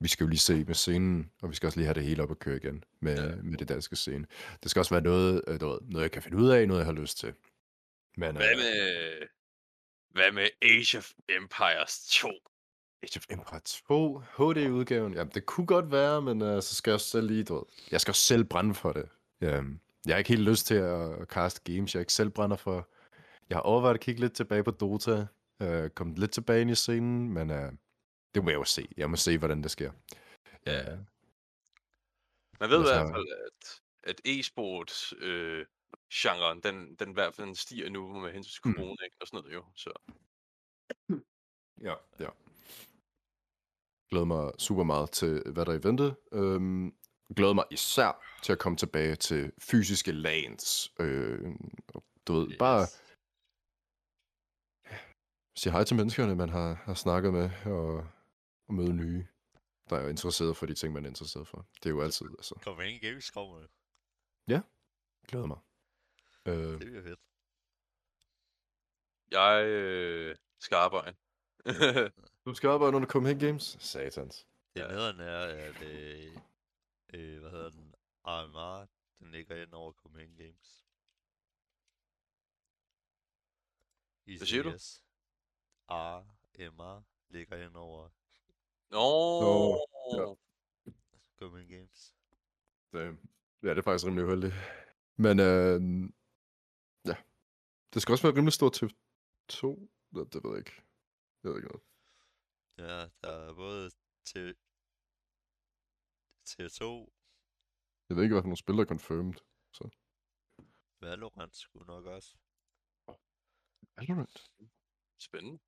vi 0.01 0.07
skal 0.07 0.23
jo 0.23 0.29
lige 0.29 0.39
se 0.39 0.63
med 0.63 0.75
scenen, 0.75 1.31
og 1.41 1.49
vi 1.49 1.55
skal 1.55 1.67
også 1.67 1.79
lige 1.79 1.85
have 1.85 1.93
det 1.93 2.03
hele 2.03 2.23
op 2.23 2.31
at 2.31 2.39
køre 2.39 2.57
igen 2.57 2.83
med, 2.99 3.15
Ja. 3.29 3.35
med 3.43 3.57
det 3.57 3.69
danske 3.69 3.95
scene. 3.95 4.25
Det 4.63 4.71
skal 4.71 4.79
også 4.79 4.93
være 4.93 5.03
noget, 5.03 5.41
øh, 5.47 5.59
du 5.59 5.67
ved, 5.69 5.77
noget, 5.81 6.03
jeg 6.03 6.11
kan 6.11 6.21
finde 6.21 6.37
ud 6.37 6.49
af, 6.49 6.67
noget, 6.67 6.79
jeg 6.79 6.85
har 6.85 6.93
lyst 6.93 7.17
til. 7.17 7.33
Men, 8.17 8.35
Hvad 8.35 8.51
øh, 8.51 8.57
med 8.57 9.27
Hvad 10.09 10.31
med 10.31 10.47
Age 10.61 10.97
of 10.97 11.11
Empires 11.29 12.07
2? 12.09 12.27
Age 13.03 13.17
of 13.17 13.25
Empires 13.29 13.81
2, 13.87 14.17
HD-udgaven. 14.37 15.13
Jamen, 15.13 15.31
det 15.33 15.45
kunne 15.45 15.67
godt 15.67 15.91
være, 15.91 16.21
men 16.21 16.41
uh, 16.41 16.61
så 16.61 16.75
skal 16.75 16.91
jeg 16.91 16.95
også 16.95 17.09
selv 17.09 17.27
lige, 17.27 17.43
du 17.43 17.53
ved, 17.55 17.63
jeg 17.91 18.01
skal 18.01 18.11
også 18.11 18.21
selv 18.25 18.43
brænde 18.43 18.73
for 18.75 18.91
det. 18.91 19.09
Um, 19.59 19.79
jeg 20.05 20.13
har 20.13 20.17
ikke 20.17 20.29
helt 20.29 20.41
lyst 20.49 20.65
til 20.67 20.75
at 20.75 21.27
cast 21.27 21.63
games, 21.63 21.95
jeg 21.95 22.01
ikke 22.01 22.13
selv 22.13 22.29
brænder 22.29 22.57
for. 22.57 22.89
Jeg 23.49 23.57
har 23.57 23.61
overvejet 23.61 23.93
at 23.93 23.99
kigge 23.99 24.21
lidt 24.21 24.33
tilbage 24.33 24.63
på 24.63 24.71
Dota, 24.71 25.25
uh, 25.59 25.89
komme 25.89 26.15
lidt 26.15 26.31
tilbage 26.31 26.61
ind 26.61 26.71
i 26.71 26.75
scenen, 26.75 27.29
men 27.33 27.49
uh, 27.51 27.57
det 28.35 28.43
må 28.43 28.49
jeg 28.49 28.57
jo 28.57 28.63
se. 28.63 28.87
Jeg 28.97 29.09
må 29.09 29.15
se, 29.15 29.37
hvordan 29.37 29.63
det 29.63 29.71
sker. 29.71 29.91
Ja. 30.65 30.97
Man 32.59 32.69
ved 32.69 32.79
i 32.79 32.89
hvert 32.89 33.11
fald, 33.15 33.27
at, 33.47 33.81
at 34.03 34.21
e-sport 34.25 35.13
øh, 35.17 35.65
genren, 36.13 36.59
den, 36.63 36.95
den 36.95 37.09
i 37.09 37.13
hvert 37.13 37.35
fald 37.35 37.55
stiger 37.55 37.89
nu 37.89 38.19
med 38.19 38.31
hensyn 38.31 38.51
til 38.51 38.61
Mm. 38.69 38.75
corona 38.75 39.03
ikke? 39.03 39.15
og 39.21 39.27
sådan 39.27 39.37
noget 39.37 39.53
jo. 39.53 39.65
Så 39.75 39.91
Ja, 41.81 41.95
ja. 42.19 42.29
Glæder 44.09 44.25
mig 44.25 44.51
super 44.59 44.83
meget 44.83 45.11
til, 45.11 45.43
hvad 45.53 45.65
der 45.65 45.71
er 45.73 45.79
i 45.79 45.83
vente. 45.83 46.15
Øhm, 46.31 46.95
glæder 47.35 47.53
mig 47.53 47.65
især 47.71 48.23
til 48.43 48.51
at 48.53 48.59
komme 48.59 48.77
tilbage 48.77 49.15
til 49.15 49.51
fysiske 49.59 50.11
lands. 50.11 50.93
Øh, 50.99 51.51
du 52.27 52.33
ved, 52.33 52.51
yes. 52.51 52.57
bare 52.59 52.87
sige 55.57 55.71
hej 55.73 55.83
til 55.83 55.95
menneskerne, 55.95 56.35
man 56.35 56.49
har, 56.49 56.73
har 56.73 56.93
snakket 56.93 57.33
med, 57.33 57.49
og, 57.65 58.07
og 58.71 58.75
møde 58.75 58.93
nye, 58.93 59.27
der 59.89 59.95
er 59.97 60.09
interesseret 60.09 60.57
for 60.57 60.65
de 60.65 60.73
ting, 60.73 60.93
man 60.93 61.05
er 61.05 61.09
interesseret 61.09 61.47
for. 61.47 61.67
Det 61.75 61.85
er 61.85 61.89
jo 61.89 62.01
altid, 62.01 62.25
altså. 62.29 62.55
Kommer 62.63 62.83
ingen 62.83 63.01
Gamescom, 63.01 63.59
med. 63.59 63.67
Glæder 65.27 65.45
mig. 65.45 65.59
Øh, 66.45 66.53
det 66.53 66.79
bliver 66.79 67.03
fedt. 67.03 67.19
jeg 69.31 69.65
øh, 69.65 70.35
skal 70.59 70.75
arbejde. 70.75 71.15
du 72.45 72.53
skal 72.53 72.67
arbejde 72.69 72.95
under 72.95 73.09
Copenhagen 73.09 73.39
Games? 73.39 73.77
Satans. 73.79 74.47
Det 74.73 74.81
Ja. 74.81 74.87
nederen 74.87 75.19
er, 75.19 75.39
at 75.39 75.81
øh, 75.81 76.37
øh, 77.13 77.39
hvad 77.39 77.51
hedder 77.51 77.69
den, 77.69 77.95
RMR, 78.25 78.87
den 79.19 79.31
ligger 79.31 79.61
ind 79.61 79.73
over 79.73 79.91
Copenhagen 79.91 80.35
Games. 80.35 80.85
Hvad 84.25 84.47
siger 84.47 84.63
du? 84.63 84.69
ICS. 84.69 85.03
RMR 85.89 87.03
ligger 87.29 87.65
ind 87.65 87.75
over 87.75 88.09
Nå, 88.91 89.05
ja. 90.17 90.35
Copenhagen 91.39 91.69
Games. 91.69 92.15
Det, 92.91 92.99
ja, 93.63 93.69
det 93.69 93.77
er 93.77 93.81
faktisk 93.81 94.05
rimelig 94.05 94.25
uheldigt. 94.25 94.53
Men 95.15 95.39
øh, 95.39 95.79
ja, 97.05 97.15
det 97.93 98.01
skal 98.01 98.11
også 98.13 98.27
være 98.27 98.35
rimelig 98.37 98.53
stort 98.53 98.73
til 98.73 98.95
to. 99.47 99.89
Det, 100.15 100.33
det 100.33 100.43
ved 100.43 100.51
jeg 100.51 100.59
ikke. 100.59 100.75
Jeg 101.43 101.49
ved 101.49 101.57
ikke 101.57 101.67
noget. 101.67 101.83
Ja, 102.77 102.99
der 103.21 103.49
er 103.49 103.53
både 103.53 103.91
til 104.25 104.55
TV2, 106.49 106.83
Jeg 108.09 108.15
ved 108.15 108.23
ikke, 108.23 108.33
hvad 108.33 108.41
for 108.41 108.47
nogle 108.47 108.57
spil, 108.57 108.75
der 108.75 108.81
er 108.81 108.85
confirmed. 108.85 109.33
Valorant 111.01 111.55
skulle 111.55 111.85
nok 111.87 112.05
også. 112.05 112.37
Valorant? 113.97 114.51
spændende. 115.19 115.59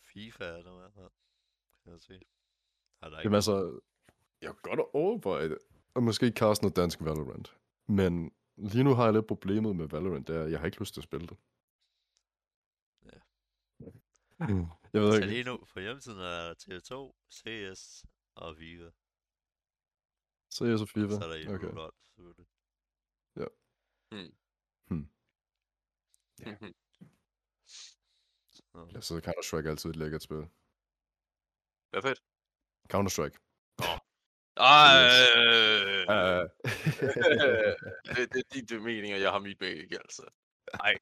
FIFA 0.00 0.44
er 0.44 0.62
der 0.62 0.76
i 0.76 0.78
hvert 0.78 0.94
fald. 0.94 1.10
Kan 1.82 1.92
jeg 1.92 2.00
se. 2.00 2.20
Har 3.04 3.10
der 3.10 3.18
ikke 3.18 3.26
Jamen 3.26 3.34
altså, 3.34 3.80
jeg 4.40 4.50
kunne 4.50 4.76
godt 4.76 4.80
overveje 4.94 5.48
det. 5.48 5.58
Og 5.94 6.02
måske 6.02 6.32
kaste 6.32 6.64
noget 6.64 6.76
dansk 6.76 7.00
Valorant. 7.00 7.56
Men 7.86 8.32
lige 8.56 8.84
nu 8.84 8.94
har 8.94 9.04
jeg 9.04 9.12
lidt 9.12 9.26
problemet 9.26 9.76
med 9.76 9.88
Valorant, 9.88 10.28
det 10.28 10.36
er, 10.36 10.42
at 10.44 10.50
jeg 10.50 10.58
har 10.58 10.66
ikke 10.66 10.80
lyst 10.80 10.94
til 10.94 11.00
at 11.00 11.04
spille 11.04 11.26
det. 11.26 11.36
Ja. 13.04 13.18
Mm. 14.48 14.66
Jeg 14.92 15.02
ved 15.02 15.12
Så 15.12 15.16
ikke. 15.16 15.26
lige 15.26 15.44
nu 15.44 15.64
på 15.72 15.80
hjemmesiden 15.80 16.18
er 16.18 16.24
der 16.24 16.54
TV2, 16.54 16.92
CS 17.32 18.04
og 18.34 18.58
Viva. 18.58 18.90
Så 20.50 20.64
er 20.64 20.68
jeg 20.68 20.78
så 20.78 20.86
FIFA. 20.86 21.14
Så 21.14 21.24
er 21.24 21.28
der 21.28 21.34
i 21.34 21.46
Okay. 21.54 21.68
okay. 21.68 21.90
selvfølgelig. 22.16 22.46
Ja. 23.36 23.46
Mhm. 24.90 25.08
Nå. 28.74 28.88
Ja, 28.94 29.00
så 29.06 29.14
er 29.16 29.20
Counter-Strike 29.20 29.68
altid 29.68 29.90
et 29.90 29.96
lækkert 29.96 30.22
spil. 30.22 30.48
Hvad 31.90 32.02
fedt? 32.02 32.22
Counter-Strike. 32.92 33.38
Ej, 34.56 35.10
Uh, 36.08 36.48
det, 38.16 38.32
det 38.34 38.62
er 38.62 38.66
de 38.68 38.78
meninger, 38.80 39.16
jeg 39.18 39.30
har 39.30 39.38
mit 39.38 39.58
bag, 39.58 39.76
ikke 39.76 39.98
altså. 39.98 40.22
Nej, 40.82 40.94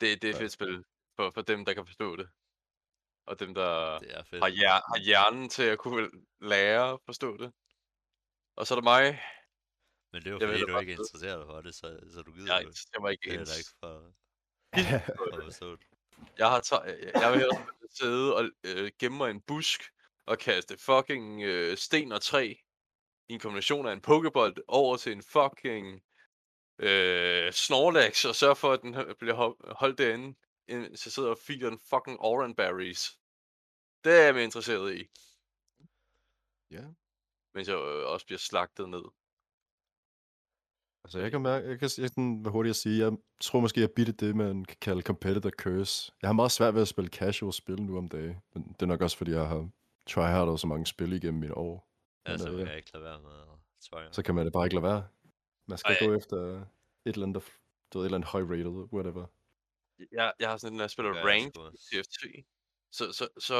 det, 0.00 0.22
det 0.22 0.30
er 0.30 0.34
et 0.34 0.38
fedt 0.40 0.52
spil 0.52 0.84
for, 1.16 1.30
for 1.34 1.42
dem, 1.42 1.64
der 1.64 1.74
kan 1.74 1.86
forstå 1.86 2.16
det. 2.16 2.28
Og 3.26 3.40
dem, 3.40 3.54
der 3.54 3.98
Det 3.98 4.16
er 4.16 4.24
fedt. 4.24 4.42
har, 4.42 4.48
hjer, 4.50 4.70
har 4.72 4.98
hjernen 5.04 5.48
til 5.48 5.62
at 5.62 5.78
kunne 5.78 6.10
lære 6.40 6.92
at 6.92 6.98
forstå 7.06 7.36
det. 7.36 7.52
Og 8.56 8.66
så 8.66 8.74
er 8.74 8.80
der 8.80 8.84
mig. 8.84 9.22
Men 10.12 10.22
det 10.22 10.26
er 10.28 10.30
jo 10.32 10.38
Jeg 10.40 10.48
ved 10.48 10.54
fordi, 10.54 10.66
det 10.66 10.74
du 10.74 10.78
ikke 10.78 10.90
ved. 10.90 10.98
interesserer 10.98 11.36
dig 11.36 11.46
for 11.46 11.60
det, 11.60 11.74
så, 11.74 11.86
så 12.14 12.22
du 12.22 12.32
gider 12.32 12.54
Jeg 12.54 12.62
jo 12.62 12.68
ikke. 12.68 12.80
stemmer 12.80 13.08
ikke 13.08 13.30
Det 13.30 13.36
er 13.36 13.40
ens. 13.40 13.58
ikke 13.58 13.70
for, 13.80 14.14
for 15.16 15.36
at 15.36 15.44
forstå 15.44 15.76
det. 15.76 15.86
Jeg 16.38 16.48
har 16.50 16.84
jeg, 16.86 17.10
jeg 17.14 17.30
vil 17.32 17.38
hellere 17.40 17.66
sidde 17.90 18.36
og 18.36 18.50
øh, 18.64 18.90
gemme 18.98 19.18
mig 19.18 19.28
i 19.28 19.30
en 19.30 19.40
busk 19.40 19.80
og 20.26 20.38
kaste 20.38 20.78
fucking 20.78 21.42
øh, 21.42 21.76
sten 21.76 22.12
og 22.12 22.22
træ 22.22 22.54
i 23.28 23.32
en 23.32 23.40
kombination 23.40 23.86
af 23.86 23.92
en 23.92 24.00
pokebold 24.00 24.56
over 24.68 24.96
til 24.96 25.12
en 25.12 25.22
fucking 25.22 26.02
øh, 26.78 27.52
Snorlax 27.52 28.24
og 28.24 28.34
sørge 28.34 28.56
for, 28.56 28.72
at 28.72 28.82
den 28.82 28.92
bliver 29.18 29.34
hol- 29.34 29.74
holdt 29.74 29.98
derinde, 29.98 30.38
indtil 30.68 30.90
jeg 30.90 31.12
sidder 31.12 31.30
og 31.30 31.38
filer 31.46 31.70
den 31.70 31.78
fucking 31.78 32.20
Oran 32.20 32.54
Berries. 32.54 33.18
Det 34.04 34.12
er 34.12 34.24
jeg 34.24 34.44
interesseret 34.44 34.94
i, 34.94 35.04
ja. 36.70 36.84
mens 37.54 37.68
jeg 37.68 37.76
øh, 37.76 38.12
også 38.12 38.26
bliver 38.26 38.38
slagtet 38.38 38.88
ned. 38.88 39.04
Altså, 41.04 41.18
jeg 41.18 41.30
kan 41.30 41.42
mærke, 41.42 41.68
jeg 41.68 41.78
kan, 41.78 41.90
jeg 41.98 42.12
kan 42.12 42.44
være 42.44 42.52
hurtigt 42.52 42.70
at 42.70 42.76
sige, 42.76 43.04
jeg 43.04 43.12
tror 43.40 43.60
måske, 43.60 43.80
jeg 43.80 43.90
bitte 43.96 44.12
det, 44.12 44.36
man 44.36 44.64
kan 44.64 44.76
kalde 44.80 45.02
competitor 45.02 45.50
curse. 45.50 46.12
Jeg 46.22 46.28
har 46.28 46.32
meget 46.32 46.52
svært 46.52 46.74
ved 46.74 46.82
at 46.82 46.88
spille 46.88 47.10
casual 47.10 47.52
spil 47.52 47.82
nu 47.82 47.98
om 47.98 48.08
dagen, 48.08 48.36
men 48.54 48.62
det 48.62 48.82
er 48.82 48.86
nok 48.86 49.00
også, 49.00 49.16
fordi 49.16 49.30
jeg 49.30 49.48
har 49.48 49.70
tryhardet 50.06 50.60
så 50.60 50.66
mange 50.66 50.86
spil 50.86 51.12
igennem 51.12 51.40
mine 51.40 51.56
år. 51.56 51.88
Altså, 52.24 52.48
øh, 52.48 52.58
jeg 52.58 52.60
ja. 52.60 52.66
kan 52.68 52.76
ikke 52.76 52.92
lade 52.92 53.04
være 53.04 53.20
med 53.20 53.30
at 53.30 53.58
tryhard. 53.90 54.12
Så 54.12 54.22
kan 54.22 54.34
man 54.34 54.44
det 54.44 54.52
bare 54.52 54.66
ikke 54.66 54.74
lade 54.74 54.82
være. 54.82 55.08
Man 55.68 55.78
skal 55.78 55.96
Ej. 56.00 56.06
gå 56.06 56.14
efter 56.14 56.36
et 57.06 57.14
eller 57.14 57.26
andet, 57.26 57.42
du 57.92 57.98
ved, 57.98 58.04
et 58.04 58.06
eller 58.06 58.18
andet 58.18 58.32
high 58.32 58.50
rated, 58.50 58.88
whatever. 58.92 59.26
Jeg, 60.12 60.32
jeg 60.40 60.48
har 60.50 60.56
sådan 60.56 60.72
en, 60.72 60.76
når 60.76 60.84
jeg 60.84 60.90
spiller 60.90 61.10
Ja, 61.14 61.18
ja, 61.18 61.26
jeg 61.26 61.42
ranked. 61.42 61.78
TFT, 61.86 62.46
så, 62.92 63.12
så, 63.12 63.28
så 63.38 63.58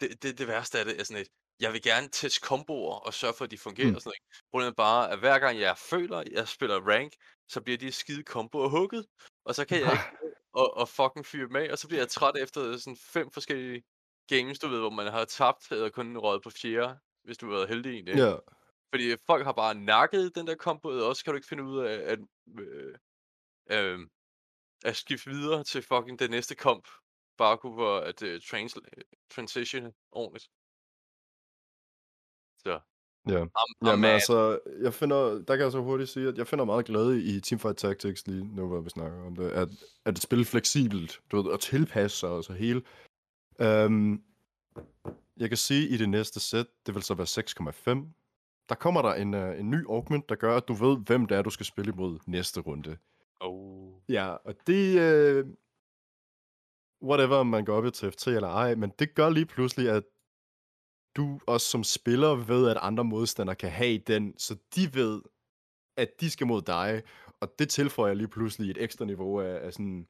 det, 0.00 0.22
det, 0.22 0.38
det 0.38 0.46
værste 0.48 0.78
af 0.78 0.84
det 0.84 1.00
er 1.00 1.04
sådan 1.04 1.22
et, 1.22 1.28
jeg 1.60 1.72
vil 1.72 1.82
gerne 1.82 2.08
teste 2.12 2.40
komboer 2.40 2.94
og 2.94 3.14
sørge 3.14 3.34
for, 3.34 3.44
at 3.44 3.50
de 3.50 3.58
fungerer 3.58 3.88
Mm. 3.88 3.94
og 3.94 4.00
sådan 4.00 4.08
noget. 4.08 4.42
Problemet 4.50 4.70
er 4.70 4.74
bare, 4.74 5.10
at 5.10 5.18
hver 5.18 5.38
gang 5.38 5.60
jeg 5.60 5.78
føler, 5.78 6.18
at 6.18 6.28
jeg 6.32 6.48
spiller 6.48 6.80
rank, 6.80 7.12
så 7.48 7.60
bliver 7.60 7.78
de 7.78 7.92
skide 7.92 8.22
komboer 8.22 8.68
hugget, 8.68 9.06
og 9.44 9.54
så 9.54 9.64
kan 9.64 9.80
jeg 9.80 9.92
ikke 9.92 10.04
og, 10.52 10.76
og 10.76 10.88
fucking 10.88 11.26
fyre 11.26 11.60
af, 11.62 11.72
og 11.72 11.78
så 11.78 11.88
bliver 11.88 12.00
jeg 12.00 12.08
træt 12.08 12.36
efter 12.36 12.76
sådan 12.76 12.96
fem 12.96 13.30
forskellige 13.30 13.82
games, 14.28 14.58
du 14.58 14.68
ved, 14.68 14.80
hvor 14.80 14.90
man 14.90 15.12
har 15.12 15.24
tabt, 15.24 15.72
eller 15.72 15.88
kun 15.88 16.18
røget 16.18 16.42
på 16.42 16.50
fjerde, 16.50 16.98
hvis 17.24 17.38
du 17.38 17.46
har 17.46 17.56
været 17.56 17.68
heldig 17.68 17.92
egentlig. 17.92 18.14
Ja, 18.14 18.36
Fordi 18.94 19.16
folk 19.26 19.44
har 19.44 19.52
bare 19.52 19.74
nakket 19.74 20.34
den 20.34 20.46
der 20.46 20.54
kombo, 20.54 20.88
og 20.88 21.06
også 21.06 21.24
kan 21.24 21.32
du 21.32 21.36
ikke 21.36 21.48
finde 21.48 21.64
ud 21.64 21.78
af 21.78 22.12
at, 22.12 22.18
øh, 22.58 22.94
øh, 23.70 23.98
at 24.84 24.96
skifte 24.96 25.30
videre 25.30 25.64
til 25.64 25.82
fucking 25.82 26.18
den 26.18 26.30
næste 26.30 26.54
komp. 26.54 26.88
Bare 27.38 27.58
kunne 27.58 27.76
for 27.76 27.98
at 27.98 28.22
uh, 28.22 28.28
trans- 28.28 28.74
transition 29.30 29.92
ordentligt. 30.12 30.48
Så. 32.58 32.80
Ja. 33.28 33.44
I'm, 33.44 33.48
I'm 33.84 33.88
Jamen 33.88 34.04
altså, 34.04 34.60
jeg 34.82 34.94
finder, 34.94 35.18
der 35.18 35.56
kan 35.56 35.60
jeg 35.60 35.72
så 35.72 35.80
hurtigt 35.80 36.10
sige, 36.10 36.28
at 36.28 36.38
jeg 36.38 36.46
finder 36.46 36.64
meget 36.64 36.86
glæde 36.86 37.22
i 37.22 37.40
Teamfight 37.40 37.78
Tactics 37.78 38.26
lige 38.26 38.56
nu, 38.56 38.66
hvor 38.68 38.80
vi 38.80 38.90
snakker 38.90 39.26
om 39.26 39.36
det, 39.36 39.50
at, 39.50 39.68
at 40.04 40.16
et 40.16 40.22
spil 40.22 40.44
fleksibelt, 40.44 41.20
du 41.30 41.42
ved, 41.42 41.52
at 41.52 41.60
tilpasse 41.60 42.16
sig 42.16 42.28
og 42.28 42.44
så 42.44 42.52
hele. 42.52 42.82
Um, 43.58 44.22
jeg 45.36 45.48
kan 45.48 45.56
sige, 45.56 45.88
i 45.88 45.96
det 45.96 46.08
næste 46.08 46.40
sæt, 46.40 46.66
det 46.86 46.94
vil 46.94 47.02
så 47.02 47.14
være 47.14 48.02
6,5. 48.04 48.14
Der 48.68 48.74
kommer 48.74 49.02
der 49.02 49.14
en, 49.14 49.34
uh, 49.34 49.58
en 49.58 49.70
ny 49.70 49.86
augment, 49.86 50.28
der 50.28 50.34
gør, 50.34 50.56
at 50.56 50.68
du 50.68 50.72
ved, 50.72 50.98
hvem 51.06 51.26
det 51.26 51.36
er, 51.36 51.42
du 51.42 51.50
skal 51.50 51.66
spille 51.66 51.92
imod 51.92 52.18
næste 52.26 52.60
runde. 52.60 52.96
Oh. 53.40 53.92
Ja, 54.08 54.28
og 54.28 54.54
det... 54.66 55.00
Øh, 55.00 55.46
whatever, 57.02 57.36
om 57.36 57.46
man 57.46 57.64
går 57.64 57.76
op 57.76 57.86
i 57.86 57.90
TFT 57.90 58.26
eller 58.26 58.48
ej, 58.48 58.74
men 58.74 58.92
det 58.98 59.14
gør 59.14 59.30
lige 59.30 59.46
pludselig, 59.46 59.90
at 59.90 60.04
du 61.16 61.40
også 61.46 61.66
som 61.66 61.84
spiller 61.84 62.34
ved, 62.34 62.70
at 62.70 62.76
andre 62.80 63.04
modstandere 63.04 63.56
kan 63.56 63.70
have 63.70 63.98
den, 63.98 64.38
så 64.38 64.56
de 64.74 64.94
ved, 64.94 65.22
at 65.96 66.08
de 66.20 66.30
skal 66.30 66.46
mod 66.46 66.62
dig, 66.62 67.02
og 67.40 67.54
det 67.58 67.68
tilføjer 67.68 68.14
lige 68.14 68.28
pludselig 68.28 68.70
et 68.70 68.82
ekstra 68.82 69.04
niveau 69.04 69.40
af, 69.40 69.66
af 69.66 69.72
sådan... 69.72 70.08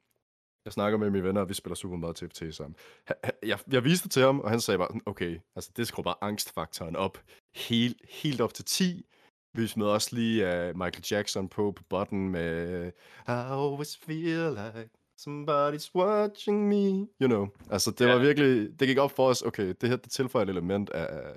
Jeg 0.69 0.73
snakker 0.73 0.97
med 0.97 1.09
mine 1.09 1.23
venner, 1.23 1.41
og 1.41 1.49
vi 1.49 1.53
spiller 1.53 1.75
super 1.75 1.97
meget 1.97 2.15
TFT 2.15 2.43
sammen. 2.55 2.75
Ha- 3.07 3.13
Jeg, 3.43 3.59
jeg 3.71 3.83
viste 3.83 4.03
det 4.03 4.11
til 4.11 4.21
ham, 4.21 4.39
og 4.39 4.49
han 4.49 4.61
sagde 4.61 4.77
bare, 4.77 4.99
okay, 5.05 5.39
altså 5.55 5.71
det 5.77 5.87
skruer 5.87 6.03
bare 6.03 6.15
angstfaktoren 6.23 6.95
op, 6.95 7.17
helt, 7.55 8.01
helt 8.09 8.41
op 8.41 8.53
til 8.53 8.65
10. 8.65 9.05
Vi 9.53 9.67
smed 9.67 9.85
også 9.87 10.15
lige 10.15 10.43
uh, 10.45 10.77
Michael 10.77 11.05
Jackson 11.11 11.49
på 11.49 11.71
på 11.71 11.83
botten 11.89 12.29
med 12.29 12.87
I 13.27 13.31
always 13.31 13.97
feel 13.97 14.51
like 14.53 14.89
Somebody's 15.27 15.89
watching 15.95 16.67
me. 16.67 16.85
You 17.21 17.27
know. 17.27 17.47
Altså, 17.71 17.91
det 17.91 18.05
Ja. 18.07 18.13
var 18.13 18.19
virkelig... 18.19 18.79
Det 18.79 18.87
gik 18.87 18.97
op 18.97 19.11
for 19.11 19.27
os, 19.29 19.41
okay, 19.41 19.73
det 19.81 19.89
her, 19.89 19.95
det 19.95 20.11
tilføjer 20.11 20.43
et 20.45 20.49
element 20.49 20.89
af, 20.89 21.35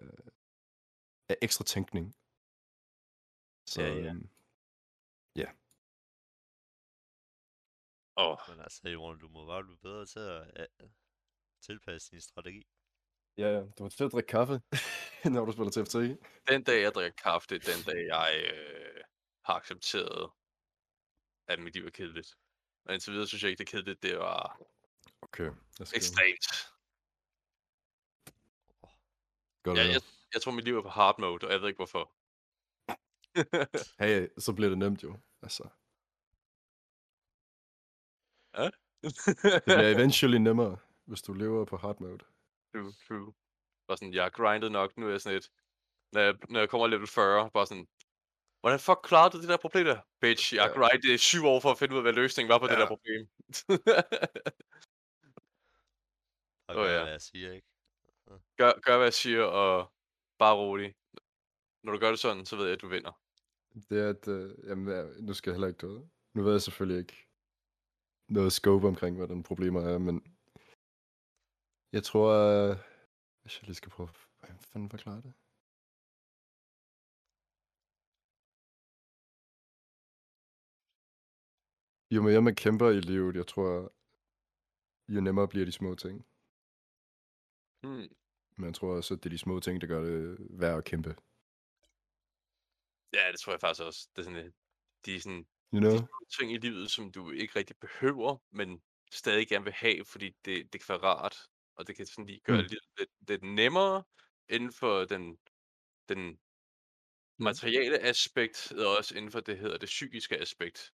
af 1.28 1.36
ekstra 1.42 1.64
tænkning. 1.64 2.14
Så, 3.68 3.82
Ja, 3.82 3.88
ja. 3.94 4.10
øhm, 4.10 4.28
Åh, 8.16 8.36
Men 8.48 8.60
altså, 8.60 8.88
Johan, 8.88 9.18
du 9.18 9.28
må 9.28 9.46
bare 9.46 9.64
blive 9.64 9.78
bedre 9.78 10.06
til 10.06 10.20
at 10.20 10.68
uh, 10.82 10.90
tilpasse 11.62 12.10
din 12.10 12.20
strategi. 12.20 12.66
ja, 13.38 13.48
ja. 13.48 13.60
Du 13.60 13.82
var 13.82 13.88
til 13.88 14.04
at 14.04 14.12
drikke 14.12 14.28
kaffe, 14.28 14.60
når 15.34 15.44
du 15.44 15.52
spiller 15.52 15.70
TFT. 15.70 15.94
den 16.48 16.64
dag, 16.64 16.82
jeg 16.82 16.92
drikker 16.94 17.22
kaffe, 17.22 17.48
det 17.48 17.56
er 17.56 17.74
den 17.74 17.84
dag, 17.84 18.06
jeg 18.06 18.52
øh, 18.54 19.02
har 19.44 19.54
accepteret, 19.54 20.30
at 21.48 21.58
mit 21.58 21.74
liv 21.74 21.86
er 21.86 21.90
kedeligt. 21.90 22.36
Og 22.84 22.94
indtil 22.94 23.12
videre 23.12 23.26
synes 23.26 23.42
jeg 23.42 23.50
ikke, 23.50 23.58
det 23.58 23.68
er 23.68 23.70
kedeligt. 23.76 24.02
Det 24.02 24.18
var 24.18 24.60
Okay, 25.22 25.50
jeg 25.78 25.86
skal 25.86 25.96
ekstremt. 25.96 26.46
godt 29.62 29.78
Ja, 29.78 29.84
jeg, 29.84 30.00
jeg 30.34 30.42
tror, 30.42 30.52
mit 30.52 30.64
liv 30.64 30.76
er 30.78 30.82
på 30.82 30.88
hard 30.88 31.18
mode, 31.18 31.46
og 31.46 31.52
jeg 31.52 31.60
ved 31.60 31.68
ikke 31.68 31.78
hvorfor. 31.78 32.12
Hey, 34.02 34.28
så 34.38 34.52
bliver 34.52 34.68
det 34.68 34.78
nemt 34.78 35.02
jo. 35.02 35.18
Altså, 35.42 35.68
det 38.56 39.62
bliver 39.64 39.88
eventually 39.96 40.38
nemmere, 40.38 40.76
hvis 41.04 41.22
du 41.22 41.32
lever 41.32 41.64
på 41.64 41.76
hard 41.76 42.00
mode. 42.00 42.18
true, 42.74 42.92
true. 43.08 43.32
Bare 43.88 43.96
sådan, 43.98 44.14
jeg 44.14 44.22
har 44.22 44.30
grindet 44.30 44.72
nok, 44.72 44.96
nu 44.96 45.06
er 45.06 45.10
jeg 45.10 45.20
sådan 45.20 45.38
et... 45.38 45.50
Når 46.12 46.20
jeg, 46.20 46.34
når 46.48 46.60
jeg 46.60 46.68
kommer 46.68 46.86
level 46.86 47.06
40, 47.06 47.50
bare 47.50 47.66
sådan... 47.66 47.86
Hvordan 48.60 48.80
fuck 48.80 48.98
klarede 49.04 49.32
du 49.36 49.40
det 49.40 49.48
der 49.48 49.56
problem 49.56 49.84
der? 49.84 50.00
Bitch, 50.20 50.54
jeg 50.54 50.62
har 50.62 50.68
Ja. 50.70 50.74
grindet 50.78 51.04
i 51.04 51.18
syv 51.18 51.44
år 51.44 51.60
for 51.60 51.70
at 51.70 51.78
finde 51.78 51.94
ud 51.94 51.98
af, 51.98 52.04
hvad 52.04 52.12
løsningen 52.12 52.48
var 52.52 52.58
på 52.58 52.66
det 52.66 52.72
Ja. 52.72 52.80
der 52.80 52.86
problem. 52.86 53.28
Og 56.68 56.76
Åh, 56.76 56.84
gør, 56.84 56.90
ja. 56.92 57.02
hvad 57.02 57.10
jeg 57.12 57.20
siger, 57.20 57.52
ikke? 57.52 57.66
gør, 58.56 58.80
gør, 58.80 58.96
hvad 58.96 59.06
jeg 59.06 59.14
siger, 59.14 59.42
og 59.42 59.92
bare 60.38 60.56
rolig. 60.56 60.94
Når 61.82 61.92
du 61.92 61.98
gør 61.98 62.10
det 62.10 62.18
sådan, 62.18 62.46
så 62.46 62.56
ved 62.56 62.64
jeg, 62.64 62.72
at 62.72 62.82
du 62.82 62.88
vinder. 62.88 63.20
Det 63.90 64.00
er, 64.04 64.08
at... 64.10 64.28
Øh, 64.28 64.68
jamen, 64.68 64.94
ja, 64.94 65.02
nu 65.20 65.34
skal 65.34 65.50
jeg 65.50 65.54
heller 65.54 65.68
ikke 65.68 65.86
døde. 65.86 66.08
Nu 66.34 66.42
ved 66.42 66.52
jeg 66.52 66.62
selvfølgelig 66.62 67.00
ikke 67.00 67.28
noget 68.28 68.52
scope 68.52 68.86
omkring, 68.86 69.16
hvad 69.16 69.28
den 69.28 69.42
problemer 69.42 69.80
er, 69.80 69.98
men... 69.98 70.16
Jeg 71.92 72.02
tror... 72.04 72.28
Øh, 72.30 72.76
hvis 73.42 73.58
jeg 73.58 73.64
lige 73.66 73.74
skal 73.74 73.90
prøve... 73.90 74.08
Hvordan 74.38 74.58
fanden 74.58 74.90
forklare 74.90 75.22
det? 75.22 75.32
Jo 82.14 82.22
mere 82.22 82.42
man 82.42 82.54
kæmper 82.54 82.88
i 82.90 83.00
livet, 83.00 83.36
jeg 83.36 83.46
tror, 83.46 83.92
jo 85.08 85.20
nemmere 85.20 85.48
bliver 85.48 85.66
de 85.66 85.72
små 85.72 85.94
ting. 85.94 86.26
Hmm. 87.82 88.08
Men 88.56 88.66
jeg 88.66 88.74
tror 88.74 88.96
også, 88.96 89.14
at 89.14 89.20
det 89.22 89.26
er 89.26 89.34
de 89.36 89.38
små 89.38 89.60
ting, 89.60 89.80
der 89.80 89.86
gør 89.86 90.00
det 90.02 90.38
værd 90.60 90.78
at 90.78 90.84
kæmpe. 90.84 91.10
Ja, 93.16 93.32
det 93.32 93.40
tror 93.40 93.52
jeg 93.52 93.60
faktisk 93.60 93.82
også. 93.82 94.08
Det 94.16 94.18
er 94.18 94.24
sådan, 94.24 94.52
de 95.04 95.16
er 95.16 95.20
sådan 95.20 95.46
You 95.74 95.80
know? 95.80 95.98
ting 96.38 96.52
i 96.52 96.56
livet, 96.56 96.90
som 96.90 97.12
du 97.12 97.30
ikke 97.30 97.58
rigtig 97.58 97.76
behøver, 97.76 98.36
men 98.52 98.82
stadig 99.12 99.48
gerne 99.48 99.64
vil 99.64 99.72
have, 99.72 100.04
fordi 100.04 100.30
det, 100.44 100.72
det 100.72 100.80
kan 100.80 100.86
være 100.88 100.98
rart, 100.98 101.36
og 101.76 101.86
det 101.86 101.96
kan 101.96 102.06
sådan 102.06 102.26
lige 102.26 102.40
gøre 102.44 102.56
Mm. 102.56 102.62
mm. 102.62 102.68
livet 102.68 102.84
lidt, 102.98 103.10
lidt 103.28 103.42
nemmere 103.42 104.02
inden 104.48 104.72
for 104.72 105.04
den, 105.04 105.38
den 106.08 106.38
materielle 107.38 107.98
aspekt, 107.98 108.72
og 108.72 108.96
også 108.98 109.14
inden 109.16 109.30
for 109.30 109.40
det 109.40 109.58
hedder 109.58 109.78
det 109.78 109.86
psykiske 109.86 110.40
aspekt. 110.40 110.92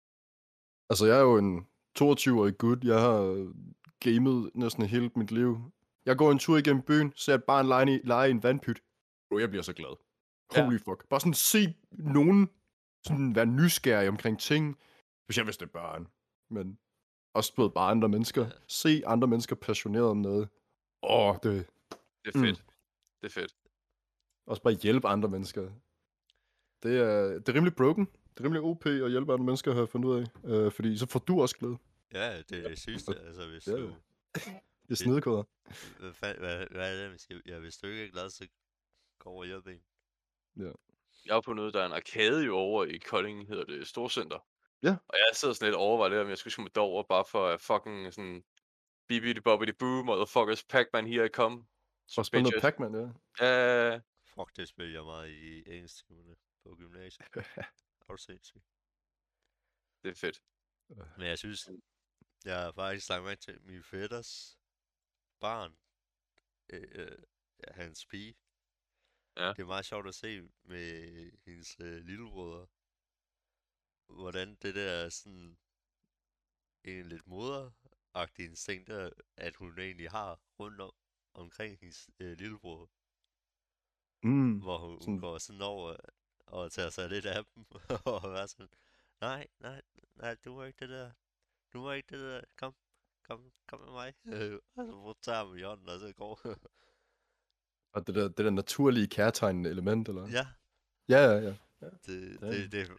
Altså, 0.91 1.07
jeg 1.07 1.17
er 1.17 1.23
jo 1.23 1.39
en 1.39 1.67
22-årig 1.99 2.59
gut. 2.59 2.85
Jeg 2.85 3.01
har 3.01 3.53
gamet 4.01 4.51
næsten 4.55 4.87
hele 4.87 5.11
mit 5.17 5.31
liv. 5.31 5.73
Jeg 6.05 6.17
går 6.17 6.33
en 6.33 6.39
tur 6.39 6.57
igennem 6.59 6.83
byen, 6.83 7.13
ser 7.17 7.35
et 7.35 7.45
barn 7.45 7.67
lege 7.67 7.95
i, 7.95 8.01
lege 8.05 8.29
i 8.29 8.31
en 8.31 8.43
vandpyt. 8.43 8.83
Og 9.31 9.41
jeg 9.41 9.49
bliver 9.49 9.63
så 9.63 9.73
glad. 9.73 9.97
Ja. 10.57 10.65
Holy 10.65 10.79
fuck. 10.79 11.09
Bare 11.09 11.21
sådan 11.21 11.35
se 11.35 11.75
nogen 11.91 12.51
sådan 13.07 13.35
være 13.35 13.47
nysgerrig 13.47 14.09
omkring 14.09 14.41
ting. 14.41 14.79
Specielt 15.25 15.47
hvis 15.47 15.57
det 15.57 15.67
er 15.67 15.71
børn. 15.73 16.09
Men 16.51 16.79
også 17.35 17.55
blevet 17.55 17.75
bare 17.75 17.91
andre 17.91 18.09
mennesker. 18.09 18.45
Ja. 18.45 18.51
Se 18.69 19.03
andre 19.07 19.29
mennesker 19.29 19.57
passioneret 19.57 20.07
om 20.07 20.17
noget. 20.17 20.49
Åh, 21.03 21.29
oh, 21.29 21.35
det 21.43 21.43
Det 22.25 22.35
er 22.35 22.39
Mm. 22.39 22.45
fedt. 22.45 22.65
Det 23.21 23.27
er 23.27 23.41
fedt. 23.41 23.55
også 24.47 24.63
bare 24.63 24.73
hjælpe 24.75 25.09
andre 25.09 25.29
mennesker. 25.29 25.63
Det 26.83 26.99
er, 27.01 27.39
det 27.39 27.49
er 27.49 27.55
rimelig 27.55 27.77
broken. 27.77 28.05
Det 28.07 28.41
er 28.41 28.45
rimelig 28.45 28.63
OP 28.63 28.87
at 28.87 29.11
hjælpe 29.11 29.33
andre 29.33 29.45
mennesker, 29.45 29.73
har 29.73 29.79
jeg 29.81 29.89
fundet 29.89 30.09
ud 30.09 30.21
af. 30.23 30.51
Øh, 30.51 30.73
fordi 30.73 30.99
så 30.99 31.07
får 31.07 31.19
du 31.21 31.43
også 31.43 31.57
glæde. 31.59 31.77
Ja, 32.15 32.43
det 32.43 32.65
er 32.65 32.69
det 32.69 32.79
sidste, 32.79 33.19
altså 33.19 33.49
hvis 33.49 33.67
Ja, 33.67 33.73
du... 33.73 33.95
Det 34.89 34.91
er 34.91 34.95
snedekoder. 34.95 35.43
Hvad, 35.99 36.35
hvad, 36.35 36.67
hvad 36.71 36.93
er 36.97 37.03
det, 37.03 37.11
man 37.11 37.19
siger? 37.19 37.41
Ja, 37.47 37.59
hvis 37.59 37.77
du 37.77 37.87
ikke 37.87 38.05
er 38.05 38.11
glad, 38.11 38.31
så 38.31 38.47
over 39.25 39.39
og 39.41 39.47
hjælp 39.47 39.67
en. 39.67 39.81
Jeg 41.27 41.35
har 41.35 41.41
på 41.41 41.53
noget, 41.53 41.75
der 41.75 41.83
er 41.83 41.87
en 41.87 41.93
arcade 41.93 42.45
jo 42.45 42.57
over 42.57 42.85
i 42.85 42.99
Kolding, 42.99 43.49
hedder 43.49 43.65
det 43.65 43.87
Storcenter. 43.87 44.47
Ja. 44.83 44.97
Og 45.09 45.15
jeg 45.15 45.31
sidder 45.33 45.55
sådan 45.55 45.67
lidt 45.67 45.77
og 45.77 45.83
overvejer 45.83 46.11
lidt, 46.11 46.21
om 46.21 46.29
jeg 46.29 46.39
skulle 46.39 46.55
smutte 46.55 46.79
over, 46.79 47.03
bare 47.03 47.25
for 47.25 47.49
at 47.49 47.61
fucking 47.61 48.15
sådan... 48.15 48.45
Bibidi 49.09 49.41
bobbidi 49.41 49.73
boo, 49.73 50.03
motherfuckers, 50.03 50.65
Pac-Man, 50.65 51.07
here 51.07 51.27
I 51.27 51.29
come. 51.29 51.65
Og 52.17 52.27
spille 52.27 52.43
noget. 52.43 52.63
Pac-Man, 52.63 52.95
ja. 52.95 53.47
Ja, 53.47 54.01
Fuck, 54.35 54.57
det 54.57 54.69
spiller 54.69 54.93
jeg 54.93 55.05
meget 55.05 55.31
i 55.31 55.75
engelsktimerne 55.75 56.37
på 56.63 56.75
gymnasiet. 56.79 57.27
Er 58.09 58.13
du 58.13 58.17
sindssyg? 58.17 58.63
det 60.03 60.11
er 60.11 60.15
fedt. 60.15 60.43
Men 61.19 61.27
jeg 61.27 61.39
synes, 61.39 61.69
jeg 62.45 62.61
har 62.61 62.73
faktisk 62.73 63.09
lagt 63.09 63.25
mærke 63.25 63.41
til 63.41 63.63
min 63.63 63.83
fætters 63.83 64.59
barn, 65.41 65.77
øh, 66.69 66.89
øh, 66.93 67.19
ja, 67.67 67.73
hans 67.73 68.07
pige. 68.07 68.35
Ja. 69.37 69.49
Det 69.49 69.59
er 69.59 69.67
meget 69.67 69.85
sjovt 69.85 70.07
at 70.09 70.15
se 70.15 70.43
med 70.65 71.31
hendes 71.47 71.77
øh, 71.81 72.05
lillebrødre, 72.05 72.67
hvordan 74.09 74.55
det 74.63 74.75
der 74.75 74.91
er 74.91 75.09
sådan 75.09 75.59
en 76.85 77.07
lidt 77.09 77.27
moderagtig 77.27 78.45
instinkt, 78.45 78.87
der, 78.89 79.11
at 79.37 79.57
hun 79.57 79.79
egentlig 79.79 80.11
har 80.11 80.41
rundt 80.59 80.81
om, 80.81 80.93
omkring 81.35 81.79
hendes 81.81 82.11
øh, 82.19 82.39
lillebror, 82.39 82.91
Mm. 84.25 84.59
hvor 84.61 84.79
hun, 84.79 85.01
Sådan- 85.01 85.13
hun 85.13 85.21
går 85.21 85.39
sådan 85.39 85.63
over 85.63 85.97
og 86.47 86.73
tager 86.73 86.91
sig 86.91 87.09
lidt 87.09 87.27
af 87.27 87.45
dem, 87.45 87.65
og 88.07 88.33
er 88.39 88.47
sådan, 88.47 88.69
nej, 89.21 89.47
nej, 89.61 89.83
nej, 90.15 90.35
du 90.35 90.55
må 90.55 90.63
ikke 90.63 90.79
det 90.81 90.89
der, 90.89 91.13
du 91.73 91.81
må 91.81 91.93
ikke 91.93 92.17
det 92.17 92.21
der, 92.25 92.41
kom, 92.57 92.75
kom, 93.23 93.53
kom 93.67 93.81
med 93.81 93.91
mig. 93.91 94.15
Og 94.77 95.15
så 95.17 95.19
tager 95.23 95.45
hun 95.45 95.59
i 95.59 95.63
hånden, 95.63 95.89
og 95.89 96.01
så 96.01 96.13
går. 96.13 96.41
Og 97.93 98.07
det 98.07 98.15
der, 98.15 98.23
det 98.29 98.39
der 98.39 98.51
naturlige 98.51 99.07
kærtegnende 99.07 99.71
element, 99.71 100.09
eller? 100.09 100.29
ja, 100.29 100.47
Ja, 101.09 101.19
ja, 101.25 101.39
ja. 101.41 101.55
det, 102.07 102.39
Ja. 102.43 102.47
det, 102.51 102.73
det, 102.73 102.91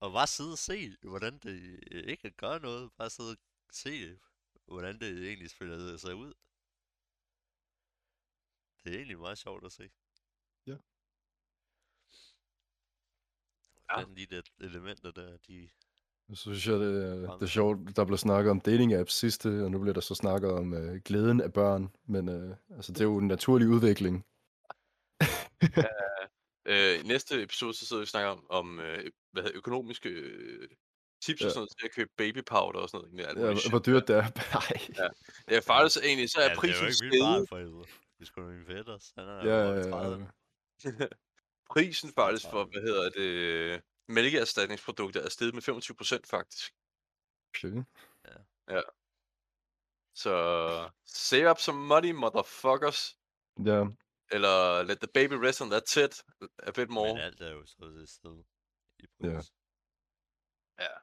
og 0.00 0.12
bare 0.12 0.26
sidde 0.26 0.52
og 0.52 0.58
se, 0.58 0.96
hvordan 1.02 1.38
det 1.38 1.80
ikke 1.92 2.30
gør 2.30 2.58
noget, 2.58 2.90
bare 2.98 3.10
sidde 3.10 3.30
og 3.30 3.36
se, 3.72 4.18
hvordan 4.66 4.98
det 5.00 5.26
egentlig 5.28 5.50
spiller 5.50 5.96
sig 5.96 6.14
ud. 6.14 6.32
Det 8.84 8.92
er 8.92 8.96
egentlig 8.96 9.18
meget 9.18 9.38
sjovt 9.38 9.64
at 9.64 9.72
se. 9.72 9.90
Ja. 10.66 10.72
Ja. 10.72 10.78
Hvordan 13.94 14.16
de 14.16 14.26
der 14.26 14.42
elementer 14.60 15.10
der, 15.10 15.36
de... 15.36 15.68
Så 16.28 16.36
synes 16.42 16.66
jeg, 16.66 16.80
det, 16.80 17.04
er- 17.04 17.32
det 17.36 17.42
er 17.42 17.46
sjovt, 17.46 17.96
der 17.96 18.04
blev 18.04 18.18
snakket 18.18 18.50
om 18.50 18.60
dating 18.60 18.92
apps 18.94 19.12
sidste, 19.14 19.64
og 19.64 19.70
nu 19.70 19.78
bliver 19.78 19.94
der 19.94 20.00
så 20.00 20.14
snakket 20.14 20.50
om 20.50 20.74
øh, 20.74 21.00
glæden 21.04 21.40
af 21.40 21.52
børn. 21.52 21.94
Men 22.04 22.28
øh, 22.28 22.56
altså, 22.70 22.92
det 22.92 23.00
er 23.00 23.04
jo 23.04 23.18
en 23.18 23.26
naturlig 23.26 23.68
udvikling. 23.68 24.26
Øh, 26.66 27.00
i 27.00 27.02
næste 27.02 27.42
episode, 27.42 27.74
så 27.74 27.86
sidder 27.86 28.00
vi 28.00 28.04
og 28.04 28.08
snakker 28.08 28.30
om, 28.30 28.46
om 28.50 28.80
øh, 28.80 29.10
hvad 29.32 29.42
hedder, 29.42 29.56
økonomiske 29.58 30.08
øh, 30.08 30.68
tips 31.22 31.40
Ja. 31.40 31.46
og 31.46 31.50
sådan 31.50 31.58
noget 31.60 31.70
til 31.80 31.86
at 31.86 31.92
købe 31.94 32.10
baby 32.16 32.42
powder 32.46 32.80
og 32.80 32.88
sådan 32.88 33.08
noget. 33.10 33.26
Ja, 33.26 33.32
muligt 33.34 33.70
hvor- 33.70 33.78
dyrt 33.78 34.08
det 34.08 34.16
er. 34.16 34.22
Nej. 34.58 35.04
Ja. 35.04 35.08
Det 35.48 35.56
er 35.56 35.60
faktisk 35.60 36.04
egentlig, 36.04 36.30
så 36.30 36.38
er 36.38 36.42
Ja, 36.42 36.48
det 36.48 36.56
er 36.56 36.60
prisen 36.60 36.82
jo 36.82 36.88
ikke 36.88 37.04
min 37.04 37.12
steget. 37.12 37.48
helvede. 37.60 37.84
Det 38.18 38.28
min 38.36 38.66
fætters. 38.66 39.12
Han 39.18 39.28
er 39.28 39.44
Ja, 39.44 39.56
ja, 39.58 39.70
ja, 39.70 39.76
ja, 39.76 39.90
30. 39.90 40.30
ja. 41.00 41.06
prisen 41.70 42.12
faktisk 42.14 42.44
for, 42.50 42.64
30. 42.64 42.70
hvad 42.72 42.82
hedder 42.82 43.10
det, 43.10 43.82
mælkeerstatningsprodukter 44.08 45.20
er 45.22 45.28
steget 45.28 45.54
med 45.54 45.62
25% 45.62 46.20
faktisk. 46.30 46.72
Okay. 47.54 47.84
Så 50.14 50.90
save 51.06 51.50
up 51.50 51.58
some 51.58 51.86
money, 51.86 52.10
motherfuckers. 52.10 53.16
Ja, 53.64 53.84
Eller 54.34 54.82
let 54.82 54.98
the 55.04 55.10
baby 55.18 55.36
rest 55.46 55.60
on 55.62 55.70
that 55.70 55.84
tit 55.84 56.14
a 56.70 56.70
bit 56.78 56.90
more. 56.90 57.14
Men 57.14 57.22
alt 57.22 57.40
er 57.40 57.50
jo 57.52 57.66
så 57.66 57.84
det 57.98 58.08
sted 58.08 58.36
i 58.98 59.06
Ja. 59.20 59.36
pris. 59.36 59.52
Ja. 60.78 60.94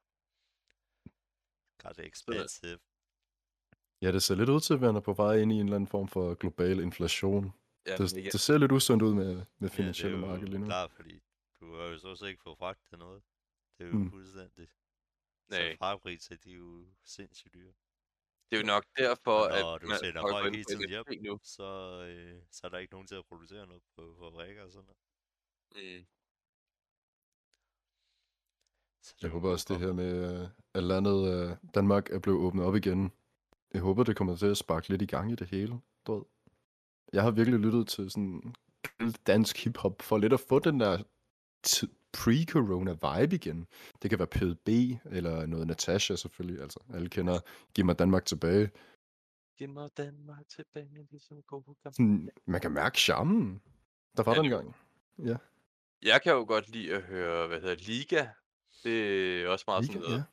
God, 1.82 1.94
det 1.94 2.04
er 2.06 2.08
expensive. 2.08 2.80
ja, 4.02 4.12
det 4.12 4.24
ser 4.24 4.36
lidt 4.36 4.50
ud 4.50 4.60
til, 4.62 4.74
at 4.74 4.82
man 4.82 4.96
er 4.96 5.00
på 5.00 5.14
vej 5.14 5.36
ind 5.38 5.52
i 5.52 5.56
en 5.56 5.66
eller 5.66 5.76
anden 5.76 5.88
form 5.88 6.08
for 6.08 6.36
global 6.36 6.80
inflation. 6.80 7.54
Ja, 7.88 7.98
Det, 7.98 8.12
igen, 8.18 8.32
det 8.32 8.40
ser 8.40 8.58
lidt 8.58 8.72
usundt 8.72 9.04
ud 9.04 9.14
med, 9.14 9.36
med 9.36 9.46
Ja, 9.62 9.66
det 9.66 9.72
finansielle 9.72 10.18
er 10.18 10.22
marked 10.22 10.48
lige 10.48 10.60
nu. 10.60 10.66
klart, 10.66 10.92
fordi 10.92 11.20
du 11.60 11.76
har 11.76 11.84
jo 11.84 11.98
så 12.00 12.08
også 12.08 12.26
ikke 12.26 12.42
fået 12.44 12.58
fragt 12.58 12.82
til 12.90 12.98
noget. 12.98 13.24
Det 13.78 13.84
er 13.86 13.88
jo 13.90 13.96
Mm. 13.98 14.10
fuldstændig. 14.12 14.68
nej. 15.50 15.72
Så 15.72 15.78
fragtpriser, 15.78 16.36
de 16.36 16.52
er 16.52 16.56
jo 16.56 16.86
sindssygt 17.04 17.54
dyre. 17.54 17.74
Det 18.52 18.58
er 18.58 18.62
jo 18.62 18.68
nok 18.68 18.86
derfor, 18.98 19.32
Og 19.32 19.50
når 19.50 19.76
at 19.76 19.82
du 19.82 19.88
sender 20.04 20.22
folk 20.22 20.34
folk 20.34 20.54
hele 20.54 20.64
tiden 20.64 20.90
hjem, 20.90 21.06
nu. 21.26 21.40
så, 21.44 21.64
øh, 22.10 22.42
så 22.52 22.62
er 22.68 22.70
der 22.70 22.78
ikke 22.78 22.94
nogen 22.94 23.08
til 23.08 23.16
at 23.16 23.26
producere 23.26 23.68
noget 23.68 23.84
på 23.96 24.16
fabrikker 24.20 24.64
og 24.64 24.72
sådan 24.72 24.86
noget. 24.86 24.98
Mm. 25.76 26.06
Så 29.04 29.16
Jeg 29.22 29.30
håber 29.30 29.50
også 29.50 29.66
det 29.70 29.80
her 29.80 29.94
med, 29.94 30.42
øh, 30.42 30.48
at 30.74 30.84
landet 30.84 31.34
øh, 31.34 31.58
Danmark 31.76 32.10
er 32.10 32.20
blevet 32.20 32.40
åbnet 32.40 32.66
op 32.66 32.76
igen. 32.76 33.12
Jeg 33.74 33.82
håber, 33.82 34.04
det 34.04 34.16
kommer 34.16 34.36
til 34.36 34.46
at 34.48 34.58
sparke 34.58 34.90
lidt 34.90 35.02
i 35.02 35.06
gang 35.06 35.32
i 35.32 35.36
det 35.36 35.48
hele. 35.48 35.82
Du 36.08 36.14
ved. 36.14 36.24
Jeg 37.14 37.24
har 37.24 37.32
virkelig 37.32 37.60
lyttet 37.60 37.88
til 37.88 38.12
sådan 38.12 38.56
dansk 39.28 39.64
hiphop 39.64 40.02
for 40.02 40.18
lidt 40.18 40.34
at 40.34 40.40
få 40.40 40.60
den 40.60 40.80
der 40.80 41.04
pre-corona 42.14 42.92
vibe 42.92 43.36
igen. 43.36 43.68
Det 44.02 44.10
kan 44.10 44.20
være 44.20 44.28
PDB 44.28 44.68
eller 45.06 45.46
noget 45.46 45.68
Natasha 45.68 46.16
selvfølgelig. 46.16 46.62
Altså, 46.62 46.80
alle 46.94 47.10
kender 47.10 47.40
Giv 47.74 47.86
mig 47.86 48.00
Danmark 48.00 48.26
tilbage. 48.26 48.72
Giv 49.58 49.70
mig 49.70 49.90
Danmark 49.98 50.48
tilbage, 50.50 51.08
ligesom 51.12 51.42
gode 51.42 51.76
gamle. 51.84 51.94
Sådan, 51.94 52.30
man 52.46 52.62
kan 52.62 52.72
mærke 52.72 52.98
charmen. 52.98 53.62
Der 54.18 54.24
var 54.24 54.36
Ja, 54.36 54.42
den 54.42 54.50
gang. 54.50 54.76
Ja, 55.18 55.38
Jeg 56.02 56.22
kan 56.22 56.34
jo 56.34 56.46
godt 56.48 56.70
lide 56.70 56.94
at 56.96 57.02
høre, 57.02 57.48
hvad 57.48 57.62
hedder 57.62 57.76
Liga. 57.76 58.28
Det 58.84 59.42
er 59.44 59.48
også 59.48 59.66
meget 59.68 59.84
Liga, 59.84 59.94
sådan 59.94 60.10
noget 60.10 60.26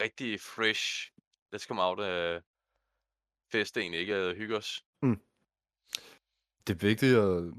ja. 0.00 0.04
rigtig 0.04 0.40
fresh. 0.40 1.12
Let's 1.54 1.66
come 1.66 1.82
out 1.82 2.00
af 2.00 2.42
fest 3.52 3.76
egentlig, 3.76 4.00
ikke 4.00 4.14
at 4.14 4.36
hygge 4.36 4.56
os. 4.56 4.84
Det 6.66 6.74
er 6.74 6.78
vigtigt 6.86 7.16
at... 7.16 7.54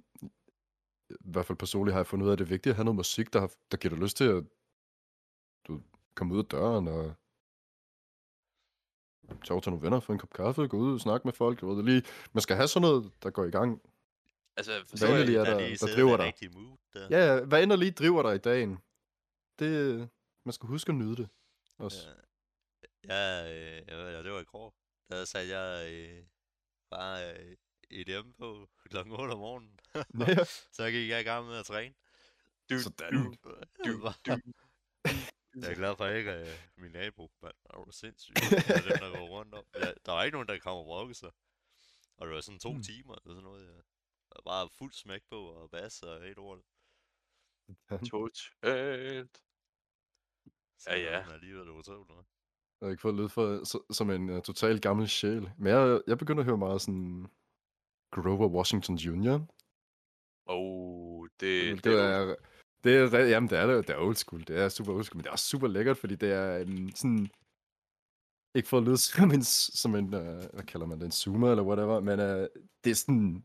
I 1.10 1.14
hvert 1.19 1.45
fald 1.45 1.57
personligt 1.57 1.94
har 1.94 1.99
jeg 1.99 2.07
fundet 2.07 2.26
ud 2.26 2.30
af, 2.30 2.34
at 2.34 2.40
det 2.40 2.45
er 2.45 2.49
vigtigt 2.49 2.72
at 2.72 2.76
have 2.76 2.86
noget 2.86 2.95
musik, 2.95 3.34
der, 3.34 3.40
har- 3.40 3.56
der 3.72 3.77
giver 3.77 3.94
dig 3.95 4.03
lyst 4.03 4.18
til 4.18 4.23
at 4.23 4.44
du, 5.68 5.81
komme 6.15 6.34
ud 6.34 6.40
af 6.40 6.45
døren 6.45 6.88
og 6.88 7.15
tage 9.30 9.52
over 9.52 9.61
til 9.61 9.72
nogle 9.72 9.84
venner, 9.86 9.99
få 9.99 10.11
en 10.14 10.19
kop 10.19 10.34
kaffe, 10.34 10.68
gå 10.68 10.77
ud 10.77 10.94
og 10.94 10.99
snakke 10.99 11.27
med 11.27 11.34
folk. 11.34 11.61
Ved, 11.64 11.77
det 11.77 11.86
lige, 11.86 12.03
man 12.34 12.41
skal 12.41 12.56
have 12.56 12.68
sådan 12.68 12.81
noget, 12.88 13.11
der 13.23 13.30
går 13.30 13.45
i 13.45 13.52
gang. 13.52 13.81
Altså, 14.57 14.72
Hvad 14.73 14.86
forstår 14.86 15.07
jeg, 15.07 15.22
er 15.22 15.26
der 15.26 15.44
der, 15.44 15.68
der 15.68 15.76
sidder 15.76 15.95
driver 15.95 16.18
dig? 16.18 16.34
mood 16.53 16.77
der. 16.94 17.07
Ja, 17.18 17.45
hvad 17.45 17.64
end 17.64 17.72
der 17.72 17.77
lige 17.77 17.91
driver 17.91 18.22
dig 18.23 18.36
i 18.36 18.44
dagen. 18.52 18.72
Det, 19.60 20.10
man 20.45 20.53
skal 20.53 20.68
huske 20.68 20.90
at 20.90 20.95
nyde 20.95 21.15
det. 21.15 21.30
Også. 21.77 22.07
Ja, 23.10 23.22
ja, 23.48 23.53
øh, 23.53 24.14
ja, 24.15 24.23
det 24.23 24.31
var 24.31 24.40
i 24.40 24.44
går. 24.44 24.73
Der 25.10 25.26
satte 25.26 25.49
jeg 25.57 25.94
øh, 25.94 26.23
bare 26.91 27.18
øh, 27.34 27.57
EDM 27.91 28.32
på 28.38 28.70
klokken 28.90 29.14
8 29.14 29.32
om 29.32 29.40
morgenen. 29.40 29.80
Ja. 29.95 30.44
Så 30.78 30.91
gik 30.91 31.10
jeg 31.10 31.22
i 31.22 31.24
gang 31.24 31.48
med 31.48 31.57
at 31.57 31.66
træne. 31.66 31.95
du, 32.70 32.80
Sådan. 32.80 33.14
du, 33.14 33.36
du, 33.44 33.61
du. 33.86 34.11
Jeg 35.61 35.72
er 35.72 35.76
glad 35.76 35.95
for 35.95 36.07
ikke 36.07 36.32
øh, 36.34 36.48
min 36.78 36.91
nabo, 36.91 37.32
mand. 37.41 37.53
Er 37.70 37.84
du 37.84 37.91
sindssyg? 37.91 38.34
Det 38.36 38.70
er 38.70 38.82
dem, 38.90 38.99
der 38.99 39.18
går 39.18 39.28
rundt 39.28 39.53
om. 39.53 39.64
Ja, 39.76 39.91
der 40.06 40.11
var 40.11 40.24
ikke 40.24 40.36
nogen, 40.36 40.48
der 40.48 40.60
kom 40.60 40.78
og 40.78 40.86
brokke 40.86 41.14
sig. 41.14 41.32
Og 42.18 42.28
det 42.28 42.36
var 42.36 42.41
sådan 42.41 42.60
to 42.60 42.74
Mm. 42.74 42.84
timer 42.84 43.16
eller 43.16 43.36
sådan 43.36 43.44
noget. 43.44 43.66
Ja. 43.68 43.74
Der 44.30 44.36
var 44.36 44.41
Bare 44.45 44.70
fuld 44.78 44.91
smæk 44.94 45.22
på 45.30 45.36
og 45.45 45.70
bas 45.72 46.02
og 46.03 46.22
helt 46.24 46.38
ord. 46.38 46.60
Totalt. 47.90 48.38
Så 50.80 50.90
Ja, 50.91 50.95
ja. 50.98 51.26
Men 51.26 51.34
alligevel 51.34 51.66
det 51.68 51.72
utroligt 51.72 52.10
noget. 52.10 52.26
Jeg 52.82 52.86
har 52.88 52.91
ikke 52.91 53.02
fået 53.02 53.16
lyd 53.16 53.30
for, 53.30 53.64
så, 53.64 53.84
som 53.91 54.10
en 54.10 54.30
uh, 54.30 54.41
total 54.41 54.82
gammel 54.82 55.10
sjæl. 55.10 55.49
Men 55.57 55.68
jeg, 55.68 56.02
jeg 56.07 56.18
begynder 56.18 56.40
at 56.41 56.45
høre 56.45 56.57
meget 56.57 56.82
sådan 56.82 57.28
Grover 58.11 58.48
Washington 58.48 58.95
Jr. 58.95 59.40
Oh, 60.45 61.27
det, 61.40 61.76
Det, 61.76 61.84
det, 61.84 61.99
er 61.99 62.36
det 62.84 63.14
er, 63.14 63.26
jamen, 63.26 63.49
det 63.49 63.60
er, 63.60 63.65
det 63.68 63.90
er 63.90 63.98
old 63.98 64.15
school. 64.15 64.44
Det 64.48 64.57
er 64.57 64.69
super 64.69 64.94
old 64.94 65.03
school, 65.03 65.18
men 65.18 65.23
det 65.23 65.27
er 65.27 65.31
også 65.31 65.45
super 65.45 65.68
lækkert, 65.68 65.98
fordi 65.98 66.15
det 66.15 66.31
er 66.31 66.57
en 66.57 66.95
sådan... 66.95 67.30
Ikke 68.56 68.69
for 68.69 68.77
at 68.77 68.84
lyde 68.84 68.98
som 69.07 69.31
en, 69.31 69.44
som 69.44 69.95
en 69.95 70.06
uh, 70.06 70.22
hvad 70.53 70.64
kalder 70.68 70.86
man 70.88 70.99
det, 70.99 71.06
en 71.06 71.11
zoomer 71.11 71.49
eller 71.52 71.64
whatever, 71.64 71.99
men 71.99 72.19
uh, 72.19 72.48
det 72.84 72.91
er 72.91 72.95
sådan... 72.95 73.44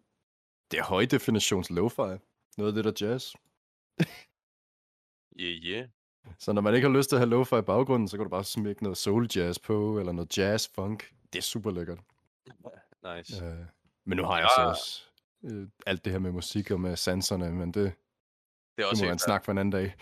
Det 0.70 0.78
er 0.78 0.84
høj 0.84 1.04
definitions 1.04 1.70
lo-fi. 1.70 2.18
Noget 2.58 2.76
af 2.76 2.82
det 2.82 2.84
der 2.84 3.06
jazz. 3.06 3.34
Yeah, 5.40 5.64
yeah. 5.64 5.88
Så 6.38 6.52
når 6.52 6.62
man 6.62 6.74
ikke 6.74 6.88
har 6.88 6.96
lyst 6.96 7.08
til 7.08 7.16
at 7.16 7.20
have 7.20 7.30
lo-fi 7.30 7.56
i 7.56 7.62
baggrunden, 7.62 8.08
så 8.08 8.16
kan 8.16 8.24
du 8.24 8.30
bare 8.30 8.44
smække 8.44 8.82
noget 8.82 8.98
soul 8.98 9.28
jazz 9.36 9.58
på, 9.58 9.98
eller 9.98 10.12
noget 10.12 10.38
jazz 10.38 10.68
funk. 10.74 11.14
Det 11.32 11.38
er 11.38 11.42
super 11.42 11.70
lækkert. 11.70 11.98
Nice. 13.16 13.46
Uh, 13.46 13.66
men 14.06 14.16
nu 14.18 14.24
har 14.24 14.36
jeg 14.38 14.48
Ja. 14.58 14.62
så 14.64 14.68
også 14.68 15.02
uh, 15.42 15.68
alt 15.86 16.04
det 16.04 16.12
her 16.12 16.18
med 16.18 16.32
musik 16.32 16.70
og 16.70 16.80
med 16.80 16.96
sanserne, 16.96 17.52
men 17.52 17.68
det, 17.74 17.74
Det 17.74 17.84
er 17.84 17.92
det 18.76 18.86
også 18.86 19.02
må 19.02 19.06
helt 19.06 19.10
man 19.10 19.18
snakke 19.18 19.44
for 19.44 19.52
en 19.52 19.58
anden 19.58 19.72
dag. 19.72 19.94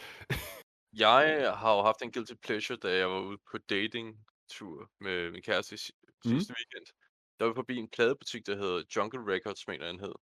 Jeg 0.93 1.53
har 1.57 1.77
jo 1.77 1.83
haft 1.83 2.03
en 2.03 2.13
guilty 2.13 2.35
pleasure, 2.43 2.79
da 2.79 2.97
jeg 2.97 3.09
var 3.11 3.21
ude 3.21 3.39
på 3.51 3.59
dating-tur 3.59 4.91
med 5.01 5.31
min 5.31 5.43
kæreste 5.43 5.77
Mm. 6.25 6.31
sidste 6.31 6.55
weekend. 6.59 6.87
Der 7.39 7.45
var 7.45 7.53
vi 7.53 7.55
forbi 7.55 7.77
en 7.77 7.89
pladebutik, 7.89 8.47
der 8.47 8.57
hedder 8.57 8.83
Jungle 8.97 9.35
Records, 9.35 9.67
mener 9.69 9.87
den 9.87 10.01
hed, 10.01 10.15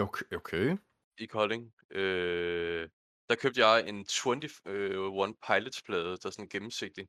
okay. 0.00 0.24
okay. 0.36 0.76
i 1.18 1.26
Kolding. 1.26 1.72
Øh, 1.90 2.88
der 3.28 3.34
købte 3.34 3.66
jeg 3.66 3.88
en 3.88 3.94
21 3.94 5.34
Pilots-plade, 5.46 6.04
der 6.04 6.26
er 6.26 6.30
sådan 6.30 6.48
gennemsigtig. 6.48 7.08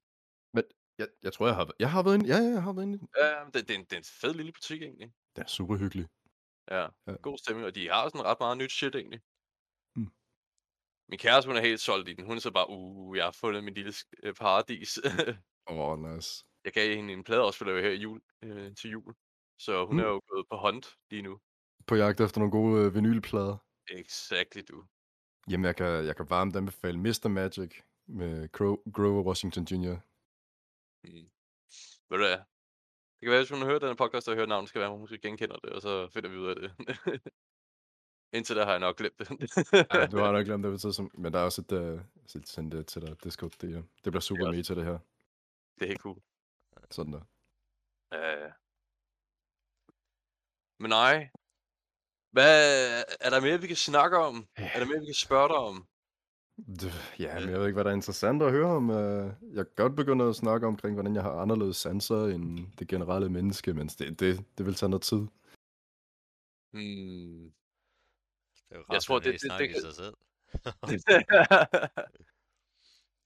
Jeg, 0.98 1.08
jeg 1.24 1.34
tror, 1.34 1.48
jeg 1.48 1.56
har, 1.56 1.72
jeg 1.80 1.92
har 1.92 2.04
været 2.04 2.16
inde. 2.16 2.28
Ja, 2.28 2.38
ja, 2.38 2.50
jeg 2.50 2.64
har 2.64 2.74
været 2.74 2.86
inde. 2.86 3.08
Ja, 3.18 3.44
det, 3.54 3.68
det, 3.68 3.72
er 3.76 3.80
en, 3.80 3.84
det 3.86 3.94
er 3.94 3.98
en 3.98 4.04
fed 4.22 4.34
lille 4.34 4.52
butik, 4.52 4.82
egentlig. 4.82 5.14
Det 5.36 5.42
er 5.44 5.48
super 5.48 5.78
hyggeligt. 5.78 6.10
Ja, 6.72 6.88
Ja. 7.08 7.16
god 7.22 7.38
stemning, 7.38 7.66
og 7.66 7.76
de 7.76 7.90
har 7.90 8.10
sådan 8.10 8.26
ret 8.26 8.40
meget 8.40 8.58
nyt 8.58 8.72
shit, 8.72 8.96
egentlig. 8.96 9.22
Mm. 9.96 10.12
Min 11.10 11.20
kæreste, 11.20 11.48
hun 11.50 11.58
er 11.58 11.62
helt 11.62 11.80
solgt 11.80 12.10
i 12.10 12.14
den. 12.14 12.26
Hun 12.26 12.36
er 12.36 12.42
så 12.42 12.52
bare, 12.52 12.70
uh, 12.70 13.18
jeg 13.18 13.24
har 13.26 13.32
fundet 13.32 13.64
min 13.64 13.74
lille 13.74 13.94
øh, 14.24 14.34
paradis. 14.34 15.00
Åh, 15.70 15.78
oh, 15.78 16.00
nice. 16.00 16.46
jeg 16.66 16.74
gav 16.74 16.96
hende 16.96 17.14
en 17.14 17.24
pladeafspiller 17.24 17.82
her 17.82 17.90
i 17.90 17.96
jul, 18.06 18.22
øh, 18.44 18.76
til 18.76 18.90
jul. 18.92 19.16
Så 19.60 19.86
hun 19.86 19.96
Mm. 19.96 20.00
er 20.00 20.08
jo 20.08 20.22
gået 20.28 20.46
på 20.52 20.56
hånd 20.56 20.84
lige 21.12 21.22
nu. 21.22 21.40
På 21.88 21.96
jagt 21.96 22.22
efter 22.22 22.40
nogle 22.40 22.52
gode 22.52 22.86
øh, 22.86 22.96
vinylplader. 22.96 23.58
Exactly, 23.90 24.62
du. 24.70 24.86
Jamen, 25.50 25.66
jeg 25.66 25.76
kan, 25.76 26.06
jeg 26.06 26.16
kan 26.16 26.30
varmt 26.30 26.56
anbefale 26.56 26.98
Mr. 26.98 27.28
Magic 27.28 27.82
med 28.08 28.52
Gro- 28.52 28.84
Grover 28.94 29.24
Washington 29.24 29.64
Jr. 29.64 29.96
Mm. 31.04 31.30
Ved 32.10 32.18
du 32.18 32.24
hvad? 32.26 32.38
Det 33.20 33.26
kan 33.26 33.32
være, 33.32 33.42
hvis 33.42 33.50
hun 33.50 33.62
hører 33.62 33.80
den 33.80 33.88
her 33.88 33.96
podcast 33.96 34.28
og 34.28 34.36
hører 34.36 34.48
navnet, 34.48 34.70
skal 34.70 34.80
være, 34.80 34.88
at 34.88 34.92
hun 34.92 35.00
måske 35.00 35.18
genkender 35.18 35.58
det, 35.58 35.70
og 35.70 35.82
så 35.82 36.08
finder 36.08 36.30
vi 36.30 36.38
ud 36.38 36.48
af 36.48 36.56
det. 36.56 36.72
Indtil 38.36 38.56
der 38.56 38.66
har 38.66 38.72
jeg 38.72 38.80
nok 38.80 38.98
glemt 38.98 39.20
det. 39.20 39.30
Ja, 39.94 40.06
du 40.06 40.18
har 40.18 40.32
nok 40.38 40.46
glemt 40.46 40.64
det 40.64 40.82
tidspunkt. 40.82 41.18
Men 41.18 41.34
der 41.34 41.40
er 41.40 41.44
også 41.44 41.62
et, 41.62 41.72
uh, 41.72 42.00
jeg 42.58 42.72
det 42.72 42.88
til 42.88 43.02
dig, 43.02 43.24
Discord. 43.24 43.52
Det, 43.62 43.72
ja. 43.72 43.78
det 44.04 44.12
bliver 44.12 44.20
super 44.20 44.52
med 44.52 44.64
til 44.64 44.76
det 44.76 44.86
her. 44.86 45.00
det 45.76 45.84
er 45.84 45.88
helt 45.88 46.02
cool. 46.02 46.22
Sådan 46.92 47.14
der. 47.14 47.22
Ja. 48.12 48.52
Men 50.80 50.90
nej. 50.90 51.30
Hvad, 52.32 53.04
er 53.20 53.30
der 53.30 53.42
mere, 53.42 53.62
vi 53.62 53.68
kan 53.68 53.76
snakke 53.76 54.18
om? 54.18 54.48
Er 54.56 54.80
der 54.80 54.86
mere, 54.86 55.00
vi 55.00 55.06
kan 55.06 55.14
spørge 55.14 55.48
dig 55.48 55.58
om? 55.58 55.88
Det, 56.58 56.92
ja, 57.20 57.40
men 57.40 57.50
jeg 57.50 57.60
ved 57.60 57.66
ikke, 57.68 57.74
hvad 57.76 57.84
der 57.84 57.90
er 57.90 57.96
interessant 57.96 58.42
at 58.44 58.52
høre 58.52 58.66
om. 58.76 58.90
Uh, 58.90 58.96
jeg 59.56 59.66
kan 59.66 59.76
godt 59.76 59.96
begynde 59.96 60.26
at 60.30 60.36
snakke 60.36 60.68
omkring, 60.68 60.94
hvordan 60.96 61.16
jeg 61.16 61.24
har 61.24 61.32
anderledes 61.32 61.78
sanser 61.78 62.26
end 62.26 62.68
det 62.80 62.88
generelle 62.88 63.30
menneske, 63.30 63.74
men 63.74 63.88
det, 63.88 64.20
det, 64.20 64.46
det 64.58 64.66
vil 64.66 64.76
tage 64.76 64.90
noget 64.90 65.02
tid. 65.04 65.18
Hmm. 66.74 67.52
Det 68.56 68.72
er 68.72 68.76
jo 68.78 68.86
Jeg 68.92 69.02
tror, 69.02 69.20
det- 69.20 69.34
det, 69.34 69.42
det- 69.42 69.52
det, 69.60 69.70
det 69.70 69.78
i 69.78 69.80
sig 69.82 69.94
selv. 69.96 70.16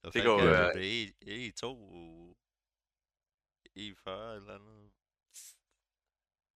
Det 0.02 0.12
fanden 0.12 0.12
kan 0.12 0.24
jo 0.24 0.36
være- 0.36 0.72
du 0.72 0.78
det? 0.78 1.14
E, 1.22 1.48
E2? 1.48 1.64
E40 3.76 4.10
eller 4.36 4.54
andet? 4.54 4.90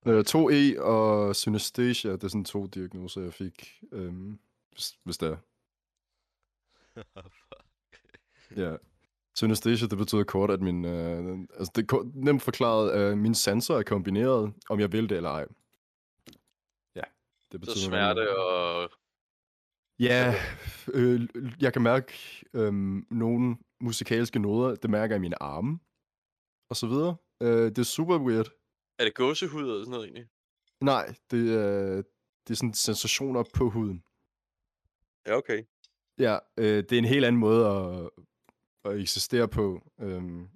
Øh, 0.07 0.25
2E 0.29 0.81
og 0.83 1.37
synesthesia, 1.37 2.13
det 2.13 2.25
er 2.25 2.29
sådan 2.29 2.45
to 2.45 2.67
diagnoser, 2.67 3.21
jeg 3.21 3.35
fik, 3.35 3.83
øhm, 3.93 4.39
hvis, 4.73 4.99
hvis 5.05 5.19
det 5.19 5.29
er. 5.29 5.37
Ja. 8.57 8.77
Synesthesia, 9.37 9.89
det 9.89 9.99
betyder 9.99 10.25
kort, 10.25 10.51
at 10.51 10.61
min... 10.61 10.85
Øh, 10.85 11.39
altså, 11.59 11.73
det 11.77 11.83
er 11.83 11.87
kort, 11.87 12.07
nemt 12.15 12.43
forklaret, 12.43 12.91
at 12.91 13.19
mine 13.19 13.35
sanser 13.35 13.75
er 13.75 13.83
kombineret, 13.83 14.55
om 14.69 14.81
jeg 14.81 14.93
vil 14.93 15.09
det 15.09 15.17
eller 15.17 15.31
ej. 15.31 15.47
Ja, 16.95 17.03
det 17.53 17.61
betyder... 17.61 17.77
Så 17.77 17.85
smerte 17.85 18.39
og... 18.39 18.91
Ja, 19.99 20.35
øh, 20.95 21.29
jeg 21.61 21.73
kan 21.73 21.83
mærke 21.83 22.13
øh, 22.55 22.73
nogle 23.11 23.57
musikalske 23.81 24.39
noder, 24.39 24.75
det 24.75 24.91
mærker 24.91 25.15
jeg 25.15 25.19
i 25.19 25.21
mine 25.21 25.43
arme, 25.43 25.79
og 26.69 26.77
så 26.77 26.87
videre. 26.87 27.17
Øh, 27.41 27.65
det 27.65 27.79
er 27.79 27.83
super 27.83 28.19
weird. 28.19 28.49
Er 28.99 29.05
det 29.05 29.15
gåsehud 29.15 29.63
eller 29.63 29.81
sådan 29.81 29.91
noget 29.91 30.05
egentlig? 30.05 30.29
Nej, 30.81 31.15
det 31.31 31.55
er, 31.55 32.03
det 32.47 32.51
er 32.51 32.55
sådan 32.55 32.75
sensationer 32.75 33.45
på 33.55 33.71
huden. 33.71 34.05
Ja, 35.27 35.37
okay. 35.37 35.65
Ja, 36.19 36.39
øh, 36.57 36.77
det 36.77 36.93
er 36.93 36.99
en 36.99 37.05
helt 37.05 37.25
anden 37.25 37.41
måde 37.41 37.67
at, 37.67 38.11
at 38.93 39.01
eksistere 39.01 39.49
på. 39.49 39.83
Øhm, 40.01 40.49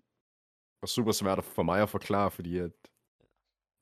og 0.82 0.88
super 0.88 1.12
svært 1.12 1.44
for 1.44 1.62
mig 1.62 1.82
at 1.82 1.88
forklare, 1.88 2.30
fordi 2.30 2.58
at, 2.58 2.70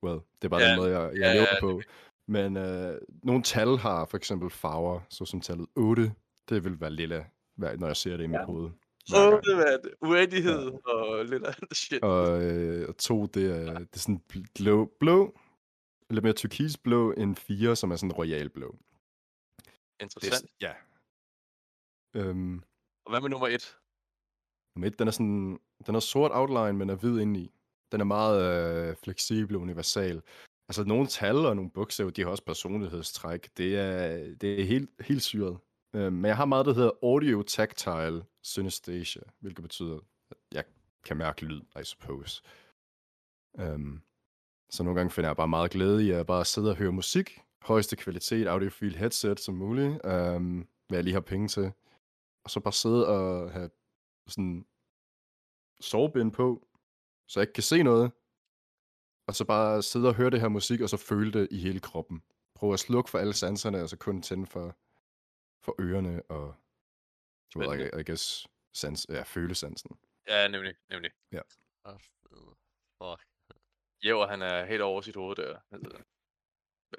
well, 0.04 0.20
det 0.42 0.44
er 0.44 0.48
bare 0.48 0.60
Ja, 0.62 0.68
den 0.70 0.76
måde, 0.78 0.98
jeg, 0.98 1.10
jeg 1.12 1.20
ja, 1.20 1.32
lever 1.34 1.46
ja, 1.54 1.60
på. 1.60 1.80
Men 2.28 2.56
øh, 2.56 3.00
nogle 3.22 3.42
tal 3.42 3.68
har 3.76 4.04
for 4.04 4.16
eksempel 4.16 4.50
farver, 4.50 5.00
såsom 5.08 5.40
tallet 5.40 5.66
8. 5.76 6.12
Det 6.48 6.64
vil 6.64 6.80
være 6.80 6.90
hver- 7.56 7.76
når 7.76 7.86
jeg 7.86 7.96
ser 7.96 8.16
det 8.16 8.24
i 8.24 8.26
mit 8.26 8.38
Ja. 8.40 8.44
hoved. 8.44 8.70
Åh, 9.14 9.30
gang. 9.30 9.44
det 9.44 9.56
var 9.56 9.78
det. 9.84 9.94
Uenighed 10.00 10.72
og 10.84 11.24
lidt 11.24 11.44
andet 11.44 11.76
shit. 11.76 12.02
Og, 12.02 12.42
øh, 12.42 12.88
og 12.88 12.96
to, 12.96 13.26
det 13.26 13.50
er, 13.50 13.78
det 13.78 13.94
er 13.94 13.98
sådan 13.98 14.22
bl- 14.32 14.44
blå, 14.54 14.92
blå, 15.00 15.38
lidt 16.10 16.22
mere 16.24 16.32
turkisblå, 16.32 17.12
end 17.12 17.36
fire, 17.36 17.76
som 17.76 17.90
er 17.90 17.96
sådan 17.96 18.12
royal 18.12 18.48
blå. 18.48 18.76
Det 19.56 19.66
er, 20.00 20.04
Interessant. 20.04 20.34
s- 20.50 20.52
ja. 20.60 20.72
Øhm, 22.16 22.62
Og 23.04 23.10
hvad 23.12 23.20
med 23.20 23.28
nummer 23.30 23.48
et? 23.48 23.76
nummer 24.76 24.86
et, 24.88 24.98
den 24.98 25.08
er 25.08 25.12
sådan, 25.12 25.58
den 25.86 25.94
er 25.94 26.00
sort 26.00 26.30
outline, 26.34 26.72
men 26.72 26.90
er 26.90 26.94
hvid 26.94 27.20
indeni. 27.20 27.52
Den 27.92 28.00
er 28.00 28.04
meget 28.04 28.38
øh, 28.90 28.96
fleksibel 28.96 29.56
og 29.56 29.62
universal. 29.62 30.22
Altså 30.68 30.84
nogle 30.84 31.06
tal 31.06 31.36
og 31.36 31.56
nogle 31.56 31.70
bogstaver, 31.70 32.10
de 32.10 32.22
har 32.22 32.30
også 32.30 32.44
personlighedstræk. 32.44 33.50
Det 33.56 33.78
er, 33.78 34.16
det 34.34 34.60
er 34.60 34.64
helt, 34.64 34.90
helt 35.00 35.22
syret. 35.22 35.58
Øhm, 35.94 36.12
men 36.12 36.24
jeg 36.24 36.36
har 36.36 36.44
meget, 36.44 36.66
der 36.66 36.74
hedder 36.74 36.90
audio 37.02 37.42
tactile 37.42 38.24
synesthesia, 38.42 39.22
hvilket 39.40 39.62
betyder, 39.62 39.98
at 40.30 40.36
jeg 40.52 40.64
kan 41.04 41.16
mærke 41.16 41.44
lyd, 41.44 41.60
I 41.80 41.84
suppose. 41.84 42.42
Øhm, 43.58 44.00
så 44.70 44.82
nogle 44.82 44.98
gange 45.00 45.10
finder 45.10 45.28
jeg 45.30 45.36
bare 45.36 45.48
meget 45.48 45.70
glæde 45.70 46.06
i 46.06 46.10
at 46.10 46.26
bare 46.26 46.44
sidde 46.44 46.70
og 46.70 46.76
høre 46.76 46.92
musik. 46.92 47.40
Højeste 47.62 47.96
kvalitet, 47.96 48.46
audiofil 48.46 48.96
headset 48.96 49.40
som 49.40 49.54
muligt, 49.54 50.06
øhm, 50.06 50.66
hvad 50.88 50.98
jeg 50.98 51.04
lige 51.04 51.14
har 51.14 51.20
penge 51.20 51.48
til. 51.48 51.72
Og 52.46 52.50
så 52.50 52.60
bare 52.60 52.72
sidde 52.72 53.02
og 53.08 53.52
have 53.52 53.70
sådan 54.26 54.66
sovebind 55.80 56.32
på, 56.32 56.68
så 57.26 57.40
jeg 57.40 57.42
ikke 57.42 57.52
kan 57.52 57.62
se 57.62 57.82
noget. 57.82 58.12
Og 59.26 59.34
så 59.34 59.44
bare 59.44 59.82
sidde 59.82 60.08
og 60.08 60.14
høre 60.14 60.30
det 60.30 60.40
her 60.40 60.48
musik, 60.48 60.80
og 60.80 60.88
så 60.88 60.96
føle 60.96 61.32
det 61.32 61.48
i 61.50 61.58
hele 61.58 61.80
kroppen. 61.80 62.22
Prøve 62.54 62.72
at 62.72 62.80
slukke 62.80 63.10
for 63.10 63.18
alle 63.18 63.32
sanserne, 63.34 63.82
og 63.82 63.88
så 63.88 63.96
kun 63.96 64.22
tænde 64.22 64.46
for, 64.46 64.76
for 65.64 65.74
ørerne 65.80 66.22
og, 66.22 66.46
well, 67.56 67.66
I, 67.68 67.82
Spændende. 67.82 68.00
I 68.00 68.04
guess, 68.04 68.46
sans, 68.74 69.06
ja, 69.08 69.22
følesansen. 69.22 69.98
Ja, 70.28 70.48
nemlig, 70.48 70.74
nemlig. 70.90 71.10
Åh, 71.84 71.98
fed. 72.00 72.54
Fuck. 73.02 73.26
Jæver, 74.04 74.26
han 74.26 74.42
er 74.42 74.64
helt 74.64 74.82
over 74.82 75.00
sit 75.00 75.16
hoved 75.16 75.36
der. 75.36 75.60
Altså, 75.70 76.02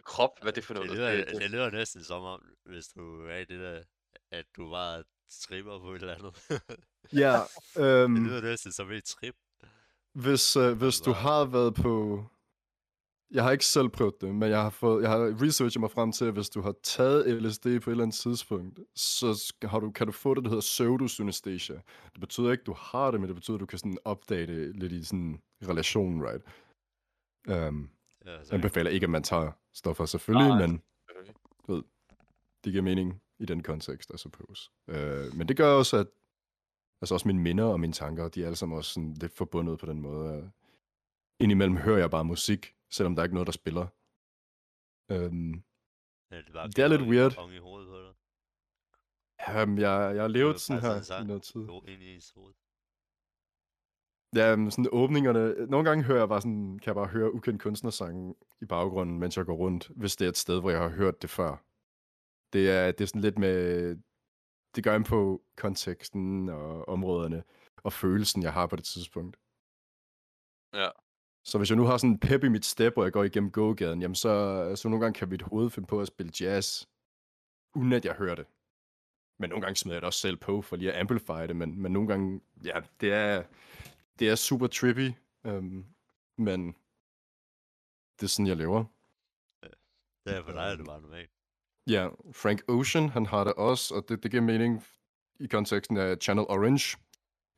krop, 0.03 0.39
hvad 0.41 0.51
er 0.51 0.55
det 0.55 0.63
for 0.63 0.73
noget? 0.73 0.89
Det 0.89 0.97
lyder, 0.97 1.11
Det- 1.11 1.27
det- 1.27 1.41
det 1.41 1.51
lyder 1.51 1.69
næsten 1.71 2.03
som 2.03 2.23
om, 2.23 2.55
hvis 2.65 2.87
du 2.87 3.25
er 3.27 3.35
i 3.37 3.45
det 3.45 3.59
der, 3.59 3.83
at 4.31 4.45
du 4.55 4.69
var 4.69 5.03
stripper 5.29 5.79
på 5.79 5.93
et 5.93 6.01
eller 6.01 6.15
andet. 6.15 6.61
Ja, 7.13 7.39
det 7.75 8.03
øhm, 8.03 8.25
lyder 8.25 8.41
næsten 8.41 8.71
som 8.71 8.91
et 8.91 9.03
trip. 9.03 9.35
hvis, 10.13 10.55
øh, 10.55 10.77
hvis 10.77 10.99
du 10.99 11.11
har 11.11 11.45
været 11.45 11.75
på... 11.75 12.23
Jeg 13.31 13.43
har 13.43 13.51
ikke 13.51 13.65
selv 13.65 13.89
prøvet 13.89 14.21
det, 14.21 14.35
men 14.35 14.49
jeg 14.49 14.61
har, 14.61 14.69
fået, 14.69 15.01
jeg 15.01 15.11
har 15.11 15.41
researchet 15.41 15.79
mig 15.79 15.91
frem 15.91 16.11
til, 16.11 16.25
at 16.25 16.33
hvis 16.33 16.49
du 16.49 16.61
har 16.61 16.75
taget 16.83 17.43
LSD 17.43 17.63
på 17.63 17.69
et 17.69 17.87
eller 17.87 18.03
andet 18.03 18.15
tidspunkt, 18.15 18.79
så 18.95 19.53
har 19.63 19.79
du, 19.79 19.91
kan 19.91 20.07
du 20.07 20.13
få 20.13 20.33
det, 20.33 20.43
der 20.43 20.49
hedder 20.49 20.61
pseudosynesthesia. 20.61 21.75
Det 22.13 22.19
betyder 22.19 22.51
ikke, 22.51 22.61
at 22.61 22.67
du 22.67 22.73
har 22.73 23.11
det, 23.11 23.19
men 23.19 23.27
det 23.27 23.35
betyder, 23.35 23.55
at 23.55 23.61
du 23.61 23.65
kan 23.65 23.79
sådan 23.79 23.97
opdage 24.05 24.47
det 24.47 24.75
lidt 24.75 24.91
i 24.91 25.03
sådan 25.03 25.41
relationen, 25.63 26.23
right? 26.23 26.43
Um, 27.67 27.89
Ja, 28.27 28.31
jeg 28.31 28.53
anbefaler 28.53 28.89
ikke, 28.89 29.03
at 29.03 29.09
man 29.09 29.23
tager 29.23 29.51
stoffer 29.73 30.05
selvfølgelig, 30.05 30.47
Nej. 30.49 30.67
men 30.67 30.81
det 32.63 32.71
giver 32.71 32.81
mening 32.81 33.21
i 33.39 33.45
den 33.45 33.63
kontekst, 33.63 34.11
I 34.13 34.17
suppose. 34.17 34.71
Uh, 34.87 35.37
men 35.37 35.47
det 35.47 35.57
gør 35.57 35.73
også, 35.73 35.97
at 35.97 36.07
altså 37.01 37.13
også 37.13 37.27
mine 37.27 37.39
minder 37.39 37.65
og 37.65 37.79
mine 37.79 37.93
tanker, 37.93 38.27
de 38.27 38.41
er 38.41 38.45
alle 38.45 38.55
sammen 38.55 38.77
også 38.77 38.93
sådan 38.93 39.13
lidt 39.13 39.33
forbundet 39.33 39.79
på 39.79 39.85
den 39.85 40.01
måde. 40.01 40.51
Indimellem 41.39 41.77
hører 41.77 41.97
jeg 41.97 42.11
bare 42.11 42.25
musik, 42.25 42.75
selvom 42.91 43.15
der 43.15 43.21
er 43.21 43.25
ikke 43.25 43.35
noget, 43.35 43.47
der 43.47 43.51
spiller. 43.51 43.87
Um, 45.13 45.63
ja, 46.31 46.37
det, 46.37 46.49
er 46.49 46.53
bare 46.53 46.67
det 46.67 46.79
er 46.79 46.87
lidt 46.87 47.01
weird. 47.01 47.31
i 47.53 47.57
hovedet 47.57 47.87
på 47.87 47.97
dig. 48.01 48.13
jeg, 49.81 50.15
jeg 50.15 50.23
har 50.23 50.27
levet 50.27 50.59
sådan 50.59 50.81
her 50.81 51.01
sådan 51.01 51.23
i 51.23 51.27
noget 51.27 51.43
tid. 51.43 51.61
Ind 51.61 52.03
i 52.03 52.21
hoved. 52.35 52.53
Ja, 54.35 54.69
sådan 54.69 54.89
åbningerne. 54.91 55.65
Nogle 55.65 55.89
gange 55.89 56.03
hører 56.03 56.19
jeg 56.19 56.29
bare 56.29 56.41
sådan, 56.41 56.79
kan 56.79 56.85
jeg 56.85 56.95
bare 56.95 57.07
høre 57.07 57.33
ukendt 57.33 57.61
kunstnersange 57.61 58.35
i 58.61 58.65
baggrunden, 58.65 59.19
mens 59.19 59.37
jeg 59.37 59.45
går 59.45 59.55
rundt, 59.55 59.87
hvis 59.95 60.15
det 60.15 60.25
er 60.25 60.29
et 60.29 60.37
sted, 60.37 60.59
hvor 60.59 60.69
jeg 60.69 60.79
har 60.79 60.89
hørt 60.89 61.21
det 61.21 61.29
før. 61.29 61.66
Det 62.53 62.71
er, 62.71 62.91
det 62.91 63.01
er 63.01 63.05
sådan 63.05 63.21
lidt 63.21 63.37
med, 63.37 63.97
det 64.75 64.83
gør 64.83 64.95
ind 64.95 65.05
på 65.05 65.41
konteksten 65.55 66.49
og 66.49 66.89
områderne, 66.89 67.43
og 67.83 67.93
følelsen, 67.93 68.43
jeg 68.43 68.53
har 68.53 68.67
på 68.67 68.75
det 68.75 68.85
tidspunkt. 68.85 69.37
Ja. 70.73 70.89
Så 71.43 71.57
hvis 71.57 71.69
jeg 71.69 71.77
nu 71.77 71.83
har 71.83 71.97
sådan 71.97 72.09
en 72.09 72.19
pep 72.19 72.43
i 72.43 72.49
mit 72.49 72.65
step, 72.65 72.93
hvor 72.93 73.03
jeg 73.03 73.13
går 73.13 73.23
igennem 73.23 73.51
gågaden, 73.51 74.01
jamen 74.01 74.15
så, 74.15 74.73
så 74.75 74.89
nogle 74.89 75.05
gange 75.05 75.19
kan 75.19 75.29
mit 75.29 75.41
hoved 75.41 75.69
finde 75.69 75.87
på 75.87 76.01
at 76.01 76.07
spille 76.07 76.31
jazz, 76.41 76.85
uden 77.75 77.93
at 77.93 78.05
jeg 78.05 78.15
hører 78.15 78.35
det. 78.35 78.45
Men 79.39 79.49
nogle 79.49 79.61
gange 79.61 79.75
smider 79.75 79.95
jeg 79.95 80.01
det 80.01 80.07
også 80.07 80.19
selv 80.19 80.37
på, 80.37 80.61
for 80.61 80.75
lige 80.75 80.93
at 80.93 80.99
amplify 80.99 81.47
det, 81.47 81.55
men, 81.55 81.81
men 81.81 81.91
nogle 81.91 82.07
gange, 82.07 82.41
ja, 82.63 82.81
det 83.01 83.13
er, 83.13 83.43
det 84.19 84.29
er 84.29 84.35
super 84.35 84.67
trippy, 84.67 85.11
øhm, 85.45 85.85
men 86.37 86.67
det 88.19 88.23
er 88.23 88.27
sådan, 88.27 88.47
jeg 88.47 88.57
lever. 88.57 88.85
Det 90.25 90.37
er 90.37 90.43
for 90.43 90.51
dig, 90.51 90.71
er 90.71 90.75
det 90.75 90.85
bare 90.85 91.01
normalt. 91.01 91.31
Ja, 91.87 92.07
Frank 92.31 92.61
Ocean, 92.69 93.09
han 93.09 93.25
har 93.25 93.43
det 93.43 93.53
også, 93.53 93.95
og 93.95 94.09
det, 94.09 94.23
det 94.23 94.31
giver 94.31 94.43
mening 94.43 94.83
i 95.39 95.47
konteksten 95.47 95.97
af 95.97 96.17
Channel 96.21 96.45
Orange. 96.49 96.97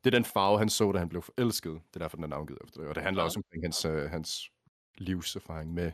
Det 0.04 0.14
er 0.14 0.18
den 0.18 0.24
farve, 0.24 0.58
han 0.58 0.68
så, 0.68 0.92
da 0.92 0.98
han 0.98 1.08
blev 1.08 1.22
forelsket. 1.22 1.72
Det 1.72 1.96
er 1.96 1.98
derfor, 2.00 2.16
den 2.16 2.24
er 2.24 2.28
navngivet 2.28 2.60
efter 2.64 2.80
det. 2.80 2.88
Og 2.88 2.94
det 2.94 3.02
handler 3.02 3.22
Ja. 3.22 3.24
også 3.24 3.38
omkring 3.38 3.64
hans, 3.64 3.84
uh, 3.84 3.92
hans 4.10 4.50
livserfaring 4.98 5.74
med 5.74 5.92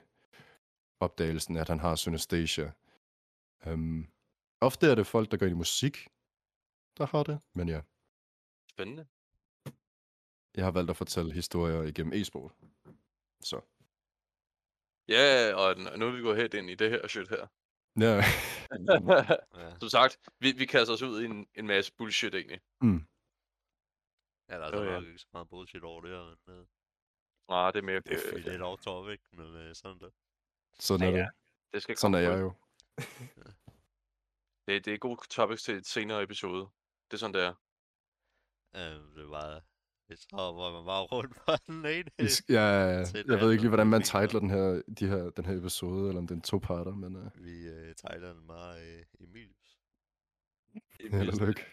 opdagelsen, 1.00 1.56
at 1.56 1.68
han 1.68 1.80
har 1.80 1.96
synesthesia. 1.96 2.72
Um, 3.66 4.08
ofte 4.60 4.86
er 4.90 4.94
det 4.94 5.06
folk, 5.06 5.30
der 5.30 5.36
går 5.36 5.46
ind 5.46 5.54
i 5.54 5.56
musik, 5.58 6.08
der 6.98 7.06
har 7.06 7.22
det. 7.22 7.40
Men 7.54 7.68
ja, 7.68 7.80
Spændende. 8.70 9.06
jeg 10.56 10.64
har 10.64 10.70
valgt 10.70 10.90
at 10.90 10.96
fortælle 10.96 11.32
historier 11.32 11.82
igennem 11.82 12.12
e-sport. 12.12 12.52
Så, 13.42 13.60
Ja, 15.08 15.54
og 15.54 15.98
nu 15.98 16.06
er 16.06 16.10
vi 16.16 16.22
gået 16.22 16.36
helt 16.36 16.54
ind 16.54 16.70
i 16.70 16.74
det 16.74 16.90
her 16.90 17.06
shit 17.08 17.28
her. 17.28 17.46
Ja. 18.00 18.22
Ja. 19.60 19.78
Som 19.80 19.88
sagt, 19.88 20.18
vi, 20.40 20.52
vi 20.52 20.66
kaster 20.66 20.94
os 20.94 21.02
ud 21.02 21.22
i 21.22 21.24
en, 21.24 21.46
en 21.54 21.66
masse 21.66 21.92
bullshit 21.98 22.34
egentlig. 22.34 22.60
Ja, 24.48 24.54
der 24.58 24.64
er 24.64 24.70
Jo, 24.70 24.72
så 24.76 24.82
ja. 24.84 24.90
nok 25.00 25.04
ikke 25.04 25.18
så 25.18 25.28
meget 25.32 25.48
bullshit 25.48 25.82
over 25.82 26.00
det 26.00 26.10
her, 26.10 26.24
men 26.46 26.56
øh, 26.60 26.66
Nej, 27.48 27.70
det 27.70 27.78
er 27.78 27.82
mere... 27.82 28.00
Det 28.00 28.12
er 28.12 28.36
øh, 28.36 28.44
lidt 28.44 28.62
off 28.62 28.82
topic, 28.82 29.20
men 29.32 29.54
øh, 29.56 29.74
sådan 29.74 29.98
der. 30.00 30.10
Sådan 30.80 31.06
Ja, 31.08 31.12
er 31.12 31.16
ja. 31.18 31.22
det. 31.24 31.30
det 31.72 31.82
skal 31.82 31.96
Sådan 31.96 32.14
er 32.14 32.18
jeg 32.18 32.40
jo. 32.40 32.52
Det, 34.66 34.84
det 34.84 34.94
er 34.94 34.98
gode 34.98 35.20
topics 35.30 35.62
til 35.62 35.74
et 35.76 35.86
senere 35.86 36.22
episode. 36.22 36.68
Det 37.10 37.14
er 37.14 37.18
sådan, 37.18 37.34
det 37.34 37.42
er. 37.42 37.54
Øh, 38.76 39.16
det 39.16 39.30
var 39.30 39.62
så, 40.14 40.28
hvor 40.52 40.72
man 40.72 40.84
bare 40.84 41.02
rundt 41.04 41.34
på 41.36 41.52
den 41.66 41.86
ene. 41.86 42.10
Ja, 42.48 43.00
et 43.00 43.14
jeg 43.26 43.40
ved 43.40 43.50
ikke 43.50 43.62
lige, 43.62 43.68
hvordan 43.68 43.86
man 43.86 44.00
er 44.00 44.04
titler 44.04 44.40
den 44.40 44.50
her, 44.50 44.82
de 44.98 45.06
her, 45.08 45.30
den 45.30 45.44
her 45.44 45.58
episode, 45.58 46.08
eller 46.08 46.18
om 46.20 46.26
det 46.26 46.34
er 46.34 46.36
en 46.36 46.42
to-parter, 46.42 46.94
men 46.94 47.16
uh, 47.16 47.44
Vi 47.44 47.66
øh, 47.66 47.94
tegner 47.94 48.32
den 48.34 48.46
bare 48.46 48.80
øh, 48.82 49.04
Emilius. 49.20 49.78
held 51.00 51.40
og 51.40 51.46
lykke. 51.46 51.64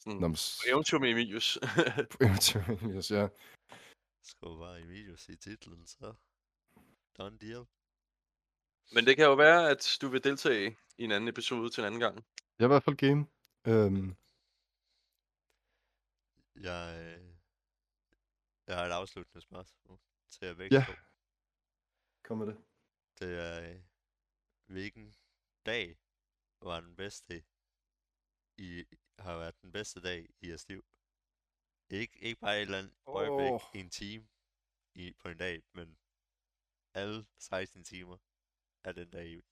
Sådan, 0.00 0.18
Nå, 0.20 0.28
men 0.28 0.36
s- 0.36 0.60
Eventyr 0.68 0.98
med 0.98 1.10
Emilius. 1.10 1.58
eventyr, 2.20 2.60
yes, 2.96 3.10
ja. 3.10 3.28
Skriv 4.22 4.58
bare 4.58 4.80
Emilius 4.82 5.28
i 5.28 5.36
titlen, 5.36 5.86
så 5.86 6.14
done 7.18 7.38
deal. 7.38 7.64
Men 8.92 9.06
det 9.06 9.16
kan 9.16 9.24
jo 9.24 9.34
være, 9.34 9.70
at 9.70 9.98
du 10.00 10.08
vil 10.08 10.24
deltage 10.24 10.76
i 10.98 11.04
en 11.04 11.12
anden 11.12 11.28
episode 11.28 11.70
til 11.70 11.80
en 11.80 11.86
anden 11.86 12.00
gang. 12.00 12.16
Jeg 12.58 12.64
er 12.64 12.68
i 12.68 12.72
hvert 12.74 12.82
fald 12.82 12.96
game. 12.96 13.26
Øhm, 13.66 14.14
Jeg, 16.56 17.18
jeg 18.66 18.76
har 18.76 18.86
et 18.86 18.90
afsluttende 18.92 19.40
spørgsmål 19.40 19.98
til 20.30 20.46
jer 20.46 20.54
begge 20.54 20.76
Ja. 20.76 20.84
to. 20.88 20.92
kom 22.24 22.38
med 22.38 22.46
det. 22.46 22.56
Det 23.18 23.38
er, 23.38 23.70
øh, 23.70 23.80
hvilken 24.66 25.14
dag 25.66 25.98
var 26.62 26.80
den 26.80 26.96
bedste 26.96 27.44
i, 28.58 28.84
har 29.18 29.38
været 29.38 29.62
den 29.62 29.72
bedste 29.72 30.00
dag 30.00 30.28
i 30.40 30.48
jeres 30.48 30.68
liv? 30.68 30.84
Ikke, 31.90 32.18
ikke 32.22 32.40
bare 32.40 32.56
et 32.56 32.62
eller 32.62 32.78
andet 32.78 32.94
øjeblik 33.06 33.52
Åh. 33.52 33.60
i 33.74 33.78
en 33.78 33.90
time 33.90 34.26
i, 34.94 35.12
på 35.20 35.28
en 35.28 35.36
dag, 35.38 35.62
men 35.72 35.98
alle 36.94 37.26
16 37.38 37.84
timer 37.84 38.16
af 38.84 38.94
den 38.94 39.10
dag. 39.10 39.26
i- 39.28 39.42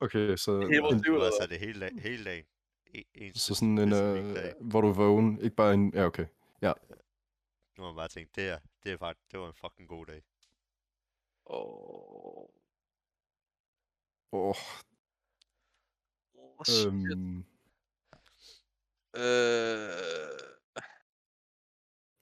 Okay, 0.00 0.36
så, 0.36 0.52
vores 0.52 0.94
en, 0.94 1.00
liv, 1.02 1.12
eller 1.12 1.26
Altså 1.26 1.40
hvad? 1.40 1.48
det 1.48 1.58
hele, 1.58 1.80
dag, 1.80 2.02
hele 2.02 2.24
dagen. 2.24 2.46
En, 2.86 3.04
en 3.14 3.34
så 3.34 3.54
sådan 3.54 3.78
en, 3.78 3.88
specifik 3.90 4.36
dag. 4.36 4.54
øh, 4.60 4.66
hvor 4.70 4.80
du 4.80 4.88
er 4.88 4.92
vågen, 4.94 5.40
ikke 5.40 5.56
bare 5.56 5.74
en, 5.74 5.94
ja 5.94 6.04
okay. 6.06 6.26
Nu 7.76 7.82
har 7.84 7.90
man 7.92 7.96
bare 7.96 8.08
tænkt, 8.08 8.36
det, 8.36 8.48
er, 8.48 8.58
det, 8.82 8.92
er 8.92 8.96
faktisk, 8.96 9.32
det 9.32 9.40
var 9.40 9.46
en 9.46 9.54
fucking 9.54 9.88
god 9.88 10.06
dag. 10.06 10.22
Åh, 11.46 12.48
Åh, 14.32 14.54
oh, 16.58 16.64
shit. 16.64 16.86
øhm, 16.86 17.44
Øh, 19.16 19.88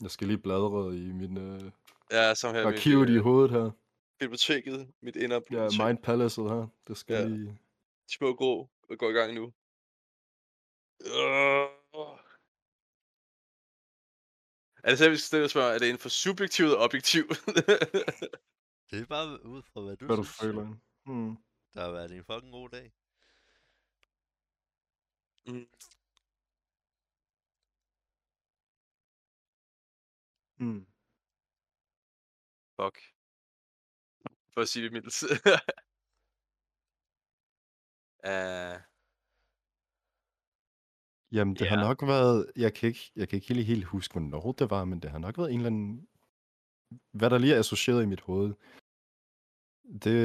jeg 0.02 0.10
skal 0.10 0.26
lige 0.26 0.38
bladre 0.38 0.96
i 0.96 1.12
min 1.12 1.36
øh, 1.36 1.72
ja, 2.10 2.34
som 2.34 2.54
her 2.54 2.66
arkivet 2.66 3.08
i 3.08 3.10
mit, 3.10 3.16
øh, 3.16 3.22
hovedet 3.22 3.50
her. 3.50 3.70
biblioteket, 4.18 4.92
mit 5.00 5.16
indre 5.16 5.34
Ja, 5.36 5.40
bibliotek. 5.40 5.78
Mind 5.78 5.98
Palace'et 6.06 6.48
her. 6.54 6.66
Det 6.88 6.96
skal 6.96 7.14
Ja. 7.16 7.28
lige... 7.28 7.58
De 8.08 8.14
små 8.14 8.34
grå 8.34 8.68
går 8.98 9.10
i 9.10 9.12
gang 9.12 9.34
nu. 9.34 9.52
Øh, 11.00 11.81
Er 14.84 14.88
det 14.90 14.98
skal 14.98 15.18
stille 15.18 15.48
spørge, 15.48 15.74
er 15.74 15.78
det 15.78 15.86
inden 15.86 15.98
for 15.98 16.08
subjektivt 16.08 16.72
og 16.74 16.78
objektivt? 16.84 17.28
Det 18.90 19.00
er 19.00 19.06
bare 19.06 19.46
ud 19.46 19.62
fra, 19.62 19.80
hvad 19.80 19.96
du 19.96 20.06
Hvad 20.06 20.16
du 20.16 20.24
synes. 20.24 20.40
føler. 20.40 20.64
Hmm. 21.04 21.36
Der 21.74 21.80
har 21.80 21.90
været 21.92 22.12
en 22.12 22.24
fucking 22.24 22.52
god 22.52 22.68
dag. 22.68 22.92
Mm. 25.46 25.66
Hmm. 30.56 30.86
Fuck. 32.80 32.98
For 34.54 34.60
at 34.60 34.68
sige 34.68 34.84
det 34.84 34.92
mildt. 34.92 35.22
uh, 38.26 38.80
Jamen, 41.32 41.54
det 41.56 41.68
har 41.68 41.76
Ja. 41.78 41.82
nok 41.88 42.02
været... 42.02 42.52
Jeg 42.56 42.74
kan, 42.74 42.86
ikke, 42.88 43.12
jeg 43.16 43.28
kan 43.28 43.36
ikke 43.36 43.48
helt, 43.54 43.66
helt 43.66 43.84
huske, 43.84 44.12
hvornår 44.14 44.52
det 44.52 44.70
var, 44.70 44.84
men 44.84 45.02
det 45.02 45.10
har 45.10 45.18
nok 45.18 45.38
været 45.38 45.52
en 45.52 45.60
eller 45.60 45.70
anden... 45.70 46.08
Hvad 47.18 47.30
der 47.30 47.38
lige 47.38 47.54
er 47.54 47.58
associeret 47.58 48.02
i 48.02 48.06
mit 48.06 48.20
hoved. 48.20 48.54
Det... 50.04 50.16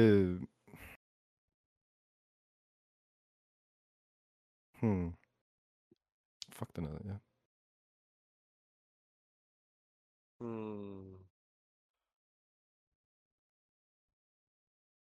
Hmm. 4.80 5.08
Fuck 6.56 6.76
den 6.76 6.84
er, 6.84 6.98
ja. 7.10 7.16
hmm. 10.40 11.18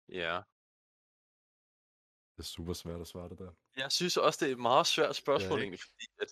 Ja. 0.10 0.42
Det 2.38 2.40
er 2.40 2.44
super 2.44 2.74
svært 2.74 3.02
at 3.02 3.08
svare 3.08 3.30
det 3.30 3.38
der. 3.40 3.65
Jeg 3.78 3.92
synes 3.92 4.18
også, 4.18 4.46
det 4.46 4.52
er 4.52 4.56
et 4.56 4.62
meget 4.62 4.88
svært 4.88 5.16
spørgsmål, 5.16 5.60
egentlig, 5.60 5.80
fordi 5.80 6.06
at 6.22 6.28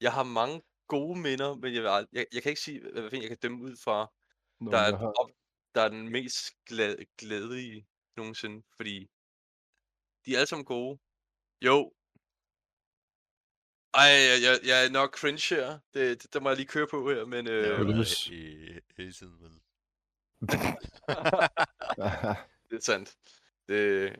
jeg 0.00 0.12
har 0.12 0.22
mange 0.22 0.62
gode 0.88 1.20
minder, 1.20 1.54
men 1.54 1.74
jeg, 1.74 1.82
vil 1.82 1.88
ald- 1.88 2.08
jeg, 2.12 2.26
jeg 2.32 2.42
kan 2.42 2.50
ikke 2.50 2.60
sige, 2.60 2.90
hvad 2.92 3.08
jeg 3.12 3.28
kan 3.28 3.38
dømme 3.42 3.62
ud 3.62 3.76
fra, 3.84 4.12
Nå, 4.60 4.70
der 4.70 4.78
er, 4.78 4.96
har... 4.96 5.06
op, 5.06 5.30
der 5.74 5.82
er 5.82 5.88
den 5.88 6.08
mest 6.08 6.36
glæde, 6.66 7.06
glædelige 7.18 7.86
nogensinde, 8.16 8.62
fordi 8.76 9.10
de 10.26 10.34
er 10.34 10.38
alle 10.38 10.46
sammen 10.46 10.64
gode. 10.64 10.98
Jo. 11.64 11.92
Ej, 13.94 14.02
jeg, 14.02 14.38
jeg, 14.42 14.60
jeg 14.64 14.86
er 14.86 14.90
nok 14.90 15.16
cringe 15.16 15.54
her. 15.54 15.78
Det, 15.94 16.22
det, 16.22 16.34
der 16.34 16.40
må 16.40 16.48
jeg 16.48 16.56
lige 16.56 16.66
køre 16.66 16.86
på 16.86 17.10
her, 17.10 17.24
men... 17.24 17.46
Det 17.46 17.52
Øh, 17.52 17.80
i, 18.30 18.68
hele 18.96 19.12
tiden, 19.12 19.42
men... 19.42 19.62
det 22.70 22.76
er 22.76 22.80
sandt. 22.80 23.16
Det, 23.68 24.16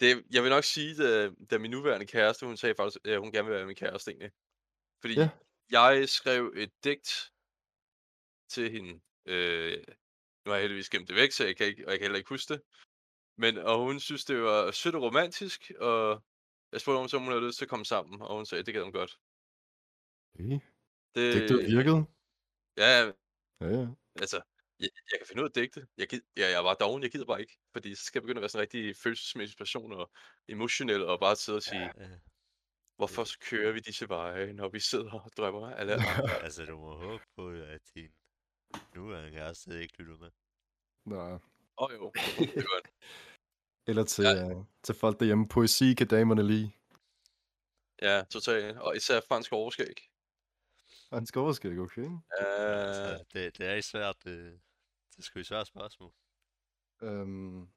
det, 0.00 0.24
jeg 0.30 0.42
vil 0.42 0.50
nok 0.50 0.64
sige, 0.64 0.96
da, 0.96 1.30
da 1.50 1.58
min 1.58 1.70
nuværende 1.70 2.06
kæreste, 2.06 2.46
hun 2.46 2.56
sagde 2.56 2.74
faktisk, 2.74 3.06
at 3.06 3.18
hun 3.18 3.32
gerne 3.32 3.48
vil 3.48 3.56
være 3.56 3.66
min 3.66 3.76
kæreste 3.76 4.10
egentlig. 4.10 4.32
Fordi 5.00 5.14
Ja. 5.14 5.28
jeg 5.70 6.08
skrev 6.08 6.52
et 6.56 6.72
digt 6.84 7.32
til 8.48 8.70
hende. 8.70 9.00
Øh, 9.26 9.84
nu 10.44 10.50
har 10.50 10.54
jeg 10.54 10.60
heldigvis 10.62 10.90
gemt 10.90 11.08
det 11.08 11.16
væk, 11.16 11.32
så 11.32 11.44
jeg 11.44 11.56
kan, 11.56 11.66
ikke, 11.66 11.86
og 11.86 11.90
jeg 11.90 11.98
kan 11.98 12.04
heller 12.04 12.18
ikke 12.18 12.28
huske 12.28 12.54
det. 12.54 12.62
Men, 13.38 13.58
og 13.58 13.78
hun 13.78 14.00
synes, 14.00 14.24
det 14.24 14.42
var 14.42 14.70
sødt 14.70 14.94
og 14.94 15.02
romantisk, 15.02 15.72
og 15.78 16.24
jeg 16.72 16.80
spurgte 16.80 16.98
om, 16.98 17.08
så 17.08 17.18
hun 17.18 17.28
havde 17.28 17.46
lyst 17.46 17.58
til 17.58 17.64
at 17.64 17.68
komme 17.68 17.84
sammen, 17.84 18.22
og 18.22 18.36
hun 18.36 18.46
sagde, 18.46 18.64
det 18.64 18.74
gad 18.74 18.82
hun 18.82 18.92
godt. 18.92 19.18
Okay. 20.34 20.58
Det, 21.14 21.34
Det, 21.34 21.48
det 21.48 21.66
virkede. 21.76 22.04
Ja, 22.76 23.12
Ja, 23.60 23.66
ja. 23.66 23.86
altså, 24.20 24.42
jeg, 24.80 24.88
jeg 25.12 25.18
kan 25.18 25.26
finde 25.26 25.42
ud 25.42 25.48
af 25.48 25.50
at 25.50 25.54
digte. 25.54 25.86
Jeg, 25.98 26.08
gid, 26.08 26.20
jeg, 26.36 26.42
jeg 26.50 26.58
er 26.58 26.62
bare 26.62 26.76
doven, 26.80 27.02
jeg 27.02 27.10
gider 27.10 27.24
bare 27.26 27.40
ikke. 27.40 27.58
Fordi 27.72 27.94
så 27.94 28.04
skal 28.04 28.18
jeg 28.18 28.22
begynde 28.22 28.38
at 28.38 28.42
være 28.42 28.48
sådan 28.48 28.60
en 28.60 28.62
rigtig 28.62 28.96
følelsesmæssig 28.96 29.58
person 29.58 29.92
og 29.92 30.10
emotionel, 30.48 31.04
og 31.04 31.20
bare 31.20 31.36
sidde 31.36 31.56
og 31.56 31.62
sige, 31.62 31.90
Ja, 32.00 32.08
hvorfor 32.96 33.24
så 33.24 33.38
kører 33.40 33.72
vi 33.72 33.80
disse 33.80 34.08
veje, 34.08 34.52
når 34.52 34.68
vi 34.68 34.80
sidder 34.80 35.12
og 35.12 35.30
drømmer 35.36 35.74
andre? 35.80 36.42
altså, 36.42 36.64
du 36.64 36.76
må 36.78 36.94
håbe 36.94 37.24
på, 37.36 37.48
at 37.50 37.80
din 37.94 38.10
nuværende 38.94 39.30
kæreste 39.30 39.82
ikke 39.82 39.98
lytter 39.98 40.16
med. 40.18 40.30
Nå. 41.06 41.20
Åh 41.22 41.38
oh, 41.76 41.92
jo, 41.92 42.12
det 42.14 42.56
er 42.56 42.74
godt. 42.74 42.88
Eller 43.88 44.04
til, 44.04 44.24
Ja. 44.24 44.54
uh, 44.56 44.64
til 44.82 44.94
folk 44.94 45.20
derhjemme. 45.20 45.48
Poesi 45.48 45.94
kan 45.94 46.06
damerne 46.06 46.42
lide. 46.46 46.70
Ja, 48.02 48.24
totalt. 48.30 48.78
Og 48.78 48.96
især 48.96 49.20
fransk 49.28 49.52
overskæg. 49.52 49.96
Han 51.14 51.26
skal 51.26 51.38
overskæg, 51.40 51.78
okay? 51.78 52.00
Uh, 52.06 52.22
altså, 52.40 53.24
det, 53.32 53.58
det 53.58 53.66
er 53.66 53.72
ikke 53.74 53.86
svært, 53.88 54.16
det, 54.24 54.60
det 55.16 55.24
skal 55.24 55.38
jo 55.38 55.44
svært 55.44 55.66
spørgsmål. 55.66 56.12
Um, 57.02 57.68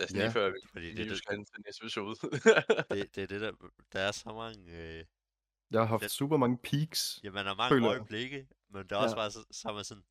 lad 0.00 0.06
os 0.06 0.14
ja. 0.14 0.18
lige 0.22 0.32
før 0.32 0.50
vi 0.50 0.58
Fordi 0.72 0.94
det, 0.94 1.08
det, 1.10 1.18
skal 1.18 1.36
hen 1.36 1.44
til 1.44 1.62
næste 1.66 1.82
episode. 1.84 2.14
det, 2.96 3.14
det 3.14 3.22
er 3.22 3.26
det 3.26 3.40
der, 3.40 3.52
der 3.92 4.00
er 4.00 4.12
så 4.12 4.32
mange, 4.32 4.72
øh, 4.72 5.04
jeg 5.70 5.80
har 5.80 5.84
haft 5.86 6.00
Den- 6.02 6.08
super 6.08 6.36
mange 6.36 6.58
peaks. 6.58 7.20
ja, 7.24 7.30
man 7.30 7.46
har 7.46 7.54
mange 7.54 7.74
Føler 7.74 7.88
øjeblikke, 7.88 8.48
men 8.68 8.82
det 8.82 8.92
er 8.92 8.96
også 8.96 9.16
Ja. 9.16 9.20
bare 9.22 9.30
så, 9.30 9.44
så 9.50 9.68
er 9.68 9.72
man 9.74 9.84
sådan, 9.84 10.04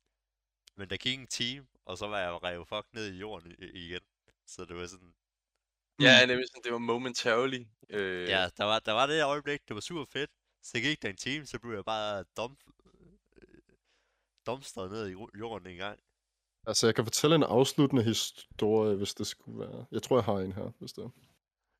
men 0.76 0.90
der 0.90 0.96
gik 0.96 1.18
en 1.18 1.26
time, 1.26 1.66
og 1.84 1.98
så 1.98 2.06
var 2.08 2.18
jeg 2.18 2.42
revet 2.42 2.68
fuck 2.68 2.86
ned 2.92 3.12
i 3.12 3.18
jorden 3.18 3.54
igen. 3.58 4.00
Så 4.46 4.64
det 4.64 4.76
var 4.76 4.86
sådan, 4.86 5.14
ja, 6.00 6.26
nemlig 6.26 6.46
sådan, 6.48 6.62
det 6.64 6.72
var 6.72 6.78
momentarily. 6.78 7.64
Øh, 7.90 8.28
ja, 8.28 8.48
der 8.56 8.64
var, 8.64 8.78
der 8.78 8.92
var 8.92 9.06
det 9.06 9.24
øjeblik, 9.24 9.60
det 9.68 9.74
var 9.74 9.80
super 9.80 10.04
fedt. 10.12 10.30
Så 10.62 10.80
gik 10.80 11.02
der 11.02 11.08
en 11.08 11.16
time, 11.16 11.46
så 11.46 11.58
blev 11.58 11.74
jeg 11.74 11.84
bare 11.84 12.24
dump, 12.36 12.58
øh, 13.42 13.58
dumpstret 14.46 14.90
ned 14.90 15.08
i 15.08 15.14
jorden 15.38 15.66
en 15.70 15.76
gang. 15.76 15.98
Altså, 16.66 16.86
jeg 16.86 16.94
kan 16.94 17.04
fortælle 17.04 17.36
en 17.36 17.42
afsluttende 17.42 18.02
historie, 18.02 18.96
hvis 18.96 19.14
det 19.14 19.26
skulle 19.26 19.58
være. 19.58 19.84
Jeg 19.92 20.02
tror, 20.02 20.16
jeg 20.16 20.24
har 20.24 20.34
en 20.38 20.52
her, 20.52 20.70
hvis 20.78 20.92
det 20.92 21.04
er. 21.04 21.08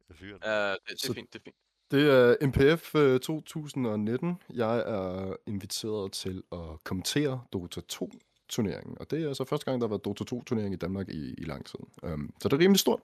Jeg 0.09 0.17
fyrer 0.17 0.39
den. 0.39 0.43
Ja, 0.45 0.71
det, 0.71 0.79
det 0.89 0.93
er 0.93 1.07
Så- 1.07 1.13
fint, 1.15 1.33
det 1.33 1.39
er 1.39 1.43
fint. 1.45 1.57
Det 1.91 2.11
er 2.11 2.47
MPF 2.47 2.95
øh, 2.95 3.21
2019. 3.21 4.35
Jeg 4.55 4.79
er 4.79 5.37
inviteret 5.47 6.13
til 6.13 6.43
at 6.53 6.85
kommentere 6.85 7.45
Dota 7.53 7.81
2-turneringen. 7.93 8.99
Og 9.01 9.11
det 9.11 9.23
er 9.23 9.29
altså 9.29 9.45
første 9.45 9.65
gang, 9.65 9.81
der 9.81 9.87
har 9.87 9.91
været 9.91 10.05
Dota 10.05 10.25
2-turnering 10.35 10.75
i 10.75 10.77
Danmark 10.77 11.09
i, 11.09 11.35
i 11.39 11.45
lang 11.45 11.67
tid. 11.67 11.79
Um, 12.03 12.35
så 12.41 12.49
det 12.49 12.57
er 12.57 12.61
rimelig 12.61 12.81
stort. 12.81 13.01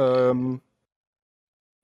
Øhm, 0.00 0.60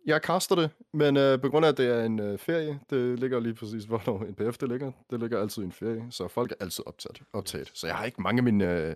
jeg 0.07 0.23
kaster 0.23 0.55
det, 0.55 0.71
men 0.93 1.17
øh, 1.17 1.41
på 1.41 1.49
grund 1.49 1.65
af, 1.65 1.69
at 1.71 1.77
det 1.77 1.87
er 1.87 2.05
en 2.05 2.19
øh, 2.21 2.39
ferie, 2.39 2.81
det 2.91 3.19
ligger 3.19 3.41
lige 3.41 3.55
præcis, 3.55 3.85
hvor 3.85 4.25
NPF 4.31 4.59
det 4.59 4.69
ligger. 4.69 4.93
Det 5.11 5.21
ligger 5.21 5.41
altid 5.41 5.63
i 5.63 5.67
en 5.67 5.73
ferie, 5.73 6.07
så 6.11 6.29
folk 6.29 6.51
er 6.53 6.57
altid 6.61 6.85
optaget. 6.87 7.23
optaget. 7.33 7.71
Så 7.75 7.87
jeg 7.87 7.97
har 7.97 8.05
ikke 8.05 8.23
mange 8.23 8.39
af 8.39 8.43
mine 8.45 8.65
øh, 8.89 8.95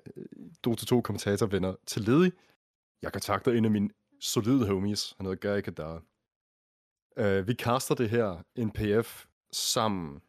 Dota 0.65 0.95
2-kommentatorvenner 0.97 1.75
til 1.87 2.03
ledig. 2.03 2.33
Jeg 3.03 3.13
kontakter 3.13 3.53
en 3.53 3.65
af 3.65 3.71
mine 3.71 3.91
solide 4.21 4.67
homies. 4.67 5.15
Han 5.17 5.27
hedder 5.27 5.49
Gary 5.49 5.61
Kadar. 5.61 6.03
Øh, 7.17 7.49
vi 7.49 7.55
kaster 7.55 7.95
det 7.95 8.11
her 8.11 8.43
NPF 8.59 9.25
sammen. 9.53 10.23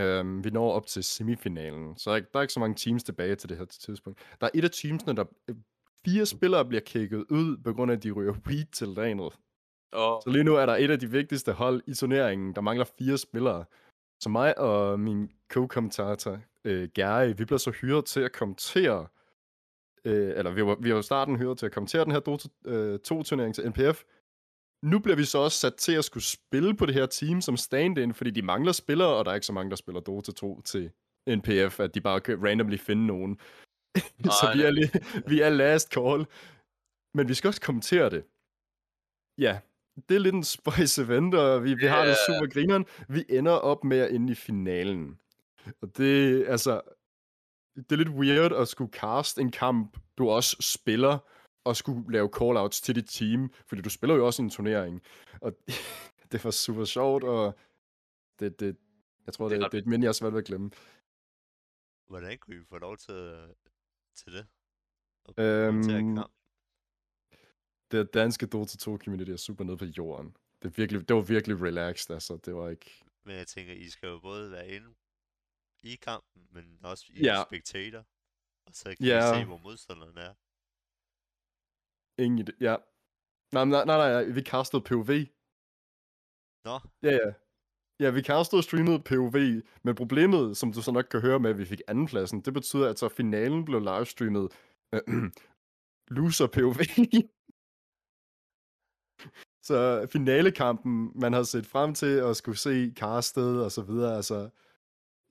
Um, 0.00 0.44
vi 0.44 0.50
når 0.50 0.72
op 0.72 0.86
til 0.86 1.04
semifinalen, 1.04 1.96
så 1.96 2.10
der 2.10 2.14
er, 2.14 2.16
ikke- 2.16 2.28
der 2.32 2.38
er 2.38 2.42
ikke 2.42 2.52
så 2.52 2.60
mange 2.60 2.74
teams 2.76 3.04
tilbage 3.04 3.34
til 3.36 3.48
det 3.48 3.58
her 3.58 3.64
tidspunkt. 3.64 4.20
Der 4.40 4.46
er 4.46 4.50
et 4.54 4.64
af 4.64 4.70
teamsene, 4.70 5.16
der 5.16 5.24
øh, 5.48 5.56
fire 6.04 6.26
spillere 6.26 6.64
bliver 6.64 6.80
kigget 6.80 7.24
ud, 7.30 7.56
på 7.64 7.72
grund 7.72 7.90
af, 7.90 7.96
at 7.96 8.02
de 8.02 8.10
ryger 8.10 8.34
weed 8.46 8.64
til 8.72 8.88
lanet. 8.88 9.38
Og 9.92 10.22
Så 10.24 10.30
lige 10.30 10.44
nu 10.44 10.54
er 10.54 10.66
der 10.66 10.76
et 10.76 10.90
af 10.90 11.00
de 11.00 11.10
vigtigste 11.10 11.52
hold 11.52 11.82
i 11.86 11.94
turneringen, 11.94 12.54
der 12.54 12.60
mangler 12.60 12.84
fire 12.98 13.18
spillere. 13.18 13.64
Så 14.20 14.28
mig 14.28 14.58
og 14.58 15.00
min 15.00 15.30
co-kommentator, 15.52 16.38
øh, 16.64 16.88
Gary, 16.94 17.32
vi 17.36 17.44
bliver 17.44 17.58
så 17.58 17.70
hyret 17.70 18.04
til 18.04 18.20
at 18.20 18.32
kommentere, 18.32 19.06
øh, 20.04 20.32
eller 20.36 20.50
vi 20.50 20.66
var, 20.66 20.76
vi 20.80 20.92
var 20.92 20.98
i 20.98 21.02
starten 21.02 21.36
hyret 21.36 21.58
til 21.58 21.66
at 21.66 21.72
kommentere 21.72 22.04
den 22.04 22.12
her 22.12 22.20
Dota 22.20 22.48
øh, 22.66 22.98
2-turnering 23.08 23.54
til 23.54 23.68
NPF. 23.68 24.02
Nu 24.82 24.98
bliver 24.98 25.16
vi 25.16 25.24
så 25.24 25.38
også 25.38 25.58
sat 25.58 25.74
til 25.74 25.92
at 25.92 26.04
skulle 26.04 26.24
spille 26.24 26.76
på 26.76 26.86
det 26.86 26.94
her 26.94 27.06
team 27.06 27.40
som 27.40 27.56
stand-in, 27.56 28.14
fordi 28.14 28.30
de 28.30 28.42
mangler 28.42 28.72
spillere, 28.72 29.08
og 29.16 29.24
der 29.24 29.30
er 29.30 29.34
ikke 29.34 29.46
så 29.46 29.52
mange, 29.52 29.70
der 29.70 29.76
spiller 29.76 30.00
Dota 30.00 30.32
2 30.32 30.60
til 30.60 30.90
NPF, 31.28 31.80
at 31.80 31.94
de 31.94 32.00
bare 32.00 32.20
kan 32.20 32.46
randomly 32.46 32.76
finde 32.76 33.06
nogen. 33.06 33.38
så 34.40 34.50
vi 34.54 34.62
er, 34.62 34.70
lige, 34.70 34.90
vi 35.26 35.40
er 35.40 35.48
last 35.48 35.92
call. 35.92 36.26
Men 37.14 37.28
vi 37.28 37.34
skal 37.34 37.48
også 37.48 37.60
kommentere 37.60 38.10
det. 38.10 38.24
Ja, 39.38 39.58
det 40.08 40.14
er 40.14 40.18
lidt 40.18 40.34
en 40.34 40.44
spøjs 40.44 40.98
event, 40.98 41.34
og 41.34 41.64
vi, 41.64 41.74
vi 41.74 41.86
har 41.86 42.04
det 42.04 42.16
super 42.26 42.52
grineren. 42.52 42.86
Vi 43.08 43.24
ender 43.28 43.52
op 43.52 43.84
med 43.84 43.98
at 43.98 44.14
ende 44.14 44.32
i 44.32 44.34
finalen. 44.34 45.18
Og 45.80 45.96
det, 45.96 46.44
altså, 46.48 46.80
det 47.76 47.92
er 47.92 47.96
lidt 47.96 48.08
weird 48.08 48.52
at 48.52 48.68
skulle 48.68 48.92
cast 48.92 49.38
en 49.38 49.50
kamp, 49.50 49.98
du 50.18 50.30
også 50.30 50.56
spiller, 50.60 51.18
og 51.64 51.76
skulle 51.76 52.12
lave 52.12 52.30
callouts 52.38 52.80
til 52.80 52.94
dit 52.94 53.06
team, 53.06 53.52
fordi 53.66 53.82
du 53.82 53.90
spiller 53.90 54.16
jo 54.16 54.26
også 54.26 54.42
i 54.42 54.44
en 54.44 54.50
turnering. 54.50 55.02
Og 55.40 55.52
det 56.32 56.44
var 56.44 56.50
super 56.50 56.84
sjovt, 56.84 57.24
og 57.24 57.58
det, 58.40 58.60
det, 58.60 58.76
jeg 59.26 59.34
tror, 59.34 59.48
Det 59.48 59.56
er 59.56 59.60
det, 59.60 59.72
det 59.72 59.78
er 59.78 59.82
et 59.82 59.88
minde, 59.88 60.04
jeg 60.04 60.08
er 60.08 60.12
svært 60.12 60.32
ved 60.32 60.38
at 60.38 60.46
glemme. 60.46 60.70
Hvordan 62.08 62.38
kunne 62.38 62.56
I 62.56 62.60
få 62.68 62.78
lov 62.78 62.96
til, 62.96 63.32
til 64.14 64.32
det? 64.32 64.46
Og 65.24 65.34
Øhm, 65.38 65.82
det 67.92 68.14
danske 68.14 68.46
Dota 68.46 68.76
2 68.78 68.98
community 68.98 69.30
er 69.30 69.36
super 69.36 69.64
nede 69.64 69.76
på 69.76 69.84
jorden. 69.84 70.36
Det, 70.62 70.68
er 70.68 70.72
virkelig, 70.76 71.08
det 71.08 71.16
var 71.16 71.22
virkelig 71.22 71.62
relaxed, 71.62 72.14
altså. 72.14 72.36
Det 72.36 72.54
var 72.54 72.68
ikke... 72.68 73.04
Men 73.24 73.36
jeg 73.36 73.46
tænker, 73.46 73.72
I 73.72 73.88
skal 73.88 74.08
jo 74.08 74.18
både 74.20 74.50
være 74.50 74.68
inde 74.68 74.94
i 75.82 75.94
kampen, 75.94 76.48
men 76.50 76.78
også 76.84 77.06
i 77.12 77.24
Ja. 77.24 77.44
spectator. 77.48 78.06
Og 78.66 78.74
så 78.74 78.84
kan 78.84 79.06
Ja. 79.06 79.18
I 79.32 79.40
se, 79.40 79.46
hvor 79.46 79.58
modstanderen 79.58 80.18
er. 80.18 80.34
Ingen 82.22 82.48
idé. 82.48 82.52
Ja. 82.60 82.76
Nej, 83.52 83.64
nej, 83.64 83.84
nej, 83.84 83.98
nej, 84.12 84.24
vi 84.34 84.42
castede 84.42 84.82
POV. 84.82 85.10
Nå, 86.64 86.76
Ja, 87.02 87.12
ja. 87.22 87.32
Ja, 88.02 88.10
vi 88.10 88.22
castede 88.22 88.60
og 88.60 88.64
streamede 88.64 88.98
POV, 88.98 89.36
men 89.82 89.94
problemet, 89.94 90.56
som 90.56 90.72
du 90.72 90.82
så 90.82 90.92
nok 90.92 91.04
kan 91.10 91.20
høre 91.20 91.38
med, 91.38 91.50
at 91.50 91.58
vi 91.58 91.64
fik 91.64 91.80
andenpladsen, 91.88 92.40
det 92.40 92.54
betyder, 92.54 92.88
at 92.88 92.98
så 92.98 93.08
finalen 93.08 93.64
blev 93.64 93.80
livestreamet 93.80 94.48
øh, 94.94 95.00
loser 96.16 96.46
POV. 96.46 96.74
så 99.68 100.06
finalekampen, 100.12 101.12
man 101.14 101.32
har 101.32 101.42
set 101.42 101.66
frem 101.66 101.94
til 101.94 102.16
at 102.16 102.36
skulle 102.36 102.58
se 102.58 102.92
castet 102.96 103.64
og 103.64 103.72
så 103.72 103.82
videre, 103.82 104.16
altså... 104.16 104.50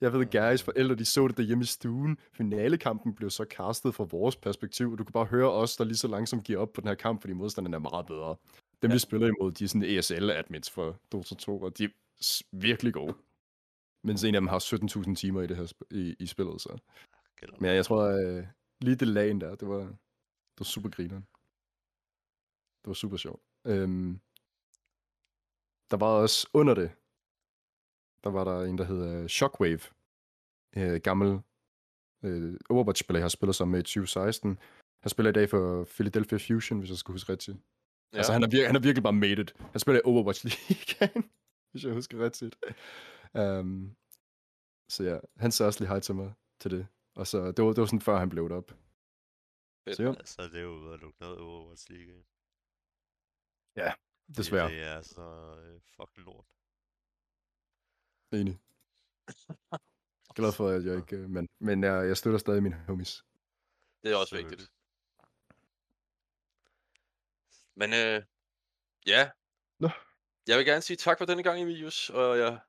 Jeg 0.02 0.14
ved, 0.14 0.26
Garys 0.26 0.64
forældre, 0.64 0.96
de 0.96 1.06
så 1.06 1.28
det 1.28 1.38
derhjemme 1.38 1.62
i 1.62 1.66
stuen. 1.66 2.18
Finalekampen 2.34 3.16
blev 3.16 3.30
så 3.30 3.46
castet 3.50 3.96
fra 3.96 4.08
vores 4.12 4.36
perspektiv, 4.36 4.92
og 4.92 4.98
du 4.98 5.04
kan 5.04 5.14
bare 5.14 5.26
høre 5.26 5.52
os, 5.52 5.78
der 5.78 5.84
lige 5.84 5.98
så 5.98 6.08
langsomt 6.08 6.44
giver 6.44 6.60
op 6.60 6.74
på 6.74 6.82
den 6.82 6.88
her 6.88 6.96
kamp, 6.96 7.22
fordi 7.22 7.34
modstanderne 7.34 7.76
er 7.76 7.80
meget 7.80 8.06
bedre. 8.06 8.36
Dem, 8.82 8.90
ja. 8.90 8.96
vi 8.96 9.00
spiller 9.00 9.28
imod, 9.28 9.52
de 9.52 9.64
er 9.64 9.68
sådan 9.68 9.84
ESL-admins 9.84 10.70
for 10.70 10.98
Dota 11.12 11.36
2, 11.36 11.62
og 11.62 11.78
de 11.78 11.90
virkelig 12.52 12.94
gode. 12.94 13.16
Mens 14.04 14.24
en 14.24 14.36
af 14.36 14.42
dem 14.42 14.48
har 14.48 14.60
17.000 15.10 15.16
timer 15.16 15.42
i 15.42 15.48
det 15.48 15.58
her 15.58 15.66
sp- 15.66 15.88
i, 15.98 16.16
i 16.20 16.26
spillet, 16.26 16.62
så. 16.62 16.78
Men 17.60 17.76
jeg 17.76 17.86
tror, 17.86 18.02
øh, 18.04 18.48
lige 18.82 18.96
det 18.96 19.08
lagen 19.08 19.42
der, 19.42 19.56
det 19.56 19.68
var, 19.68 19.78
det 19.80 20.60
var 20.60 20.64
super 20.64 20.90
grineren. 20.90 21.22
Det 22.82 22.88
var 22.88 22.94
super 22.94 23.18
sjovt. 23.18 23.44
Øhm, 23.68 24.20
der 25.92 25.98
var 25.98 26.08
også 26.08 26.50
under 26.54 26.74
det, 26.74 26.92
der 28.24 28.30
var 28.30 28.44
der 28.44 28.66
en, 28.66 28.78
der 28.78 28.84
hedder 28.84 29.28
Shockwave. 29.28 29.80
Øh, 30.78 31.02
gammel 31.02 31.42
øh, 32.24 32.58
Overwatch-spiller, 32.70 33.20
jeg 33.20 33.24
har 33.24 33.30
spillet 33.30 33.56
sammen 33.56 33.72
med 33.72 33.80
i 33.80 33.84
2016. 33.84 34.60
Han 35.04 35.10
spiller 35.10 35.30
i 35.30 35.34
dag 35.34 35.50
for 35.50 35.84
Philadelphia 35.84 36.38
Fusion, 36.38 36.80
hvis 36.80 36.90
jeg 36.90 36.98
skal 36.98 37.12
huske 37.12 37.32
rigtigt. 37.32 37.58
Ja. 38.14 38.18
Altså, 38.18 38.34
han 38.34 38.44
er, 38.44 38.48
vir- 38.48 38.66
han 38.68 38.76
er 38.76 38.80
virkelig 38.80 39.04
bare 39.04 39.14
made 39.14 39.42
it. 39.42 39.54
Han 39.72 39.80
spiller 39.80 40.00
i 40.00 40.06
Overwatch 40.06 40.46
League, 40.46 41.24
hvis 41.72 41.84
jeg 41.84 41.94
husker 41.94 42.24
rigtigt. 42.26 42.56
Um, 43.34 43.96
så 44.90 45.04
ja, 45.04 45.20
han 45.38 45.52
sagde 45.52 45.68
også 45.68 45.80
lige 45.80 45.88
hej 45.90 46.00
til 46.00 46.16
mig 46.16 46.34
til 46.60 46.72
det. 46.72 46.88
Og 47.16 47.28
så, 47.28 47.52
det 47.52 47.66
var, 47.66 47.70
det 47.74 47.82
var 47.82 47.86
sådan 47.86 48.02
før 48.02 48.18
han 48.20 48.30
blev 48.30 48.44
det 48.50 48.58
op. 48.58 48.72
Fedt. 49.84 49.98
Så 49.98 50.04
jo, 50.04 50.10
Ja, 50.20 50.26
så 50.26 50.42
er 50.42 50.48
det 50.48 50.62
jo 50.62 50.70
ude 50.70 50.94
at 50.94 51.00
lukke 51.00 51.22
noget 51.22 51.38
Overwatch 51.40 51.92
League. 51.92 52.14
ind. 52.16 52.24
desværre. 54.38 54.70
Det 54.72 54.84
er 54.84 55.02
så 55.02 55.22
øh, 55.64 55.82
fucking 55.96 56.26
lort. 56.26 56.46
Enig. 58.34 58.60
Glad 60.36 60.52
for, 60.52 60.70
at 60.70 60.86
jeg 60.86 60.98
ikke... 60.98 61.16
øh, 61.16 61.30
Men, 61.30 61.50
men 61.60 61.84
jeg, 61.84 62.08
jeg 62.08 62.18
støtter 62.18 62.40
stadig 62.40 62.64
mine 62.64 62.76
homies. 62.88 63.26
Det 64.04 64.12
er 64.12 64.16
også 64.16 64.30
Selvfølgelig. 64.36 64.60
vigtigt. 64.60 64.72
Men 67.76 67.94
øh, 67.94 68.24
ja. 69.06 69.32
Nå. 69.80 69.90
Jeg 70.48 70.58
vil 70.58 70.66
gerne 70.66 70.82
sige 70.82 70.98
tak 70.98 71.18
for 71.18 71.26
denne 71.26 71.44
gang, 71.44 71.62
Emilius, 71.62 72.10
og 72.10 72.38
jeg 72.38 72.60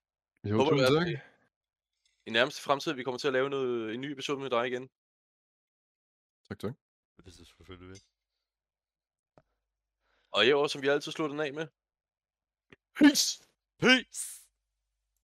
Jo, 0.44 0.56
håber, 0.56 0.70
tusind 0.70 0.98
at 0.98 1.06
tak. 1.06 1.32
i 2.26 2.30
nærmeste 2.30 2.62
fremtid, 2.62 2.92
vi 2.92 3.02
kommer 3.04 3.18
til 3.18 3.26
at 3.26 3.32
lave 3.32 3.50
noget, 3.50 3.94
en 3.94 4.00
ny 4.00 4.06
episode 4.12 4.40
med 4.40 4.50
dig 4.50 4.66
igen. 4.66 4.90
Tak, 6.48 6.58
tak. 6.58 6.74
Hvis 7.16 7.36
du 7.36 7.44
selvfølgelig 7.44 7.88
vil. 7.88 8.02
Og 10.30 10.46
i 10.46 10.52
år, 10.52 10.66
som 10.66 10.82
vi 10.82 10.88
altid 10.88 11.12
slutter 11.12 11.34
den 11.34 11.46
af 11.46 11.52
med. 11.52 11.66
Peace! 12.98 13.44
Peace! 13.78 14.41